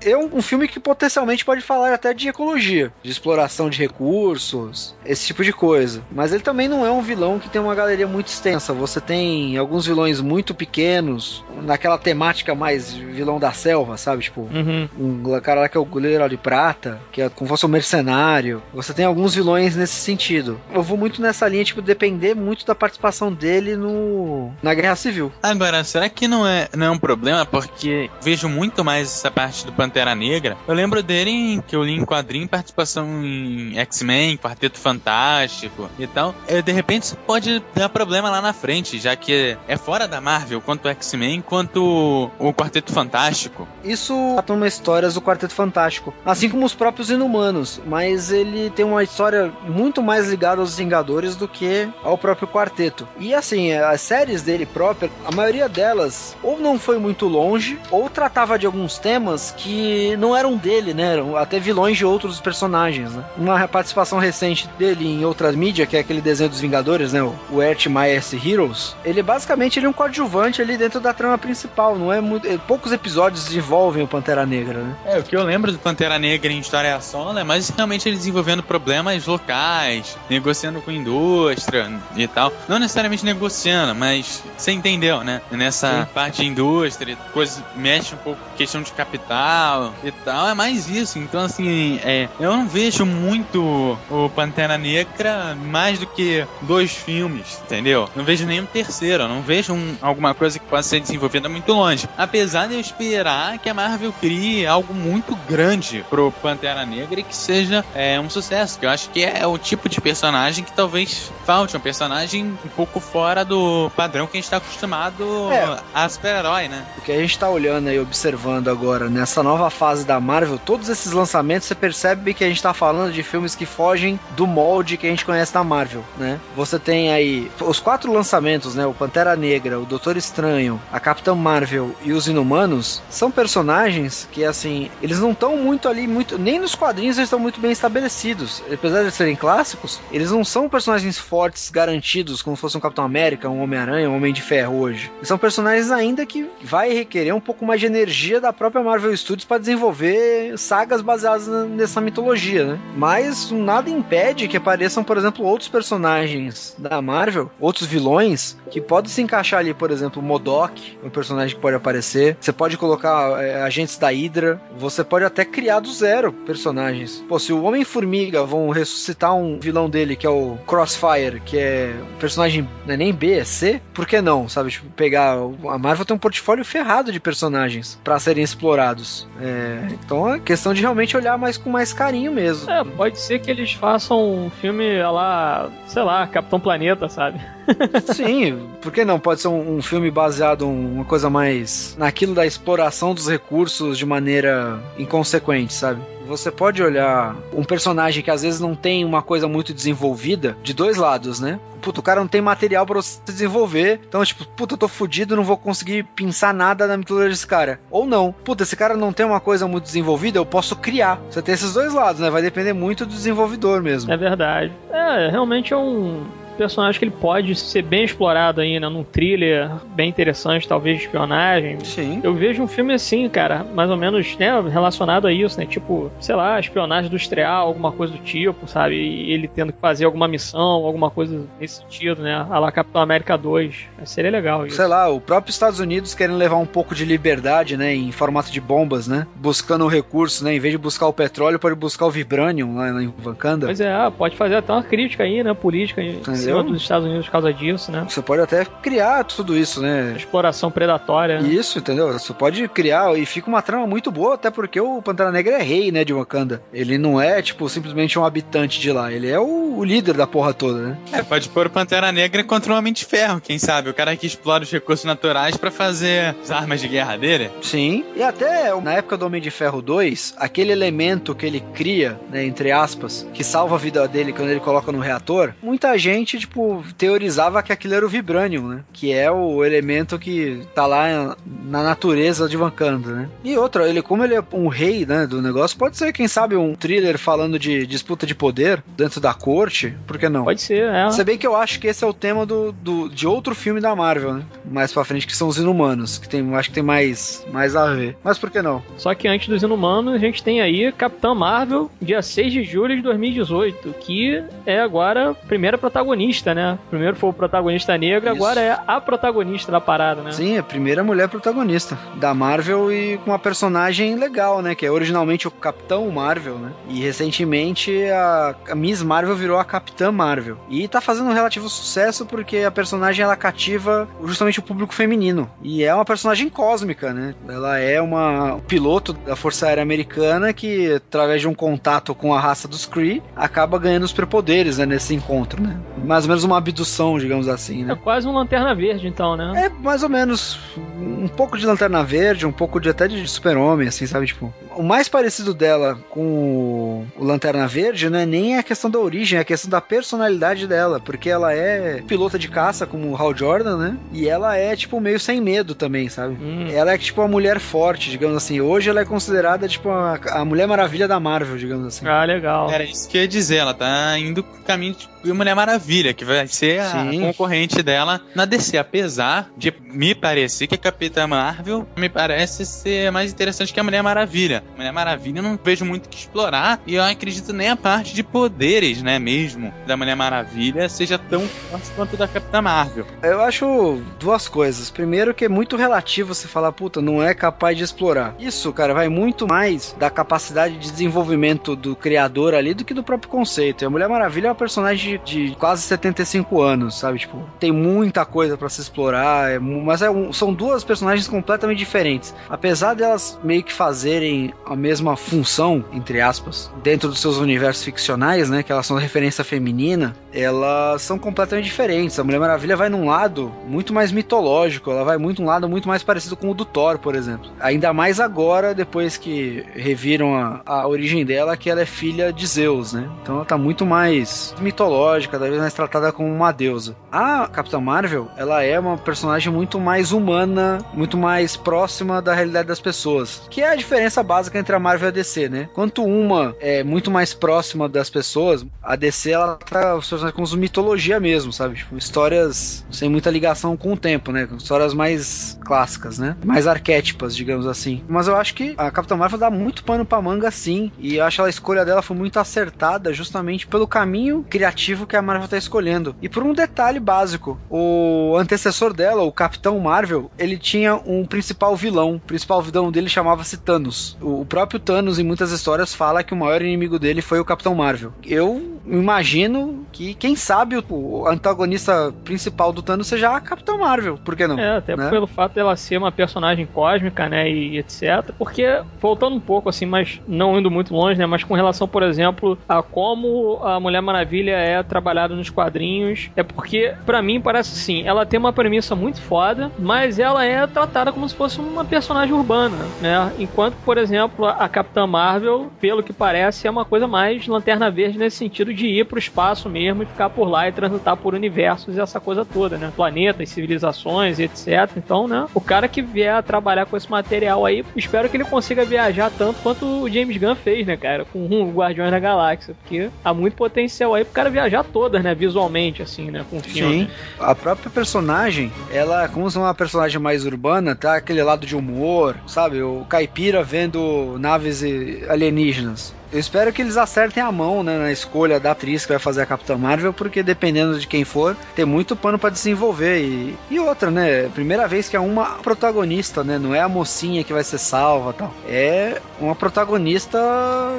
é 0.00 0.16
um, 0.16 0.36
um 0.36 0.42
filme 0.42 0.68
que 0.68 0.78
potencialmente 0.80 1.44
pode 1.44 1.60
falar 1.62 1.92
até 1.92 2.12
de 2.14 2.28
ecologia, 2.28 2.92
de 3.02 3.10
exploração 3.10 3.68
de 3.70 3.78
recursos, 3.78 4.94
esse 5.04 5.26
tipo 5.26 5.44
de 5.44 5.52
coisa. 5.52 6.02
Mas 6.10 6.32
ele 6.32 6.42
também 6.42 6.68
não 6.68 6.84
é 6.84 6.90
um 6.90 7.02
vilão 7.02 7.38
que 7.38 7.48
tem 7.48 7.60
uma 7.60 7.74
galeria 7.74 8.06
muito 8.06 8.28
extensa. 8.28 8.72
Você 8.72 9.00
tem 9.00 9.56
alguns 9.56 9.86
vilões 9.86 10.20
muito 10.20 10.54
pequenos, 10.54 11.44
naquela 11.62 11.98
temática 11.98 12.54
mais 12.54 12.92
vilão 12.92 13.38
da 13.38 13.52
selva, 13.52 13.96
sabe? 13.96 14.22
Tipo, 14.24 14.42
Uhum. 14.52 14.88
um 14.98 15.40
cara 15.40 15.62
lá 15.62 15.68
que 15.68 15.76
é 15.76 15.80
o 15.80 15.84
goleiro 15.84 16.26
de 16.28 16.36
prata, 16.36 17.00
que 17.12 17.20
é 17.20 17.28
como 17.28 17.46
se 17.46 17.50
fosse 17.50 17.66
um 17.66 17.68
mercenário. 17.68 18.62
Você 18.72 18.92
tem 18.94 19.04
alguns 19.04 19.34
vilões 19.34 19.76
nesse 19.76 19.94
sentido. 19.94 20.60
Eu 20.72 20.82
vou 20.82 20.96
muito 20.96 21.20
nessa 21.20 21.46
linha, 21.48 21.64
tipo, 21.64 21.82
depender 21.82 22.34
muito 22.34 22.64
da 22.64 22.74
participação 22.74 23.32
dele 23.32 23.76
no 23.76 24.52
na 24.62 24.72
Guerra 24.74 24.96
Civil. 24.96 25.32
Agora, 25.42 25.82
será 25.84 26.08
que 26.08 26.26
não 26.28 26.46
é, 26.46 26.68
não 26.76 26.86
é 26.86 26.90
um 26.90 26.98
problema? 26.98 27.44
Porque 27.46 28.10
vejo 28.22 28.48
muito 28.48 28.84
mais 28.84 29.08
essa 29.08 29.30
parte 29.30 29.64
do 29.66 29.72
Pantera 29.86 30.14
Negra. 30.14 30.56
Eu 30.66 30.74
lembro 30.74 31.00
dele 31.02 31.30
em, 31.30 31.60
que 31.60 31.76
eu 31.76 31.84
li 31.84 31.92
em 31.92 32.04
quadrinho, 32.04 32.48
participação 32.48 33.24
em 33.24 33.78
X-Men, 33.78 34.36
Quarteto 34.36 34.78
Fantástico 34.78 35.88
e 35.98 36.06
tal. 36.08 36.34
E, 36.48 36.60
de 36.60 36.72
repente 36.72 37.04
isso 37.04 37.16
pode 37.26 37.62
dar 37.74 37.88
problema 37.88 38.28
lá 38.28 38.40
na 38.40 38.52
frente, 38.52 38.98
já 38.98 39.14
que 39.14 39.56
é 39.68 39.76
fora 39.76 40.08
da 40.08 40.20
Marvel, 40.20 40.60
quanto 40.60 40.86
o 40.86 40.88
X-Men, 40.88 41.40
quanto 41.40 42.30
o 42.38 42.52
Quarteto 42.52 42.92
Fantástico. 42.92 43.68
Isso 43.84 44.14
toma 44.44 44.66
histórias 44.66 45.14
do 45.14 45.22
Quarteto 45.22 45.54
Fantástico, 45.54 46.12
assim 46.24 46.48
como 46.48 46.66
os 46.66 46.74
próprios 46.74 47.10
Inumanos, 47.10 47.80
mas 47.86 48.32
ele 48.32 48.70
tem 48.70 48.84
uma 48.84 49.04
história 49.04 49.52
muito 49.68 50.02
mais 50.02 50.28
ligada 50.28 50.60
aos 50.60 50.76
Vingadores 50.76 51.36
do 51.36 51.46
que 51.46 51.88
ao 52.02 52.18
próprio 52.18 52.48
Quarteto. 52.48 53.06
E 53.20 53.32
assim, 53.32 53.72
as 53.72 54.00
séries 54.00 54.42
dele 54.42 54.66
própria, 54.66 55.10
a 55.24 55.30
maioria 55.32 55.68
delas 55.68 56.36
ou 56.42 56.58
não 56.58 56.78
foi 56.78 56.98
muito 56.98 57.26
longe, 57.26 57.78
ou 57.90 58.10
tratava 58.10 58.58
de 58.58 58.66
alguns 58.66 58.98
temas 58.98 59.54
que 59.56 59.75
não 60.18 60.36
eram 60.36 60.56
dele, 60.56 60.94
né? 60.94 61.12
Eram 61.14 61.36
até 61.36 61.58
vilões 61.58 61.96
de 61.96 62.04
outros 62.04 62.40
personagens, 62.40 63.12
né? 63.12 63.24
Uma 63.36 63.66
participação 63.68 64.18
recente 64.18 64.68
dele 64.78 65.06
em 65.06 65.24
outras 65.24 65.54
mídias, 65.54 65.88
que 65.88 65.96
é 65.96 66.00
aquele 66.00 66.20
desenho 66.20 66.50
dos 66.50 66.60
Vingadores, 66.60 67.12
né? 67.12 67.22
O 67.50 67.62
Earth 67.62 67.86
Myers 67.86 68.32
Heroes. 68.32 68.96
Ele 69.04 69.22
basicamente 69.22 69.78
ele 69.78 69.86
é 69.86 69.88
um 69.88 69.92
coadjuvante 69.92 70.60
ali 70.62 70.76
dentro 70.76 71.00
da 71.00 71.12
trama 71.12 71.38
principal, 71.38 71.96
não 71.96 72.12
é 72.12 72.20
muito, 72.20 72.46
é, 72.46 72.58
poucos 72.58 72.92
episódios 72.92 73.54
envolvem 73.54 74.02
o 74.02 74.08
Pantera 74.08 74.46
Negra, 74.46 74.80
né? 74.82 74.96
É, 75.04 75.18
o 75.18 75.22
que 75.22 75.36
eu 75.36 75.42
lembro 75.44 75.72
do 75.72 75.78
Pantera 75.78 76.18
Negra 76.18 76.52
em 76.52 76.58
História 76.58 77.00
Solo 77.00 77.38
é 77.38 77.44
mais 77.44 77.68
realmente 77.68 78.08
ele 78.08 78.16
desenvolvendo 78.16 78.62
problemas 78.62 79.26
locais, 79.26 80.16
negociando 80.28 80.80
com 80.80 80.90
a 80.90 80.94
indústria 80.94 81.90
e 82.16 82.26
tal. 82.26 82.52
Não 82.68 82.78
necessariamente 82.78 83.24
negociando, 83.24 83.94
mas 83.94 84.42
você 84.56 84.72
entendeu, 84.72 85.22
né? 85.22 85.40
Nessa 85.50 86.04
Sim. 86.04 86.12
parte 86.12 86.42
de 86.42 86.48
indústria, 86.48 87.16
coisa 87.32 87.64
mexe 87.74 88.14
um 88.14 88.18
pouco 88.18 88.40
com 88.40 88.56
questão 88.56 88.82
de 88.82 88.92
capital 88.92 89.65
e 90.02 90.10
tal, 90.24 90.48
é 90.48 90.54
mais 90.54 90.88
isso. 90.88 91.18
Então, 91.18 91.40
assim, 91.40 91.98
é, 92.04 92.28
eu 92.38 92.50
não 92.50 92.66
vejo 92.68 93.04
muito 93.04 93.98
o 94.10 94.30
Pantera 94.30 94.76
Negra 94.78 95.56
mais 95.56 95.98
do 95.98 96.06
que 96.06 96.46
dois 96.62 96.92
filmes, 96.92 97.58
entendeu? 97.64 98.08
Não 98.14 98.24
vejo 98.24 98.46
nenhum 98.46 98.66
terceiro, 98.66 99.26
não 99.28 99.42
vejo 99.42 99.72
um- 99.72 99.96
alguma 100.00 100.34
coisa 100.34 100.58
que 100.58 100.64
possa 100.66 100.88
ser 100.88 101.00
desenvolvida 101.00 101.48
muito 101.48 101.72
longe. 101.72 102.08
Apesar 102.16 102.68
de 102.68 102.74
eu 102.74 102.80
esperar 102.80 103.58
que 103.58 103.68
a 103.68 103.74
Marvel 103.74 104.12
crie 104.12 104.66
algo 104.66 104.94
muito 104.94 105.34
grande 105.34 106.04
pro 106.08 106.30
Pantera 106.32 106.84
Negra 106.86 107.20
e 107.20 107.22
que 107.24 107.34
seja 107.36 107.84
é, 107.94 108.18
um 108.20 108.28
sucesso, 108.30 108.78
que 108.78 108.86
eu 108.86 108.90
acho 108.90 109.10
que 109.10 109.24
é 109.24 109.46
o 109.46 109.58
tipo 109.58 109.88
de 109.88 110.00
personagem 110.00 110.64
que 110.64 110.72
talvez 110.72 111.30
falte, 111.44 111.76
um 111.76 111.80
personagem 111.80 112.44
um 112.64 112.68
pouco 112.68 113.00
fora 113.00 113.44
do 113.44 113.90
padrão 113.96 114.26
que 114.26 114.36
a 114.36 114.40
gente 114.40 114.50
tá 114.50 114.56
acostumado 114.58 115.50
É. 115.52 115.78
a 115.94 116.08
super-herói, 116.08 116.68
né? 116.68 116.84
O 116.98 117.00
que 117.00 117.12
a 117.12 117.16
gente 117.18 117.38
tá 117.38 117.48
olhando 117.48 117.90
e 117.90 117.98
observando 117.98 118.68
agora 118.68 119.08
nessa 119.08 119.42
nova 119.42 119.55
fase 119.70 120.04
da 120.04 120.20
Marvel, 120.20 120.58
todos 120.58 120.88
esses 120.88 121.12
lançamentos, 121.12 121.68
você 121.68 121.74
percebe 121.74 122.34
que 122.34 122.44
a 122.44 122.48
gente 122.48 122.62
tá 122.62 122.72
falando 122.72 123.12
de 123.12 123.22
filmes 123.22 123.54
que 123.54 123.66
fogem 123.66 124.18
do 124.36 124.46
molde 124.46 124.96
que 124.96 125.06
a 125.06 125.10
gente 125.10 125.24
conhece 125.24 125.52
da 125.52 125.64
Marvel, 125.64 126.04
né? 126.18 126.40
Você 126.54 126.78
tem 126.78 127.12
aí 127.12 127.50
os 127.60 127.80
quatro 127.80 128.12
lançamentos, 128.12 128.74
né? 128.74 128.86
O 128.86 128.94
Pantera 128.94 129.36
Negra, 129.36 129.78
o 129.78 129.84
Doutor 129.84 130.16
Estranho, 130.16 130.80
a 130.92 131.00
Capitã 131.00 131.34
Marvel 131.34 131.94
e 132.02 132.12
os 132.12 132.28
Inumanos, 132.28 133.02
são 133.10 133.30
personagens 133.30 134.28
que, 134.32 134.44
assim, 134.44 134.90
eles 135.02 135.18
não 135.18 135.32
estão 135.32 135.56
muito 135.56 135.88
ali, 135.88 136.06
muito. 136.06 136.38
Nem 136.38 136.58
nos 136.58 136.74
quadrinhos 136.74 137.16
eles 137.16 137.26
estão 137.26 137.38
muito 137.38 137.60
bem 137.60 137.72
estabelecidos. 137.72 138.62
Apesar 138.72 139.04
de 139.04 139.10
serem 139.10 139.36
clássicos, 139.36 140.00
eles 140.12 140.30
não 140.30 140.44
são 140.44 140.68
personagens 140.68 141.18
fortes, 141.18 141.70
garantidos, 141.70 142.42
como 142.42 142.56
se 142.56 142.60
fosse 142.60 142.76
um 142.76 142.80
Capitão 142.80 143.04
América, 143.04 143.48
um 143.48 143.62
Homem-Aranha, 143.62 144.10
um 144.10 144.16
Homem 144.16 144.32
de 144.32 144.42
Ferro 144.42 144.78
hoje. 144.78 145.10
São 145.22 145.38
personagens 145.38 145.90
ainda 145.90 146.24
que 146.26 146.48
vai 146.62 146.92
requerer 146.92 147.34
um 147.34 147.40
pouco 147.40 147.64
mais 147.64 147.80
de 147.80 147.86
energia 147.86 148.40
da 148.40 148.52
própria 148.52 148.82
Marvel 148.82 149.16
Studios 149.16 149.45
para 149.46 149.58
desenvolver 149.58 150.58
sagas 150.58 151.00
baseadas 151.00 151.46
nessa 151.68 152.00
mitologia, 152.00 152.66
né? 152.66 152.80
Mas 152.96 153.50
nada 153.50 153.88
impede 153.88 154.48
que 154.48 154.56
apareçam, 154.56 155.04
por 155.04 155.16
exemplo, 155.16 155.44
outros 155.44 155.68
personagens 155.68 156.74
da 156.78 157.00
Marvel, 157.00 157.50
outros 157.60 157.86
vilões, 157.86 158.56
que 158.70 158.80
podem 158.80 159.10
se 159.10 159.22
encaixar 159.22 159.60
ali, 159.60 159.72
por 159.72 159.90
exemplo, 159.90 160.22
Modok, 160.22 160.98
um 161.02 161.10
personagem 161.10 161.54
que 161.54 161.62
pode 161.62 161.76
aparecer. 161.76 162.36
Você 162.40 162.52
pode 162.52 162.76
colocar 162.76 163.42
é, 163.42 163.62
agentes 163.62 163.96
da 163.96 164.08
Hydra. 164.08 164.60
Você 164.76 165.04
pode 165.04 165.24
até 165.24 165.44
criar 165.44 165.80
do 165.80 165.92
zero 165.92 166.32
personagens. 166.32 167.24
Pô, 167.28 167.38
se 167.38 167.52
o 167.52 167.62
Homem-Formiga 167.62 168.44
vão 168.44 168.70
ressuscitar 168.70 169.34
um 169.34 169.58
vilão 169.58 169.88
dele, 169.88 170.16
que 170.16 170.26
é 170.26 170.30
o 170.30 170.58
Crossfire, 170.66 171.40
que 171.44 171.58
é 171.58 171.94
um 172.14 172.18
personagem 172.18 172.68
não 172.84 172.94
é 172.94 172.96
nem 172.96 173.12
B, 173.12 173.38
é 173.38 173.44
C, 173.44 173.80
por 173.94 174.06
que 174.06 174.20
não? 174.20 174.48
Sabe, 174.48 174.70
tipo, 174.70 174.88
pegar. 174.90 175.36
A 175.68 175.78
Marvel 175.78 176.04
tem 176.04 176.16
um 176.16 176.18
portfólio 176.18 176.64
ferrado 176.64 177.12
de 177.12 177.20
personagens 177.20 177.98
para 178.02 178.18
serem 178.18 178.42
explorados. 178.44 179.28
É, 179.40 179.88
então 179.92 180.34
é 180.34 180.38
questão 180.38 180.72
de 180.72 180.80
realmente 180.80 181.16
olhar 181.16 181.36
mais 181.36 181.56
com 181.56 181.70
mais 181.70 181.92
carinho 181.92 182.32
mesmo. 182.32 182.70
É, 182.70 182.82
pode 182.84 183.18
ser 183.18 183.38
que 183.38 183.50
eles 183.50 183.72
façam 183.72 184.46
um 184.46 184.50
filme 184.50 185.02
lá, 185.02 185.70
sei 185.86 186.02
lá, 186.02 186.26
Capitão 186.26 186.58
Planeta, 186.58 187.08
sabe? 187.08 187.40
Sim, 188.14 188.66
por 188.80 188.92
que 188.92 189.04
não? 189.04 189.18
Pode 189.18 189.40
ser 189.40 189.48
um, 189.48 189.76
um 189.76 189.82
filme 189.82 190.10
baseado 190.10 190.64
em 190.64 190.94
uma 190.94 191.04
coisa 191.04 191.28
mais 191.28 191.94
naquilo 191.98 192.34
da 192.34 192.46
exploração 192.46 193.14
dos 193.14 193.28
recursos 193.28 193.98
de 193.98 194.06
maneira 194.06 194.80
inconsequente, 194.98 195.72
sabe? 195.72 196.00
Você 196.26 196.50
pode 196.50 196.82
olhar 196.82 197.36
um 197.52 197.64
personagem 197.64 198.22
que 198.22 198.30
às 198.30 198.42
vezes 198.42 198.60
não 198.60 198.74
tem 198.74 199.04
uma 199.04 199.22
coisa 199.22 199.46
muito 199.48 199.72
desenvolvida 199.72 200.56
de 200.62 200.74
dois 200.74 200.96
lados, 200.96 201.40
né? 201.40 201.58
Puta, 201.80 202.00
o 202.00 202.02
cara 202.02 202.20
não 202.20 202.26
tem 202.26 202.40
material 202.40 202.84
pra 202.84 202.96
você 202.96 203.20
desenvolver. 203.24 204.00
Então, 204.08 204.24
tipo, 204.24 204.44
puta, 204.44 204.74
eu 204.74 204.78
tô 204.78 204.88
fudido, 204.88 205.36
não 205.36 205.44
vou 205.44 205.56
conseguir 205.56 206.02
pensar 206.02 206.52
nada 206.52 206.86
na 206.86 206.96
mitologia 206.96 207.30
desse 207.30 207.46
cara. 207.46 207.78
Ou 207.90 208.04
não. 208.04 208.32
Puta, 208.32 208.64
esse 208.64 208.76
cara 208.76 208.96
não 208.96 209.12
tem 209.12 209.24
uma 209.24 209.38
coisa 209.38 209.68
muito 209.68 209.84
desenvolvida, 209.84 210.38
eu 210.38 210.46
posso 210.46 210.74
criar. 210.74 211.20
Você 211.30 211.40
tem 211.40 211.54
esses 211.54 211.74
dois 211.74 211.92
lados, 211.92 212.20
né? 212.20 212.28
Vai 212.28 212.42
depender 212.42 212.72
muito 212.72 213.06
do 213.06 213.14
desenvolvedor 213.14 213.82
mesmo. 213.82 214.12
É 214.12 214.16
verdade. 214.16 214.72
É, 214.90 215.30
realmente 215.30 215.72
é 215.72 215.76
um. 215.76 216.24
Personagem 216.56 216.98
que 216.98 217.04
ele 217.04 217.14
pode 217.20 217.54
ser 217.54 217.82
bem 217.82 218.04
explorado 218.04 218.60
aí, 218.60 218.78
né? 218.80 218.88
Num 218.88 219.04
thriller 219.04 219.70
bem 219.94 220.08
interessante, 220.08 220.66
talvez 220.66 220.98
de 220.98 221.04
espionagem. 221.04 221.78
Sim. 221.84 222.20
Eu 222.22 222.34
vejo 222.34 222.62
um 222.62 222.68
filme 222.68 222.92
assim, 222.94 223.28
cara, 223.28 223.64
mais 223.74 223.90
ou 223.90 223.96
menos, 223.96 224.36
né, 224.36 224.60
relacionado 224.68 225.26
a 225.26 225.32
isso, 225.32 225.58
né? 225.58 225.66
Tipo, 225.66 226.10
sei 226.20 226.34
lá, 226.34 226.58
espionagem 226.58 227.08
industrial, 227.08 227.66
alguma 227.66 227.92
coisa 227.92 228.12
do 228.12 228.18
tipo, 228.18 228.66
sabe? 228.66 228.96
E 228.96 229.32
ele 229.32 229.48
tendo 229.48 229.72
que 229.72 229.80
fazer 229.80 230.04
alguma 230.04 230.28
missão, 230.28 230.60
alguma 230.60 231.10
coisa 231.10 231.44
nesse 231.60 231.80
sentido, 231.80 232.22
né? 232.22 232.46
A 232.48 232.58
lá 232.58 232.72
Capitão 232.72 233.00
América 233.00 233.36
2. 233.36 233.76
Seria 234.04 234.30
legal 234.30 234.66
isso. 234.66 234.76
Sei 234.76 234.86
lá, 234.86 235.08
o 235.08 235.20
próprio 235.20 235.50
Estados 235.50 235.80
Unidos 235.80 236.14
querendo 236.14 236.36
levar 236.36 236.56
um 236.56 236.66
pouco 236.66 236.94
de 236.94 237.04
liberdade, 237.04 237.76
né? 237.76 237.94
Em 237.94 238.12
formato 238.12 238.50
de 238.50 238.60
bombas, 238.60 239.06
né? 239.06 239.26
Buscando 239.36 239.84
o 239.84 239.88
recurso, 239.88 240.44
né? 240.44 240.54
Em 240.54 240.60
vez 240.60 240.72
de 240.72 240.78
buscar 240.78 241.06
o 241.06 241.12
petróleo, 241.12 241.58
pode 241.58 241.74
buscar 241.74 242.06
o 242.06 242.10
vibranium 242.10 242.76
lá 242.76 243.02
em 243.02 243.12
Wakanda. 243.18 243.66
Pois 243.66 243.80
é, 243.80 243.92
pode 244.10 244.36
fazer 244.36 244.56
até 244.56 244.72
uma 244.72 244.82
crítica 244.82 245.24
aí, 245.24 245.42
né? 245.42 245.54
Política 245.54 246.02
em 246.02 246.20
cima 246.46 246.62
dos 246.62 246.82
Estados 246.82 247.06
Unidos 247.06 247.26
por 247.26 247.32
causa 247.32 247.52
disso, 247.52 247.92
né? 247.92 248.06
Você 248.08 248.22
pode 248.22 248.42
até 248.42 248.64
criar 248.64 249.24
tudo 249.24 249.56
isso, 249.56 249.80
né? 249.80 250.14
Exploração 250.16 250.70
predatória. 250.70 251.40
Né? 251.40 251.48
Isso, 251.48 251.78
entendeu? 251.78 252.12
Você 252.12 252.32
pode 252.32 252.66
criar 252.68 253.16
e 253.18 253.26
fica 253.26 253.48
uma 253.48 253.62
trama 253.62 253.86
muito 253.86 254.10
boa, 254.10 254.34
até 254.34 254.50
porque 254.50 254.80
o 254.80 255.00
Pantera 255.02 255.32
Negra 255.32 255.54
é 255.54 255.62
rei, 255.62 255.90
né? 255.90 256.04
De 256.04 256.12
Wakanda. 256.12 256.62
Ele 256.72 256.98
não 256.98 257.20
é, 257.20 257.40
tipo, 257.42 257.68
simplesmente 257.68 258.18
um 258.18 258.24
habitante 258.24 258.80
de 258.80 258.92
lá. 258.92 259.12
Ele 259.12 259.28
é 259.28 259.38
o, 259.38 259.78
o 259.78 259.84
líder 259.84 260.14
da 260.14 260.26
porra 260.26 260.54
toda, 260.54 260.80
né? 260.80 260.98
É, 261.12 261.22
pode 261.22 261.48
pôr 261.48 261.66
o 261.66 261.70
Pantera 261.70 262.10
Negra 262.12 262.42
contra 262.44 262.72
o 262.72 262.76
Homem 262.76 262.92
de 262.92 263.04
Ferro, 263.04 263.40
quem 263.40 263.58
sabe? 263.58 263.90
O 263.90 263.94
cara 263.94 264.16
que 264.16 264.26
explora 264.26 264.62
os 264.62 264.70
recursos 264.70 265.04
naturais 265.04 265.56
para 265.56 265.70
fazer 265.70 266.34
as 266.42 266.50
armas 266.50 266.80
de 266.80 266.88
guerra 266.88 267.16
dele. 267.16 267.50
Sim. 267.62 268.04
E 268.14 268.22
até 268.22 268.74
na 268.80 268.92
época 268.92 269.16
do 269.16 269.26
Homem 269.26 269.40
de 269.40 269.50
Ferro 269.50 269.82
2, 269.82 270.34
aquele 270.38 270.72
elemento 270.72 271.34
que 271.34 271.46
ele 271.46 271.60
cria, 271.74 272.18
né, 272.30 272.44
entre 272.44 272.70
aspas, 272.72 273.26
que 273.32 273.44
salva 273.44 273.76
a 273.76 273.78
vida 273.78 274.06
dele 274.08 274.32
quando 274.32 274.50
ele 274.50 274.60
coloca 274.60 274.92
no 274.92 274.98
reator, 274.98 275.54
muita 275.62 275.96
gente, 275.98 276.35
tipo, 276.38 276.84
teorizava 276.96 277.62
que 277.62 277.72
aquilo 277.72 277.94
era 277.94 278.06
o 278.06 278.08
Vibranium, 278.08 278.68
né? 278.68 278.84
Que 278.92 279.12
é 279.12 279.30
o 279.30 279.64
elemento 279.64 280.18
que 280.18 280.62
tá 280.74 280.86
lá 280.86 281.36
na 281.64 281.82
natureza 281.82 282.48
de 282.48 282.56
Wakanda, 282.56 283.12
né? 283.12 283.28
E 283.44 283.56
outra, 283.56 283.88
ele, 283.88 284.02
como 284.02 284.24
ele 284.24 284.34
é 284.34 284.42
um 284.52 284.68
rei, 284.68 285.04
né, 285.06 285.26
do 285.26 285.42
negócio, 285.42 285.78
pode 285.78 285.96
ser, 285.96 286.12
quem 286.12 286.28
sabe, 286.28 286.56
um 286.56 286.74
thriller 286.74 287.18
falando 287.18 287.58
de 287.58 287.86
disputa 287.86 288.26
de 288.26 288.34
poder 288.34 288.82
dentro 288.96 289.20
da 289.20 289.34
corte, 289.34 289.94
por 290.06 290.18
que 290.18 290.28
não? 290.28 290.44
Pode 290.44 290.62
ser, 290.62 290.88
é. 290.88 291.10
Se 291.10 291.24
bem 291.24 291.38
que 291.38 291.46
eu 291.46 291.56
acho 291.56 291.80
que 291.80 291.86
esse 291.86 292.04
é 292.04 292.06
o 292.06 292.12
tema 292.12 292.46
do, 292.46 292.72
do, 292.72 293.08
de 293.08 293.26
outro 293.26 293.54
filme 293.54 293.80
da 293.80 293.94
Marvel, 293.94 294.34
né? 294.34 294.42
Mais 294.64 294.92
pra 294.92 295.04
frente, 295.04 295.26
que 295.26 295.36
são 295.36 295.48
os 295.48 295.58
Inumanos, 295.58 296.18
que 296.18 296.28
tem, 296.28 296.54
acho 296.54 296.68
que 296.68 296.74
tem 296.74 296.82
mais, 296.82 297.44
mais 297.52 297.74
a 297.74 297.92
ver. 297.94 298.16
Mas 298.22 298.38
por 298.38 298.50
que 298.50 298.62
não? 298.62 298.82
Só 298.96 299.14
que 299.14 299.28
antes 299.28 299.48
dos 299.48 299.62
Inumanos, 299.62 300.14
a 300.14 300.18
gente 300.18 300.42
tem 300.42 300.60
aí 300.60 300.90
Capitã 300.92 301.34
Marvel, 301.34 301.90
dia 302.00 302.22
6 302.22 302.52
de 302.52 302.64
julho 302.64 302.96
de 302.96 303.02
2018, 303.02 303.94
que 304.00 304.42
é 304.64 304.80
agora 304.80 305.30
a 305.30 305.34
primeira 305.34 305.78
protagonista, 305.78 306.25
né? 306.54 306.78
Primeiro 306.90 307.16
foi 307.16 307.30
o 307.30 307.32
protagonista 307.32 307.96
negro, 307.96 308.28
Isso. 308.28 308.36
agora 308.36 308.60
é 308.60 308.78
a 308.86 309.00
protagonista 309.00 309.70
da 309.70 309.80
parada, 309.80 310.22
né? 310.22 310.32
Sim, 310.32 310.58
a 310.58 310.62
primeira 310.62 311.02
mulher 311.02 311.28
protagonista 311.28 311.98
da 312.16 312.34
Marvel 312.34 312.92
e 312.92 313.18
com 313.18 313.30
uma 313.30 313.38
personagem 313.38 314.14
legal, 314.16 314.62
né? 314.62 314.74
Que 314.74 314.86
é 314.86 314.90
originalmente 314.90 315.46
o 315.46 315.50
Capitão 315.50 316.08
Marvel, 316.10 316.58
né? 316.58 316.72
E 316.88 317.00
recentemente 317.00 318.04
a, 318.10 318.54
a 318.70 318.74
Miss 318.74 319.02
Marvel 319.02 319.36
virou 319.36 319.58
a 319.58 319.64
Capitã 319.64 320.10
Marvel. 320.10 320.58
E 320.68 320.86
tá 320.88 321.00
fazendo 321.00 321.30
um 321.30 321.34
relativo 321.34 321.68
sucesso 321.68 322.26
porque 322.26 322.58
a 322.58 322.70
personagem 322.70 323.22
ela 323.22 323.36
cativa 323.36 324.08
justamente 324.24 324.58
o 324.58 324.62
público 324.62 324.94
feminino. 324.94 325.50
E 325.62 325.84
é 325.84 325.94
uma 325.94 326.04
personagem 326.04 326.48
cósmica, 326.48 327.12
né? 327.12 327.34
Ela 327.48 327.78
é 327.78 328.00
uma 328.00 328.60
piloto 328.66 329.12
da 329.12 329.36
Força 329.36 329.66
Aérea 329.66 329.82
Americana 329.82 330.52
que, 330.52 330.94
através 330.94 331.40
de 331.40 331.48
um 331.48 331.54
contato 331.54 332.14
com 332.14 332.34
a 332.34 332.40
raça 332.40 332.66
dos 332.66 332.86
Kree, 332.86 333.22
acaba 333.34 333.78
ganhando 333.78 334.04
os 334.04 334.12
prepoderes, 334.12 334.78
né? 334.78 334.86
Nesse 334.86 335.14
encontro, 335.14 335.62
né? 335.62 335.76
Mais 336.16 336.24
ou 336.24 336.28
menos 336.28 336.44
uma 336.44 336.56
abdução, 336.56 337.18
digamos 337.18 337.46
assim, 337.46 337.84
né? 337.84 337.92
É 337.92 337.96
quase 337.96 338.26
um 338.26 338.32
Lanterna 338.32 338.74
Verde, 338.74 339.06
então, 339.06 339.36
né? 339.36 339.66
É 339.66 339.68
mais 339.68 340.02
ou 340.02 340.08
menos 340.08 340.58
um 340.98 341.28
pouco 341.28 341.58
de 341.58 341.66
Lanterna 341.66 342.02
Verde, 342.02 342.46
um 342.46 342.52
pouco 342.52 342.80
de 342.80 342.88
até 342.88 343.06
de 343.06 343.26
Super-Homem, 343.28 343.88
assim, 343.88 344.06
sabe? 344.06 344.26
Tipo, 344.26 344.52
o 344.74 344.82
mais 344.82 345.08
parecido 345.08 345.52
dela 345.52 345.98
com 346.08 347.06
o 347.16 347.24
Lanterna 347.24 347.66
Verde 347.66 348.08
não 348.08 348.18
é 348.18 348.24
nem 348.26 348.56
a 348.56 348.62
questão 348.62 348.90
da 348.90 348.98
origem, 348.98 349.38
é 349.38 349.42
a 349.42 349.44
questão 349.44 349.70
da 349.70 349.80
personalidade 349.80 350.66
dela, 350.66 350.98
porque 350.98 351.28
ela 351.28 351.52
é 351.52 352.02
pilota 352.06 352.38
de 352.38 352.48
caça, 352.48 352.86
como 352.86 353.10
o 353.10 353.16
Hal 353.16 353.36
Jordan, 353.36 353.76
né? 353.76 353.96
E 354.12 354.28
ela 354.28 354.56
é, 354.56 354.74
tipo, 354.74 355.00
meio 355.00 355.20
sem 355.20 355.40
medo 355.40 355.74
também, 355.74 356.08
sabe? 356.08 356.36
Hum. 356.40 356.68
Ela 356.70 356.94
é, 356.94 356.98
tipo, 356.98 357.20
uma 357.20 357.28
mulher 357.28 357.60
forte, 357.60 358.10
digamos 358.10 358.36
assim. 358.36 358.60
Hoje 358.60 358.88
ela 358.88 359.00
é 359.00 359.04
considerada, 359.04 359.68
tipo, 359.68 359.90
a, 359.90 360.18
a 360.30 360.44
Mulher 360.44 360.66
Maravilha 360.66 361.06
da 361.06 361.20
Marvel, 361.20 361.56
digamos 361.56 361.86
assim. 361.86 362.06
Ah, 362.06 362.24
legal. 362.24 362.70
Era 362.70 362.84
isso 362.84 363.08
que 363.08 363.18
eu 363.18 363.22
ia 363.22 363.28
dizer, 363.28 363.56
ela 363.56 363.74
tá 363.74 364.18
indo 364.18 364.42
pro 364.42 364.62
caminho 364.62 364.94
de 364.94 365.32
Mulher 365.32 365.54
Maravilha, 365.54 366.05
que 366.14 366.24
vai 366.24 366.46
ser 366.46 366.80
a 366.80 367.10
Sim. 367.10 367.20
concorrente 367.20 367.82
dela 367.82 368.20
na 368.34 368.44
DC, 368.44 368.76
apesar 368.78 369.50
de 369.56 369.72
me 369.80 370.14
parecer 370.14 370.66
que 370.66 370.74
a 370.74 370.78
Capitã 370.78 371.26
Marvel 371.26 371.86
me 371.96 372.08
parece 372.08 372.64
ser 372.64 373.10
mais 373.10 373.32
interessante 373.32 373.72
que 373.72 373.80
a 373.80 373.84
Mulher 373.84 374.02
Maravilha. 374.02 374.62
Mulher 374.76 374.92
Maravilha 374.92 375.38
eu 375.38 375.42
não 375.42 375.58
vejo 375.62 375.84
muito 375.84 376.08
que 376.08 376.18
explorar 376.18 376.80
e 376.86 376.94
eu 376.94 377.02
acredito 377.02 377.52
nem 377.52 377.68
a 377.68 377.76
parte 377.76 378.14
de 378.14 378.22
poderes, 378.22 379.02
né, 379.02 379.18
mesmo, 379.18 379.72
da 379.86 379.96
Mulher 379.96 380.16
Maravilha 380.16 380.88
seja 380.88 381.18
tão 381.18 381.46
forte 381.46 381.90
quanto 381.96 382.16
da 382.16 382.28
Capitã 382.28 382.62
Marvel. 382.62 383.06
Eu 383.22 383.40
acho 383.40 384.00
duas 384.18 384.48
coisas. 384.48 384.90
Primeiro 384.90 385.34
que 385.34 385.44
é 385.44 385.48
muito 385.48 385.76
relativo 385.76 386.34
você 386.34 386.48
falar, 386.48 386.72
puta, 386.72 387.00
não 387.00 387.22
é 387.22 387.34
capaz 387.34 387.76
de 387.76 387.84
explorar. 387.84 388.34
Isso, 388.38 388.72
cara, 388.72 388.94
vai 388.94 389.08
muito 389.08 389.46
mais 389.46 389.94
da 389.98 390.10
capacidade 390.10 390.78
de 390.78 390.90
desenvolvimento 390.90 391.76
do 391.76 391.94
criador 391.94 392.54
ali 392.54 392.74
do 392.74 392.84
que 392.84 392.94
do 392.94 393.02
próprio 393.02 393.30
conceito. 393.30 393.82
E 393.82 393.86
a 393.86 393.90
Mulher 393.90 394.08
Maravilha 394.08 394.48
é 394.48 394.50
uma 394.50 394.54
personagem 394.54 395.20
de, 395.24 395.46
de 395.48 395.56
quase 395.56 395.82
75 395.86 396.60
anos, 396.60 396.98
sabe? 396.98 397.18
Tipo, 397.18 397.42
tem 397.58 397.72
muita 397.72 398.24
coisa 398.24 398.56
para 398.56 398.68
se 398.68 398.80
explorar, 398.80 399.50
é, 399.50 399.58
mas 399.58 400.02
é 400.02 400.10
um, 400.10 400.32
são 400.32 400.52
duas 400.52 400.84
personagens 400.84 401.28
completamente 401.28 401.78
diferentes. 401.78 402.34
Apesar 402.48 402.94
delas 402.94 403.38
meio 403.42 403.62
que 403.62 403.72
fazerem 403.72 404.52
a 404.64 404.76
mesma 404.76 405.16
função, 405.16 405.84
entre 405.92 406.20
aspas, 406.20 406.70
dentro 406.82 407.08
dos 407.08 407.20
seus 407.20 407.38
universos 407.38 407.84
ficcionais, 407.84 408.50
né? 408.50 408.62
Que 408.62 408.72
elas 408.72 408.86
são 408.86 408.96
referência 408.96 409.44
feminina, 409.44 410.14
elas 410.32 411.02
são 411.02 411.18
completamente 411.18 411.64
diferentes. 411.64 412.18
A 412.18 412.24
Mulher 412.24 412.38
Maravilha 412.38 412.76
vai 412.76 412.88
num 412.88 413.06
lado 413.06 413.52
muito 413.66 413.92
mais 413.92 414.12
mitológico, 414.12 414.90
ela 414.90 415.04
vai 415.04 415.18
muito 415.18 415.42
um 415.42 415.46
lado 415.46 415.68
muito 415.68 415.88
mais 415.88 416.02
parecido 416.02 416.36
com 416.36 416.50
o 416.50 416.54
do 416.54 416.64
Thor, 416.64 416.98
por 416.98 417.14
exemplo. 417.14 417.50
Ainda 417.60 417.92
mais 417.92 418.20
agora, 418.20 418.74
depois 418.74 419.16
que 419.16 419.64
reviram 419.74 420.34
a, 420.36 420.62
a 420.64 420.86
origem 420.86 421.24
dela, 421.24 421.56
que 421.56 421.70
ela 421.70 421.80
é 421.80 421.86
filha 421.86 422.32
de 422.32 422.46
Zeus, 422.46 422.92
né? 422.92 423.08
Então 423.22 423.36
ela 423.36 423.44
tá 423.44 423.56
muito 423.56 423.86
mais 423.86 424.54
mitológica, 424.60 425.38
cada 425.38 425.48
vez 425.48 425.60
mais 425.60 425.74
tratada 425.76 426.10
como 426.10 426.28
uma 426.28 426.50
deusa. 426.50 426.96
A 427.12 427.46
Capitã 427.46 427.78
Marvel, 427.80 428.28
ela 428.36 428.62
é 428.62 428.78
uma 428.78 428.96
personagem 428.96 429.52
muito 429.52 429.78
mais 429.78 430.10
humana, 430.10 430.78
muito 430.94 431.16
mais 431.16 431.56
próxima 431.56 432.20
da 432.22 432.34
realidade 432.34 432.68
das 432.68 432.80
pessoas, 432.80 433.42
que 433.50 433.60
é 433.60 433.68
a 433.68 433.76
diferença 433.76 434.22
básica 434.22 434.58
entre 434.58 434.74
a 434.74 434.78
Marvel 434.78 435.08
e 435.08 435.10
a 435.10 435.12
DC, 435.12 435.48
né? 435.48 435.68
Quanto 435.74 436.02
uma 436.02 436.56
é 436.60 436.82
muito 436.82 437.10
mais 437.10 437.34
próxima 437.34 437.88
das 437.88 438.08
pessoas, 438.08 438.64
a 438.82 438.96
DC 438.96 439.30
ela 439.30 439.56
tá 439.56 439.98
com 440.32 440.46
mitologia 440.56 441.20
mesmo, 441.20 441.52
sabe? 441.52 441.76
Tipo, 441.76 441.96
histórias 441.96 442.84
sem 442.90 443.08
muita 443.08 443.30
ligação 443.30 443.76
com 443.76 443.92
o 443.92 443.96
tempo, 443.96 444.32
né? 444.32 444.48
Histórias 444.56 444.94
mais 444.94 445.58
clássicas, 445.64 446.18
né? 446.18 446.36
Mais 446.44 446.66
arquétipas, 446.66 447.36
digamos 447.36 447.66
assim. 447.66 448.02
Mas 448.08 448.28
eu 448.28 448.36
acho 448.36 448.54
que 448.54 448.74
a 448.78 448.90
Capitã 448.90 449.16
Marvel 449.16 449.38
dá 449.38 449.50
muito 449.50 449.84
pano 449.84 450.04
pra 450.04 450.22
manga, 450.22 450.50
sim. 450.50 450.90
E 450.98 451.16
eu 451.16 451.24
acho 451.24 451.42
que 451.42 451.46
a 451.46 451.50
escolha 451.50 451.84
dela 451.84 452.02
foi 452.02 452.16
muito 452.16 452.38
acertada, 452.38 453.12
justamente 453.12 453.66
pelo 453.66 453.86
caminho 453.86 454.44
criativo 454.48 455.06
que 455.06 455.16
a 455.16 455.22
Marvel 455.22 455.48
tá 455.48 455.58
escolhendo. 455.66 456.14
E 456.22 456.28
por 456.28 456.42
um 456.42 456.52
detalhe 456.52 456.98
básico: 456.98 457.58
o 457.68 458.36
antecessor 458.36 458.92
dela, 458.92 459.22
o 459.22 459.32
Capitão 459.32 459.78
Marvel, 459.78 460.30
ele 460.38 460.56
tinha 460.56 460.96
um 461.06 461.24
principal 461.24 461.76
vilão. 461.76 462.16
O 462.16 462.20
principal 462.20 462.62
vilão 462.62 462.90
dele 462.90 463.08
chamava-se 463.08 463.58
Thanos. 463.58 464.16
O 464.20 464.44
próprio 464.44 464.80
Thanos, 464.80 465.18
em 465.18 465.24
muitas 465.24 465.50
histórias, 465.52 465.94
fala 465.94 466.22
que 466.22 466.32
o 466.32 466.36
maior 466.36 466.62
inimigo 466.62 466.98
dele 466.98 467.20
foi 467.20 467.40
o 467.40 467.44
Capitão 467.44 467.74
Marvel. 467.74 468.12
Eu 468.24 468.80
imagino 468.86 469.86
que, 469.92 470.14
quem 470.14 470.36
sabe, 470.36 470.76
o 470.88 471.26
antagonista 471.26 472.12
principal 472.24 472.72
do 472.72 472.82
Thanos 472.82 473.06
seja 473.06 473.34
a 473.34 473.40
Capitão 473.40 473.78
Marvel. 473.78 474.18
Por 474.24 474.36
que 474.36 474.46
não? 474.46 474.58
É, 474.58 474.76
até 474.76 474.96
né? 474.96 475.10
pelo 475.10 475.26
fato 475.26 475.54
dela 475.54 475.76
ser 475.76 475.96
uma 475.98 476.12
personagem 476.12 476.66
cósmica, 476.66 477.28
né, 477.28 477.50
e 477.50 477.78
etc. 477.78 478.32
Porque, 478.38 478.82
voltando 479.00 479.36
um 479.36 479.40
pouco, 479.40 479.68
assim, 479.68 479.86
mas 479.86 480.20
não 480.26 480.58
indo 480.58 480.70
muito 480.70 480.94
longe, 480.94 481.18
né, 481.18 481.26
mas 481.26 481.42
com 481.42 481.54
relação, 481.54 481.88
por 481.88 482.02
exemplo, 482.02 482.58
a 482.68 482.82
como 482.82 483.60
a 483.62 483.80
Mulher 483.80 484.00
Maravilha 484.00 484.52
é 484.52 484.82
trabalhada 484.82 485.34
nos 485.34 485.50
quadrinhos, 485.56 486.30
é 486.36 486.42
porque, 486.42 486.92
para 487.06 487.22
mim, 487.22 487.40
parece 487.40 487.72
assim, 487.72 488.06
ela 488.06 488.26
tem 488.26 488.38
uma 488.38 488.52
premissa 488.52 488.94
muito 488.94 489.20
foda, 489.20 489.72
mas 489.78 490.18
ela 490.18 490.44
é 490.44 490.66
tratada 490.66 491.10
como 491.10 491.26
se 491.26 491.34
fosse 491.34 491.58
uma 491.58 491.84
personagem 491.84 492.34
urbana, 492.34 492.76
né? 493.00 493.32
Enquanto, 493.38 493.74
por 493.84 493.96
exemplo, 493.96 494.44
a 494.44 494.68
Capitã 494.68 495.06
Marvel, 495.06 495.70
pelo 495.80 496.02
que 496.02 496.12
parece, 496.12 496.66
é 496.66 496.70
uma 496.70 496.84
coisa 496.84 497.06
mais 497.06 497.46
lanterna 497.46 497.90
verde 497.90 498.18
nesse 498.18 498.36
sentido 498.36 498.74
de 498.74 498.86
ir 498.86 499.06
pro 499.06 499.18
espaço 499.18 499.70
mesmo 499.70 500.02
e 500.02 500.06
ficar 500.06 500.28
por 500.28 500.48
lá 500.48 500.68
e 500.68 500.72
transitar 500.72 501.16
por 501.16 501.34
universos 501.34 501.96
e 501.96 502.00
essa 502.00 502.20
coisa 502.20 502.44
toda, 502.44 502.76
né? 502.76 502.92
Planetas, 502.94 503.48
civilizações 503.48 504.38
e 504.38 504.44
etc. 504.44 504.90
Então, 504.96 505.26
né? 505.26 505.46
O 505.54 505.60
cara 505.60 505.88
que 505.88 506.02
vier 506.02 506.42
trabalhar 506.42 506.84
com 506.84 506.96
esse 506.96 507.10
material 507.10 507.64
aí, 507.64 507.84
espero 507.96 508.28
que 508.28 508.36
ele 508.36 508.44
consiga 508.44 508.84
viajar 508.84 509.30
tanto 509.30 509.60
quanto 509.62 509.86
o 509.86 510.10
James 510.10 510.36
Gunn 510.36 510.54
fez, 510.54 510.86
né, 510.86 510.96
cara? 510.96 511.24
Com 511.24 511.46
o 511.46 511.72
Guardiões 511.72 512.10
da 512.10 512.18
Galáxia. 512.18 512.74
Porque 512.82 513.08
há 513.24 513.32
muito 513.32 513.56
potencial 513.56 514.14
aí 514.14 514.24
pro 514.24 514.34
cara 514.34 514.50
viajar 514.50 514.84
todas, 514.84 515.22
né? 515.22 515.34
Visualmente, 515.46 516.02
assim, 516.02 516.30
né? 516.30 516.44
Com 516.48 516.58
o 516.58 516.62
filme. 516.62 517.06
Sim. 517.06 517.10
A 517.38 517.54
própria 517.54 517.90
personagem, 517.90 518.72
ela, 518.90 519.28
como 519.28 519.46
é 519.46 519.58
uma 519.58 519.74
personagem 519.74 520.20
mais 520.20 520.44
urbana, 520.44 520.94
tá 520.94 521.16
aquele 521.16 521.42
lado 521.42 521.66
de 521.66 521.76
humor, 521.76 522.36
sabe? 522.46 522.82
O 522.82 523.04
caipira 523.04 523.62
vendo 523.62 524.36
naves 524.38 524.82
alienígenas. 525.28 526.14
Eu 526.32 526.40
espero 526.40 526.72
que 526.72 526.82
eles 526.82 526.96
acertem 526.96 527.42
a 527.42 527.52
mão 527.52 527.82
né, 527.82 527.98
na 527.98 528.12
escolha 528.12 528.58
da 528.58 528.72
atriz 528.72 529.06
que 529.06 529.12
vai 529.12 529.18
fazer 529.18 529.42
a 529.42 529.46
Capitã 529.46 529.76
Marvel, 529.76 530.12
porque 530.12 530.42
dependendo 530.42 530.98
de 530.98 531.06
quem 531.06 531.24
for, 531.24 531.56
tem 531.74 531.84
muito 531.84 532.16
pano 532.16 532.38
para 532.38 532.50
desenvolver. 532.50 533.20
E, 533.20 533.56
e 533.70 533.78
outra, 533.78 534.10
né? 534.10 534.48
Primeira 534.48 534.88
vez 534.88 535.08
que 535.08 535.16
é 535.16 535.20
uma 535.20 535.58
protagonista, 535.62 536.42
né? 536.42 536.58
Não 536.58 536.74
é 536.74 536.80
a 536.80 536.88
mocinha 536.88 537.44
que 537.44 537.52
vai 537.52 537.62
ser 537.62 537.78
salva 537.78 538.32
tal. 538.32 538.52
É 538.68 539.20
uma 539.40 539.54
protagonista 539.54 540.38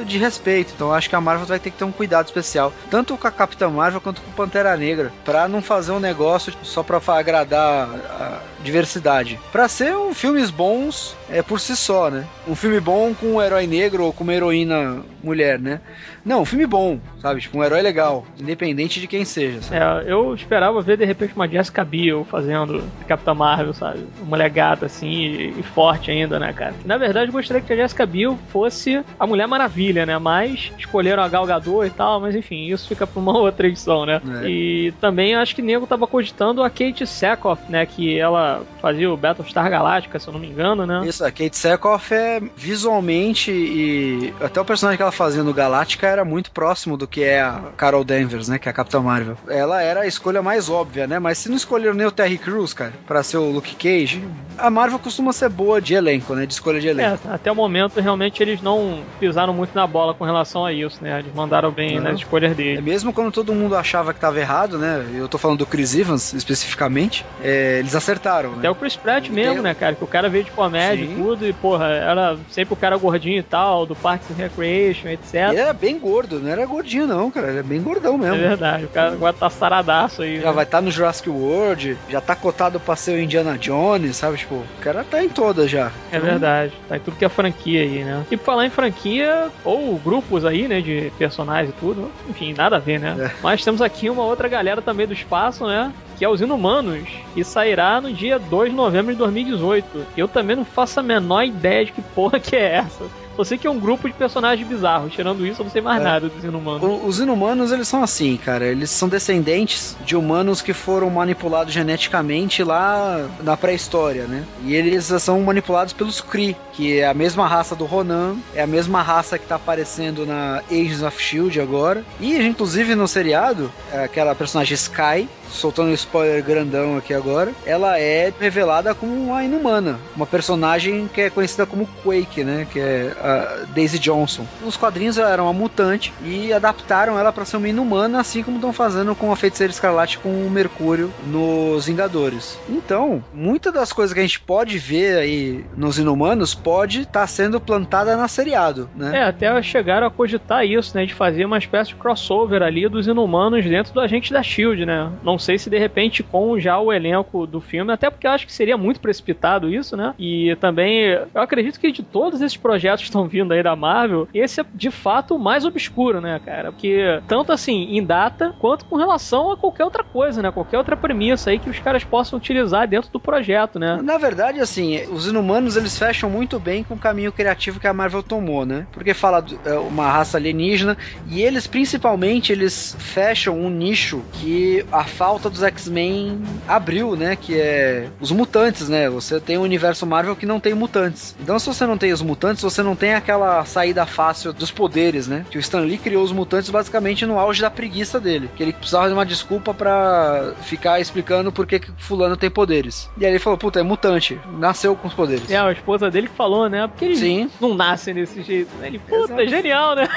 de 0.06 0.18
respeito. 0.18 0.74
Então 0.76 0.94
acho 0.94 1.10
que 1.10 1.16
a 1.16 1.22
Marvel 1.22 1.46
vai 1.46 1.60
ter 1.60 1.72
que 1.72 1.78
ter 1.78 1.84
um 1.84 1.92
cuidado 1.92 2.26
especial, 2.28 2.72
tanto 2.90 3.18
com 3.18 3.28
a 3.28 3.32
Capitã 3.32 3.70
Marvel 3.70 4.02
quanto 4.02 4.22
com 4.22 4.32
o 4.32 4.34
Pantera 4.34 4.76
Negra, 4.78 5.12
para 5.26 5.48
não 5.48 5.62
fazer 5.62 5.92
um 5.92 6.00
negócio 6.00 6.54
só 6.64 6.84
para 6.84 7.02
agradar 7.08 7.90
a 7.90 8.40
diversidade. 8.64 9.40
Para 9.52 9.68
ser 9.68 9.96
um 9.96 10.14
filmes 10.14 10.50
bons 10.50 11.16
é 11.30 11.42
por 11.42 11.60
si 11.60 11.76
só, 11.76 12.10
né? 12.10 12.26
Um 12.48 12.56
filme 12.56 12.80
bom 12.80 13.14
com 13.14 13.36
um 13.36 13.42
herói 13.42 13.68
negro 13.68 14.06
ou 14.06 14.14
com 14.14 14.24
uma 14.24 14.34
heroína 14.34 15.04
mulher, 15.24 15.60
né? 15.60 15.82
Não, 16.28 16.42
um 16.42 16.46
filme 16.46 16.66
bom, 16.66 17.00
sabe? 17.22 17.40
Tipo, 17.40 17.58
um 17.58 17.64
herói 17.64 17.82
legal, 17.82 18.26
independente 18.38 19.00
de 19.00 19.08
quem 19.08 19.24
seja. 19.24 19.62
Sabe? 19.62 20.10
É, 20.10 20.12
eu 20.12 20.36
esperava 20.36 20.82
ver 20.82 20.98
de 20.98 21.06
repente 21.06 21.34
uma 21.34 21.48
Jessica 21.48 21.86
Biel 21.86 22.26
fazendo 22.30 22.84
Capitã 23.08 23.34
Marvel, 23.34 23.74
sabe? 23.74 24.06
Uma 24.18 24.32
mulher 24.32 24.50
gata 24.50 24.88
assim 24.88 25.08
e, 25.08 25.60
e, 25.60 25.64
forte 25.64 26.12
ainda, 26.12 26.38
né, 26.38 26.52
cara? 26.52 26.74
Na 26.84 26.98
verdade, 26.98 27.30
eu 27.30 27.34
gostaria 27.34 27.62
que 27.62 27.72
a 27.72 27.78
Jessica 27.78 28.06
Biel 28.06 28.38
fosse 28.50 29.02
a 29.18 29.26
Mulher 29.26 29.48
Maravilha, 29.48 30.06
né? 30.06 30.18
Mas 30.18 30.74
escolheram 30.78 31.24
a 31.24 31.30
Gal 31.30 31.46
Gadot 31.46 31.88
e 31.88 31.90
tal, 31.90 32.20
mas 32.20 32.36
enfim, 32.36 32.68
isso 32.68 32.90
fica 32.90 33.08
pra 33.08 33.22
uma 33.22 33.32
outra 33.40 33.66
edição, 33.66 34.06
né? 34.06 34.22
É. 34.44 34.50
E 34.50 34.94
também 35.00 35.34
acho 35.34 35.56
que 35.56 35.62
nego 35.62 35.88
tava 35.88 36.06
cogitando 36.06 36.62
a 36.62 36.70
Kate 36.70 37.08
Sackhoff, 37.08 37.72
né? 37.72 37.86
Que 37.86 38.20
ela 38.20 38.64
fazia 38.82 39.10
o 39.10 39.16
Battlestar 39.16 39.70
Galactica, 39.70 40.20
se 40.20 40.28
eu 40.28 40.34
não 40.34 40.42
me 40.42 40.48
engano, 40.48 40.86
né? 40.86 41.08
Isso, 41.08 41.24
a 41.24 41.32
Kate 41.32 41.56
Sackhoff 41.56 42.14
é 42.14 42.42
visualmente 42.58 43.50
e 43.50 44.34
até 44.42 44.60
o 44.60 44.66
personagem 44.66 44.98
que 44.98 45.04
ela 45.04 45.12
fazia 45.12 45.42
no 45.42 45.54
Galactica 45.54 46.17
era 46.18 46.26
muito 46.26 46.52
próximo 46.52 46.98
do 46.98 47.08
que 47.08 47.24
é 47.24 47.42
a 47.42 47.62
Carol 47.78 48.04
Danvers, 48.04 48.48
né? 48.48 48.58
Que 48.58 48.68
é 48.68 48.72
a 48.72 48.74
Capitã 48.74 49.00
Marvel. 49.02 49.38
Ela 49.48 49.82
era 49.82 50.02
a 50.02 50.08
escolha 50.08 50.42
mais 50.42 50.70
óbvia, 50.70 51.08
né? 51.08 51.20
Mas 51.20 51.38
se 51.38 51.50
não 51.50 51.56
escolheram 51.56 51.94
nem 51.94 52.08
o 52.08 52.12
Terry 52.12 52.38
Crews, 52.38 52.74
cara, 52.74 52.94
pra 53.06 53.22
ser 53.24 53.38
o 53.38 53.52
Luke 53.52 53.76
Cage, 53.76 54.24
a 54.58 54.70
Marvel 54.70 55.00
costuma 55.00 55.32
ser 55.32 55.50
boa 55.50 55.80
de 55.80 55.94
elenco, 55.94 56.34
né? 56.34 56.46
De 56.46 56.54
escolha 56.54 56.80
de 56.80 56.88
elenco. 56.88 57.20
É, 57.28 57.34
até 57.34 57.52
o 57.52 57.56
momento, 57.56 58.00
realmente, 58.00 58.42
eles 58.42 58.62
não 58.62 59.04
pisaram 59.20 59.54
muito 59.54 59.76
na 59.76 59.86
bola 59.86 60.14
com 60.14 60.26
relação 60.26 60.66
a 60.66 60.74
isso, 60.74 61.04
né? 61.04 61.20
Eles 61.20 61.34
mandaram 61.34 61.72
bem 61.72 61.96
não. 61.96 62.04
nas 62.04 62.20
escolhas 62.20 62.56
dele. 62.56 62.80
É 62.80 62.82
mesmo 62.82 63.14
quando 63.14 63.32
todo 63.32 63.54
mundo 63.54 63.76
achava 63.76 64.14
que 64.14 64.20
tava 64.20 64.40
errado, 64.40 64.78
né? 64.78 65.06
Eu 65.14 65.28
tô 65.28 65.38
falando 65.38 65.60
do 65.60 65.66
Chris 65.66 65.96
Evans, 65.96 66.34
especificamente, 66.34 67.26
é, 67.44 67.80
eles 67.80 67.96
acertaram, 67.96 68.52
né? 68.52 68.58
Até 68.60 68.70
o 68.70 68.76
Chris 68.76 68.96
Pratt 68.96 69.30
mesmo, 69.30 69.56
tem... 69.56 69.64
né, 69.64 69.74
cara? 69.74 69.96
Que 69.96 70.04
o 70.04 70.08
cara 70.08 70.30
veio 70.30 70.44
de 70.44 70.52
comédia 70.52 71.06
Sim. 71.06 71.14
e 71.14 71.16
tudo, 71.16 71.48
e, 71.48 71.54
porra, 71.54 71.88
era 71.88 72.38
sempre 72.50 72.74
o 72.74 72.78
cara 72.78 72.98
gordinho 72.98 73.38
e 73.38 73.44
tal, 73.44 73.86
do 73.86 73.96
Parks 73.96 74.32
and 74.32 74.36
Recreation, 74.36 75.10
etc. 75.10 75.34
Ele 75.50 75.58
era 75.58 75.74
bem 75.74 76.00
gordo, 76.08 76.40
não 76.40 76.50
era 76.50 76.66
gordinho, 76.66 77.06
não, 77.06 77.30
cara. 77.30 77.50
Ele 77.50 77.60
é 77.60 77.64
bem 77.64 77.82
gordão 77.82 78.18
mesmo. 78.18 78.36
É 78.36 78.48
verdade, 78.50 78.86
o 78.86 78.90
cara 78.90 79.12
agora 79.12 79.34
tá 79.34 79.50
saradaço 79.50 80.22
aí. 80.22 80.40
Já 80.40 80.48
né? 80.48 80.54
vai 80.54 80.64
estar 80.64 80.78
tá 80.78 80.82
no 80.82 80.90
Jurassic 80.92 81.30
World, 81.30 81.98
já 82.10 82.22
tá 82.22 82.36
cotado 82.36 82.80
pra 82.80 82.96
ser 82.96 83.12
o 83.12 83.20
Indiana 83.20 83.58
Jones, 83.58 84.16
sabe? 84.16 84.38
Tipo, 84.38 84.56
o 84.56 84.82
cara 84.82 85.04
tá 85.04 85.24
em 85.24 85.30
todas 85.30 85.70
já. 85.70 85.92
É 86.12 86.18
então... 86.18 86.30
verdade, 86.30 86.74
tá 86.88 86.98
em 86.98 87.00
tudo 87.00 87.18
que 87.18 87.26
é 87.26 87.30
franquia 87.30 87.82
aí, 87.82 88.04
né? 88.04 88.26
E 88.32 88.38
por 88.38 88.46
falar 88.46 88.66
em 88.66 88.70
franquia, 88.70 89.50
ou 89.66 89.98
grupos 89.98 90.46
aí, 90.46 90.68
né, 90.68 90.80
de 90.80 91.12
personagens 91.18 91.70
e 91.70 91.80
tudo, 91.80 92.10
enfim, 92.30 92.54
nada 92.54 92.78
a 92.78 92.80
ver, 92.80 93.00
né? 93.00 93.16
É. 93.20 93.32
Mas 93.44 93.64
temos 93.64 93.82
aqui 93.82 94.10
uma 94.10 94.24
outra 94.24 94.48
galera 94.48 94.82
também 94.82 95.06
do 95.06 95.14
espaço, 95.14 95.68
né? 95.68 95.92
que 96.18 96.26
é 96.26 96.30
os 96.30 96.42
Inumanos, 96.42 97.08
que 97.34 97.44
sairá 97.44 98.02
no 98.02 98.12
dia 98.12 98.40
2 98.40 98.72
de 98.72 98.76
novembro 98.76 99.12
de 99.12 99.20
2018. 99.20 100.06
Eu 100.18 100.28
também 100.28 100.56
não 100.56 100.66
faço 100.66 101.00
a 101.00 101.04
menor 101.04 101.44
ideia 101.44 101.86
de 101.86 101.92
que 101.92 102.02
porra 102.02 102.40
que 102.40 102.56
é 102.56 102.78
essa. 102.78 103.06
Só 103.38 103.44
sei 103.44 103.58
que 103.58 103.68
é 103.68 103.70
um 103.70 103.80
grupo 103.80 104.08
de 104.08 104.16
personagens 104.16 104.68
bizarros. 104.68 105.14
Tirando 105.14 105.46
isso, 105.46 105.62
eu 105.62 105.66
não 105.66 105.72
sei 105.72 105.80
mais 105.80 106.02
é. 106.02 106.04
nada 106.04 106.28
dos 106.28 106.44
inumanos. 106.44 106.82
O, 106.82 107.06
os 107.06 107.20
inumanos, 107.20 107.72
eles 107.72 107.88
são 107.88 108.02
assim, 108.02 108.36
cara. 108.36 108.66
Eles 108.66 108.90
são 108.90 109.08
descendentes 109.08 109.96
de 110.04 110.16
humanos 110.16 110.60
que 110.60 110.74
foram 110.74 111.08
manipulados 111.12 111.72
geneticamente 111.72 112.64
lá 112.64 113.30
na 113.44 113.56
pré-história, 113.56 114.26
né? 114.26 114.44
E 114.64 114.74
eles 114.74 115.06
são 115.20 115.40
manipulados 115.42 115.94
pelos 115.94 116.20
Kree, 116.20 116.58
que 116.74 117.00
é 117.00 117.08
a 117.08 117.14
mesma 117.14 117.48
raça 117.48 117.76
do 117.76 117.86
Ronan, 117.86 118.38
é 118.56 118.64
a 118.64 118.68
mesma 118.68 119.04
raça 119.04 119.38
que 119.38 119.46
tá 119.46 119.56
aparecendo 119.56 120.26
na 120.26 120.64
Agents 120.72 121.04
of 121.04 121.22
Shield 121.22 121.62
agora. 121.62 122.04
E, 122.20 122.36
inclusive, 122.42 122.96
no 122.96 123.08
seriado, 123.08 123.72
é 123.94 124.04
aquela 124.04 124.34
personagem 124.34 124.74
Sky, 124.74 125.30
soltando 125.50 125.90
um 125.90 125.94
spoiler 125.94 126.44
grandão 126.44 126.98
aqui 126.98 127.14
agora, 127.14 127.52
ela 127.66 128.00
é 128.00 128.34
revelada 128.40 128.94
como 128.94 129.14
uma 129.14 129.44
inumana, 129.44 130.00
uma 130.16 130.26
personagem 130.26 131.08
que 131.14 131.22
é 131.22 131.30
conhecida 131.30 131.66
como 131.66 131.88
Quake, 132.04 132.44
né? 132.44 132.68
Que 132.72 132.80
é 132.80 133.14
a 133.22 133.66
Daisy 133.74 134.00
Johnson. 134.00 134.46
Nos 134.62 134.78
quadrinhos 134.78 135.18
ela 135.18 135.32
era 135.32 135.44
uma 135.44 135.54
mutante 135.54 136.14
e 136.24 136.54
adaptaram 136.54 137.18
ela 137.18 137.32
para 137.32 137.46
ser 137.46 137.58
uma 137.58 137.70
inumana, 137.70 138.20
assim 138.20 138.44
como 138.44 138.58
estão 138.58 138.74
fazendo 138.74 139.16
com 139.16 139.32
a 139.32 139.36
Feiticeira 139.36 139.72
Escarlate 139.72 140.20
com 140.20 140.30
o 140.30 140.50
Mercúrio 140.50 141.12
nos 141.26 141.86
Vingadores. 141.86 142.60
Então, 142.70 143.24
muitas 143.34 143.74
das 143.74 143.92
coisas 143.94 144.14
que 144.14 144.20
a 144.20 144.24
gente 144.24 144.40
pode 144.40 144.78
ver 144.78 145.18
aí 145.18 145.66
nos 145.76 145.98
Inumanos 145.98 146.54
pode 146.54 147.02
estar 147.02 147.22
tá 147.22 147.28
sendo 147.28 147.60
plantada 147.60 148.16
na 148.16 148.28
seriado, 148.28 148.90
né? 148.96 149.20
É, 149.20 149.24
até 149.24 149.62
chegaram 149.62 150.08
a 150.08 150.12
cogitar 150.12 150.66
isso, 150.66 150.96
né? 150.96 151.06
De 151.06 151.14
fazer 151.14 151.46
uma 151.46 151.58
espécie 151.58 151.90
de 151.90 151.96
crossover 151.96 152.62
ali 152.62 152.88
dos 152.88 153.08
Inumanos 153.08 153.66
dentro 153.66 153.94
do 153.94 154.00
Agente 154.00 154.32
da 154.32 154.44
SHIELD, 154.44 154.86
né? 154.86 155.12
Não 155.24 155.37
sei 155.40 155.58
se 155.58 155.70
de 155.70 155.78
repente 155.78 156.24
com 156.24 156.60
já 156.60 156.80
o 156.80 156.92
elenco 156.92 157.46
do 157.46 157.60
filme, 157.60 157.92
até 157.92 158.10
porque 158.10 158.28
eu 158.28 158.32
acho 158.32 158.46
que 158.46 158.54
seria 158.54 158.78
muito 158.78 159.00
precipitado 159.00 159.70
isso, 159.70 159.96
né? 159.96 160.14
E 160.18 160.56
também, 160.60 161.18
eu 161.34 161.42
acredito 161.42 161.80
que 161.80 161.92
de 161.92 162.04
todos 162.04 162.42
esses 162.42 162.58
projetos 162.58 163.02
que 163.02 163.10
estão 163.10 163.28
vindo 163.28 163.54
aí 163.54 163.64
da 163.64 163.76
Marvel, 163.76 164.28
esse 164.34 164.62
é 164.62 164.66
de 164.74 164.92
fato 164.92 165.36
o 165.36 165.40
mais 165.40 165.66
obscuro, 165.66 166.22
né, 166.22 166.40
cara? 166.44 166.72
Porque 166.72 167.22
tanto 167.28 167.52
assim 167.52 167.96
em 167.98 168.04
data 168.04 168.54
quanto 168.60 168.86
com 168.86 168.96
relação 168.96 169.52
a 169.52 169.58
qualquer 169.58 169.84
outra 169.84 170.04
coisa, 170.04 170.42
né? 170.42 170.52
Qualquer 170.52 170.78
outra 170.78 170.96
premissa 170.96 171.50
aí 171.50 171.60
que 171.60 171.70
os 171.70 171.80
caras 171.80 172.04
possam 172.04 172.38
utilizar 172.38 172.88
dentro 172.88 173.12
do 173.12 173.20
projeto, 173.20 173.80
né? 173.80 174.00
Na 174.02 174.18
verdade, 174.18 174.60
assim, 174.60 175.02
os 175.12 175.28
inumanos 175.28 175.76
eles 175.76 175.98
fecham 175.98 176.30
muito 176.30 176.60
bem 176.60 176.84
com 176.84 176.96
o 176.96 177.00
caminho 177.00 177.32
criativo 177.32 177.80
que 177.80 177.88
a 177.88 177.94
Marvel 177.94 178.24
tomou, 178.24 178.66
né? 178.66 178.88
Porque 178.92 179.14
fala 179.14 179.42
de 179.42 179.60
é, 179.66 179.74
uma 179.74 180.10
raça 180.10 180.38
alienígena 180.38 180.98
e 181.26 181.42
eles 181.42 181.68
principalmente 181.68 182.52
eles 182.52 182.96
fecham 183.00 183.60
um 183.60 183.70
nicho 183.70 184.24
que 184.34 184.86
a 184.92 185.04
falta 185.28 185.50
dos 185.50 185.62
X-Men 185.62 186.42
abriu, 186.66 187.18
né? 187.18 187.36
Que 187.36 187.60
é 187.60 188.08
os 188.18 188.32
mutantes, 188.32 188.88
né? 188.88 189.10
Você 189.10 189.42
tem 189.42 189.58
um 189.58 189.62
universo 189.62 190.06
Marvel 190.06 190.38
que 190.38 190.46
não 190.46 190.58
tem 190.58 190.74
mutantes. 190.74 191.36
Então, 191.38 191.60
se 191.60 191.68
você 191.68 191.86
não 191.86 191.98
tem 191.98 192.14
os 192.14 192.22
mutantes, 192.22 192.64
você 192.64 192.82
não 192.82 192.96
tem 192.96 193.14
aquela 193.14 193.66
saída 193.66 194.06
fácil 194.06 194.54
dos 194.54 194.72
poderes, 194.72 195.28
né? 195.28 195.46
Que 195.52 195.58
o 195.58 195.60
Stan 195.60 195.82
Lee 195.82 195.98
criou 195.98 196.24
os 196.24 196.32
mutantes 196.32 196.70
basicamente 196.70 197.26
no 197.26 197.38
auge 197.38 197.62
da 197.62 197.70
preguiça 197.70 198.22
dele. 198.22 198.50
Que 198.56 198.64
ele 198.64 198.72
precisava 198.72 199.10
de 199.10 199.14
uma 199.14 199.26
desculpa 199.26 199.74
para 199.74 200.54
ficar 200.62 201.02
explicando 201.02 201.52
por 201.52 201.68
que, 201.68 201.80
que 201.80 201.92
fulano 201.98 202.38
tem 202.38 202.50
poderes. 202.50 203.10
E 203.18 203.26
aí 203.26 203.32
ele 203.34 203.40
falou, 203.40 203.60
puta, 203.60 203.82
é 203.82 203.84
mutante. 203.84 204.40
Nasceu 204.58 204.96
com 204.96 205.10
os 205.10 205.14
poderes. 205.14 205.52
É, 205.52 205.58
a 205.58 205.74
esposa 205.74 206.10
dele 206.10 206.30
que 206.30 206.36
falou, 206.36 206.70
né? 206.70 206.88
Porque 206.88 207.04
ele 207.04 207.18
Sim. 207.18 207.52
não 207.60 207.74
nasce 207.74 208.14
desse 208.14 208.42
jeito, 208.44 208.74
né? 208.78 208.88
Ele, 208.88 209.00
puta, 209.00 209.34
Exato. 209.34 209.50
genial, 209.50 209.94
né? 209.94 210.08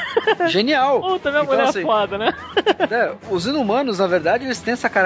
Genial. 0.46 1.00
Puta, 1.10 1.30
minha 1.32 1.42
então, 1.42 1.52
mulher 1.52 1.68
assim, 1.68 1.82
foda, 1.82 2.16
né? 2.16 2.32
É, 2.90 3.12
os 3.30 3.46
inumanos, 3.46 3.98
na 3.98 4.06
verdade, 4.06 4.44
eles 4.44 4.60
têm 4.60 4.72
essa 4.72 4.88
característica 4.88 4.99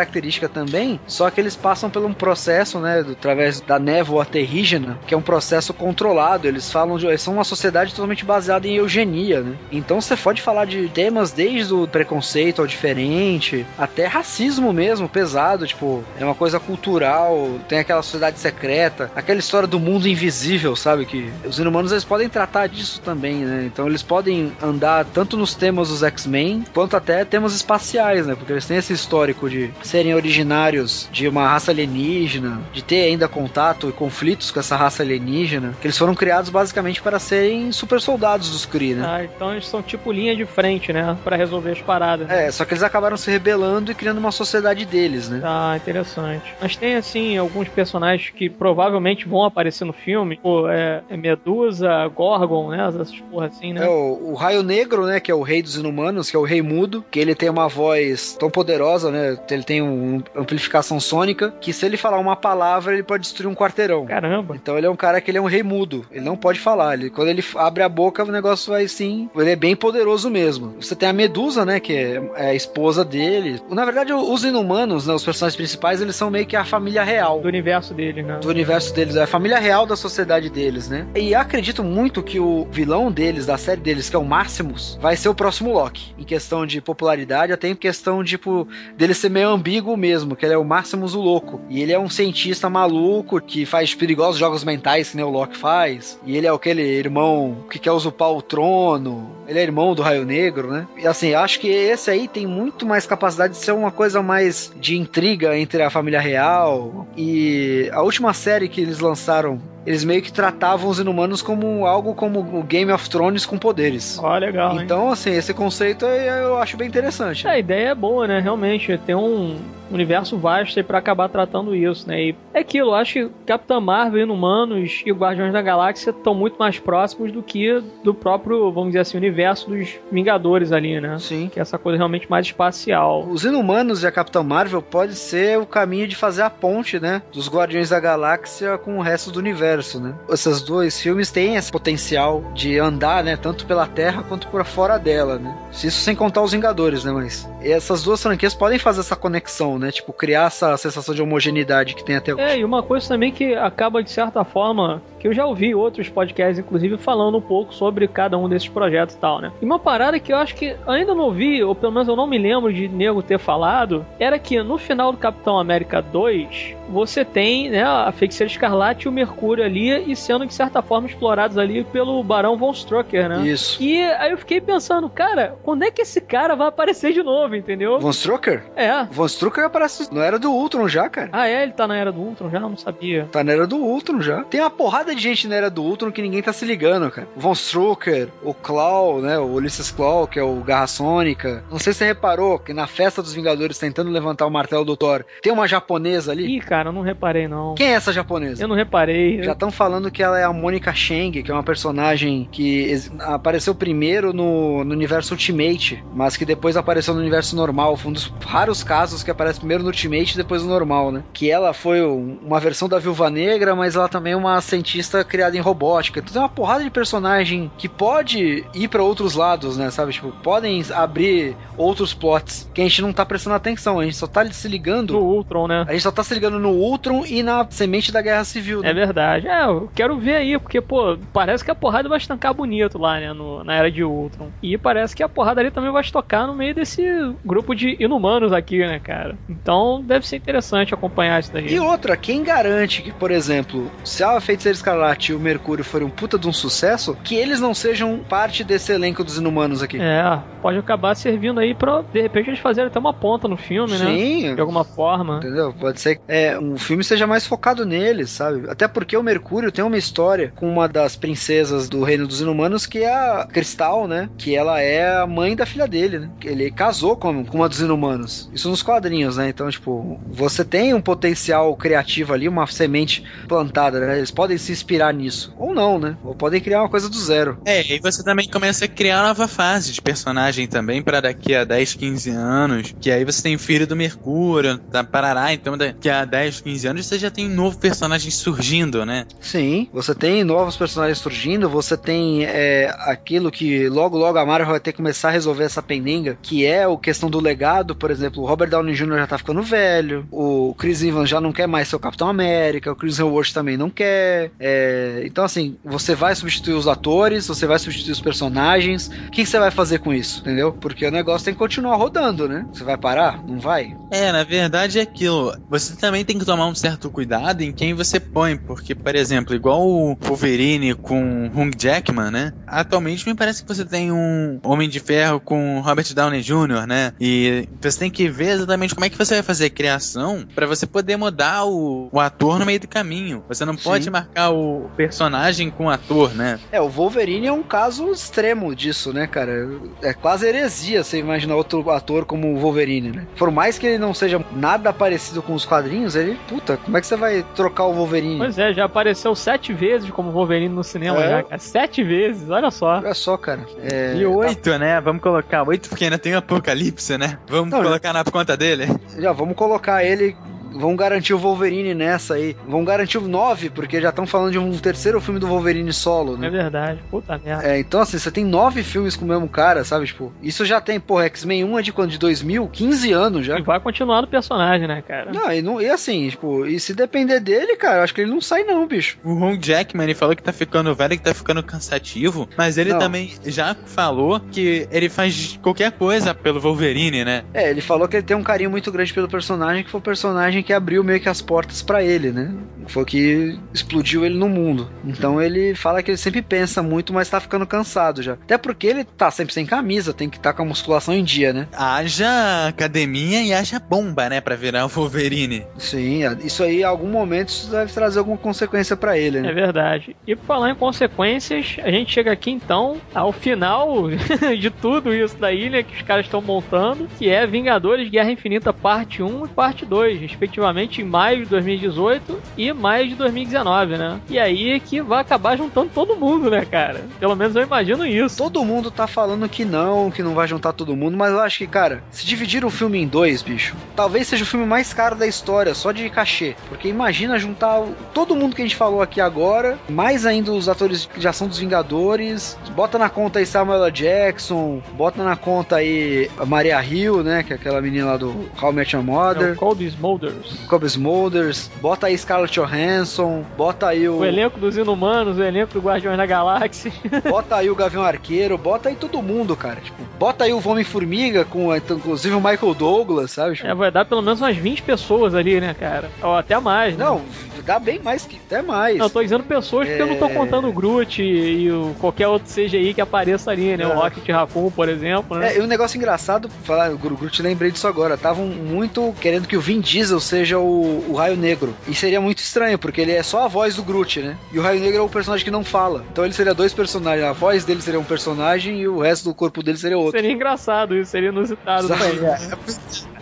também, 0.48 1.00
só 1.06 1.30
que 1.30 1.40
eles 1.40 1.56
passam 1.56 1.90
por 1.90 2.04
um 2.04 2.12
processo, 2.12 2.78
né? 2.78 3.00
Através 3.00 3.60
da 3.60 3.78
névoa 3.78 4.24
terrígena, 4.24 4.98
que 5.06 5.14
é 5.14 5.16
um 5.16 5.22
processo 5.22 5.72
controlado. 5.74 6.46
Eles 6.46 6.70
falam 6.70 6.96
de. 6.96 7.06
Eles 7.06 7.22
são 7.22 7.34
uma 7.34 7.44
sociedade 7.44 7.92
totalmente 7.92 8.24
baseada 8.24 8.66
em 8.66 8.76
eugenia, 8.76 9.40
né? 9.40 9.56
Então 9.70 10.00
você 10.00 10.16
pode 10.16 10.40
falar 10.42 10.64
de 10.64 10.88
temas 10.88 11.32
desde 11.32 11.72
o 11.72 11.86
preconceito 11.86 12.60
ao 12.60 12.66
diferente, 12.66 13.66
até 13.78 14.06
racismo 14.06 14.72
mesmo, 14.72 15.08
pesado, 15.08 15.66
tipo, 15.66 16.04
é 16.18 16.24
uma 16.24 16.34
coisa 16.34 16.58
cultural, 16.58 17.58
tem 17.68 17.78
aquela 17.78 18.02
sociedade 18.02 18.38
secreta, 18.38 19.10
aquela 19.14 19.38
história 19.38 19.66
do 19.66 19.78
mundo 19.78 20.08
invisível, 20.08 20.74
sabe? 20.76 21.06
Que 21.06 21.30
os 21.44 21.58
inumanos 21.58 21.92
eles 21.92 22.04
podem 22.04 22.28
tratar 22.28 22.66
disso 22.68 23.00
também, 23.00 23.36
né? 23.36 23.64
Então 23.66 23.86
eles 23.86 24.02
podem 24.02 24.52
andar 24.62 25.04
tanto 25.06 25.36
nos 25.36 25.54
temas 25.54 25.88
dos 25.88 26.02
X-Men, 26.02 26.64
quanto 26.72 26.96
até 26.96 27.24
temas 27.24 27.54
espaciais, 27.54 28.26
né? 28.26 28.34
Porque 28.34 28.52
eles 28.52 28.66
têm 28.66 28.76
esse 28.76 28.92
histórico 28.92 29.48
de 29.48 29.70
serem 29.84 30.14
originários 30.14 31.08
de 31.12 31.28
uma 31.28 31.48
raça 31.48 31.70
alienígena, 31.70 32.60
de 32.72 32.82
ter 32.82 33.02
ainda 33.02 33.28
contato 33.28 33.88
e 33.88 33.92
conflitos 33.92 34.50
com 34.50 34.60
essa 34.60 34.76
raça 34.76 35.02
alienígena, 35.02 35.74
que 35.80 35.86
eles 35.86 35.98
foram 35.98 36.14
criados 36.14 36.50
basicamente 36.50 37.02
para 37.02 37.18
serem 37.18 37.70
super 37.72 38.00
soldados 38.00 38.50
dos 38.50 38.66
Kree, 38.66 38.94
né? 38.94 39.04
Ah, 39.06 39.24
então 39.24 39.52
eles 39.52 39.66
são 39.66 39.82
tipo 39.82 40.10
linha 40.10 40.34
de 40.34 40.44
frente, 40.44 40.92
né? 40.92 41.16
Pra 41.22 41.36
resolver 41.36 41.72
as 41.72 41.80
paradas. 41.80 42.28
É, 42.30 42.50
só 42.50 42.64
que 42.64 42.72
eles 42.72 42.82
acabaram 42.82 43.16
se 43.16 43.30
rebelando 43.30 43.90
e 43.90 43.94
criando 43.94 44.18
uma 44.18 44.32
sociedade 44.32 44.84
deles, 44.84 45.28
né? 45.28 45.40
Ah, 45.44 45.74
interessante. 45.76 46.54
Mas 46.60 46.76
tem, 46.76 46.96
assim, 46.96 47.36
alguns 47.36 47.68
personagens 47.68 48.30
que 48.30 48.48
provavelmente 48.48 49.28
vão 49.28 49.44
aparecer 49.44 49.84
no 49.84 49.92
filme. 49.92 50.40
É, 50.70 51.02
é 51.10 51.16
Medusa, 51.16 52.06
Gorgon, 52.08 52.70
né? 52.70 52.88
Essas 52.88 53.12
porra 53.30 53.46
assim, 53.46 53.72
né? 53.72 53.84
É 53.84 53.88
o, 53.88 54.30
o 54.30 54.34
Raio 54.34 54.62
Negro, 54.62 55.06
né? 55.06 55.20
Que 55.20 55.30
é 55.30 55.34
o 55.34 55.42
rei 55.42 55.62
dos 55.62 55.76
inumanos, 55.76 56.30
que 56.30 56.36
é 56.36 56.38
o 56.38 56.44
rei 56.44 56.62
mudo, 56.62 57.04
que 57.10 57.18
ele 57.18 57.34
tem 57.34 57.48
uma 57.48 57.68
voz 57.68 58.36
tão 58.38 58.50
poderosa, 58.50 59.10
né? 59.10 59.38
Ele 59.50 59.62
tem 59.62 59.73
uma 59.82 60.22
amplificação 60.36 60.98
sônica, 61.00 61.52
que 61.60 61.72
se 61.72 61.84
ele 61.86 61.96
falar 61.96 62.18
uma 62.18 62.36
palavra, 62.36 62.94
ele 62.94 63.02
pode 63.02 63.22
destruir 63.22 63.48
um 63.48 63.54
quarteirão. 63.54 64.06
Caramba. 64.06 64.56
Então 64.56 64.76
ele 64.76 64.86
é 64.86 64.90
um 64.90 64.96
cara 64.96 65.20
que 65.20 65.30
ele 65.30 65.38
é 65.38 65.40
um 65.40 65.46
rei 65.46 65.62
mudo. 65.62 66.06
Ele 66.10 66.24
não 66.24 66.36
pode 66.36 66.58
falar. 66.58 66.94
Ele, 66.94 67.10
quando 67.10 67.28
ele 67.28 67.44
abre 67.56 67.82
a 67.82 67.88
boca, 67.88 68.24
o 68.24 68.30
negócio 68.30 68.72
vai 68.72 68.86
sim. 68.88 69.28
Ele 69.34 69.50
é 69.50 69.56
bem 69.56 69.76
poderoso 69.76 70.30
mesmo. 70.30 70.74
Você 70.80 70.94
tem 70.94 71.08
a 71.08 71.12
Medusa, 71.12 71.64
né? 71.64 71.80
Que 71.80 71.92
é, 71.92 72.30
é 72.36 72.46
a 72.50 72.54
esposa 72.54 73.04
dele. 73.04 73.60
Na 73.68 73.84
verdade, 73.84 74.12
os 74.12 74.44
inumanos, 74.44 75.06
né, 75.06 75.14
os 75.14 75.24
personagens 75.24 75.56
principais, 75.56 76.00
eles 76.00 76.16
são 76.16 76.30
meio 76.30 76.46
que 76.46 76.56
a 76.56 76.64
família 76.64 77.02
real. 77.02 77.40
Do 77.40 77.48
universo 77.48 77.94
deles, 77.94 78.24
né? 78.24 78.38
Do 78.40 78.48
universo 78.48 78.94
deles. 78.94 79.16
É 79.16 79.22
a 79.22 79.26
família 79.26 79.58
real 79.58 79.86
da 79.86 79.96
sociedade 79.96 80.50
deles, 80.50 80.88
né? 80.88 81.06
E 81.14 81.34
acredito 81.34 81.82
muito 81.82 82.22
que 82.22 82.38
o 82.38 82.66
vilão 82.70 83.10
deles, 83.10 83.46
da 83.46 83.56
série 83.56 83.80
deles, 83.80 84.08
que 84.08 84.16
é 84.16 84.18
o 84.18 84.24
Máximos, 84.24 84.98
vai 85.00 85.16
ser 85.16 85.28
o 85.28 85.34
próximo 85.34 85.72
Loki. 85.72 86.14
Em 86.18 86.24
questão 86.24 86.66
de 86.66 86.80
popularidade, 86.80 87.52
até 87.52 87.68
em 87.68 87.74
questão, 87.74 88.22
tipo, 88.22 88.66
dele 88.96 89.14
ser 89.14 89.30
meio 89.30 89.48
ambíguo 89.64 89.96
mesmo, 89.96 90.36
que 90.36 90.44
ele 90.44 90.52
é 90.52 90.58
o 90.58 90.64
Máximos 90.64 91.14
o 91.14 91.20
Louco. 91.20 91.58
E 91.70 91.80
ele 91.80 91.90
é 91.90 91.98
um 91.98 92.10
cientista 92.10 92.68
maluco 92.68 93.40
que 93.40 93.64
faz 93.64 93.94
perigosos 93.94 94.38
jogos 94.38 94.62
mentais, 94.62 95.10
que 95.10 95.16
nem 95.16 95.24
o 95.24 95.30
Loki 95.30 95.56
faz. 95.56 96.20
E 96.26 96.36
ele 96.36 96.46
é 96.46 96.50
aquele 96.50 96.82
irmão 96.82 97.64
que 97.70 97.78
quer 97.78 97.92
usurpar 97.92 98.30
o 98.30 98.42
trono. 98.42 99.34
Ele 99.48 99.58
é 99.58 99.62
irmão 99.62 99.94
do 99.94 100.02
Raio 100.02 100.26
Negro, 100.26 100.70
né? 100.70 100.86
E 100.98 101.06
assim, 101.06 101.32
acho 101.32 101.58
que 101.60 101.68
esse 101.68 102.10
aí 102.10 102.28
tem 102.28 102.46
muito 102.46 102.84
mais 102.84 103.06
capacidade 103.06 103.54
de 103.54 103.58
ser 103.58 103.72
uma 103.72 103.90
coisa 103.90 104.22
mais 104.22 104.70
de 104.76 104.98
intriga 104.98 105.56
entre 105.56 105.82
a 105.82 105.88
família 105.88 106.20
real. 106.20 107.06
E 107.16 107.88
a 107.92 108.02
última 108.02 108.34
série 108.34 108.68
que 108.68 108.82
eles 108.82 108.98
lançaram 108.98 109.60
eles 109.86 110.04
meio 110.04 110.22
que 110.22 110.32
tratavam 110.32 110.88
os 110.88 110.98
inumanos 110.98 111.42
como 111.42 111.86
algo 111.86 112.14
como 112.14 112.40
o 112.40 112.62
Game 112.62 112.90
of 112.92 113.08
Thrones 113.08 113.46
com 113.46 113.58
poderes. 113.58 114.18
Ó, 114.18 114.36
legal. 114.36 114.80
Então, 114.80 115.06
hein? 115.06 115.12
assim, 115.12 115.30
esse 115.30 115.52
conceito 115.52 116.04
eu 116.04 116.58
acho 116.58 116.76
bem 116.76 116.88
interessante. 116.88 117.46
É, 117.46 117.50
a 117.50 117.58
ideia 117.58 117.88
é 117.90 117.94
boa, 117.94 118.26
né? 118.26 118.40
Realmente, 118.40 118.98
tem 118.98 119.14
um 119.14 119.56
universo 119.90 120.36
vasto 120.38 120.82
para 120.82 120.98
acabar 120.98 121.28
tratando 121.28 121.74
isso, 121.74 122.08
né? 122.08 122.20
E 122.20 122.36
é 122.52 122.60
aquilo, 122.60 122.90
eu 122.90 122.94
acho 122.94 123.12
que 123.12 123.30
Capitã 123.46 123.80
Marvel, 123.80 124.22
Inumanos 124.22 125.02
e 125.04 125.12
Guardiões 125.12 125.52
da 125.52 125.62
Galáxia 125.62 126.10
estão 126.10 126.34
muito 126.34 126.56
mais 126.56 126.78
próximos 126.78 127.30
do 127.32 127.42
que 127.42 127.82
do 128.02 128.14
próprio, 128.14 128.72
vamos 128.72 128.90
dizer 128.90 129.00
assim, 129.00 129.16
universo 129.16 129.68
dos 129.68 129.98
Vingadores 130.10 130.72
ali, 130.72 131.00
né? 131.00 131.18
Sim. 131.18 131.48
Que 131.52 131.58
é 131.58 131.62
essa 131.62 131.78
coisa 131.78 131.98
realmente 131.98 132.28
mais 132.30 132.46
espacial. 132.46 133.26
Os 133.28 133.44
Inumanos 133.44 134.02
e 134.02 134.06
a 134.06 134.12
Capitã 134.12 134.42
Marvel 134.42 134.82
pode 134.82 135.14
ser 135.14 135.58
o 135.58 135.66
caminho 135.66 136.08
de 136.08 136.16
fazer 136.16 136.42
a 136.42 136.50
ponte, 136.50 136.98
né? 136.98 137.22
Dos 137.32 137.48
Guardiões 137.48 137.90
da 137.90 138.00
Galáxia 138.00 138.78
com 138.78 138.98
o 138.98 139.02
resto 139.02 139.30
do 139.30 139.38
universo, 139.38 139.73
né? 140.00 140.14
Esses 140.28 140.60
dois 140.62 141.00
filmes 141.00 141.30
têm 141.30 141.56
esse 141.56 141.70
potencial 141.70 142.42
de 142.54 142.78
andar, 142.78 143.22
né? 143.24 143.36
Tanto 143.36 143.66
pela 143.66 143.86
Terra 143.86 144.22
quanto 144.22 144.48
por 144.48 144.64
fora 144.64 144.98
dela, 144.98 145.38
né? 145.38 145.56
Isso 145.72 145.90
sem 145.90 146.14
contar 146.14 146.42
os 146.42 146.52
Vingadores, 146.52 147.04
né? 147.04 147.12
Mas 147.12 147.48
essas 147.60 148.02
duas 148.02 148.22
franquias 148.22 148.54
podem 148.54 148.78
fazer 148.78 149.00
essa 149.00 149.16
conexão, 149.16 149.78
né? 149.78 149.90
Tipo, 149.90 150.12
criar 150.12 150.46
essa 150.46 150.76
sensação 150.76 151.14
de 151.14 151.22
homogeneidade 151.22 151.94
que 151.94 152.04
tem 152.04 152.16
até. 152.16 152.32
É, 152.32 152.58
e 152.58 152.64
uma 152.64 152.82
coisa 152.82 153.08
também 153.08 153.32
que 153.32 153.54
acaba, 153.54 154.02
de 154.02 154.10
certa 154.10 154.44
forma, 154.44 155.02
que 155.24 155.28
eu 155.28 155.32
já 155.32 155.46
ouvi 155.46 155.74
outros 155.74 156.10
podcasts, 156.10 156.58
inclusive, 156.58 156.98
falando 156.98 157.38
um 157.38 157.40
pouco 157.40 157.72
sobre 157.72 158.06
cada 158.06 158.36
um 158.36 158.46
desses 158.46 158.68
projetos 158.68 159.14
e 159.14 159.18
tal, 159.18 159.40
né? 159.40 159.50
E 159.62 159.64
uma 159.64 159.78
parada 159.78 160.20
que 160.20 160.30
eu 160.30 160.36
acho 160.36 160.54
que 160.54 160.76
ainda 160.86 161.14
não 161.14 161.24
ouvi, 161.24 161.64
ou 161.64 161.74
pelo 161.74 161.94
menos 161.94 162.06
eu 162.08 162.14
não 162.14 162.26
me 162.26 162.36
lembro 162.36 162.70
de 162.70 162.88
nego 162.88 163.22
ter 163.22 163.38
falado, 163.38 164.04
era 164.18 164.38
que 164.38 164.62
no 164.62 164.76
final 164.76 165.12
do 165.12 165.16
Capitão 165.16 165.58
América 165.58 166.02
2, 166.02 166.76
você 166.90 167.24
tem 167.24 167.70
né, 167.70 167.82
a 167.82 168.12
Feiticeira 168.12 168.52
Escarlate 168.52 169.06
e 169.06 169.08
o 169.08 169.12
Mercúrio 169.12 169.64
ali, 169.64 170.12
e 170.12 170.14
sendo 170.14 170.44
de 170.44 170.52
certa 170.52 170.82
forma 170.82 171.08
explorados 171.08 171.56
ali 171.56 171.84
pelo 171.84 172.22
Barão 172.22 172.58
Von 172.58 172.72
Strucker, 172.72 173.26
né? 173.26 173.46
Isso. 173.46 173.82
E 173.82 174.02
aí 174.02 174.30
eu 174.30 174.36
fiquei 174.36 174.60
pensando, 174.60 175.08
cara, 175.08 175.56
quando 175.62 175.84
é 175.84 175.90
que 175.90 176.02
esse 176.02 176.20
cara 176.20 176.54
vai 176.54 176.68
aparecer 176.68 177.14
de 177.14 177.22
novo, 177.22 177.56
entendeu? 177.56 177.98
Von 177.98 178.10
Strucker? 178.10 178.62
É. 178.76 179.04
Von 179.04 179.24
Strucker 179.24 179.64
aparece 179.64 180.14
na 180.14 180.22
Era 180.22 180.38
do 180.38 180.52
Ultron 180.52 180.86
já, 180.86 181.08
cara. 181.08 181.30
Ah, 181.32 181.48
é? 181.48 181.62
Ele 181.62 181.72
tá 181.72 181.86
na 181.86 181.96
Era 181.96 182.12
do 182.12 182.20
Ultron 182.20 182.50
já? 182.50 182.60
Não 182.60 182.76
sabia. 182.76 183.26
Tá 183.32 183.42
na 183.42 183.52
Era 183.52 183.66
do 183.66 183.76
Ultron 183.76 184.20
já. 184.20 184.44
Tem 184.44 184.60
uma 184.60 184.68
porrada 184.68 185.13
de 185.14 185.22
gente 185.22 185.48
na 185.48 185.56
Era 185.56 185.70
do 185.70 185.82
Ultron 185.82 186.12
que 186.12 186.22
ninguém 186.22 186.42
tá 186.42 186.52
se 186.52 186.64
ligando, 186.64 187.10
cara. 187.10 187.28
O 187.36 187.40
Von 187.40 187.52
Strucker, 187.52 188.28
o 188.42 188.52
Claw, 188.52 189.20
né? 189.20 189.38
O 189.38 189.46
Ulysses 189.46 189.90
Claw, 189.90 190.26
que 190.26 190.38
é 190.38 190.42
o 190.42 190.56
Garra 190.60 190.86
Sônica. 190.86 191.64
Não 191.70 191.78
sei 191.78 191.92
se 191.92 192.00
você 192.00 192.06
reparou 192.06 192.58
que 192.58 192.72
na 192.72 192.86
festa 192.86 193.22
dos 193.22 193.34
Vingadores 193.34 193.78
tentando 193.78 194.10
levantar 194.10 194.46
o 194.46 194.50
martelo 194.50 194.84
do 194.84 194.96
Thor, 194.96 195.24
tem 195.42 195.52
uma 195.52 195.66
japonesa 195.66 196.32
ali. 196.32 196.56
Ih, 196.56 196.60
cara, 196.60 196.88
eu 196.88 196.92
não 196.92 197.02
reparei 197.02 197.48
não. 197.48 197.74
Quem 197.74 197.88
é 197.88 197.92
essa 197.92 198.12
japonesa? 198.12 198.62
Eu 198.62 198.68
não 198.68 198.76
reparei. 198.76 199.42
Já 199.42 199.52
estão 199.52 199.70
falando 199.70 200.10
que 200.10 200.22
ela 200.22 200.38
é 200.38 200.44
a 200.44 200.52
Mônica 200.52 200.92
Cheng, 200.94 201.42
que 201.42 201.50
é 201.50 201.54
uma 201.54 201.62
personagem 201.62 202.48
que 202.50 202.94
apareceu 203.20 203.74
primeiro 203.74 204.32
no, 204.32 204.84
no 204.84 204.92
universo 204.92 205.34
Ultimate, 205.34 206.02
mas 206.14 206.36
que 206.36 206.44
depois 206.44 206.76
apareceu 206.76 207.14
no 207.14 207.20
universo 207.20 207.56
normal. 207.56 207.96
Foi 207.96 208.10
um 208.10 208.14
dos 208.14 208.32
raros 208.44 208.82
casos 208.82 209.22
que 209.22 209.30
aparece 209.30 209.58
primeiro 209.58 209.82
no 209.82 209.88
Ultimate 209.88 210.34
e 210.34 210.36
depois 210.36 210.62
no 210.62 210.68
normal, 210.68 211.10
né? 211.12 211.22
Que 211.32 211.50
ela 211.50 211.72
foi 211.72 212.02
uma 212.02 212.60
versão 212.60 212.88
da 212.88 212.98
Viúva 212.98 213.30
Negra, 213.30 213.74
mas 213.74 213.96
ela 213.96 214.08
também 214.08 214.32
é 214.32 214.36
uma 214.36 214.60
cientista 214.60 215.03
criada 215.24 215.56
em 215.56 215.60
robótica. 215.60 216.20
Então 216.20 216.32
tem 216.32 216.42
uma 216.42 216.48
porrada 216.48 216.84
de 216.84 216.90
personagem 216.90 217.70
que 217.76 217.88
pode 217.88 218.64
ir 218.74 218.88
para 218.88 219.02
outros 219.02 219.34
lados, 219.34 219.76
né? 219.76 219.90
Sabe? 219.90 220.12
Tipo, 220.12 220.32
podem 220.42 220.84
abrir 220.92 221.56
outros 221.76 222.14
plots 222.14 222.68
que 222.72 222.80
a 222.80 222.84
gente 222.84 223.02
não 223.02 223.12
tá 223.12 223.24
prestando 223.24 223.56
atenção. 223.56 224.00
A 224.00 224.04
gente 224.04 224.16
só 224.16 224.26
tá 224.26 224.44
se 224.50 224.68
ligando. 224.68 225.14
No 225.14 225.20
Ultron, 225.20 225.66
né? 225.66 225.84
A 225.88 225.92
gente 225.92 226.02
só 226.02 226.10
tá 226.10 226.22
se 226.22 226.34
ligando 226.34 226.58
no 226.58 226.70
Ultron 226.70 227.24
e 227.26 227.42
na 227.42 227.66
semente 227.70 228.12
da 228.12 228.22
Guerra 228.22 228.44
Civil. 228.44 228.80
Né? 228.80 228.90
É 228.90 228.94
verdade. 228.94 229.48
É, 229.48 229.64
eu 229.64 229.90
quero 229.94 230.18
ver 230.18 230.36
aí, 230.36 230.58
porque, 230.58 230.80
pô, 230.80 231.16
parece 231.32 231.64
que 231.64 231.70
a 231.70 231.74
porrada 231.74 232.08
vai 232.08 232.18
estancar 232.18 232.54
bonito 232.54 232.98
lá, 232.98 233.18
né? 233.20 233.32
No, 233.32 233.64
na 233.64 233.74
era 233.74 233.90
de 233.90 234.04
Ultron. 234.04 234.48
E 234.62 234.76
parece 234.78 235.14
que 235.14 235.22
a 235.22 235.28
porrada 235.28 235.60
ali 235.60 235.70
também 235.70 235.90
vai 235.90 236.02
estocar 236.02 236.46
no 236.46 236.54
meio 236.54 236.74
desse 236.74 237.02
grupo 237.44 237.74
de 237.74 237.96
inumanos 237.98 238.52
aqui, 238.52 238.78
né, 238.78 238.98
cara? 238.98 239.36
Então 239.48 240.02
deve 240.02 240.26
ser 240.26 240.36
interessante 240.36 240.94
acompanhar 240.94 241.40
isso 241.40 241.52
daí. 241.52 241.72
E 241.72 241.78
outra, 241.78 242.16
quem 242.16 242.42
garante 242.42 243.02
que, 243.02 243.12
por 243.12 243.30
exemplo, 243.30 243.90
se 244.04 244.22
a 244.22 244.40
Feiticeira 244.40 244.76
Escarlate 244.94 245.32
e 245.32 245.34
o 245.34 245.40
Mercúrio 245.40 245.84
forem 245.84 246.06
um 246.06 246.10
puta 246.10 246.38
de 246.38 246.48
um 246.48 246.52
sucesso, 246.52 247.16
que 247.22 247.34
eles 247.34 247.60
não 247.60 247.74
sejam 247.74 248.18
parte 248.28 248.62
desse 248.62 248.92
elenco 248.92 249.24
dos 249.24 249.36
inumanos 249.36 249.82
aqui? 249.82 250.00
É, 250.00 250.40
pode 250.62 250.78
acabar 250.78 251.14
servindo 251.14 251.60
aí 251.60 251.74
pra, 251.74 252.02
de 252.02 252.22
repente, 252.22 252.50
eles 252.50 252.60
fazerem 252.60 252.88
até 252.88 252.98
uma 252.98 253.12
ponta 253.12 253.48
no 253.48 253.56
filme, 253.56 253.96
Sim, 253.96 254.04
né? 254.04 254.16
Sim. 254.16 254.54
De 254.54 254.60
alguma 254.60 254.84
forma. 254.84 255.38
Entendeu? 255.38 255.74
Pode 255.78 256.00
ser 256.00 256.16
que 256.16 256.22
é, 256.28 256.58
um 256.58 256.76
filme 256.76 257.02
seja 257.02 257.26
mais 257.26 257.46
focado 257.46 257.84
neles, 257.84 258.30
sabe? 258.30 258.68
Até 258.68 258.86
porque 258.86 259.16
o 259.16 259.22
Mercúrio 259.22 259.72
tem 259.72 259.84
uma 259.84 259.96
história 259.96 260.52
com 260.54 260.70
uma 260.70 260.88
das 260.88 261.16
princesas 261.16 261.88
do 261.88 262.02
Reino 262.04 262.26
dos 262.26 262.40
Inumanos, 262.40 262.86
que 262.86 262.98
é 262.98 263.12
a 263.12 263.46
Cristal, 263.50 264.06
né? 264.06 264.28
Que 264.38 264.54
ela 264.54 264.80
é 264.80 265.16
a 265.18 265.26
mãe 265.26 265.56
da 265.56 265.66
filha 265.66 265.88
dele, 265.88 266.20
né? 266.20 266.30
Ele 266.42 266.70
casou 266.70 267.16
com, 267.16 267.44
com 267.44 267.58
uma 267.58 267.68
dos 267.68 267.80
Inumanos. 267.80 268.48
Isso 268.52 268.70
nos 268.70 268.82
quadrinhos, 268.82 269.36
né? 269.36 269.48
Então, 269.48 269.68
tipo, 269.68 270.20
você 270.26 270.64
tem 270.64 270.94
um 270.94 271.00
potencial 271.00 271.74
criativo 271.76 272.32
ali, 272.32 272.48
uma 272.48 272.66
semente 272.66 273.24
plantada, 273.48 274.00
né? 274.00 274.18
Eles 274.18 274.30
podem 274.30 274.56
se 274.56 274.72
inspirar 274.74 275.12
nisso. 275.12 275.54
Ou 275.58 275.74
não, 275.74 275.98
né? 275.98 276.16
Ou 276.24 276.34
podem 276.34 276.60
criar 276.60 276.82
uma 276.82 276.88
coisa 276.88 277.08
do 277.08 277.16
zero. 277.16 277.58
É, 277.64 277.80
e 277.94 277.98
você 277.98 278.22
também 278.22 278.48
começa 278.48 278.84
a 278.84 278.88
criar 278.88 279.20
uma 279.20 279.28
nova 279.28 279.48
fase 279.48 279.92
de 279.92 280.02
personagem 280.02 280.66
também 280.66 281.02
para 281.02 281.20
daqui 281.20 281.54
a 281.54 281.64
10, 281.64 281.94
15 281.94 282.30
anos. 282.30 282.94
Que 283.00 283.10
aí 283.10 283.24
você 283.24 283.42
tem 283.42 283.54
o 283.54 283.58
filho 283.58 283.86
do 283.86 283.96
Mercúrio, 283.96 284.78
da 284.90 285.02
Parará, 285.02 285.52
então 285.52 285.76
daqui 285.76 286.08
a 286.08 286.24
10, 286.24 286.60
15 286.60 286.86
anos 286.86 287.06
você 287.06 287.18
já 287.18 287.30
tem 287.30 287.46
um 287.46 287.54
novo 287.54 287.78
personagem 287.78 288.30
surgindo, 288.30 289.04
né? 289.04 289.26
Sim, 289.40 289.88
você 289.92 290.14
tem 290.14 290.44
novos 290.44 290.76
personagens 290.76 291.18
surgindo, 291.18 291.68
você 291.68 291.96
tem 291.96 292.44
é, 292.44 292.94
aquilo 293.00 293.50
que 293.50 293.88
logo 293.88 294.18
logo 294.18 294.38
a 294.38 294.46
Marvel 294.46 294.70
vai 294.70 294.80
ter 294.80 294.92
que 294.92 294.98
começar 294.98 295.28
a 295.28 295.32
resolver 295.32 295.64
essa 295.64 295.82
pendenga, 295.82 296.38
que 296.42 296.64
é 296.64 296.84
a 296.84 296.96
questão 296.96 297.30
do 297.30 297.40
legado, 297.40 297.94
por 297.94 298.10
exemplo, 298.10 298.42
o 298.42 298.46
Robert 298.46 298.68
Downey 298.68 298.94
Jr. 298.94 299.16
já 299.18 299.26
tá 299.26 299.38
ficando 299.38 299.62
velho, 299.62 300.26
o 300.30 300.74
Chris 300.78 301.02
Evans 301.02 301.28
já 301.28 301.40
não 301.40 301.52
quer 301.52 301.66
mais 301.66 301.88
ser 301.88 301.96
o 301.96 302.00
Capitão 302.00 302.28
América, 302.28 302.92
o 302.92 302.96
Chris 302.96 303.18
Hemsworth 303.18 303.52
também 303.52 303.76
não 303.76 303.90
quer. 303.90 304.50
É, 304.66 305.22
então 305.26 305.44
assim, 305.44 305.76
você 305.84 306.14
vai 306.14 306.34
substituir 306.34 306.72
os 306.72 306.88
atores, 306.88 307.46
você 307.46 307.66
vai 307.66 307.78
substituir 307.78 308.12
os 308.12 308.20
personagens. 308.20 309.10
O 309.28 309.30
que 309.30 309.44
você 309.44 309.58
vai 309.58 309.70
fazer 309.70 309.98
com 309.98 310.14
isso, 310.14 310.40
entendeu? 310.40 310.72
Porque 310.72 311.06
o 311.06 311.10
negócio 311.10 311.44
tem 311.44 311.52
que 311.52 311.58
continuar 311.58 311.96
rodando, 311.96 312.48
né? 312.48 312.64
Você 312.72 312.82
vai 312.82 312.96
parar? 312.96 313.44
Não 313.46 313.58
vai? 313.58 313.94
É, 314.10 314.32
na 314.32 314.42
verdade 314.42 314.98
é 314.98 315.02
aquilo. 315.02 315.54
Você 315.68 315.94
também 315.96 316.24
tem 316.24 316.38
que 316.38 316.46
tomar 316.46 316.66
um 316.66 316.74
certo 316.74 317.10
cuidado 317.10 317.60
em 317.60 317.72
quem 317.72 317.92
você 317.92 318.18
põe, 318.18 318.56
porque, 318.56 318.94
por 318.94 319.14
exemplo, 319.14 319.54
igual 319.54 319.86
o 319.86 320.16
Wolverine 320.18 320.94
com 320.94 321.50
Hugh 321.54 321.72
Jackman, 321.78 322.30
né? 322.30 322.54
Atualmente 322.66 323.28
me 323.28 323.34
parece 323.34 323.62
que 323.62 323.68
você 323.68 323.84
tem 323.84 324.10
um 324.10 324.60
Homem 324.62 324.88
de 324.88 324.98
Ferro 324.98 325.40
com 325.40 325.80
Robert 325.80 326.14
Downey 326.14 326.40
Jr., 326.40 326.86
né? 326.88 327.12
E 327.20 327.68
você 327.82 327.98
tem 327.98 328.10
que 328.10 328.30
ver 328.30 328.52
exatamente 328.52 328.94
como 328.94 329.04
é 329.04 329.10
que 329.10 329.18
você 329.18 329.34
vai 329.34 329.42
fazer 329.42 329.66
a 329.66 329.70
criação 329.70 330.46
para 330.54 330.66
você 330.66 330.86
poder 330.86 331.18
mudar 331.18 331.66
o, 331.66 332.08
o 332.10 332.18
ator 332.18 332.58
no 332.58 332.64
meio 332.64 332.80
do 332.80 332.88
caminho. 332.88 333.44
Você 333.46 333.66
não 333.66 333.76
pode 333.76 334.04
Sim. 334.04 334.10
marcar 334.10 334.53
o 334.54 334.90
personagem 334.96 335.70
com 335.70 335.86
o 335.86 335.90
ator, 335.90 336.34
né? 336.34 336.58
É, 336.70 336.80
o 336.80 336.88
Wolverine 336.88 337.46
é 337.46 337.52
um 337.52 337.62
caso 337.62 338.10
extremo 338.10 338.74
disso, 338.74 339.12
né, 339.12 339.26
cara? 339.26 339.68
É 340.02 340.12
quase 340.12 340.46
heresia 340.46 341.02
você 341.02 341.18
imaginar 341.18 341.56
outro 341.56 341.88
ator 341.90 342.24
como 342.24 342.54
o 342.54 342.58
Wolverine, 342.58 343.10
né? 343.10 343.26
Por 343.36 343.50
mais 343.50 343.78
que 343.78 343.86
ele 343.86 343.98
não 343.98 344.14
seja 344.14 344.44
nada 344.52 344.92
parecido 344.92 345.42
com 345.42 345.54
os 345.54 345.64
quadrinhos, 345.64 346.14
ele, 346.14 346.38
puta, 346.48 346.76
como 346.76 346.96
é 346.96 347.00
que 347.00 347.06
você 347.06 347.16
vai 347.16 347.44
trocar 347.54 347.84
o 347.84 347.92
Wolverine? 347.92 348.38
Pois 348.38 348.58
é, 348.58 348.72
já 348.72 348.84
apareceu 348.84 349.34
sete 349.34 349.72
vezes 349.72 350.10
como 350.10 350.30
Wolverine 350.30 350.74
no 350.74 350.84
cinema 350.84 351.22
é. 351.22 351.30
já, 351.30 351.42
cara. 351.42 351.58
Sete 351.58 352.02
vezes, 352.02 352.48
olha 352.48 352.70
só. 352.70 352.98
Olha 352.98 353.14
só, 353.14 353.36
cara. 353.36 353.66
É... 353.82 354.14
E 354.16 354.24
oito, 354.26 354.70
tá... 354.70 354.78
né? 354.78 355.00
Vamos 355.00 355.22
colocar 355.22 355.62
oito 355.66 355.88
porque 355.88 356.04
ainda 356.04 356.18
tem 356.18 356.34
o 356.34 356.38
Apocalipse, 356.38 357.18
né? 357.18 357.38
Vamos 357.48 357.70
não, 357.70 357.82
colocar 357.82 358.08
já... 358.08 358.12
na 358.12 358.24
conta 358.24 358.56
dele. 358.56 358.86
Já, 359.18 359.32
vamos 359.32 359.56
colocar 359.56 360.04
ele 360.04 360.36
vão 360.74 360.96
garantir 360.96 361.32
o 361.34 361.38
Wolverine 361.38 361.94
nessa 361.94 362.34
aí. 362.34 362.56
Vão 362.66 362.84
garantir 362.84 363.18
o 363.18 363.28
9, 363.28 363.70
porque 363.70 364.00
já 364.00 364.10
estão 364.10 364.26
falando 364.26 364.52
de 364.52 364.58
um 364.58 364.76
terceiro 364.78 365.20
filme 365.20 365.40
do 365.40 365.46
Wolverine 365.46 365.92
solo, 365.92 366.36
né? 366.36 366.48
É 366.48 366.50
verdade. 366.50 367.00
Puta 367.10 367.38
merda. 367.38 367.66
É, 367.66 367.78
então 367.78 368.00
assim, 368.00 368.18
você 368.18 368.30
tem 368.30 368.44
nove 368.44 368.82
filmes 368.82 369.16
com 369.16 369.24
o 369.24 369.28
mesmo 369.28 369.48
cara, 369.48 369.84
sabe? 369.84 370.06
Tipo, 370.06 370.32
isso 370.42 370.64
já 370.64 370.80
tem, 370.80 370.98
porra, 370.98 371.26
X-Men 371.26 371.64
1 371.64 371.78
é 371.78 371.82
de 371.82 371.92
quando? 371.92 372.10
De 372.10 372.18
2000? 372.18 372.68
15 372.68 373.12
anos 373.12 373.46
já. 373.46 373.58
E 373.58 373.62
vai 373.62 373.80
continuar 373.80 374.22
no 374.22 374.28
personagem, 374.28 374.86
né, 374.88 375.02
cara? 375.06 375.32
Não, 375.32 375.52
e, 375.52 375.62
não, 375.62 375.80
e 375.80 375.88
assim, 375.88 376.28
tipo, 376.28 376.66
e 376.66 376.78
se 376.80 376.94
depender 376.94 377.40
dele, 377.40 377.76
cara, 377.76 377.98
eu 377.98 378.02
acho 378.02 378.14
que 378.14 378.20
ele 378.20 378.30
não 378.30 378.40
sai 378.40 378.64
não, 378.64 378.86
bicho. 378.86 379.18
O 379.24 379.34
Ron 379.34 379.56
Jackman, 379.60 380.04
ele 380.04 380.14
falou 380.14 380.34
que 380.34 380.42
tá 380.42 380.52
ficando 380.52 380.94
velho, 380.94 381.16
que 381.16 381.22
tá 381.22 381.34
ficando 381.34 381.62
cansativo, 381.62 382.48
mas 382.56 382.78
ele 382.78 382.92
não. 382.92 382.98
também 382.98 383.32
já 383.44 383.74
falou 383.86 384.40
que 384.40 384.88
ele 384.90 385.08
faz 385.08 385.58
qualquer 385.62 385.92
coisa 385.92 386.34
pelo 386.34 386.60
Wolverine, 386.60 387.24
né? 387.24 387.44
É, 387.52 387.70
ele 387.70 387.80
falou 387.80 388.08
que 388.08 388.16
ele 388.16 388.24
tem 388.24 388.36
um 388.36 388.42
carinho 388.42 388.70
muito 388.70 388.90
grande 388.90 389.12
pelo 389.12 389.28
personagem, 389.28 389.84
que 389.84 389.90
foi 389.90 390.00
o 390.00 390.02
personagem 390.02 390.63
que 390.64 390.72
abriu 390.72 391.04
meio 391.04 391.20
que 391.20 391.28
as 391.28 391.40
portas 391.40 391.82
para 391.82 392.02
ele, 392.02 392.32
né? 392.32 392.52
Foi 392.86 393.02
o 393.02 393.06
que 393.06 393.58
explodiu 393.72 394.24
ele 394.24 394.36
no 394.36 394.48
mundo. 394.48 394.90
Então 395.04 395.40
ele 395.40 395.74
fala 395.74 396.02
que 396.02 396.10
ele 396.10 396.18
sempre 396.18 396.42
pensa 396.42 396.82
muito, 396.82 397.12
mas 397.12 397.30
tá 397.30 397.40
ficando 397.40 397.66
cansado 397.66 398.22
já. 398.22 398.32
Até 398.34 398.58
porque 398.58 398.86
ele 398.86 399.04
tá 399.04 399.30
sempre 399.30 399.54
sem 399.54 399.64
camisa, 399.64 400.12
tem 400.12 400.28
que 400.28 400.36
estar 400.36 400.52
tá 400.52 400.56
com 400.56 400.62
a 400.62 400.66
musculação 400.66 401.14
em 401.14 401.24
dia, 401.24 401.52
né? 401.52 401.68
Haja 401.72 402.68
academia 402.68 403.42
e 403.42 403.52
haja 403.52 403.78
bomba, 403.78 404.28
né? 404.28 404.40
Pra 404.40 404.56
virar 404.56 404.84
o 404.84 404.88
Wolverine. 404.88 405.66
Sim, 405.78 406.20
isso 406.42 406.62
aí 406.62 406.80
em 406.80 406.84
algum 406.84 407.08
momento 407.08 407.48
isso 407.48 407.70
deve 407.70 407.92
trazer 407.92 408.18
alguma 408.18 408.36
consequência 408.36 408.96
para 408.96 409.18
ele, 409.18 409.40
né? 409.40 409.50
É 409.50 409.52
verdade. 409.52 410.16
E 410.26 410.34
por 410.36 410.44
falar 410.46 410.70
em 410.70 410.74
consequências, 410.74 411.76
a 411.82 411.90
gente 411.90 412.12
chega 412.12 412.32
aqui 412.32 412.50
então 412.50 413.00
ao 413.14 413.32
final 413.32 414.08
de 414.58 414.70
tudo 414.70 415.14
isso 415.14 415.36
daí, 415.38 415.70
né? 415.70 415.82
Que 415.82 415.96
os 415.96 416.02
caras 416.02 416.26
estão 416.26 416.40
montando, 416.40 417.08
que 417.18 417.28
é 417.28 417.46
Vingadores 417.46 418.08
Guerra 418.08 418.30
Infinita 418.30 418.72
Parte 418.72 419.22
1 419.22 419.46
e 419.46 419.48
Parte 419.48 419.86
2, 419.86 420.20
respectivamente 420.20 420.53
em 421.00 421.04
maio 421.04 421.44
de 421.44 421.50
2018 421.50 422.40
e 422.56 422.72
maio 422.72 423.08
de 423.08 423.14
2019, 423.14 423.96
né? 423.96 424.20
E 424.28 424.38
aí 424.38 424.80
que 424.80 425.00
vai 425.00 425.20
acabar 425.20 425.56
juntando 425.56 425.90
todo 425.94 426.16
mundo, 426.16 426.50
né, 426.50 426.64
cara? 426.64 427.04
Pelo 427.18 427.36
menos 427.36 427.54
eu 427.56 427.62
imagino 427.62 428.06
isso. 428.06 428.36
Todo 428.36 428.64
mundo 428.64 428.90
tá 428.90 429.06
falando 429.06 429.48
que 429.48 429.64
não, 429.64 430.10
que 430.10 430.22
não 430.22 430.34
vai 430.34 430.46
juntar 430.46 430.72
todo 430.72 430.96
mundo, 430.96 431.16
mas 431.16 431.32
eu 431.32 431.40
acho 431.40 431.58
que, 431.58 431.66
cara, 431.66 432.02
se 432.10 432.26
dividir 432.26 432.64
o 432.64 432.70
filme 432.70 433.00
em 433.00 433.06
dois, 433.06 433.42
bicho, 433.42 433.74
talvez 433.96 434.28
seja 434.28 434.44
o 434.44 434.46
filme 434.46 434.66
mais 434.66 434.92
caro 434.92 435.16
da 435.16 435.26
história, 435.26 435.74
só 435.74 435.92
de 435.92 436.08
cachê. 436.10 436.54
Porque 436.68 436.88
imagina 436.88 437.38
juntar 437.38 437.82
todo 438.12 438.36
mundo 438.36 438.54
que 438.54 438.62
a 438.62 438.64
gente 438.64 438.76
falou 438.76 439.02
aqui 439.02 439.20
agora, 439.20 439.78
mais 439.88 440.26
ainda 440.26 440.52
os 440.52 440.68
atores 440.68 441.06
que 441.06 441.20
já 441.20 441.32
são 441.32 441.48
dos 441.48 441.58
Vingadores, 441.58 442.58
bota 442.74 442.98
na 442.98 443.08
conta 443.08 443.38
aí 443.38 443.46
Samuel 443.46 443.84
L. 443.84 443.92
Jackson, 443.92 444.82
bota 444.92 445.22
na 445.22 445.36
conta 445.36 445.76
aí 445.76 446.30
a 446.38 446.44
Maria 446.44 446.82
Hill, 446.84 447.22
né, 447.22 447.42
que 447.42 447.52
é 447.52 447.56
aquela 447.56 447.80
menina 447.80 448.06
lá 448.06 448.16
do 448.16 448.48
How 448.60 448.72
Met 448.72 448.94
Your 448.94 449.04
Mother. 449.04 449.52
É 449.52 449.54
Colby 449.54 449.86
Smulders. 449.86 450.43
Colby 450.68 450.86
Smulders, 450.86 451.70
bota 451.80 452.06
aí 452.06 452.16
Scarlett 452.16 452.58
Johansson, 452.58 453.44
bota 453.56 453.88
aí 453.88 454.08
o... 454.08 454.18
O 454.18 454.24
elenco 454.24 454.58
dos 454.58 454.76
Inumanos, 454.76 455.38
o 455.38 455.42
elenco 455.42 455.74
do 455.74 455.80
Guardiões 455.80 456.16
da 456.16 456.26
Galáxia. 456.26 456.92
bota 457.28 457.56
aí 457.56 457.70
o 457.70 457.74
Gavião 457.74 458.02
Arqueiro, 458.02 458.56
bota 458.56 458.88
aí 458.88 458.94
todo 458.94 459.22
mundo, 459.22 459.56
cara. 459.56 459.80
Tipo, 459.80 460.02
bota 460.18 460.44
aí 460.44 460.52
o 460.52 460.68
Homem-Formiga, 460.68 461.44
com 461.44 461.74
inclusive 461.74 462.34
o 462.34 462.40
Michael 462.40 462.74
Douglas, 462.74 463.30
sabe? 463.30 463.56
Tipo... 463.56 463.68
É, 463.68 463.74
vai 463.74 463.90
dar 463.90 464.04
pelo 464.04 464.22
menos 464.22 464.40
umas 464.40 464.56
20 464.56 464.82
pessoas 464.82 465.34
ali, 465.34 465.60
né, 465.60 465.74
cara? 465.74 466.10
Ou 466.22 466.34
até 466.34 466.58
mais, 466.58 466.96
né? 466.96 467.04
Não, 467.04 467.22
dá 467.64 467.78
bem 467.78 467.98
mais 467.98 468.26
que 468.26 468.36
até 468.36 468.62
mais. 468.62 468.98
Não, 468.98 469.08
tô 469.08 469.22
dizendo 469.22 469.44
pessoas 469.44 469.88
porque 469.88 470.00
é... 470.00 470.04
eu 470.04 470.06
não 470.06 470.16
tô 470.16 470.26
é. 470.26 470.34
contando 470.34 470.68
o 470.68 470.72
Groot 470.72 471.22
e, 471.22 471.64
e 471.64 471.72
o, 471.72 471.94
qualquer 471.98 472.28
outro 472.28 472.52
CGI 472.52 472.94
que 472.94 473.00
apareça 473.00 473.50
ali, 473.50 473.76
né? 473.76 473.84
É. 473.84 473.86
O 473.86 473.94
Rocket 473.94 474.28
Raccoon, 474.28 474.70
por 474.70 474.88
exemplo, 474.88 475.38
né? 475.38 475.54
É, 475.54 475.58
e 475.58 475.60
um 475.60 475.66
negócio 475.66 475.96
engraçado, 475.96 476.48
falar, 476.64 476.90
o 476.90 476.98
Groot, 476.98 477.42
lembrei 477.42 477.70
disso 477.70 477.88
agora, 477.88 478.14
estavam 478.14 478.46
muito 478.46 479.14
querendo 479.20 479.48
que 479.48 479.56
o 479.56 479.60
Vin 479.60 479.80
Diesel 479.80 480.20
seja 480.20 480.33
o, 480.58 481.04
o 481.08 481.14
Raio 481.14 481.36
Negro. 481.36 481.74
E 481.86 481.94
seria 481.94 482.20
muito 482.20 482.38
estranho, 482.38 482.78
porque 482.78 483.00
ele 483.00 483.12
é 483.12 483.22
só 483.22 483.44
a 483.44 483.48
voz 483.48 483.76
do 483.76 483.82
Groot, 483.82 484.20
né? 484.20 484.36
E 484.52 484.58
o 484.58 484.62
Raio 484.62 484.80
Negro 484.80 484.98
é 484.98 485.02
o 485.02 485.08
personagem 485.08 485.44
que 485.44 485.50
não 485.50 485.64
fala. 485.64 486.04
Então 486.10 486.24
ele 486.24 486.34
seria 486.34 486.54
dois 486.54 486.72
personagens. 486.72 487.26
A 487.26 487.32
voz 487.32 487.64
dele 487.64 487.80
seria 487.80 488.00
um 488.00 488.04
personagem 488.04 488.80
e 488.80 488.88
o 488.88 489.00
resto 489.00 489.24
do 489.24 489.34
corpo 489.34 489.62
dele 489.62 489.78
seria 489.78 489.98
outro. 489.98 490.18
Seria 490.18 490.32
engraçado 490.32 490.96
isso, 490.96 491.10
seria 491.10 491.28
inusitado 491.28 491.88
também. 491.88 492.18
É. 492.24 493.13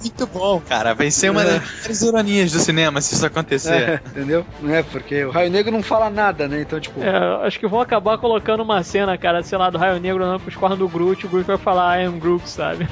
Muito 0.00 0.26
bom, 0.26 0.60
cara. 0.60 0.94
Vai 0.94 1.10
ser 1.10 1.30
uma 1.30 1.42
é. 1.42 1.44
das 1.44 1.62
melhores 1.62 2.02
ironias 2.02 2.52
do 2.52 2.58
cinema 2.58 3.00
se 3.00 3.14
isso 3.14 3.26
acontecer. 3.26 3.72
É, 3.72 4.00
entendeu? 4.06 4.44
É, 4.68 4.82
porque 4.82 5.24
o 5.24 5.30
Raio 5.30 5.50
Negro 5.50 5.72
não 5.72 5.82
fala 5.82 6.10
nada, 6.10 6.48
né? 6.48 6.60
Então, 6.60 6.80
tipo. 6.80 7.02
É, 7.02 7.46
acho 7.46 7.58
que 7.58 7.66
vão 7.66 7.80
acabar 7.80 8.18
colocando 8.18 8.62
uma 8.62 8.82
cena, 8.82 9.16
cara, 9.16 9.42
sei 9.42 9.58
lá, 9.58 9.70
do 9.70 9.78
Raio 9.78 10.00
Negro 10.00 10.24
andando 10.24 10.40
pros 10.40 10.56
cornos 10.56 10.78
do 10.78 10.88
Groot, 10.88 11.26
o 11.26 11.28
Groot 11.28 11.46
vai 11.46 11.58
falar 11.58 12.00
I 12.00 12.06
am 12.06 12.18
Groot, 12.18 12.48
sabe? 12.48 12.88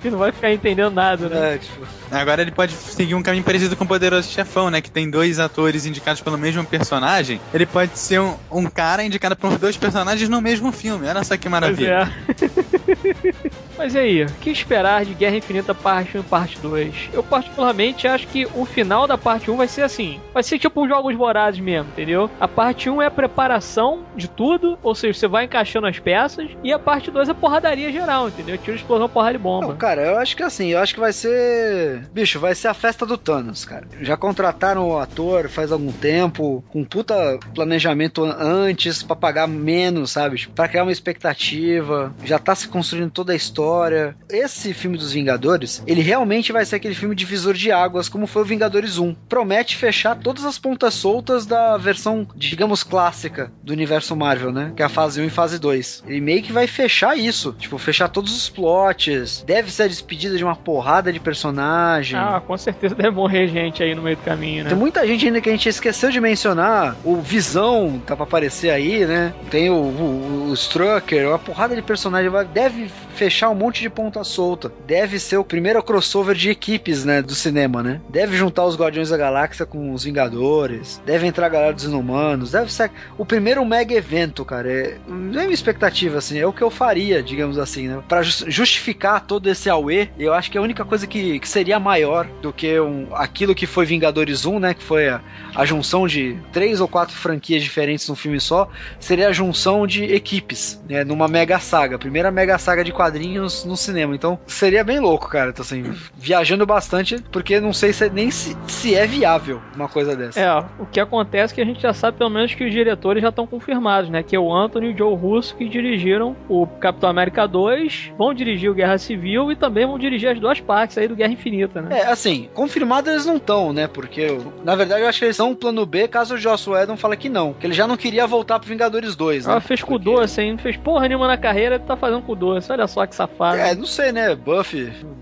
que 0.00 0.08
não 0.10 0.18
vai 0.18 0.32
ficar 0.32 0.52
entendendo 0.52 0.94
nada, 0.94 1.28
né? 1.28 1.54
É, 1.54 1.58
tipo. 1.58 1.86
Agora 2.10 2.40
ele 2.40 2.52
pode 2.52 2.72
seguir 2.72 3.14
um 3.14 3.22
caminho 3.22 3.42
parecido 3.42 3.74
com 3.76 3.84
o 3.84 3.88
Poderoso 3.88 4.30
Chefão, 4.30 4.70
né? 4.70 4.80
Que 4.80 4.90
tem 4.90 5.10
dois 5.10 5.40
atores 5.40 5.86
indicados 5.86 6.20
pelo 6.20 6.38
mesmo 6.38 6.64
personagem. 6.64 7.40
Ele 7.52 7.66
pode 7.66 7.98
ser 7.98 8.20
um, 8.20 8.36
um 8.50 8.64
cara 8.66 9.02
indicado 9.02 9.36
por 9.36 9.58
dois 9.58 9.76
personagens 9.76 10.28
no 10.28 10.40
mesmo 10.40 10.70
filme. 10.70 11.08
Olha 11.08 11.24
só 11.24 11.36
que 11.36 11.48
maravilha. 11.48 12.12
Pois 12.26 12.42
é. 12.42 13.50
Mas 13.76 13.94
e 13.94 13.98
aí, 13.98 14.24
o 14.24 14.32
que 14.40 14.50
esperar 14.50 15.04
de 15.04 15.12
Guerra 15.12 15.36
Infinita 15.36 15.74
Parte 15.74 16.16
1 16.16 16.20
e 16.20 16.24
Parte 16.24 16.58
2? 16.60 17.10
Eu 17.12 17.22
particularmente 17.22 18.08
acho 18.08 18.26
que 18.26 18.46
o 18.54 18.64
final 18.64 19.06
da 19.06 19.18
Parte 19.18 19.50
1 19.50 19.56
vai 19.56 19.68
ser 19.68 19.82
assim. 19.82 20.18
Vai 20.32 20.42
ser 20.42 20.58
tipo 20.58 20.82
um 20.82 20.88
Jogos 20.88 21.14
Vorazes 21.14 21.60
mesmo, 21.60 21.90
entendeu? 21.90 22.30
A 22.40 22.48
Parte 22.48 22.88
1 22.88 23.02
é 23.02 23.06
a 23.06 23.10
preparação 23.10 24.04
de 24.16 24.28
tudo, 24.28 24.78
ou 24.82 24.94
seja, 24.94 25.18
você 25.18 25.28
vai 25.28 25.44
encaixando 25.44 25.86
as 25.86 25.98
peças, 25.98 26.48
e 26.64 26.72
a 26.72 26.78
Parte 26.78 27.10
2 27.10 27.28
é 27.28 27.34
porradaria 27.34 27.92
geral, 27.92 28.28
entendeu? 28.28 28.56
Tiro, 28.56 28.76
explosão, 28.76 29.08
porrada 29.08 29.32
de 29.32 29.38
bomba. 29.38 29.66
Não, 29.66 29.76
cara, 29.76 30.02
eu 30.02 30.18
acho 30.18 30.36
que 30.36 30.42
assim, 30.42 30.68
eu 30.68 30.78
acho 30.78 30.94
que 30.94 31.00
vai 31.00 31.12
ser... 31.12 32.02
Bicho, 32.12 32.40
vai 32.40 32.54
ser 32.54 32.68
a 32.68 32.74
festa 32.74 33.04
do 33.04 33.18
Thanos, 33.18 33.64
cara. 33.64 33.86
Já 34.00 34.16
contrataram 34.16 34.88
o 34.88 34.98
ator 34.98 35.48
faz 35.48 35.70
algum 35.70 35.92
tempo, 35.92 36.64
com 36.70 36.82
puta 36.82 37.38
planejamento 37.54 38.24
antes, 38.24 39.02
para 39.02 39.16
pagar 39.16 39.46
menos, 39.46 40.12
sabe? 40.12 40.46
Pra 40.54 40.68
criar 40.68 40.84
uma 40.84 40.92
expectativa. 40.92 42.14
Já 42.24 42.38
tá 42.38 42.54
se 42.54 42.68
construindo 42.68 43.10
toda 43.10 43.32
a 43.32 43.36
história 43.36 43.65
história. 43.66 44.16
Esse 44.30 44.72
filme 44.72 44.96
dos 44.96 45.12
Vingadores, 45.12 45.82
ele 45.86 46.00
realmente 46.00 46.52
vai 46.52 46.64
ser 46.64 46.76
aquele 46.76 46.94
filme 46.94 47.14
divisor 47.14 47.54
de 47.54 47.72
águas, 47.72 48.08
como 48.08 48.26
foi 48.26 48.42
o 48.42 48.44
Vingadores 48.44 48.98
1. 48.98 49.14
Promete 49.28 49.76
fechar 49.76 50.16
todas 50.16 50.44
as 50.44 50.58
pontas 50.58 50.94
soltas 50.94 51.46
da 51.46 51.76
versão, 51.76 52.26
digamos, 52.34 52.82
clássica 52.82 53.52
do 53.62 53.72
universo 53.72 54.14
Marvel, 54.14 54.52
né? 54.52 54.72
Que 54.76 54.82
é 54.82 54.86
a 54.86 54.88
fase 54.88 55.20
1 55.20 55.24
e 55.24 55.30
fase 55.30 55.58
2. 55.58 56.04
Ele 56.06 56.20
meio 56.20 56.42
que 56.42 56.52
vai 56.52 56.66
fechar 56.66 57.16
isso. 57.16 57.54
Tipo, 57.58 57.78
fechar 57.78 58.08
todos 58.08 58.34
os 58.36 58.48
plots. 58.48 59.42
Deve 59.46 59.70
ser 59.70 59.84
a 59.84 59.88
despedida 59.88 60.36
de 60.36 60.44
uma 60.44 60.56
porrada 60.56 61.12
de 61.12 61.18
personagem. 61.18 62.18
Ah, 62.18 62.40
com 62.44 62.56
certeza 62.56 62.94
deve 62.94 63.10
morrer 63.10 63.48
gente 63.48 63.82
aí 63.82 63.94
no 63.94 64.02
meio 64.02 64.16
do 64.16 64.22
caminho, 64.22 64.64
né? 64.64 64.70
Tem 64.70 64.78
muita 64.78 65.06
gente 65.06 65.26
ainda 65.26 65.40
que 65.40 65.48
a 65.48 65.52
gente 65.52 65.68
esqueceu 65.68 66.10
de 66.10 66.20
mencionar. 66.20 66.96
O 67.04 67.16
Visão 67.16 68.00
tá 68.06 68.14
pra 68.14 68.24
aparecer 68.24 68.70
aí, 68.70 69.04
né? 69.04 69.34
Tem 69.50 69.70
o, 69.70 69.74
o, 69.74 70.48
o 70.50 70.54
Strucker, 70.54 71.28
uma 71.28 71.38
porrada 71.38 71.74
de 71.74 71.82
personagem. 71.82 72.30
Deve 72.52 72.90
fechar 73.16 73.50
um 73.50 73.54
monte 73.56 73.80
de 73.80 73.90
ponta 73.90 74.22
solta. 74.24 74.70
Deve 74.86 75.18
ser 75.18 75.36
o 75.36 75.44
primeiro 75.44 75.82
crossover 75.82 76.34
de 76.34 76.50
equipes, 76.50 77.04
né, 77.04 77.22
do 77.22 77.34
cinema, 77.34 77.82
né? 77.82 78.00
Deve 78.08 78.36
juntar 78.36 78.64
os 78.64 78.76
Guardiões 78.76 79.10
da 79.10 79.16
Galáxia 79.16 79.66
com 79.66 79.92
os 79.92 80.04
Vingadores. 80.04 81.00
Deve 81.04 81.26
entrar 81.26 81.46
a 81.46 81.50
galera 81.50 81.72
dos 81.72 81.84
Inumanos. 81.84 82.52
Deve 82.52 82.72
ser 82.72 82.90
o 83.18 83.24
primeiro 83.24 83.64
mega 83.64 83.94
evento, 83.94 84.44
cara. 84.44 84.70
É, 84.70 84.98
não 85.06 85.40
é 85.40 85.44
uma 85.44 85.52
expectativa, 85.52 86.18
assim. 86.18 86.38
É 86.38 86.46
o 86.46 86.52
que 86.52 86.62
eu 86.62 86.70
faria, 86.70 87.22
digamos 87.22 87.58
assim, 87.58 87.88
né? 87.88 88.02
Pra 88.08 88.22
justificar 88.22 89.26
todo 89.26 89.48
esse 89.48 89.68
auê, 89.70 90.08
eu 90.18 90.32
acho 90.34 90.50
que 90.50 90.58
a 90.58 90.62
única 90.62 90.84
coisa 90.84 91.06
que, 91.06 91.38
que 91.38 91.48
seria 91.48 91.78
maior 91.80 92.26
do 92.42 92.52
que 92.52 92.78
um, 92.80 93.08
aquilo 93.14 93.54
que 93.54 93.66
foi 93.66 93.86
Vingadores 93.86 94.44
1, 94.44 94.58
né? 94.58 94.74
Que 94.74 94.82
foi 94.82 95.08
a, 95.08 95.20
a 95.54 95.64
junção 95.64 96.06
de 96.06 96.36
três 96.52 96.80
ou 96.80 96.88
quatro 96.88 97.14
franquias 97.16 97.62
diferentes 97.62 98.08
num 98.08 98.14
filme 98.14 98.40
só, 98.40 98.68
seria 98.98 99.28
a 99.28 99.32
junção 99.32 99.86
de 99.86 100.04
equipes, 100.04 100.80
né? 100.88 101.04
Numa 101.04 101.28
mega 101.28 101.58
saga. 101.58 101.98
Primeira 101.98 102.30
mega 102.30 102.58
saga 102.58 102.84
de 102.84 102.92
quadrinhos 102.92 103.45
no, 103.46 103.70
no 103.70 103.76
cinema. 103.76 104.14
Então 104.14 104.38
seria 104.46 104.84
bem 104.84 105.00
louco, 105.00 105.28
cara. 105.28 105.50
Então, 105.50 105.62
assim, 105.62 105.84
viajando 106.16 106.66
bastante, 106.66 107.22
porque 107.30 107.60
não 107.60 107.72
sei 107.72 107.92
se, 107.92 108.08
nem 108.10 108.30
se, 108.30 108.56
se 108.66 108.94
é 108.94 109.06
viável 109.06 109.60
uma 109.74 109.88
coisa 109.88 110.16
dessa. 110.16 110.40
É, 110.40 110.58
o 110.78 110.86
que 110.86 111.00
acontece 111.00 111.52
é 111.52 111.54
que 111.54 111.60
a 111.60 111.64
gente 111.64 111.80
já 111.80 111.92
sabe 111.92 112.18
pelo 112.18 112.30
menos 112.30 112.54
que 112.54 112.64
os 112.64 112.72
diretores 112.72 113.22
já 113.22 113.28
estão 113.28 113.46
confirmados, 113.46 114.10
né? 114.10 114.22
Que 114.22 114.36
é 114.36 114.38
o 114.38 114.52
Anthony 114.52 114.88
e 114.88 114.94
o 114.94 114.98
Joe 114.98 115.16
Russo 115.16 115.56
que 115.56 115.68
dirigiram 115.68 116.36
o 116.48 116.66
Capitão 116.66 117.08
América 117.08 117.46
2, 117.46 118.12
vão 118.18 118.34
dirigir 118.34 118.70
o 118.70 118.74
Guerra 118.74 118.98
Civil 118.98 119.50
e 119.50 119.56
também 119.56 119.86
vão 119.86 119.98
dirigir 119.98 120.28
as 120.28 120.40
duas 120.40 120.60
partes 120.60 120.98
aí 120.98 121.08
do 121.08 121.16
Guerra 121.16 121.32
Infinita, 121.32 121.80
né? 121.80 122.00
É, 122.00 122.06
assim, 122.06 122.48
confirmados 122.54 123.10
eles 123.10 123.26
não 123.26 123.36
estão, 123.36 123.72
né? 123.72 123.86
Porque, 123.86 124.38
na 124.64 124.74
verdade, 124.74 125.02
eu 125.02 125.08
acho 125.08 125.18
que 125.18 125.24
eles 125.24 125.36
são 125.36 125.50
um 125.50 125.54
plano 125.54 125.84
B 125.86 126.08
caso 126.08 126.34
o 126.34 126.38
Joss 126.38 126.68
Whedon 126.68 126.96
fale 126.96 127.16
que 127.16 127.28
não. 127.28 127.52
Que 127.52 127.66
ele 127.66 127.74
já 127.74 127.86
não 127.86 127.96
queria 127.96 128.26
voltar 128.26 128.58
pro 128.58 128.68
Vingadores 128.68 129.14
2, 129.14 129.46
né? 129.46 129.52
Ela 129.52 129.60
fez 129.60 129.82
com 129.82 129.94
o 129.94 129.98
doce, 129.98 130.40
hein? 130.40 130.52
Não 130.52 130.58
fez 130.58 130.76
porra 130.76 131.08
nenhuma 131.08 131.26
na 131.26 131.36
carreira, 131.36 131.78
tá 131.78 131.96
fazendo 131.96 132.22
com 132.22 132.32
o 132.32 132.36
doce. 132.36 132.70
Olha 132.72 132.86
só 132.86 133.06
que 133.06 133.14
safado. 133.14 133.35
É, 133.40 133.74
não 133.74 133.86
sei, 133.86 134.12
né? 134.12 134.34
Buff, 134.34 134.74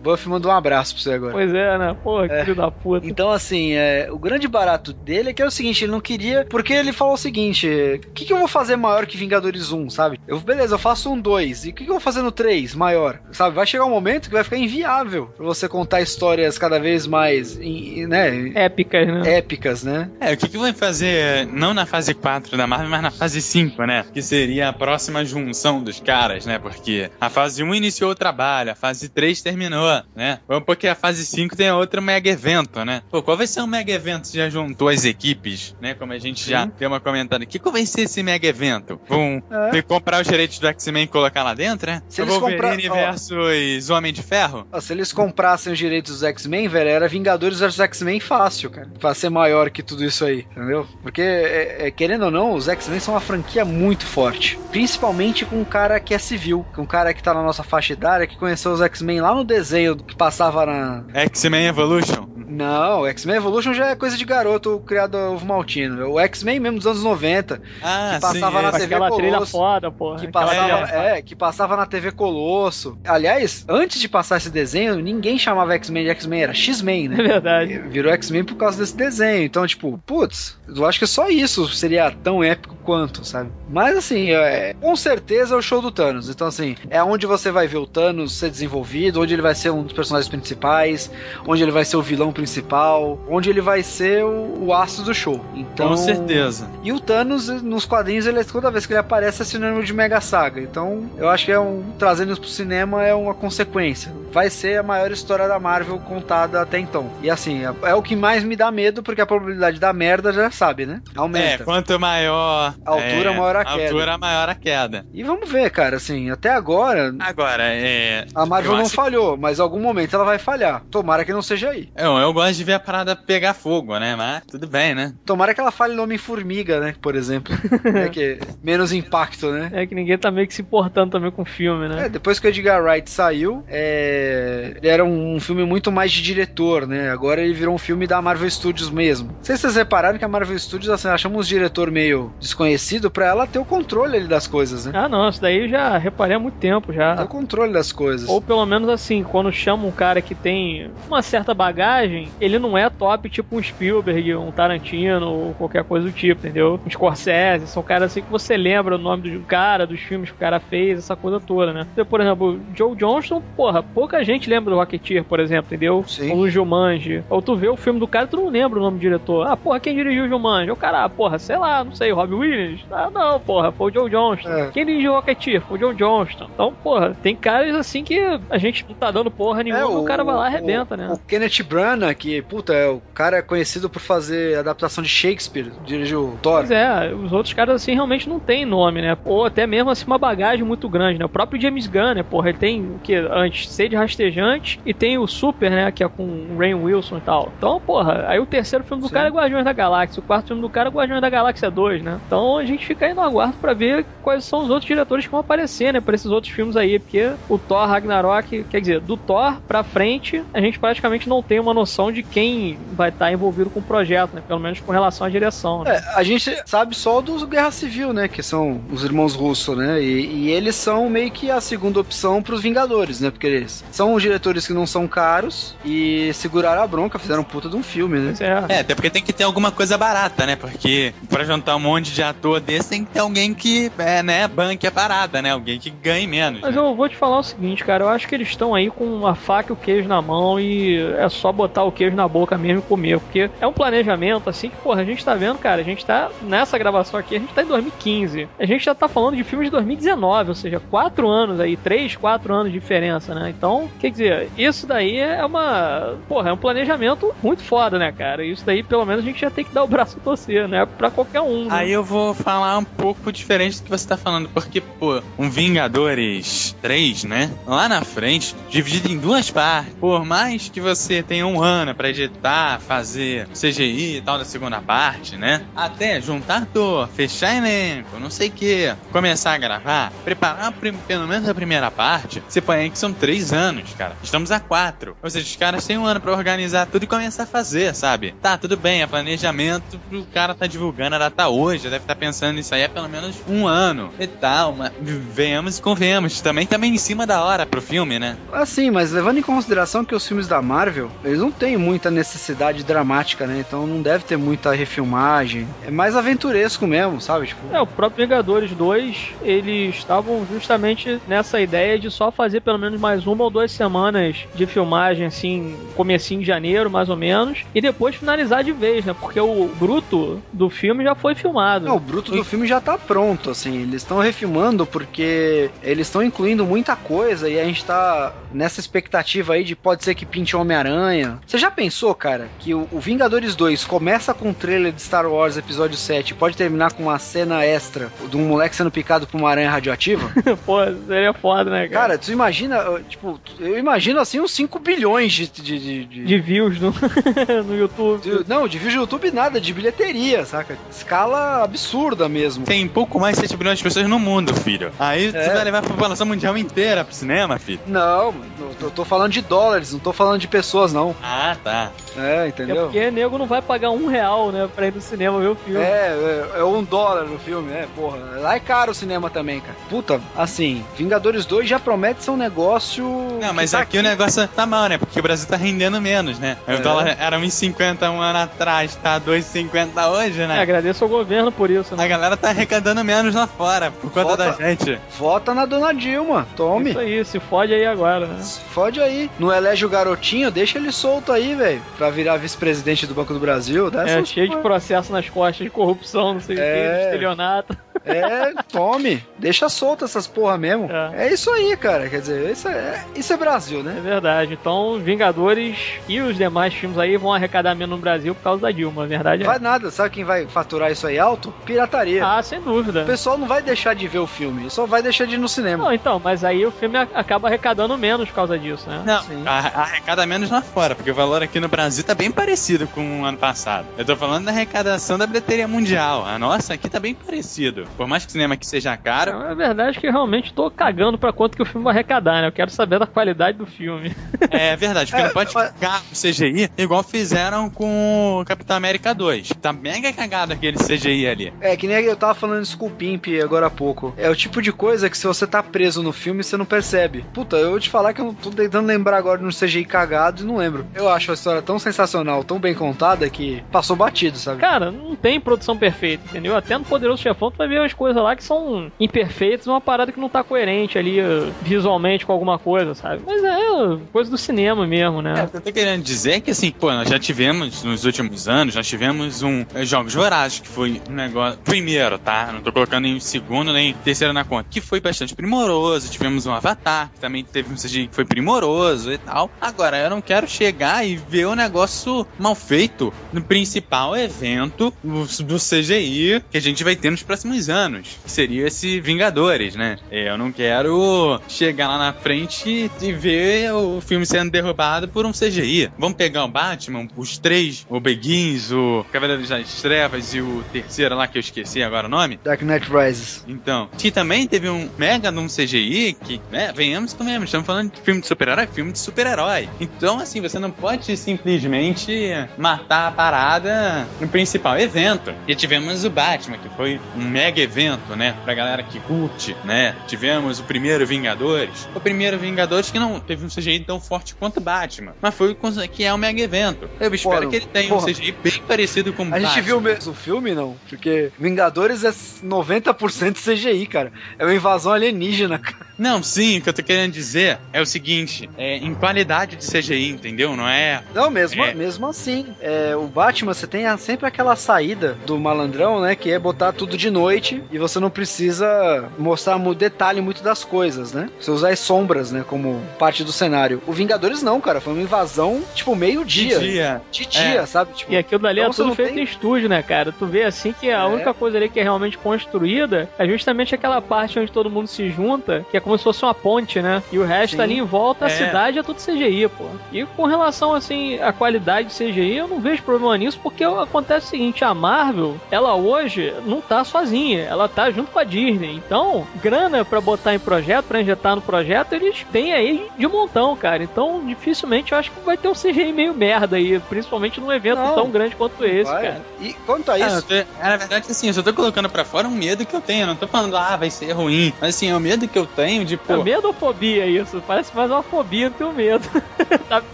Buff 0.02 0.28
mandou 0.28 0.50
um 0.50 0.54
abraço 0.54 0.94
pra 0.94 1.02
você 1.02 1.12
agora. 1.12 1.32
Pois 1.32 1.52
é, 1.54 1.78
né? 1.78 1.96
Porra, 2.02 2.26
É. 2.26 2.44
filho 2.44 2.56
da 2.56 2.70
puta. 2.70 3.06
Então, 3.06 3.30
assim, 3.30 3.72
é, 3.72 4.08
o 4.10 4.18
grande 4.18 4.46
barato 4.48 4.92
dele 4.92 5.30
é 5.30 5.32
que 5.32 5.42
é 5.42 5.46
o 5.46 5.50
seguinte, 5.50 5.84
ele 5.84 5.92
não 5.92 6.00
queria. 6.00 6.46
Porque 6.48 6.72
ele 6.72 6.92
falou 6.92 7.14
o 7.14 7.18
seguinte: 7.18 7.66
o 7.68 8.10
que, 8.12 8.24
que 8.24 8.32
eu 8.32 8.38
vou 8.38 8.48
fazer 8.48 8.76
maior 8.76 9.06
que 9.06 9.16
Vingadores 9.16 9.72
1, 9.72 9.90
sabe? 9.90 10.20
Eu, 10.26 10.38
beleza, 10.40 10.74
eu 10.74 10.78
faço 10.78 11.10
um 11.12 11.18
2. 11.20 11.66
E 11.66 11.70
o 11.70 11.72
que, 11.72 11.84
que 11.84 11.90
eu 11.90 11.94
vou 11.94 12.00
fazer 12.00 12.22
no 12.22 12.30
3 12.32 12.74
maior? 12.74 13.18
Sabe? 13.32 13.54
Vai 13.56 13.66
chegar 13.66 13.84
um 13.84 13.90
momento 13.90 14.28
que 14.28 14.34
vai 14.34 14.44
ficar 14.44 14.56
inviável 14.56 15.26
pra 15.36 15.44
você 15.46 15.68
contar 15.68 16.00
histórias 16.00 16.58
cada 16.58 16.78
vez 16.78 17.06
mais, 17.06 17.56
né? 17.58 18.52
Épicas, 18.54 19.06
né? 19.06 19.22
Épicas, 19.36 19.82
né? 19.84 20.10
É, 20.20 20.32
o 20.32 20.36
que, 20.36 20.48
que 20.48 20.58
vai 20.58 20.72
fazer, 20.72 21.46
não 21.46 21.74
na 21.74 21.86
fase 21.86 22.14
4 22.14 22.56
da 22.56 22.66
Marvel, 22.66 22.88
mas 22.90 23.02
na 23.02 23.10
fase 23.10 23.40
5, 23.40 23.84
né? 23.84 24.04
Que 24.12 24.22
seria 24.22 24.68
a 24.68 24.72
próxima 24.72 25.24
junção 25.24 25.82
dos 25.82 26.00
caras, 26.00 26.46
né? 26.46 26.58
Porque 26.58 27.10
a 27.20 27.28
fase 27.28 27.62
1 27.62 27.74
iniciou 27.74 28.03
o 28.10 28.14
trabalho, 28.14 28.72
a 28.72 28.74
fase 28.74 29.08
3 29.08 29.40
terminou, 29.42 30.02
né? 30.14 30.40
Porque 30.66 30.86
a 30.88 30.94
fase 30.94 31.24
5 31.26 31.56
tem 31.56 31.70
outro 31.70 32.00
mega 32.02 32.30
evento, 32.30 32.84
né? 32.84 33.02
Pô, 33.10 33.22
qual 33.22 33.36
vai 33.36 33.46
ser 33.46 33.60
o 33.60 33.66
mega 33.66 33.92
evento 33.92 34.30
que 34.30 34.36
já 34.38 34.48
juntou 34.48 34.88
as 34.88 35.04
equipes, 35.04 35.74
né? 35.80 35.94
Como 35.94 36.12
a 36.12 36.18
gente 36.18 36.48
já 36.48 36.64
Sim. 36.64 36.72
deu 36.78 36.88
uma 36.88 37.00
comentando. 37.00 37.42
O 37.42 37.46
que, 37.46 37.58
que 37.58 37.70
vai 37.70 37.84
ser 37.86 38.02
esse 38.02 38.22
mega 38.22 38.46
evento? 38.46 39.00
Vão 39.08 39.42
É. 39.72 39.82
comprar 39.82 40.20
os 40.22 40.26
direitos 40.28 40.58
do 40.58 40.66
X-Men 40.68 41.04
e 41.04 41.06
colocar 41.06 41.42
lá 41.42 41.54
dentro, 41.54 41.90
né? 41.90 42.02
Se 42.08 42.20
eles 42.22 42.36
comprar- 42.38 42.76
versus 42.76 43.90
Homem 43.90 44.12
de 44.12 44.22
Ferro? 44.22 44.66
Se 44.80 44.92
eles 44.92 45.12
comprassem 45.12 45.72
os 45.72 45.78
direitos 45.78 46.12
dos 46.12 46.22
X-Men, 46.22 46.68
velho, 46.68 46.88
era 46.90 47.08
Vingadores 47.08 47.60
vs 47.60 47.80
X-Men 47.80 48.20
fácil, 48.20 48.70
cara. 48.70 48.88
Pra 48.98 49.14
ser 49.14 49.30
maior 49.30 49.70
que 49.70 49.82
tudo 49.82 50.04
isso 50.04 50.24
aí, 50.24 50.46
entendeu? 50.50 50.86
Porque, 51.02 51.22
é- 51.22 51.86
é, 51.86 51.90
querendo 51.90 52.26
ou 52.26 52.30
não, 52.30 52.54
os 52.54 52.68
X-Men 52.68 53.00
são 53.00 53.14
uma 53.14 53.20
franquia 53.20 53.64
muito 53.64 54.04
forte. 54.06 54.58
Principalmente 54.70 55.44
com 55.44 55.60
um 55.60 55.64
cara 55.64 55.98
que 56.00 56.12
é 56.14 56.18
civil, 56.18 56.64
com 56.74 56.82
um 56.82 56.86
cara 56.86 57.14
que 57.14 57.22
tá 57.22 57.32
na 57.32 57.42
nossa 57.42 57.62
faixa 57.62 57.93
etária, 57.94 58.26
que 58.26 58.36
conheceu 58.36 58.72
os 58.72 58.80
X-Men 58.80 59.20
lá 59.20 59.34
no 59.34 59.44
desenho 59.44 59.96
que 59.96 60.14
passava 60.14 60.66
na. 60.66 61.04
X-Men 61.14 61.66
Evolution? 61.66 62.33
Não, 62.48 63.06
X-Men 63.06 63.36
Evolution 63.36 63.72
já 63.74 63.88
é 63.90 63.96
coisa 63.96 64.16
de 64.16 64.24
garoto 64.24 64.80
criado 64.86 65.16
ovo 65.16 65.44
maltino. 65.46 66.10
O 66.10 66.20
X-Men 66.20 66.60
mesmo 66.60 66.78
dos 66.78 66.86
anos 66.86 67.02
90, 67.02 67.60
Ah, 67.82 68.12
Que 68.14 68.20
passava 68.20 68.56
sim, 68.58 68.62
na 68.62 68.68
é. 68.68 68.70
Com 68.72 68.78
TV 68.78 68.94
aquela 68.94 69.08
Colosso, 69.10 69.52
foda, 69.52 69.90
porra. 69.90 70.18
que 70.20 70.28
passava, 70.28 70.88
é, 70.96 71.22
que 71.22 71.36
passava 71.36 71.76
na 71.76 71.86
TV 71.86 72.10
Colosso. 72.12 72.98
Aliás, 73.06 73.64
antes 73.68 74.00
de 74.00 74.08
passar 74.08 74.36
esse 74.38 74.50
desenho, 74.50 74.96
ninguém 74.96 75.38
chamava 75.38 75.74
X-Men 75.74 76.04
de 76.04 76.10
X-Men, 76.10 76.42
era 76.42 76.54
X-Men, 76.54 77.08
né? 77.08 77.16
É 77.18 77.22
verdade. 77.22 77.78
Virou 77.88 78.12
X-Men 78.12 78.44
por 78.44 78.56
causa 78.56 78.78
desse 78.78 78.96
desenho. 78.96 79.44
Então, 79.44 79.66
tipo, 79.66 79.98
putz, 80.06 80.58
eu 80.68 80.84
acho 80.86 80.98
que 80.98 81.06
só 81.06 81.28
isso 81.28 81.68
seria 81.68 82.10
tão 82.10 82.42
épico 82.42 82.76
quanto, 82.84 83.24
sabe? 83.24 83.50
Mas 83.68 83.96
assim, 83.96 84.30
é, 84.30 84.74
com 84.80 84.94
certeza 84.94 85.54
é 85.54 85.58
o 85.58 85.62
show 85.62 85.80
do 85.80 85.90
Thanos. 85.90 86.28
Então, 86.28 86.46
assim, 86.46 86.76
é 86.90 87.02
onde 87.02 87.26
você 87.26 87.50
vai 87.50 87.66
ver 87.66 87.78
o 87.78 87.86
Thanos 87.86 88.32
ser 88.34 88.50
desenvolvido, 88.50 89.20
onde 89.20 89.32
ele 89.34 89.42
vai 89.42 89.54
ser 89.54 89.70
um 89.70 89.82
dos 89.82 89.92
personagens 89.92 90.28
principais, 90.28 91.10
onde 91.46 91.62
ele 91.62 91.72
vai 91.72 91.84
ser 91.84 91.96
o 91.96 92.02
vilão 92.02 92.32
principal, 92.34 93.18
onde 93.28 93.48
ele 93.50 93.60
vai 93.60 93.82
ser 93.82 94.24
o, 94.24 94.64
o 94.66 94.74
astro 94.74 95.04
do 95.04 95.14
show. 95.14 95.44
Então, 95.54 95.88
Com 95.90 95.96
certeza. 95.96 96.68
e 96.82 96.92
o 96.92 97.00
Thanos, 97.00 97.48
nos 97.62 97.84
quadrinhos, 97.84 98.26
ele, 98.26 98.42
toda 98.44 98.70
vez 98.70 98.86
que 98.86 98.92
ele 98.92 99.00
aparece, 99.00 99.42
é 99.42 99.44
sinônimo 99.44 99.82
de 99.82 99.92
Mega 99.92 100.20
Saga. 100.20 100.60
Então, 100.60 101.08
eu 101.16 101.28
acho 101.28 101.44
que 101.46 101.52
é 101.52 101.58
um. 101.58 101.82
Trazendo 101.98 102.32
isso 102.32 102.40
pro 102.40 102.50
cinema 102.50 103.02
é 103.04 103.14
uma 103.14 103.34
consequência. 103.34 104.12
Vai 104.32 104.50
ser 104.50 104.78
a 104.78 104.82
maior 104.82 105.10
história 105.12 105.46
da 105.46 105.60
Marvel 105.60 105.98
contada 106.00 106.60
até 106.60 106.78
então. 106.78 107.08
E 107.22 107.30
assim, 107.30 107.64
é, 107.64 107.72
é 107.90 107.94
o 107.94 108.02
que 108.02 108.16
mais 108.16 108.42
me 108.42 108.56
dá 108.56 108.70
medo, 108.70 109.02
porque 109.02 109.20
a 109.20 109.26
probabilidade 109.26 109.78
da 109.78 109.92
merda 109.92 110.32
já 110.32 110.50
sabe, 110.50 110.86
né? 110.86 111.00
É, 111.14 111.18
Aumenta. 111.18 111.64
quanto 111.64 111.98
maior 112.00 112.74
A 112.84 112.90
altura, 112.90 113.30
é, 113.30 113.36
maior 113.38 113.56
a 113.56 113.64
queda. 113.64 113.82
altura, 113.84 114.18
maior 114.18 114.48
a 114.48 114.54
queda. 114.56 115.06
E 115.14 115.22
vamos 115.22 115.48
ver, 115.50 115.70
cara, 115.70 115.96
assim, 115.96 116.30
até 116.30 116.50
agora. 116.50 117.14
Agora, 117.20 117.62
é. 117.64 118.26
A 118.34 118.44
Marvel 118.44 118.72
não 118.72 118.80
acho- 118.82 118.94
falhou, 118.94 119.36
mas 119.36 119.58
em 119.58 119.62
algum 119.62 119.80
momento 119.80 120.14
ela 120.16 120.24
vai 120.24 120.38
falhar. 120.38 120.82
Tomara 120.90 121.24
que 121.24 121.32
não 121.32 121.42
seja 121.42 121.70
aí. 121.70 121.88
Eu, 121.96 122.16
eu 122.24 122.32
gosto 122.32 122.56
de 122.56 122.64
ver 122.64 122.74
a 122.74 122.80
parada 122.80 123.16
pegar 123.16 123.54
fogo, 123.54 123.98
né? 123.98 124.14
Mas 124.16 124.42
tudo 124.46 124.66
bem, 124.66 124.94
né? 124.94 125.14
Tomara 125.24 125.54
que 125.54 125.60
ela 125.60 125.70
fale 125.70 125.94
no 125.94 126.02
Homem-Formiga, 126.02 126.80
né? 126.80 126.94
Por 127.00 127.14
exemplo. 127.14 127.54
é 127.84 128.08
que 128.08 128.38
menos 128.62 128.92
impacto, 128.92 129.50
né? 129.50 129.70
É 129.72 129.86
que 129.86 129.94
ninguém 129.94 130.18
tá 130.18 130.30
meio 130.30 130.46
que 130.46 130.54
se 130.54 130.62
importando 130.62 131.12
também 131.12 131.30
com 131.30 131.42
o 131.42 131.46
filme, 131.46 131.88
né? 131.88 132.06
É, 132.06 132.08
depois 132.08 132.38
que 132.38 132.46
o 132.46 132.48
Edgar 132.48 132.82
Wright 132.82 133.08
saiu, 133.10 133.64
é, 133.68 134.74
ele 134.76 134.88
era 134.88 135.04
um, 135.04 135.38
filme 135.40 135.64
muito 135.64 135.92
mais 135.92 136.12
de 136.12 136.22
diretor, 136.22 136.86
né? 136.86 137.10
Agora 137.10 137.40
ele 137.40 137.54
virou 137.54 137.74
um 137.74 137.78
filme 137.78 138.06
da 138.06 138.20
Marvel 138.20 138.50
Studios 138.50 138.90
mesmo. 138.90 139.28
Não 139.28 139.44
sei 139.44 139.56
se 139.56 139.62
vocês 139.62 139.76
repararam 139.76 140.18
que 140.18 140.24
a 140.24 140.28
Marvel 140.28 140.58
Studios, 140.58 140.90
assim, 140.90 141.08
ela 141.08 141.18
chama 141.18 141.38
um 141.38 141.42
diretor 141.42 141.90
meio 141.90 142.32
desconhecido 142.40 143.10
pra 143.10 143.26
ela 143.26 143.46
ter 143.46 143.58
o 143.58 143.64
controle 143.64 144.16
ali 144.16 144.28
das 144.28 144.46
coisas, 144.46 144.86
né? 144.86 144.92
Ah, 144.94 145.08
não, 145.08 145.28
isso 145.28 145.40
daí 145.40 145.64
eu 145.64 145.68
já 145.68 145.96
reparei 145.98 146.36
há 146.36 146.38
muito 146.38 146.56
tempo 146.56 146.92
já. 146.92 147.16
Ter 147.16 147.24
o 147.24 147.28
controle 147.28 147.72
das 147.72 147.92
coisas. 147.92 148.28
Ou 148.28 148.40
pelo 148.40 148.64
menos 148.64 148.88
assim, 148.88 149.22
quando 149.22 149.52
chama 149.52 149.86
um 149.86 149.92
cara 149.92 150.22
que 150.22 150.34
tem 150.34 150.90
uma 151.06 151.22
certa 151.22 151.54
bagagem, 151.54 152.13
ele 152.40 152.58
não 152.58 152.76
é 152.76 152.88
top 152.88 153.28
tipo 153.28 153.56
um 153.56 153.62
Spielberg, 153.62 154.34
um 154.36 154.50
Tarantino 154.50 155.30
ou 155.30 155.54
qualquer 155.54 155.84
coisa 155.84 156.06
do 156.06 156.12
tipo, 156.12 156.46
entendeu? 156.46 156.80
Um 156.84 156.90
Scorsese, 156.90 157.66
são 157.66 157.82
caras 157.82 158.10
assim 158.10 158.22
que 158.22 158.30
você 158.30 158.56
lembra 158.56 158.96
o 158.96 158.98
nome 158.98 159.30
do 159.30 159.40
cara, 159.40 159.86
dos 159.86 160.00
filmes 160.00 160.30
que 160.30 160.36
o 160.36 160.38
cara 160.38 160.60
fez, 160.60 160.98
essa 160.98 161.16
coisa 161.16 161.40
toda, 161.40 161.72
né? 161.72 161.86
Então, 161.92 162.04
por 162.04 162.20
exemplo, 162.20 162.60
Joe 162.74 162.96
Johnston, 162.96 163.42
porra, 163.56 163.82
pouca 163.82 164.24
gente 164.24 164.48
lembra 164.48 164.72
do 164.72 164.76
Rocketeer, 164.76 165.24
por 165.24 165.40
exemplo, 165.40 165.66
entendeu? 165.66 166.04
Sim. 166.06 166.30
Ou 166.30 166.38
do 166.38 166.50
Jumanji. 166.50 167.22
Ou 167.28 167.42
tu 167.42 167.56
vê 167.56 167.68
o 167.68 167.76
filme 167.76 168.00
do 168.00 168.08
cara, 168.08 168.26
tu 168.26 168.36
não 168.36 168.48
lembra 168.48 168.78
o 168.78 168.82
nome 168.82 168.98
do 168.98 169.00
diretor. 169.00 169.46
Ah, 169.46 169.56
porra, 169.56 169.80
quem 169.80 169.94
dirigiu 169.94 170.24
o 170.24 170.28
Jumanji? 170.28 170.70
O 170.70 170.76
cara, 170.76 171.04
ah, 171.04 171.08
porra, 171.08 171.38
sei 171.38 171.56
lá, 171.56 171.84
não 171.84 171.94
sei, 171.94 172.12
o 172.12 172.16
Robbie 172.16 172.34
Williams? 172.34 172.80
Ah, 172.90 173.10
não, 173.12 173.40
porra, 173.40 173.72
foi 173.72 173.90
o 173.90 173.94
Joe 173.94 174.10
Johnston. 174.10 174.48
É. 174.48 174.70
Quem 174.70 174.86
dirigiu 174.86 175.12
o 175.12 175.16
Rocketeer? 175.16 175.60
Foi 175.62 175.78
o 175.78 175.80
Joe 175.80 175.94
Johnston. 175.94 176.48
Então, 176.52 176.72
porra, 176.82 177.16
tem 177.22 177.34
caras 177.34 177.74
assim 177.74 178.04
que 178.04 178.20
a 178.50 178.58
gente 178.58 178.84
não 178.88 178.94
tá 178.94 179.10
dando 179.10 179.30
porra 179.30 179.62
nenhuma, 179.62 179.82
e 179.82 180.02
o, 180.02 180.04
cara 180.04 180.24
vai 180.24 180.34
lá 180.34 180.44
e 180.44 180.46
arrebenta, 180.48 180.94
o, 180.94 180.98
né? 180.98 181.08
O 181.12 181.18
Kenneth 181.18 181.62
Branagh, 181.68 182.03
que, 182.12 182.42
puta, 182.42 182.74
é, 182.74 182.88
o 182.88 183.00
cara 183.14 183.38
é 183.38 183.42
conhecido 183.42 183.88
por 183.88 184.00
fazer 184.00 184.58
adaptação 184.58 185.02
de 185.02 185.08
Shakespeare, 185.08 185.72
dirigiu 185.84 186.38
Thor. 186.42 186.58
Pois 186.58 186.70
é, 186.70 187.14
os 187.14 187.32
outros 187.32 187.54
caras 187.54 187.76
assim 187.76 187.94
realmente 187.94 188.28
não 188.28 188.40
tem 188.40 188.64
nome, 188.66 189.00
né? 189.00 189.16
Ou 189.24 189.44
até 189.44 189.66
mesmo 189.66 189.90
assim 189.90 190.04
uma 190.06 190.18
bagagem 190.18 190.64
muito 190.64 190.88
grande, 190.88 191.18
né? 191.18 191.24
O 191.24 191.28
próprio 191.28 191.60
James 191.60 191.86
Gunn, 191.86 192.14
né? 192.14 192.22
Porra, 192.22 192.48
ele 192.48 192.58
tem 192.58 192.82
o 192.82 192.98
que 192.98 193.14
antes 193.14 193.70
Sede 193.70 193.94
Rastejante 193.94 194.80
e 194.84 194.92
tem 194.92 195.18
o 195.18 195.26
Super, 195.26 195.70
né? 195.70 195.92
Que 195.92 196.02
é 196.02 196.08
com 196.08 196.24
o 196.24 196.58
Rain 196.58 196.74
Wilson 196.74 197.18
e 197.18 197.20
tal. 197.20 197.52
Então, 197.56 197.80
porra, 197.80 198.24
aí 198.26 198.40
o 198.40 198.46
terceiro 198.46 198.84
filme 198.84 199.02
do 199.02 199.08
Sim. 199.08 199.14
cara 199.14 199.28
é 199.28 199.30
Guardiões 199.30 199.64
da 199.64 199.72
Galáxia, 199.72 200.20
o 200.20 200.22
quarto 200.22 200.48
filme 200.48 200.62
do 200.62 200.68
cara 200.68 200.88
é 200.88 200.92
Guardiões 200.92 201.20
da 201.20 201.30
Galáxia 201.30 201.70
2, 201.70 202.02
né? 202.02 202.20
Então 202.26 202.58
a 202.58 202.64
gente 202.64 202.86
fica 202.86 203.06
aí 203.06 203.14
no 203.14 203.20
aguardo 203.20 203.56
pra 203.58 203.74
ver 203.74 204.04
quais 204.22 204.44
são 204.44 204.62
os 204.62 204.70
outros 204.70 204.86
diretores 204.86 205.24
que 205.26 205.30
vão 205.30 205.40
aparecer, 205.40 205.92
né? 205.92 206.00
Pra 206.00 206.14
esses 206.14 206.30
outros 206.30 206.52
filmes 206.52 206.76
aí, 206.76 206.98
porque 206.98 207.32
o 207.48 207.58
Thor 207.58 207.86
Ragnarok, 207.86 208.64
quer 208.64 208.80
dizer, 208.80 209.00
do 209.00 209.16
Thor 209.16 209.60
pra 209.66 209.82
frente, 209.84 210.42
a 210.52 210.60
gente 210.60 210.78
praticamente 210.78 211.28
não 211.28 211.42
tem 211.42 211.60
uma 211.60 211.74
noção 211.74 211.93
de 212.12 212.22
quem 212.22 212.78
vai 212.92 213.08
estar 213.08 213.32
envolvido 213.32 213.70
com 213.70 213.80
o 213.80 213.82
projeto, 213.82 214.34
né? 214.34 214.42
Pelo 214.46 214.60
menos 214.60 214.80
com 214.80 214.92
relação 214.92 215.26
à 215.26 215.30
direção. 215.30 215.84
Né? 215.84 215.96
É, 215.96 216.18
a 216.18 216.22
gente 216.22 216.56
sabe 216.66 216.94
só 216.94 217.20
dos 217.20 217.44
Guerra 217.44 217.70
Civil, 217.70 218.12
né? 218.12 218.28
Que 218.28 218.42
são 218.42 218.80
os 218.90 219.04
irmãos 219.04 219.34
russos, 219.34 219.76
né? 219.76 220.02
E, 220.02 220.26
e 220.26 220.50
eles 220.50 220.74
são 220.74 221.08
meio 221.08 221.30
que 221.30 221.50
a 221.50 221.60
segunda 221.60 222.00
opção 222.00 222.42
pros 222.42 222.62
Vingadores, 222.62 223.20
né? 223.20 223.30
Porque 223.30 223.46
eles 223.46 223.84
são 223.90 224.14
os 224.14 224.22
diretores 224.22 224.66
que 224.66 224.72
não 224.72 224.86
são 224.86 225.06
caros 225.06 225.76
e 225.84 226.32
seguraram 226.34 226.82
a 226.82 226.86
bronca, 226.86 227.18
fizeram 227.18 227.44
puta 227.44 227.68
de 227.68 227.76
um 227.76 227.82
filme, 227.82 228.18
né? 228.18 228.34
É. 228.40 228.76
É, 228.76 228.80
até 228.80 228.94
porque 228.94 229.10
tem 229.10 229.22
que 229.22 229.32
ter 229.32 229.44
alguma 229.44 229.70
coisa 229.70 229.96
barata, 229.98 230.46
né? 230.46 230.56
Porque 230.56 231.14
pra 231.28 231.44
juntar 231.44 231.76
um 231.76 231.80
monte 231.80 232.12
de 232.12 232.22
ator 232.22 232.60
desse 232.60 232.90
tem 232.90 233.04
que 233.04 233.12
ter 233.12 233.20
alguém 233.20 233.54
que, 233.54 233.90
é, 233.98 234.22
né, 234.22 234.48
banque 234.48 234.86
a 234.86 234.90
parada, 234.90 235.40
né? 235.42 235.50
Alguém 235.50 235.78
que 235.78 235.90
ganhe 235.90 236.26
menos. 236.26 236.60
Mas 236.60 236.74
né? 236.74 236.80
eu 236.80 236.94
vou 236.94 237.08
te 237.08 237.16
falar 237.16 237.38
o 237.38 237.42
seguinte, 237.42 237.84
cara, 237.84 238.04
eu 238.04 238.08
acho 238.08 238.26
que 238.26 238.34
eles 238.34 238.48
estão 238.48 238.74
aí 238.74 238.90
com 238.90 239.26
a 239.26 239.34
faca 239.34 239.72
e 239.72 239.74
o 239.74 239.76
queijo 239.76 240.08
na 240.08 240.20
mão 240.20 240.58
e 240.58 240.98
é 241.18 241.28
só 241.28 241.52
botar 241.52 241.83
botar 241.84 241.86
o 241.86 241.92
queijo 241.92 242.16
na 242.16 242.26
boca 242.26 242.56
mesmo 242.56 242.80
e 242.80 242.82
comer. 242.82 243.20
Porque 243.20 243.50
é 243.60 243.66
um 243.66 243.72
planejamento, 243.72 244.48
assim, 244.48 244.70
que, 244.70 244.76
porra, 244.76 245.02
a 245.02 245.04
gente 245.04 245.24
tá 245.24 245.34
vendo, 245.34 245.58
cara, 245.58 245.80
a 245.80 245.84
gente 245.84 246.04
tá 246.04 246.30
nessa 246.42 246.78
gravação 246.78 247.20
aqui, 247.20 247.36
a 247.36 247.38
gente 247.38 247.52
tá 247.52 247.62
em 247.62 247.66
2015. 247.66 248.48
A 248.58 248.66
gente 248.66 248.84
já 248.84 248.94
tá 248.94 249.08
falando 249.08 249.36
de 249.36 249.44
filmes 249.44 249.66
de 249.66 249.72
2019, 249.72 250.48
ou 250.50 250.54
seja, 250.54 250.80
quatro 250.80 251.28
anos 251.28 251.60
aí, 251.60 251.76
três, 251.76 252.16
quatro 252.16 252.54
anos 252.54 252.72
de 252.72 252.78
diferença, 252.78 253.34
né? 253.34 253.52
Então, 253.56 253.88
quer 254.00 254.10
dizer, 254.10 254.50
isso 254.56 254.86
daí 254.86 255.18
é 255.18 255.44
uma. 255.44 256.16
Porra, 256.28 256.50
é 256.50 256.52
um 256.52 256.56
planejamento 256.56 257.34
muito 257.42 257.62
foda, 257.62 257.98
né, 257.98 258.12
cara? 258.12 258.44
Isso 258.44 258.64
daí, 258.64 258.82
pelo 258.82 259.04
menos, 259.04 259.22
a 259.22 259.26
gente 259.26 259.40
já 259.40 259.50
tem 259.50 259.64
que 259.64 259.74
dar 259.74 259.84
o 259.84 259.88
braço 259.88 260.18
a 260.18 260.24
torcer, 260.24 260.68
né? 260.68 260.86
Pra 260.86 261.10
qualquer 261.10 261.40
um. 261.40 261.64
Né? 261.64 261.68
Aí 261.70 261.92
eu 261.92 262.02
vou 262.02 262.34
falar 262.34 262.78
um 262.78 262.84
pouco 262.84 263.32
diferente 263.32 263.78
do 263.78 263.84
que 263.84 263.90
você 263.90 264.06
tá 264.06 264.16
falando, 264.16 264.48
porque, 264.48 264.80
pô, 264.80 265.22
um 265.38 265.50
Vingadores 265.50 266.76
3, 266.82 267.24
né? 267.24 267.50
Lá 267.66 267.88
na 267.88 268.02
frente, 268.02 268.54
dividido 268.70 269.10
em 269.10 269.18
duas 269.18 269.50
partes. 269.50 269.94
Por 270.00 270.24
mais 270.24 270.68
que 270.68 270.80
você 270.80 271.22
tenha 271.22 271.46
um 271.46 271.62
ano 271.62 271.73
para 271.94 272.10
editar, 272.10 272.80
fazer 272.80 273.48
CGI 273.48 274.18
e 274.18 274.20
tal 274.20 274.38
da 274.38 274.44
segunda 274.44 274.80
parte, 274.80 275.36
né? 275.36 275.62
Até 275.74 276.20
juntar 276.20 276.62
ator, 276.62 277.08
fechar 277.08 277.56
elenco, 277.56 278.18
não 278.18 278.30
sei 278.30 278.48
o 278.48 278.52
que, 278.52 278.94
começar 279.12 279.54
a 279.54 279.58
gravar, 279.58 280.12
preparar 280.24 280.72
pelo 281.06 281.26
menos 281.26 281.48
a 281.48 281.54
primeira 281.54 281.90
parte, 281.90 282.42
você 282.48 282.60
põe 282.60 282.76
aí 282.76 282.90
que 282.90 282.98
são 282.98 283.12
três 283.12 283.52
anos, 283.52 283.92
cara. 283.94 284.16
Estamos 284.22 284.50
a 284.50 284.60
quatro. 284.60 285.16
Ou 285.22 285.30
seja, 285.30 285.44
os 285.44 285.56
caras 285.56 285.86
têm 285.86 285.98
um 285.98 286.06
ano 286.06 286.20
para 286.20 286.32
organizar 286.32 286.86
tudo 286.86 287.04
e 287.04 287.06
começar 287.06 287.44
a 287.44 287.46
fazer, 287.46 287.94
sabe? 287.94 288.34
Tá, 288.42 288.56
tudo 288.56 288.76
bem, 288.76 289.02
é 289.02 289.06
planejamento, 289.06 290.00
o 290.12 290.24
cara 290.26 290.54
tá 290.54 290.66
divulgando 290.66 291.16
a 291.16 291.18
data 291.18 291.48
hoje, 291.48 291.84
deve 291.84 291.96
estar 291.96 292.14
tá 292.14 292.20
pensando 292.20 292.56
nisso 292.56 292.74
aí 292.74 292.84
há 292.84 292.88
pelo 292.88 293.08
menos 293.08 293.36
um 293.48 293.66
ano 293.66 294.12
e 294.18 294.26
tal, 294.26 294.72
mas 294.72 294.92
venhamos 295.00 295.78
e 295.78 295.82
convenhamos. 295.82 296.40
Também 296.40 296.66
também 296.66 296.94
em 296.94 296.98
cima 296.98 297.26
da 297.26 297.42
hora 297.42 297.64
pro 297.64 297.80
filme, 297.80 298.18
né? 298.18 298.36
Assim, 298.52 298.90
mas 298.90 299.12
levando 299.12 299.38
em 299.38 299.42
consideração 299.42 300.04
que 300.04 300.14
os 300.14 300.26
filmes 300.26 300.46
da 300.46 300.60
Marvel, 300.60 301.10
eles 301.24 301.38
não 301.38 301.50
têm 301.50 301.63
muita 301.76 302.10
necessidade 302.10 302.84
dramática, 302.84 303.46
né? 303.46 303.64
Então 303.66 303.86
não 303.86 304.02
deve 304.02 304.24
ter 304.24 304.36
muita 304.36 304.72
refilmagem. 304.72 305.66
É 305.86 305.90
mais 305.90 306.16
aventuresco 306.16 306.86
mesmo, 306.86 307.20
sabe? 307.20 307.46
Tipo... 307.46 307.74
É, 307.74 307.80
o 307.80 307.86
próprio 307.86 308.24
Vingadores 308.24 308.72
2, 308.72 309.34
eles 309.42 309.96
estavam 309.96 310.46
justamente 310.50 311.20
nessa 311.26 311.60
ideia 311.60 311.98
de 311.98 312.10
só 312.10 312.30
fazer 312.30 312.60
pelo 312.60 312.78
menos 312.78 313.00
mais 313.00 313.26
uma 313.26 313.44
ou 313.44 313.50
duas 313.50 313.72
semanas 313.72 314.46
de 314.54 314.66
filmagem, 314.66 315.26
assim, 315.26 315.76
comecinho 315.94 316.40
de 316.40 316.46
janeiro, 316.46 316.90
mais 316.90 317.08
ou 317.08 317.16
menos, 317.16 317.64
e 317.74 317.80
depois 317.80 318.16
finalizar 318.16 318.64
de 318.64 318.72
vez, 318.72 319.04
né? 319.04 319.14
Porque 319.18 319.40
o 319.40 319.68
bruto 319.78 320.42
do 320.52 320.70
filme 320.70 321.04
já 321.04 321.14
foi 321.14 321.34
filmado. 321.34 321.86
Não, 321.86 321.96
o 321.96 322.00
bruto 322.00 322.32
do 322.32 322.44
filme 322.44 322.66
já 322.66 322.80
tá 322.80 322.96
pronto, 322.98 323.50
assim. 323.50 323.82
Eles 323.82 324.02
estão 324.02 324.18
refilmando 324.18 324.86
porque 324.86 325.70
eles 325.82 326.06
estão 326.06 326.22
incluindo 326.22 326.64
muita 326.64 326.96
coisa 326.96 327.48
e 327.48 327.58
a 327.58 327.64
gente 327.64 327.84
tá 327.84 328.32
nessa 328.52 328.80
expectativa 328.80 329.54
aí 329.54 329.64
de 329.64 329.74
pode 329.74 330.04
ser 330.04 330.14
que 330.14 330.24
pinte 330.26 330.56
Homem-Aranha. 330.56 331.38
Você 331.46 331.58
já 331.58 331.70
pensou, 331.70 332.14
cara, 332.14 332.48
que 332.58 332.74
o, 332.74 332.88
o, 332.90 332.98
Vingadores 332.98 333.54
2 333.54 333.84
começa 333.84 334.32
com 334.32 334.48
um 334.48 334.54
trailer 334.54 334.92
de 334.92 335.02
Star 335.02 335.26
Wars 335.26 335.56
Episódio 335.56 335.96
7 335.96 336.30
e 336.30 336.34
pode 336.34 336.56
terminar 336.56 336.92
com 336.92 337.02
uma 337.04 337.18
cena 337.18 337.64
extra 337.64 338.10
de 338.28 338.36
um 338.36 338.46
moleque 338.46 338.74
sendo 338.74 338.90
picado 338.90 339.26
por 339.26 339.38
uma 339.38 339.50
aranha 339.50 339.70
radioativa? 339.70 340.32
Pô, 340.64 340.78
seria 341.06 341.32
foda, 341.34 341.70
né, 341.70 341.88
cara? 341.88 342.04
Cara, 342.04 342.18
tu 342.18 342.32
imagina, 342.32 342.82
tipo, 343.08 343.40
eu 343.60 343.78
imagino 343.78 344.20
assim 344.20 344.40
uns 344.40 344.52
5 344.52 344.78
bilhões 344.78 345.32
de. 345.32 345.44
De, 345.54 345.78
de, 345.78 346.04
de... 346.04 346.24
de 346.24 346.38
views 346.38 346.80
no, 346.80 346.92
no 347.64 347.76
YouTube. 347.76 348.20
De, 348.22 348.48
não, 348.48 348.66
de 348.66 348.78
views 348.78 348.94
no 348.94 349.00
YouTube 349.02 349.30
nada, 349.30 349.60
de 349.60 349.72
bilheteria, 349.72 350.44
saca? 350.44 350.76
Escala 350.90 351.62
absurda 351.62 352.28
mesmo. 352.28 352.64
Tem 352.64 352.86
pouco 352.88 353.20
mais 353.20 353.36
de 353.36 353.42
7 353.42 353.56
bilhões 353.56 353.78
de 353.78 353.84
pessoas 353.84 354.08
no 354.08 354.18
mundo, 354.18 354.54
filho. 354.54 354.90
Aí 354.98 355.28
é. 355.28 355.30
você 355.30 355.54
vai 355.54 355.64
levar 355.64 355.78
a 355.78 355.82
população 355.82 356.26
mundial 356.26 356.56
inteira 356.56 357.04
pro 357.04 357.14
cinema, 357.14 357.58
filho. 357.58 357.80
Não, 357.86 358.34
eu 358.80 358.90
tô 358.90 359.04
falando 359.04 359.32
de 359.32 359.42
dólares, 359.42 359.92
não 359.92 360.00
tô 360.00 360.12
falando 360.12 360.40
de 360.40 360.48
pessoas, 360.48 360.92
não. 360.92 361.14
Ah, 361.22 361.33
tá. 361.62 361.90
É, 362.16 362.48
entendeu? 362.48 362.76
É 362.76 362.80
porque 362.84 363.10
nego 363.10 363.38
não 363.38 363.46
vai 363.46 363.60
pagar 363.60 363.90
um 363.90 364.06
real, 364.06 364.52
né, 364.52 364.68
pra 364.74 364.86
ir 364.86 364.94
no 364.94 365.00
cinema 365.00 365.38
ver 365.40 365.48
o 365.48 365.54
filme. 365.54 365.80
É, 365.80 366.50
é, 366.56 366.60
é 366.60 366.64
um 366.64 366.82
dólar 366.82 367.24
no 367.24 367.38
filme, 367.38 367.72
é, 367.72 367.86
porra. 367.94 368.18
Lá 368.40 368.54
é 368.54 368.60
caro 368.60 368.92
o 368.92 368.94
cinema 368.94 369.28
também, 369.30 369.60
cara. 369.60 369.76
Puta, 369.88 370.20
assim, 370.36 370.84
Vingadores 370.96 371.44
2 371.46 371.68
já 371.68 371.78
promete 371.78 372.22
ser 372.22 372.30
um 372.30 372.36
negócio. 372.36 373.04
Não, 373.40 373.52
mas 373.52 373.72
tá 373.72 373.78
aqui, 373.80 373.98
aqui, 373.98 374.06
o 374.06 374.08
negócio 374.08 374.46
tá 374.48 374.66
mal, 374.66 374.88
né? 374.88 374.98
Porque 374.98 375.18
o 375.18 375.22
Brasil 375.22 375.48
tá 375.48 375.56
rendendo 375.56 376.00
menos, 376.00 376.38
né? 376.38 376.56
É. 376.66 376.74
O 376.74 376.82
dólar 376.82 377.16
era 377.18 377.38
1,50 377.38 378.10
um 378.10 378.20
ano 378.20 378.38
atrás, 378.38 378.94
tá 378.96 379.20
2,50 379.20 380.08
hoje, 380.10 380.46
né? 380.46 380.58
É, 380.58 380.62
agradeço 380.62 381.04
ao 381.04 381.10
governo 381.10 381.50
por 381.50 381.70
isso, 381.70 381.96
né? 381.96 382.04
A 382.04 382.08
galera 382.08 382.36
tá 382.36 382.48
arrecadando 382.48 383.04
menos 383.04 383.34
lá 383.34 383.46
fora, 383.46 383.90
por 383.90 384.10
conta 384.10 384.28
Vota, 384.28 384.44
da 384.44 384.52
gente. 384.52 384.98
Vota 385.18 385.54
na 385.54 385.66
dona 385.66 385.92
Dilma, 385.92 386.46
tome. 386.56 386.90
Isso 386.90 386.98
aí, 386.98 387.24
se 387.24 387.40
fode 387.40 387.74
aí 387.74 387.86
agora, 387.86 388.26
né? 388.26 388.42
Se 388.42 388.60
fode 388.60 389.00
aí. 389.00 389.30
Não 389.38 389.52
elege 389.52 389.84
o 389.84 389.88
garotinho, 389.88 390.50
deixa 390.50 390.78
ele 390.78 390.92
solto 390.92 391.23
aí, 391.32 391.54
velho. 391.54 391.82
Pra 391.96 392.10
virar 392.10 392.36
vice-presidente 392.36 393.06
do 393.06 393.14
Banco 393.14 393.32
do 393.32 393.40
Brasil. 393.40 393.90
É, 393.94 394.24
cheio 394.24 394.48
de 394.48 394.56
processo 394.58 395.12
nas 395.12 395.28
costas 395.28 395.64
de 395.64 395.70
corrupção, 395.70 396.34
não 396.34 396.40
sei 396.40 396.56
o 396.56 396.60
é... 396.60 396.64
que, 396.64 396.98
de 396.98 397.04
estelionato. 397.04 397.76
É, 398.04 398.52
tome. 398.70 399.24
Deixa 399.38 399.68
solta 399.68 400.04
essas 400.04 400.26
porra 400.26 400.58
mesmo. 400.58 400.90
É. 400.90 401.26
é. 401.26 401.32
isso 401.32 401.50
aí, 401.50 401.76
cara. 401.76 402.08
Quer 402.08 402.20
dizer, 402.20 402.50
isso 402.50 402.68
é, 402.68 403.04
isso 403.16 403.32
é 403.32 403.36
Brasil, 403.36 403.82
né? 403.82 403.94
É 403.96 404.00
verdade. 404.00 404.52
Então, 404.52 404.98
Vingadores 404.98 405.78
e 406.06 406.20
os 406.20 406.36
demais 406.36 406.74
filmes 406.74 406.98
aí 406.98 407.16
vão 407.16 407.32
arrecadar 407.32 407.74
menos 407.74 407.96
no 407.96 408.02
Brasil 408.02 408.34
por 408.34 408.42
causa 408.42 408.62
da 408.62 408.70
Dilma, 408.70 409.06
verdade 409.06 409.42
é. 409.42 409.46
Vai 409.46 409.58
nada. 409.58 409.90
Sabe 409.90 410.10
quem 410.10 410.24
vai 410.24 410.46
faturar 410.46 410.90
isso 410.90 411.06
aí 411.06 411.18
alto? 411.18 411.52
Pirataria. 411.64 412.24
Ah, 412.26 412.42
sem 412.42 412.60
dúvida. 412.60 413.02
O 413.02 413.06
pessoal 413.06 413.38
não 413.38 413.46
vai 413.46 413.62
deixar 413.62 413.94
de 413.94 414.06
ver 414.06 414.18
o 414.18 414.26
filme, 414.26 414.68
só 414.70 414.86
vai 414.86 415.02
deixar 415.02 415.26
de 415.26 415.34
ir 415.34 415.38
no 415.38 415.48
cinema. 415.48 415.84
Não, 415.84 415.92
então, 415.92 416.20
mas 416.22 416.44
aí 416.44 416.66
o 416.66 416.70
filme 416.70 416.98
acaba 416.98 417.48
arrecadando 417.48 417.96
menos 417.96 418.28
por 418.28 418.34
causa 418.34 418.58
disso, 418.58 418.88
né? 418.88 419.02
Não, 419.04 419.22
Sim. 419.22 419.42
arrecada 419.46 420.26
menos 420.26 420.50
lá 420.50 420.60
fora, 420.60 420.94
porque 420.94 421.12
o 421.14 421.16
valor 421.16 421.44
aqui 421.44 421.60
no 421.60 421.68
Brasil 421.68 422.02
tá 422.02 422.12
bem 422.12 422.28
parecido 422.28 422.88
com 422.88 423.20
o 423.20 423.24
ano 423.24 423.38
passado. 423.38 423.86
Eu 423.96 424.04
tô 424.04 424.16
falando 424.16 424.46
da 424.46 424.50
arrecadação 424.50 425.16
da 425.16 425.28
bilheteria 425.28 425.68
mundial. 425.68 426.26
A 426.26 426.36
nossa 426.40 426.74
aqui 426.74 426.90
tá 426.90 426.98
bem 426.98 427.14
parecido. 427.14 427.86
Por 427.96 428.08
mais 428.08 428.24
que 428.24 428.30
o 428.30 428.32
cinema 428.32 428.54
aqui 428.54 428.66
seja 428.66 428.96
caro. 428.96 429.30
É 429.44 429.54
verdade 429.54 430.00
que 430.00 430.10
realmente 430.10 430.52
tô 430.52 430.68
cagando 430.68 431.16
pra 431.16 431.32
quanto 431.32 431.56
que 431.56 431.62
o 431.62 431.64
filme 431.64 431.84
vai 431.84 431.92
arrecadar, 431.92 432.42
né? 432.42 432.48
Eu 432.48 432.52
quero 432.52 432.68
saber 432.68 432.98
da 432.98 433.06
qualidade 433.06 433.56
do 433.56 433.66
filme. 433.66 434.14
É 434.50 434.76
verdade, 434.76 435.10
porque 435.10 435.22
é, 435.22 435.26
não 435.26 435.32
pode 435.32 435.52
cagar 435.52 436.02
o 436.12 436.14
CGI 436.14 436.70
igual 436.76 437.02
fizeram 437.02 437.68
com 437.68 438.40
o 438.40 438.44
Capitão 438.44 438.76
América 438.76 439.12
2. 439.14 439.48
Tá 439.60 439.72
mega 439.72 440.12
cagado 440.12 440.52
aquele 440.52 440.76
CGI 440.76 441.26
ali. 441.26 441.52
É, 441.60 441.76
que 441.76 441.88
nem 441.88 442.04
eu 442.04 442.14
tava 442.14 442.34
falando 442.34 442.62
isso 442.62 442.76
com 442.76 442.86
o 442.86 442.90
Pimp 442.90 443.26
agora 443.42 443.66
há 443.66 443.70
pouco. 443.70 444.14
É 444.16 444.28
o 444.28 444.36
tipo 444.36 444.60
de 444.62 444.70
coisa 444.70 445.08
que 445.08 445.16
se 445.18 445.26
você 445.26 445.46
tá 445.46 445.62
preso 445.62 446.02
no 446.02 446.12
filme, 446.12 446.44
você 446.44 446.56
não 446.56 446.64
percebe. 446.64 447.24
Puta, 447.32 447.56
eu 447.56 447.70
vou 447.70 447.80
te 447.80 447.90
falar 447.90 448.12
que 448.12 448.20
eu 448.20 448.34
tô 448.40 448.50
tentando 448.50 448.86
lembrar 448.86 449.16
agora 449.16 449.38
de 449.38 449.46
um 449.46 449.50
CGI 449.50 449.84
cagado 449.84 450.42
e 450.42 450.46
não 450.46 450.56
lembro. 450.56 450.86
Eu 450.94 451.03
acho 451.08 451.30
a 451.30 451.34
história 451.34 451.62
tão 451.62 451.78
sensacional, 451.78 452.44
tão 452.44 452.58
bem 452.58 452.74
contada 452.74 453.28
que 453.28 453.62
passou 453.70 453.96
batido, 453.96 454.38
sabe? 454.38 454.60
Cara, 454.60 454.90
não 454.90 455.14
tem 455.14 455.40
produção 455.40 455.76
perfeita, 455.76 456.24
entendeu? 456.28 456.56
Até 456.56 456.76
no 456.78 456.84
Poderoso 456.84 457.22
Chefão 457.22 457.50
tu 457.50 457.58
vai 457.58 457.68
ver 457.68 457.80
as 457.80 457.92
coisas 457.92 458.22
lá 458.22 458.34
que 458.36 458.44
são 458.44 458.90
imperfeitas, 458.98 459.66
uma 459.66 459.80
parada 459.80 460.12
que 460.12 460.20
não 460.20 460.28
tá 460.28 460.42
coerente 460.42 460.98
ali 460.98 461.20
uh, 461.20 461.52
visualmente 461.62 462.26
com 462.26 462.32
alguma 462.32 462.58
coisa, 462.58 462.94
sabe? 462.94 463.22
Mas 463.26 463.42
é 463.42 463.64
coisa 464.12 464.30
do 464.30 464.38
cinema 464.38 464.86
mesmo, 464.86 465.20
né? 465.20 465.34
É, 465.52 465.56
eu 465.56 465.60
tô 465.60 465.72
querendo 465.72 466.02
dizer 466.02 466.40
que 466.40 466.50
assim, 466.50 466.70
pô, 466.70 466.92
nós 466.92 467.08
já 467.08 467.18
tivemos 467.18 467.82
nos 467.82 468.04
últimos 468.04 468.48
anos, 468.48 468.74
nós 468.74 468.86
tivemos 468.86 469.42
um 469.42 469.64
é, 469.74 469.84
Jogos 469.84 470.14
Vorazes, 470.14 470.60
que 470.60 470.68
foi 470.68 471.00
um 471.08 471.14
negócio. 471.14 471.58
Primeiro, 471.64 472.18
tá? 472.18 472.50
Não 472.52 472.60
tô 472.60 472.72
colocando 472.72 473.06
em 473.06 473.18
segundo 473.20 473.72
nem 473.72 473.92
terceiro 473.92 474.32
na 474.32 474.44
conta, 474.44 474.68
que 474.70 474.80
foi 474.80 475.00
bastante 475.00 475.34
primoroso. 475.34 476.10
Tivemos 476.10 476.46
um 476.46 476.52
Avatar, 476.52 477.10
que 477.12 477.20
também 477.20 477.44
teve 477.44 477.72
um 477.72 477.76
CGI 477.76 478.08
que 478.08 478.14
foi 478.14 478.24
primoroso 478.24 479.12
e 479.12 479.18
tal. 479.18 479.50
Agora, 479.60 479.98
eu 479.98 480.10
não 480.10 480.20
quero 480.20 480.46
chegar 480.46 480.93
e 481.02 481.16
ver 481.16 481.46
o 481.46 481.54
negócio 481.54 482.26
mal 482.38 482.54
feito 482.54 483.12
no 483.32 483.42
principal 483.42 484.16
evento 484.16 484.92
do 485.02 485.56
CGI 485.56 486.42
que 486.50 486.58
a 486.58 486.60
gente 486.60 486.84
vai 486.84 486.94
ter 486.94 487.10
nos 487.10 487.22
próximos 487.22 487.68
anos 487.68 488.18
que 488.22 488.30
seria 488.30 488.66
esse 488.66 489.00
Vingadores, 489.00 489.74
né? 489.74 489.98
É, 490.10 490.30
eu 490.30 490.38
não 490.38 490.52
quero 490.52 491.40
chegar 491.48 491.88
lá 491.88 491.98
na 491.98 492.12
frente 492.12 492.90
e 493.00 493.12
ver 493.12 493.72
o 493.72 494.00
filme 494.00 494.26
sendo 494.26 494.50
derrubado 494.50 495.08
por 495.08 495.26
um 495.26 495.32
CGI. 495.32 495.90
Vamos 495.98 496.16
pegar 496.16 496.44
o 496.44 496.48
Batman, 496.48 497.08
os 497.16 497.38
três, 497.38 497.86
o 497.88 498.00
Begins, 498.00 498.70
o 498.72 499.04
Cavaleiro 499.12 499.46
das 499.46 499.82
Trevas 499.82 500.34
e 500.34 500.40
o 500.40 500.64
terceiro 500.72 501.14
lá 501.14 501.26
que 501.26 501.38
eu 501.38 501.40
esqueci 501.40 501.82
agora 501.82 502.06
o 502.06 502.10
nome. 502.10 502.38
Dark 502.42 502.62
Knight 502.62 502.88
Rises. 502.90 503.44
Então, 503.46 503.88
que 503.96 504.10
também 504.10 504.46
teve 504.46 504.68
um 504.68 504.88
mega 504.98 505.30
num 505.30 505.46
CGI 505.46 506.16
que, 506.24 506.40
né, 506.50 506.72
venhamos 506.74 507.12
e 507.12 507.16
comemos. 507.16 507.44
Estamos 507.44 507.66
falando 507.66 507.92
de 507.92 508.00
filme 508.00 508.20
de 508.20 508.26
super-herói, 508.26 508.66
filme 508.66 508.92
de 508.92 508.98
super-herói. 508.98 509.68
Então, 509.80 510.18
assim, 510.18 510.40
você 510.40 510.58
não 510.58 510.70
pode 510.84 511.16
simplesmente 511.16 512.12
matar 512.58 513.08
a 513.08 513.10
parada 513.10 514.06
no 514.20 514.28
principal 514.28 514.78
evento. 514.78 515.32
E 515.48 515.54
tivemos 515.54 516.04
o 516.04 516.10
Batman, 516.10 516.58
que 516.58 516.68
foi 516.76 517.00
um 517.16 517.24
mega 517.24 517.58
evento 517.58 518.14
né? 518.14 518.36
Pra 518.44 518.52
galera 518.52 518.82
que 518.82 519.00
curte, 519.00 519.56
né? 519.64 519.96
Tivemos 520.06 520.60
o 520.60 520.64
primeiro 520.64 521.06
Vingadores. 521.06 521.88
O 521.94 522.00
primeiro 522.00 522.36
Vingadores 522.36 522.90
que 522.90 522.98
não 522.98 523.18
teve 523.18 523.46
um 523.46 523.48
CGI 523.48 523.80
tão 523.80 523.98
forte 523.98 524.34
quanto 524.34 524.60
Batman, 524.60 525.14
mas 525.22 525.34
foi 525.34 525.56
que 525.90 526.04
é 526.04 526.12
um 526.12 526.18
mega 526.18 526.42
evento. 526.42 526.90
Eu 527.00 527.14
espero 527.14 527.36
porra, 527.38 527.50
que 527.50 527.56
ele 527.56 527.66
tenha 527.66 527.88
porra. 527.88 528.02
um 528.02 528.12
CGI 528.12 528.32
bem 528.32 528.62
parecido 528.68 529.12
com 529.14 529.22
A 529.22 529.26
Batman. 529.26 529.48
gente 529.48 529.60
viu 529.62 529.80
mesmo 529.80 530.12
o 530.12 530.14
filme, 530.14 530.54
não? 530.54 530.76
Porque 530.86 531.32
Vingadores 531.38 532.04
é 532.04 532.10
90% 532.10 533.36
CGI, 533.42 533.86
cara. 533.86 534.12
É 534.38 534.44
uma 534.44 534.54
invasão 534.54 534.92
alienígena, 534.92 535.58
cara. 535.60 535.93
Não, 535.98 536.22
sim, 536.22 536.58
o 536.58 536.60
que 536.62 536.68
eu 536.68 536.72
tô 536.72 536.82
querendo 536.82 537.12
dizer 537.12 537.58
é 537.72 537.80
o 537.80 537.86
seguinte: 537.86 538.48
é, 538.58 538.76
em 538.78 538.94
qualidade 538.94 539.56
de 539.56 539.64
CGI, 539.66 540.10
entendeu? 540.10 540.56
Não 540.56 540.68
é. 540.68 541.02
Não, 541.14 541.30
mesmo, 541.30 541.62
É. 541.64 541.74
mesmo 541.74 542.06
assim. 542.08 542.46
É, 542.60 542.94
o 542.96 543.06
Batman, 543.06 543.54
você 543.54 543.66
tem 543.66 543.84
sempre 543.96 544.26
aquela 544.26 544.56
saída 544.56 545.16
do 545.26 545.38
malandrão, 545.38 546.00
né? 546.00 546.14
Que 546.16 546.30
é 546.32 546.38
botar 546.38 546.72
tudo 546.72 546.96
de 546.96 547.10
noite 547.10 547.62
e 547.70 547.78
você 547.78 548.00
não 548.00 548.10
precisa 548.10 549.08
mostrar 549.18 549.56
o 549.56 549.74
detalhe 549.74 550.20
muito 550.20 550.42
das 550.42 550.64
coisas, 550.64 551.12
né? 551.12 551.30
Você 551.40 551.50
usar 551.50 551.70
as 551.70 551.78
sombras, 551.78 552.32
né? 552.32 552.44
Como 552.46 552.82
parte 552.98 553.22
do 553.22 553.32
cenário. 553.32 553.80
O 553.86 553.92
Vingadores 553.92 554.42
não, 554.42 554.60
cara. 554.60 554.80
Foi 554.80 554.92
uma 554.92 555.02
invasão, 555.02 555.62
tipo, 555.74 555.94
meio-dia. 555.94 556.58
Dia. 556.58 557.02
De 557.10 557.26
dia, 557.26 557.60
É. 557.60 557.66
sabe? 557.66 557.94
Tipo, 557.94 558.12
E 558.12 558.16
aquilo 558.16 558.42
dali 558.42 558.60
Então 558.60 558.70
é 558.70 558.74
tudo 558.74 558.88
não 558.88 558.94
feito 558.94 559.14
tem- 559.14 559.20
em 559.20 559.24
estúdio, 559.24 559.68
né, 559.68 559.82
cara? 559.82 560.12
Tu 560.12 560.26
vê 560.26 560.42
assim 560.42 560.72
que 560.78 560.90
a 560.90 561.00
É. 561.02 561.04
única 561.06 561.32
coisa 561.32 561.56
ali 561.56 561.68
que 561.68 561.78
é 561.78 561.82
realmente 561.82 562.18
construída 562.18 563.08
é 563.18 563.26
justamente 563.28 563.74
aquela 563.74 564.00
parte 564.00 564.38
onde 564.38 564.50
todo 564.50 564.70
mundo 564.70 564.86
se 564.88 565.08
junta, 565.10 565.64
que 565.70 565.76
é 565.76 565.80
como 565.84 565.96
se 565.98 566.02
fosse 566.04 566.24
uma 566.24 566.34
ponte, 566.34 566.80
né? 566.82 567.02
E 567.12 567.18
o 567.18 567.24
resto 567.24 567.56
Sim. 567.56 567.62
ali 567.62 567.78
em 567.78 567.82
volta, 567.84 568.24
a 568.24 568.28
É. 568.28 568.30
cidade 568.30 568.78
é 568.78 568.82
tudo 568.82 568.96
CGI, 569.00 569.48
pô. 569.48 569.64
E 569.92 570.04
com 570.06 570.24
relação, 570.26 570.74
assim, 570.74 571.20
à 571.20 571.32
qualidade 571.32 571.88
de 571.88 571.94
CGI, 571.94 572.36
eu 572.38 572.48
não 572.48 572.58
vejo 572.60 572.82
problema 572.82 573.16
nisso, 573.18 573.38
porque 573.42 573.62
acontece 573.62 574.26
o 574.26 574.30
seguinte, 574.30 574.64
a 574.64 574.72
Marvel, 574.74 575.36
ela 575.50 575.74
hoje 575.74 576.32
não 576.46 576.60
tá 576.60 576.82
sozinha, 576.84 577.42
ela 577.44 577.68
tá 577.68 577.90
junto 577.90 578.10
com 578.10 578.18
a 578.18 578.24
Disney. 578.24 578.74
Então, 578.76 579.26
grana 579.42 579.84
pra 579.84 580.00
botar 580.00 580.34
em 580.34 580.38
projeto, 580.38 580.86
pra 580.86 581.00
injetar 581.00 581.36
no 581.36 581.42
projeto, 581.42 581.92
eles 581.92 582.24
têm 582.32 582.52
aí 582.52 582.88
de 582.98 583.06
montão, 583.06 583.54
cara. 583.56 583.82
Então, 583.82 584.22
dificilmente 584.26 584.92
eu 584.92 584.98
acho 584.98 585.10
que 585.10 585.20
vai 585.20 585.36
ter 585.36 585.48
um 585.48 585.52
CGI 585.54 585.92
meio 585.92 586.14
merda 586.14 586.56
aí, 586.56 586.78
principalmente 586.88 587.40
num 587.40 587.52
evento 587.52 587.78
Não. 587.78 587.94
tão 587.94 588.10
grande 588.10 588.34
quanto 588.36 588.64
esse, 588.64 588.90
vai. 588.90 589.02
cara. 589.02 589.22
E 589.40 589.52
quanto 589.66 589.90
a 589.90 589.94
Ah, 589.94 589.98
isso, 589.98 590.22
tô- 590.26 590.34
é, 590.34 590.46
na 590.62 590.76
verdade, 590.76 591.06
assim, 591.10 591.28
eu 591.28 591.34
só 591.34 591.42
tô 591.42 591.52
colocando 591.52 591.88
pra 591.88 592.04
fora 592.04 592.26
um 592.26 592.30
medo 592.30 592.64
que 592.64 592.74
eu 592.74 592.80
tenho. 592.80 593.02
Eu 593.02 593.06
não 593.08 593.16
tô 593.16 593.26
falando, 593.26 593.56
ah, 593.56 593.76
vai 593.76 593.90
ser 593.90 594.12
ruim. 594.12 594.52
Mas 594.60 594.74
assim, 594.74 594.90
é 594.90 594.96
o 594.96 595.00
medo 595.00 595.28
que 595.28 595.38
eu 595.38 595.46
tenho 595.46 595.73
de, 595.82 595.94
É 595.94 595.96
pô. 595.96 596.22
medo 596.22 596.48
ou 596.48 596.52
fobia 596.52 597.06
isso? 597.06 597.42
Parece 597.46 597.74
mais 597.74 597.90
uma 597.90 598.02
fobia 598.02 598.50
do 598.50 598.56
que 598.56 598.62
um 598.64 598.72
medo. 598.72 599.08
tá, 599.68 599.82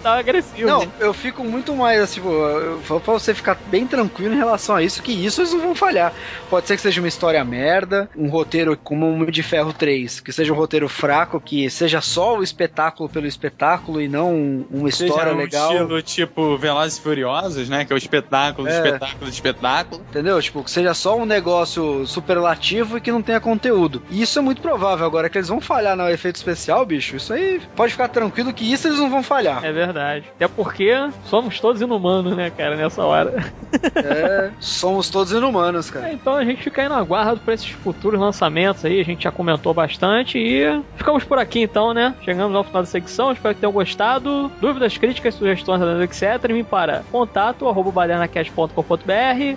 tá 0.02 0.18
agressivo. 0.18 0.68
Não, 0.68 0.92
eu 0.98 1.14
fico 1.14 1.44
muito 1.44 1.74
mais 1.76 2.00
assim, 2.00 2.14
tipo, 2.14 2.28
eu 2.30 2.80
falo 2.80 3.00
pra 3.00 3.12
você 3.14 3.32
ficar 3.32 3.54
bem 3.68 3.86
tranquilo 3.86 4.34
em 4.34 4.38
relação 4.38 4.74
a 4.74 4.82
isso, 4.82 5.02
que 5.02 5.12
isso 5.12 5.40
eles 5.40 5.52
não 5.52 5.60
vão 5.60 5.74
falhar. 5.74 6.12
Pode 6.50 6.66
ser 6.66 6.74
que 6.76 6.82
seja 6.82 7.00
uma 7.00 7.08
história 7.08 7.42
merda, 7.44 8.10
um 8.16 8.28
roteiro 8.28 8.76
como 8.76 9.06
o 9.06 9.14
Homem 9.14 9.30
de 9.30 9.42
Ferro 9.42 9.72
3, 9.72 10.18
que 10.20 10.32
seja 10.32 10.52
um 10.52 10.56
roteiro 10.56 10.88
fraco, 10.88 11.40
que 11.40 11.70
seja 11.70 12.00
só 12.00 12.36
o 12.38 12.42
espetáculo 12.42 13.08
pelo 13.08 13.26
espetáculo 13.26 14.00
e 14.00 14.08
não 14.08 14.34
um- 14.34 14.66
uma 14.70 14.90
Seja 14.90 15.06
história 15.06 15.32
um 15.32 15.36
legal. 15.36 15.72
estilo 15.72 16.02
tipo 16.02 16.56
Velozes 16.58 16.98
e 16.98 17.00
Furiosos, 17.00 17.68
né? 17.68 17.84
Que 17.84 17.92
é 17.92 17.94
o 17.94 17.98
espetáculo, 17.98 18.66
É. 18.68 18.72
espetáculo, 18.76 19.24
do 19.24 19.30
espetáculo. 19.30 20.02
Entendeu? 20.10 20.40
Tipo, 20.42 20.64
que 20.64 20.70
seja 20.70 20.92
só 20.94 21.16
um 21.16 21.24
negócio 21.24 22.06
superlativo 22.06 22.96
e 22.96 23.00
que 23.00 23.12
não 23.12 23.22
tenha 23.22 23.40
conteúdo. 23.40 24.02
E 24.10 24.22
isso 24.22 24.38
é 24.38 24.42
muito 24.42 24.60
provável. 24.62 25.04
Agora 25.06 25.28
que 25.28 25.38
eles 25.38 25.48
vão 25.48 25.60
falhar 25.70 25.96
no 25.96 26.08
efeito 26.08 26.34
especial, 26.34 26.84
bicho, 26.84 27.14
isso 27.14 27.32
aí 27.32 27.60
pode 27.76 27.92
ficar 27.92 28.08
tranquilo 28.08 28.52
que 28.52 28.72
isso 28.72 28.88
eles 28.88 28.98
não 28.98 29.08
vão 29.08 29.22
falhar. 29.22 29.64
É 29.64 29.70
verdade. 29.70 30.24
Até 30.34 30.48
porque 30.48 30.92
somos 31.26 31.60
todos 31.60 31.80
inumanos, 31.80 32.36
né, 32.36 32.50
cara, 32.50 32.74
nessa 32.74 33.04
hora. 33.04 33.52
É, 33.94 34.50
somos 34.58 35.08
todos 35.08 35.32
inumanos, 35.32 35.88
cara. 35.88 36.08
É, 36.08 36.12
então 36.12 36.34
a 36.34 36.44
gente 36.44 36.60
fica 36.60 36.82
aí 36.82 36.88
no 36.88 36.96
aguardo 36.96 37.40
pra 37.40 37.54
esses 37.54 37.68
futuros 37.68 38.18
lançamentos 38.18 38.84
aí, 38.84 39.00
a 39.00 39.04
gente 39.04 39.22
já 39.22 39.30
comentou 39.30 39.72
bastante 39.72 40.38
e 40.38 40.82
ficamos 40.96 41.22
por 41.22 41.38
aqui 41.38 41.60
então, 41.60 41.94
né? 41.94 42.16
Chegamos 42.24 42.56
ao 42.56 42.64
final 42.64 42.82
da 42.82 42.88
secção, 42.88 43.30
espero 43.30 43.54
que 43.54 43.60
tenham 43.60 43.72
gostado. 43.72 44.50
Dúvidas, 44.60 44.98
críticas, 44.98 45.36
sugestões, 45.36 45.80
etc. 46.02 46.50
Me 46.52 46.64
para 46.64 47.04
contato 47.12 47.68
arroba 47.68 47.92
badernaCast.com.br 47.92 48.74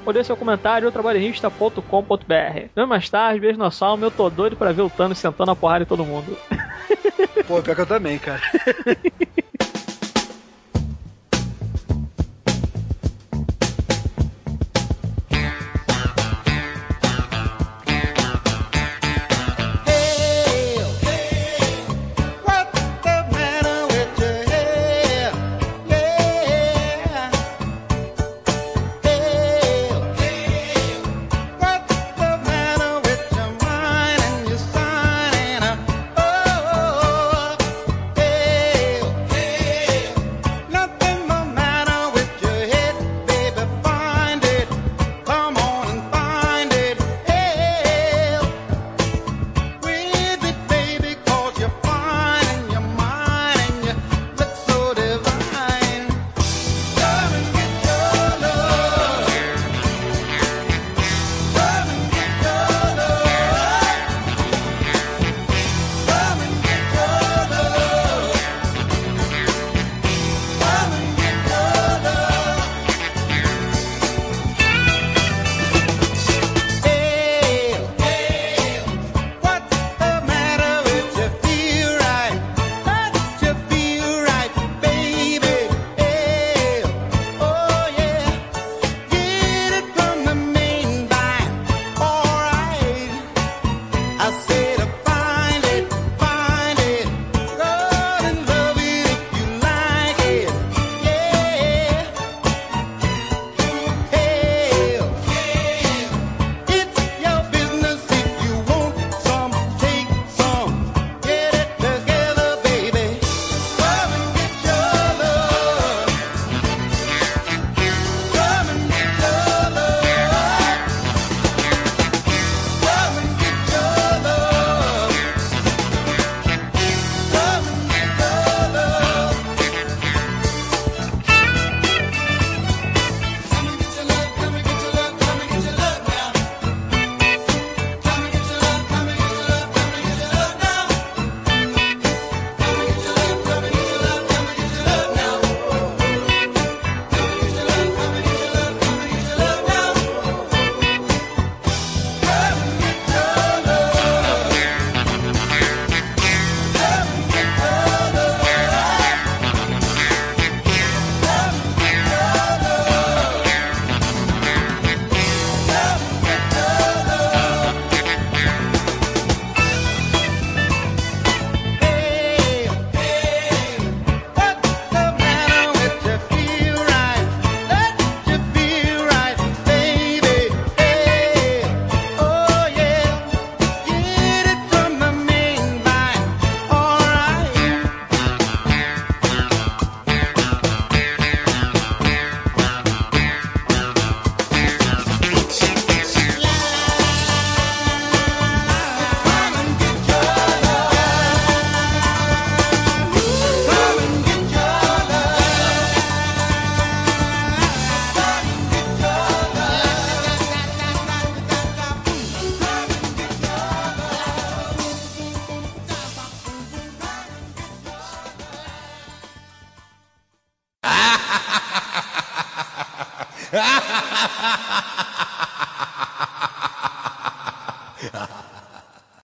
ou 0.06 0.14
dê 0.14 0.23
seu 0.23 0.38
comentário 0.38 0.91
trabalhista.com.br. 0.91 2.68
Vemos 2.76 2.90
mais 2.90 3.10
tarde, 3.10 3.40
beijo 3.40 3.57
na 3.57 3.72
sua 3.72 3.88
alma, 3.88 4.06
eu 4.06 4.11
tô 4.11 4.30
doido 4.30 4.56
pra 4.56 4.72
ver 4.72 4.84
o 4.84 4.90
Thanos 4.91 5.18
sentando 5.18 5.49
a 5.49 5.56
porrada 5.56 5.84
em 5.84 5.88
todo 5.88 6.02
mundo. 6.05 6.38
Pô, 7.47 7.61
pior 7.61 7.75
que 7.75 7.81
eu 7.81 7.85
também, 7.85 8.17
cara. 8.19 8.41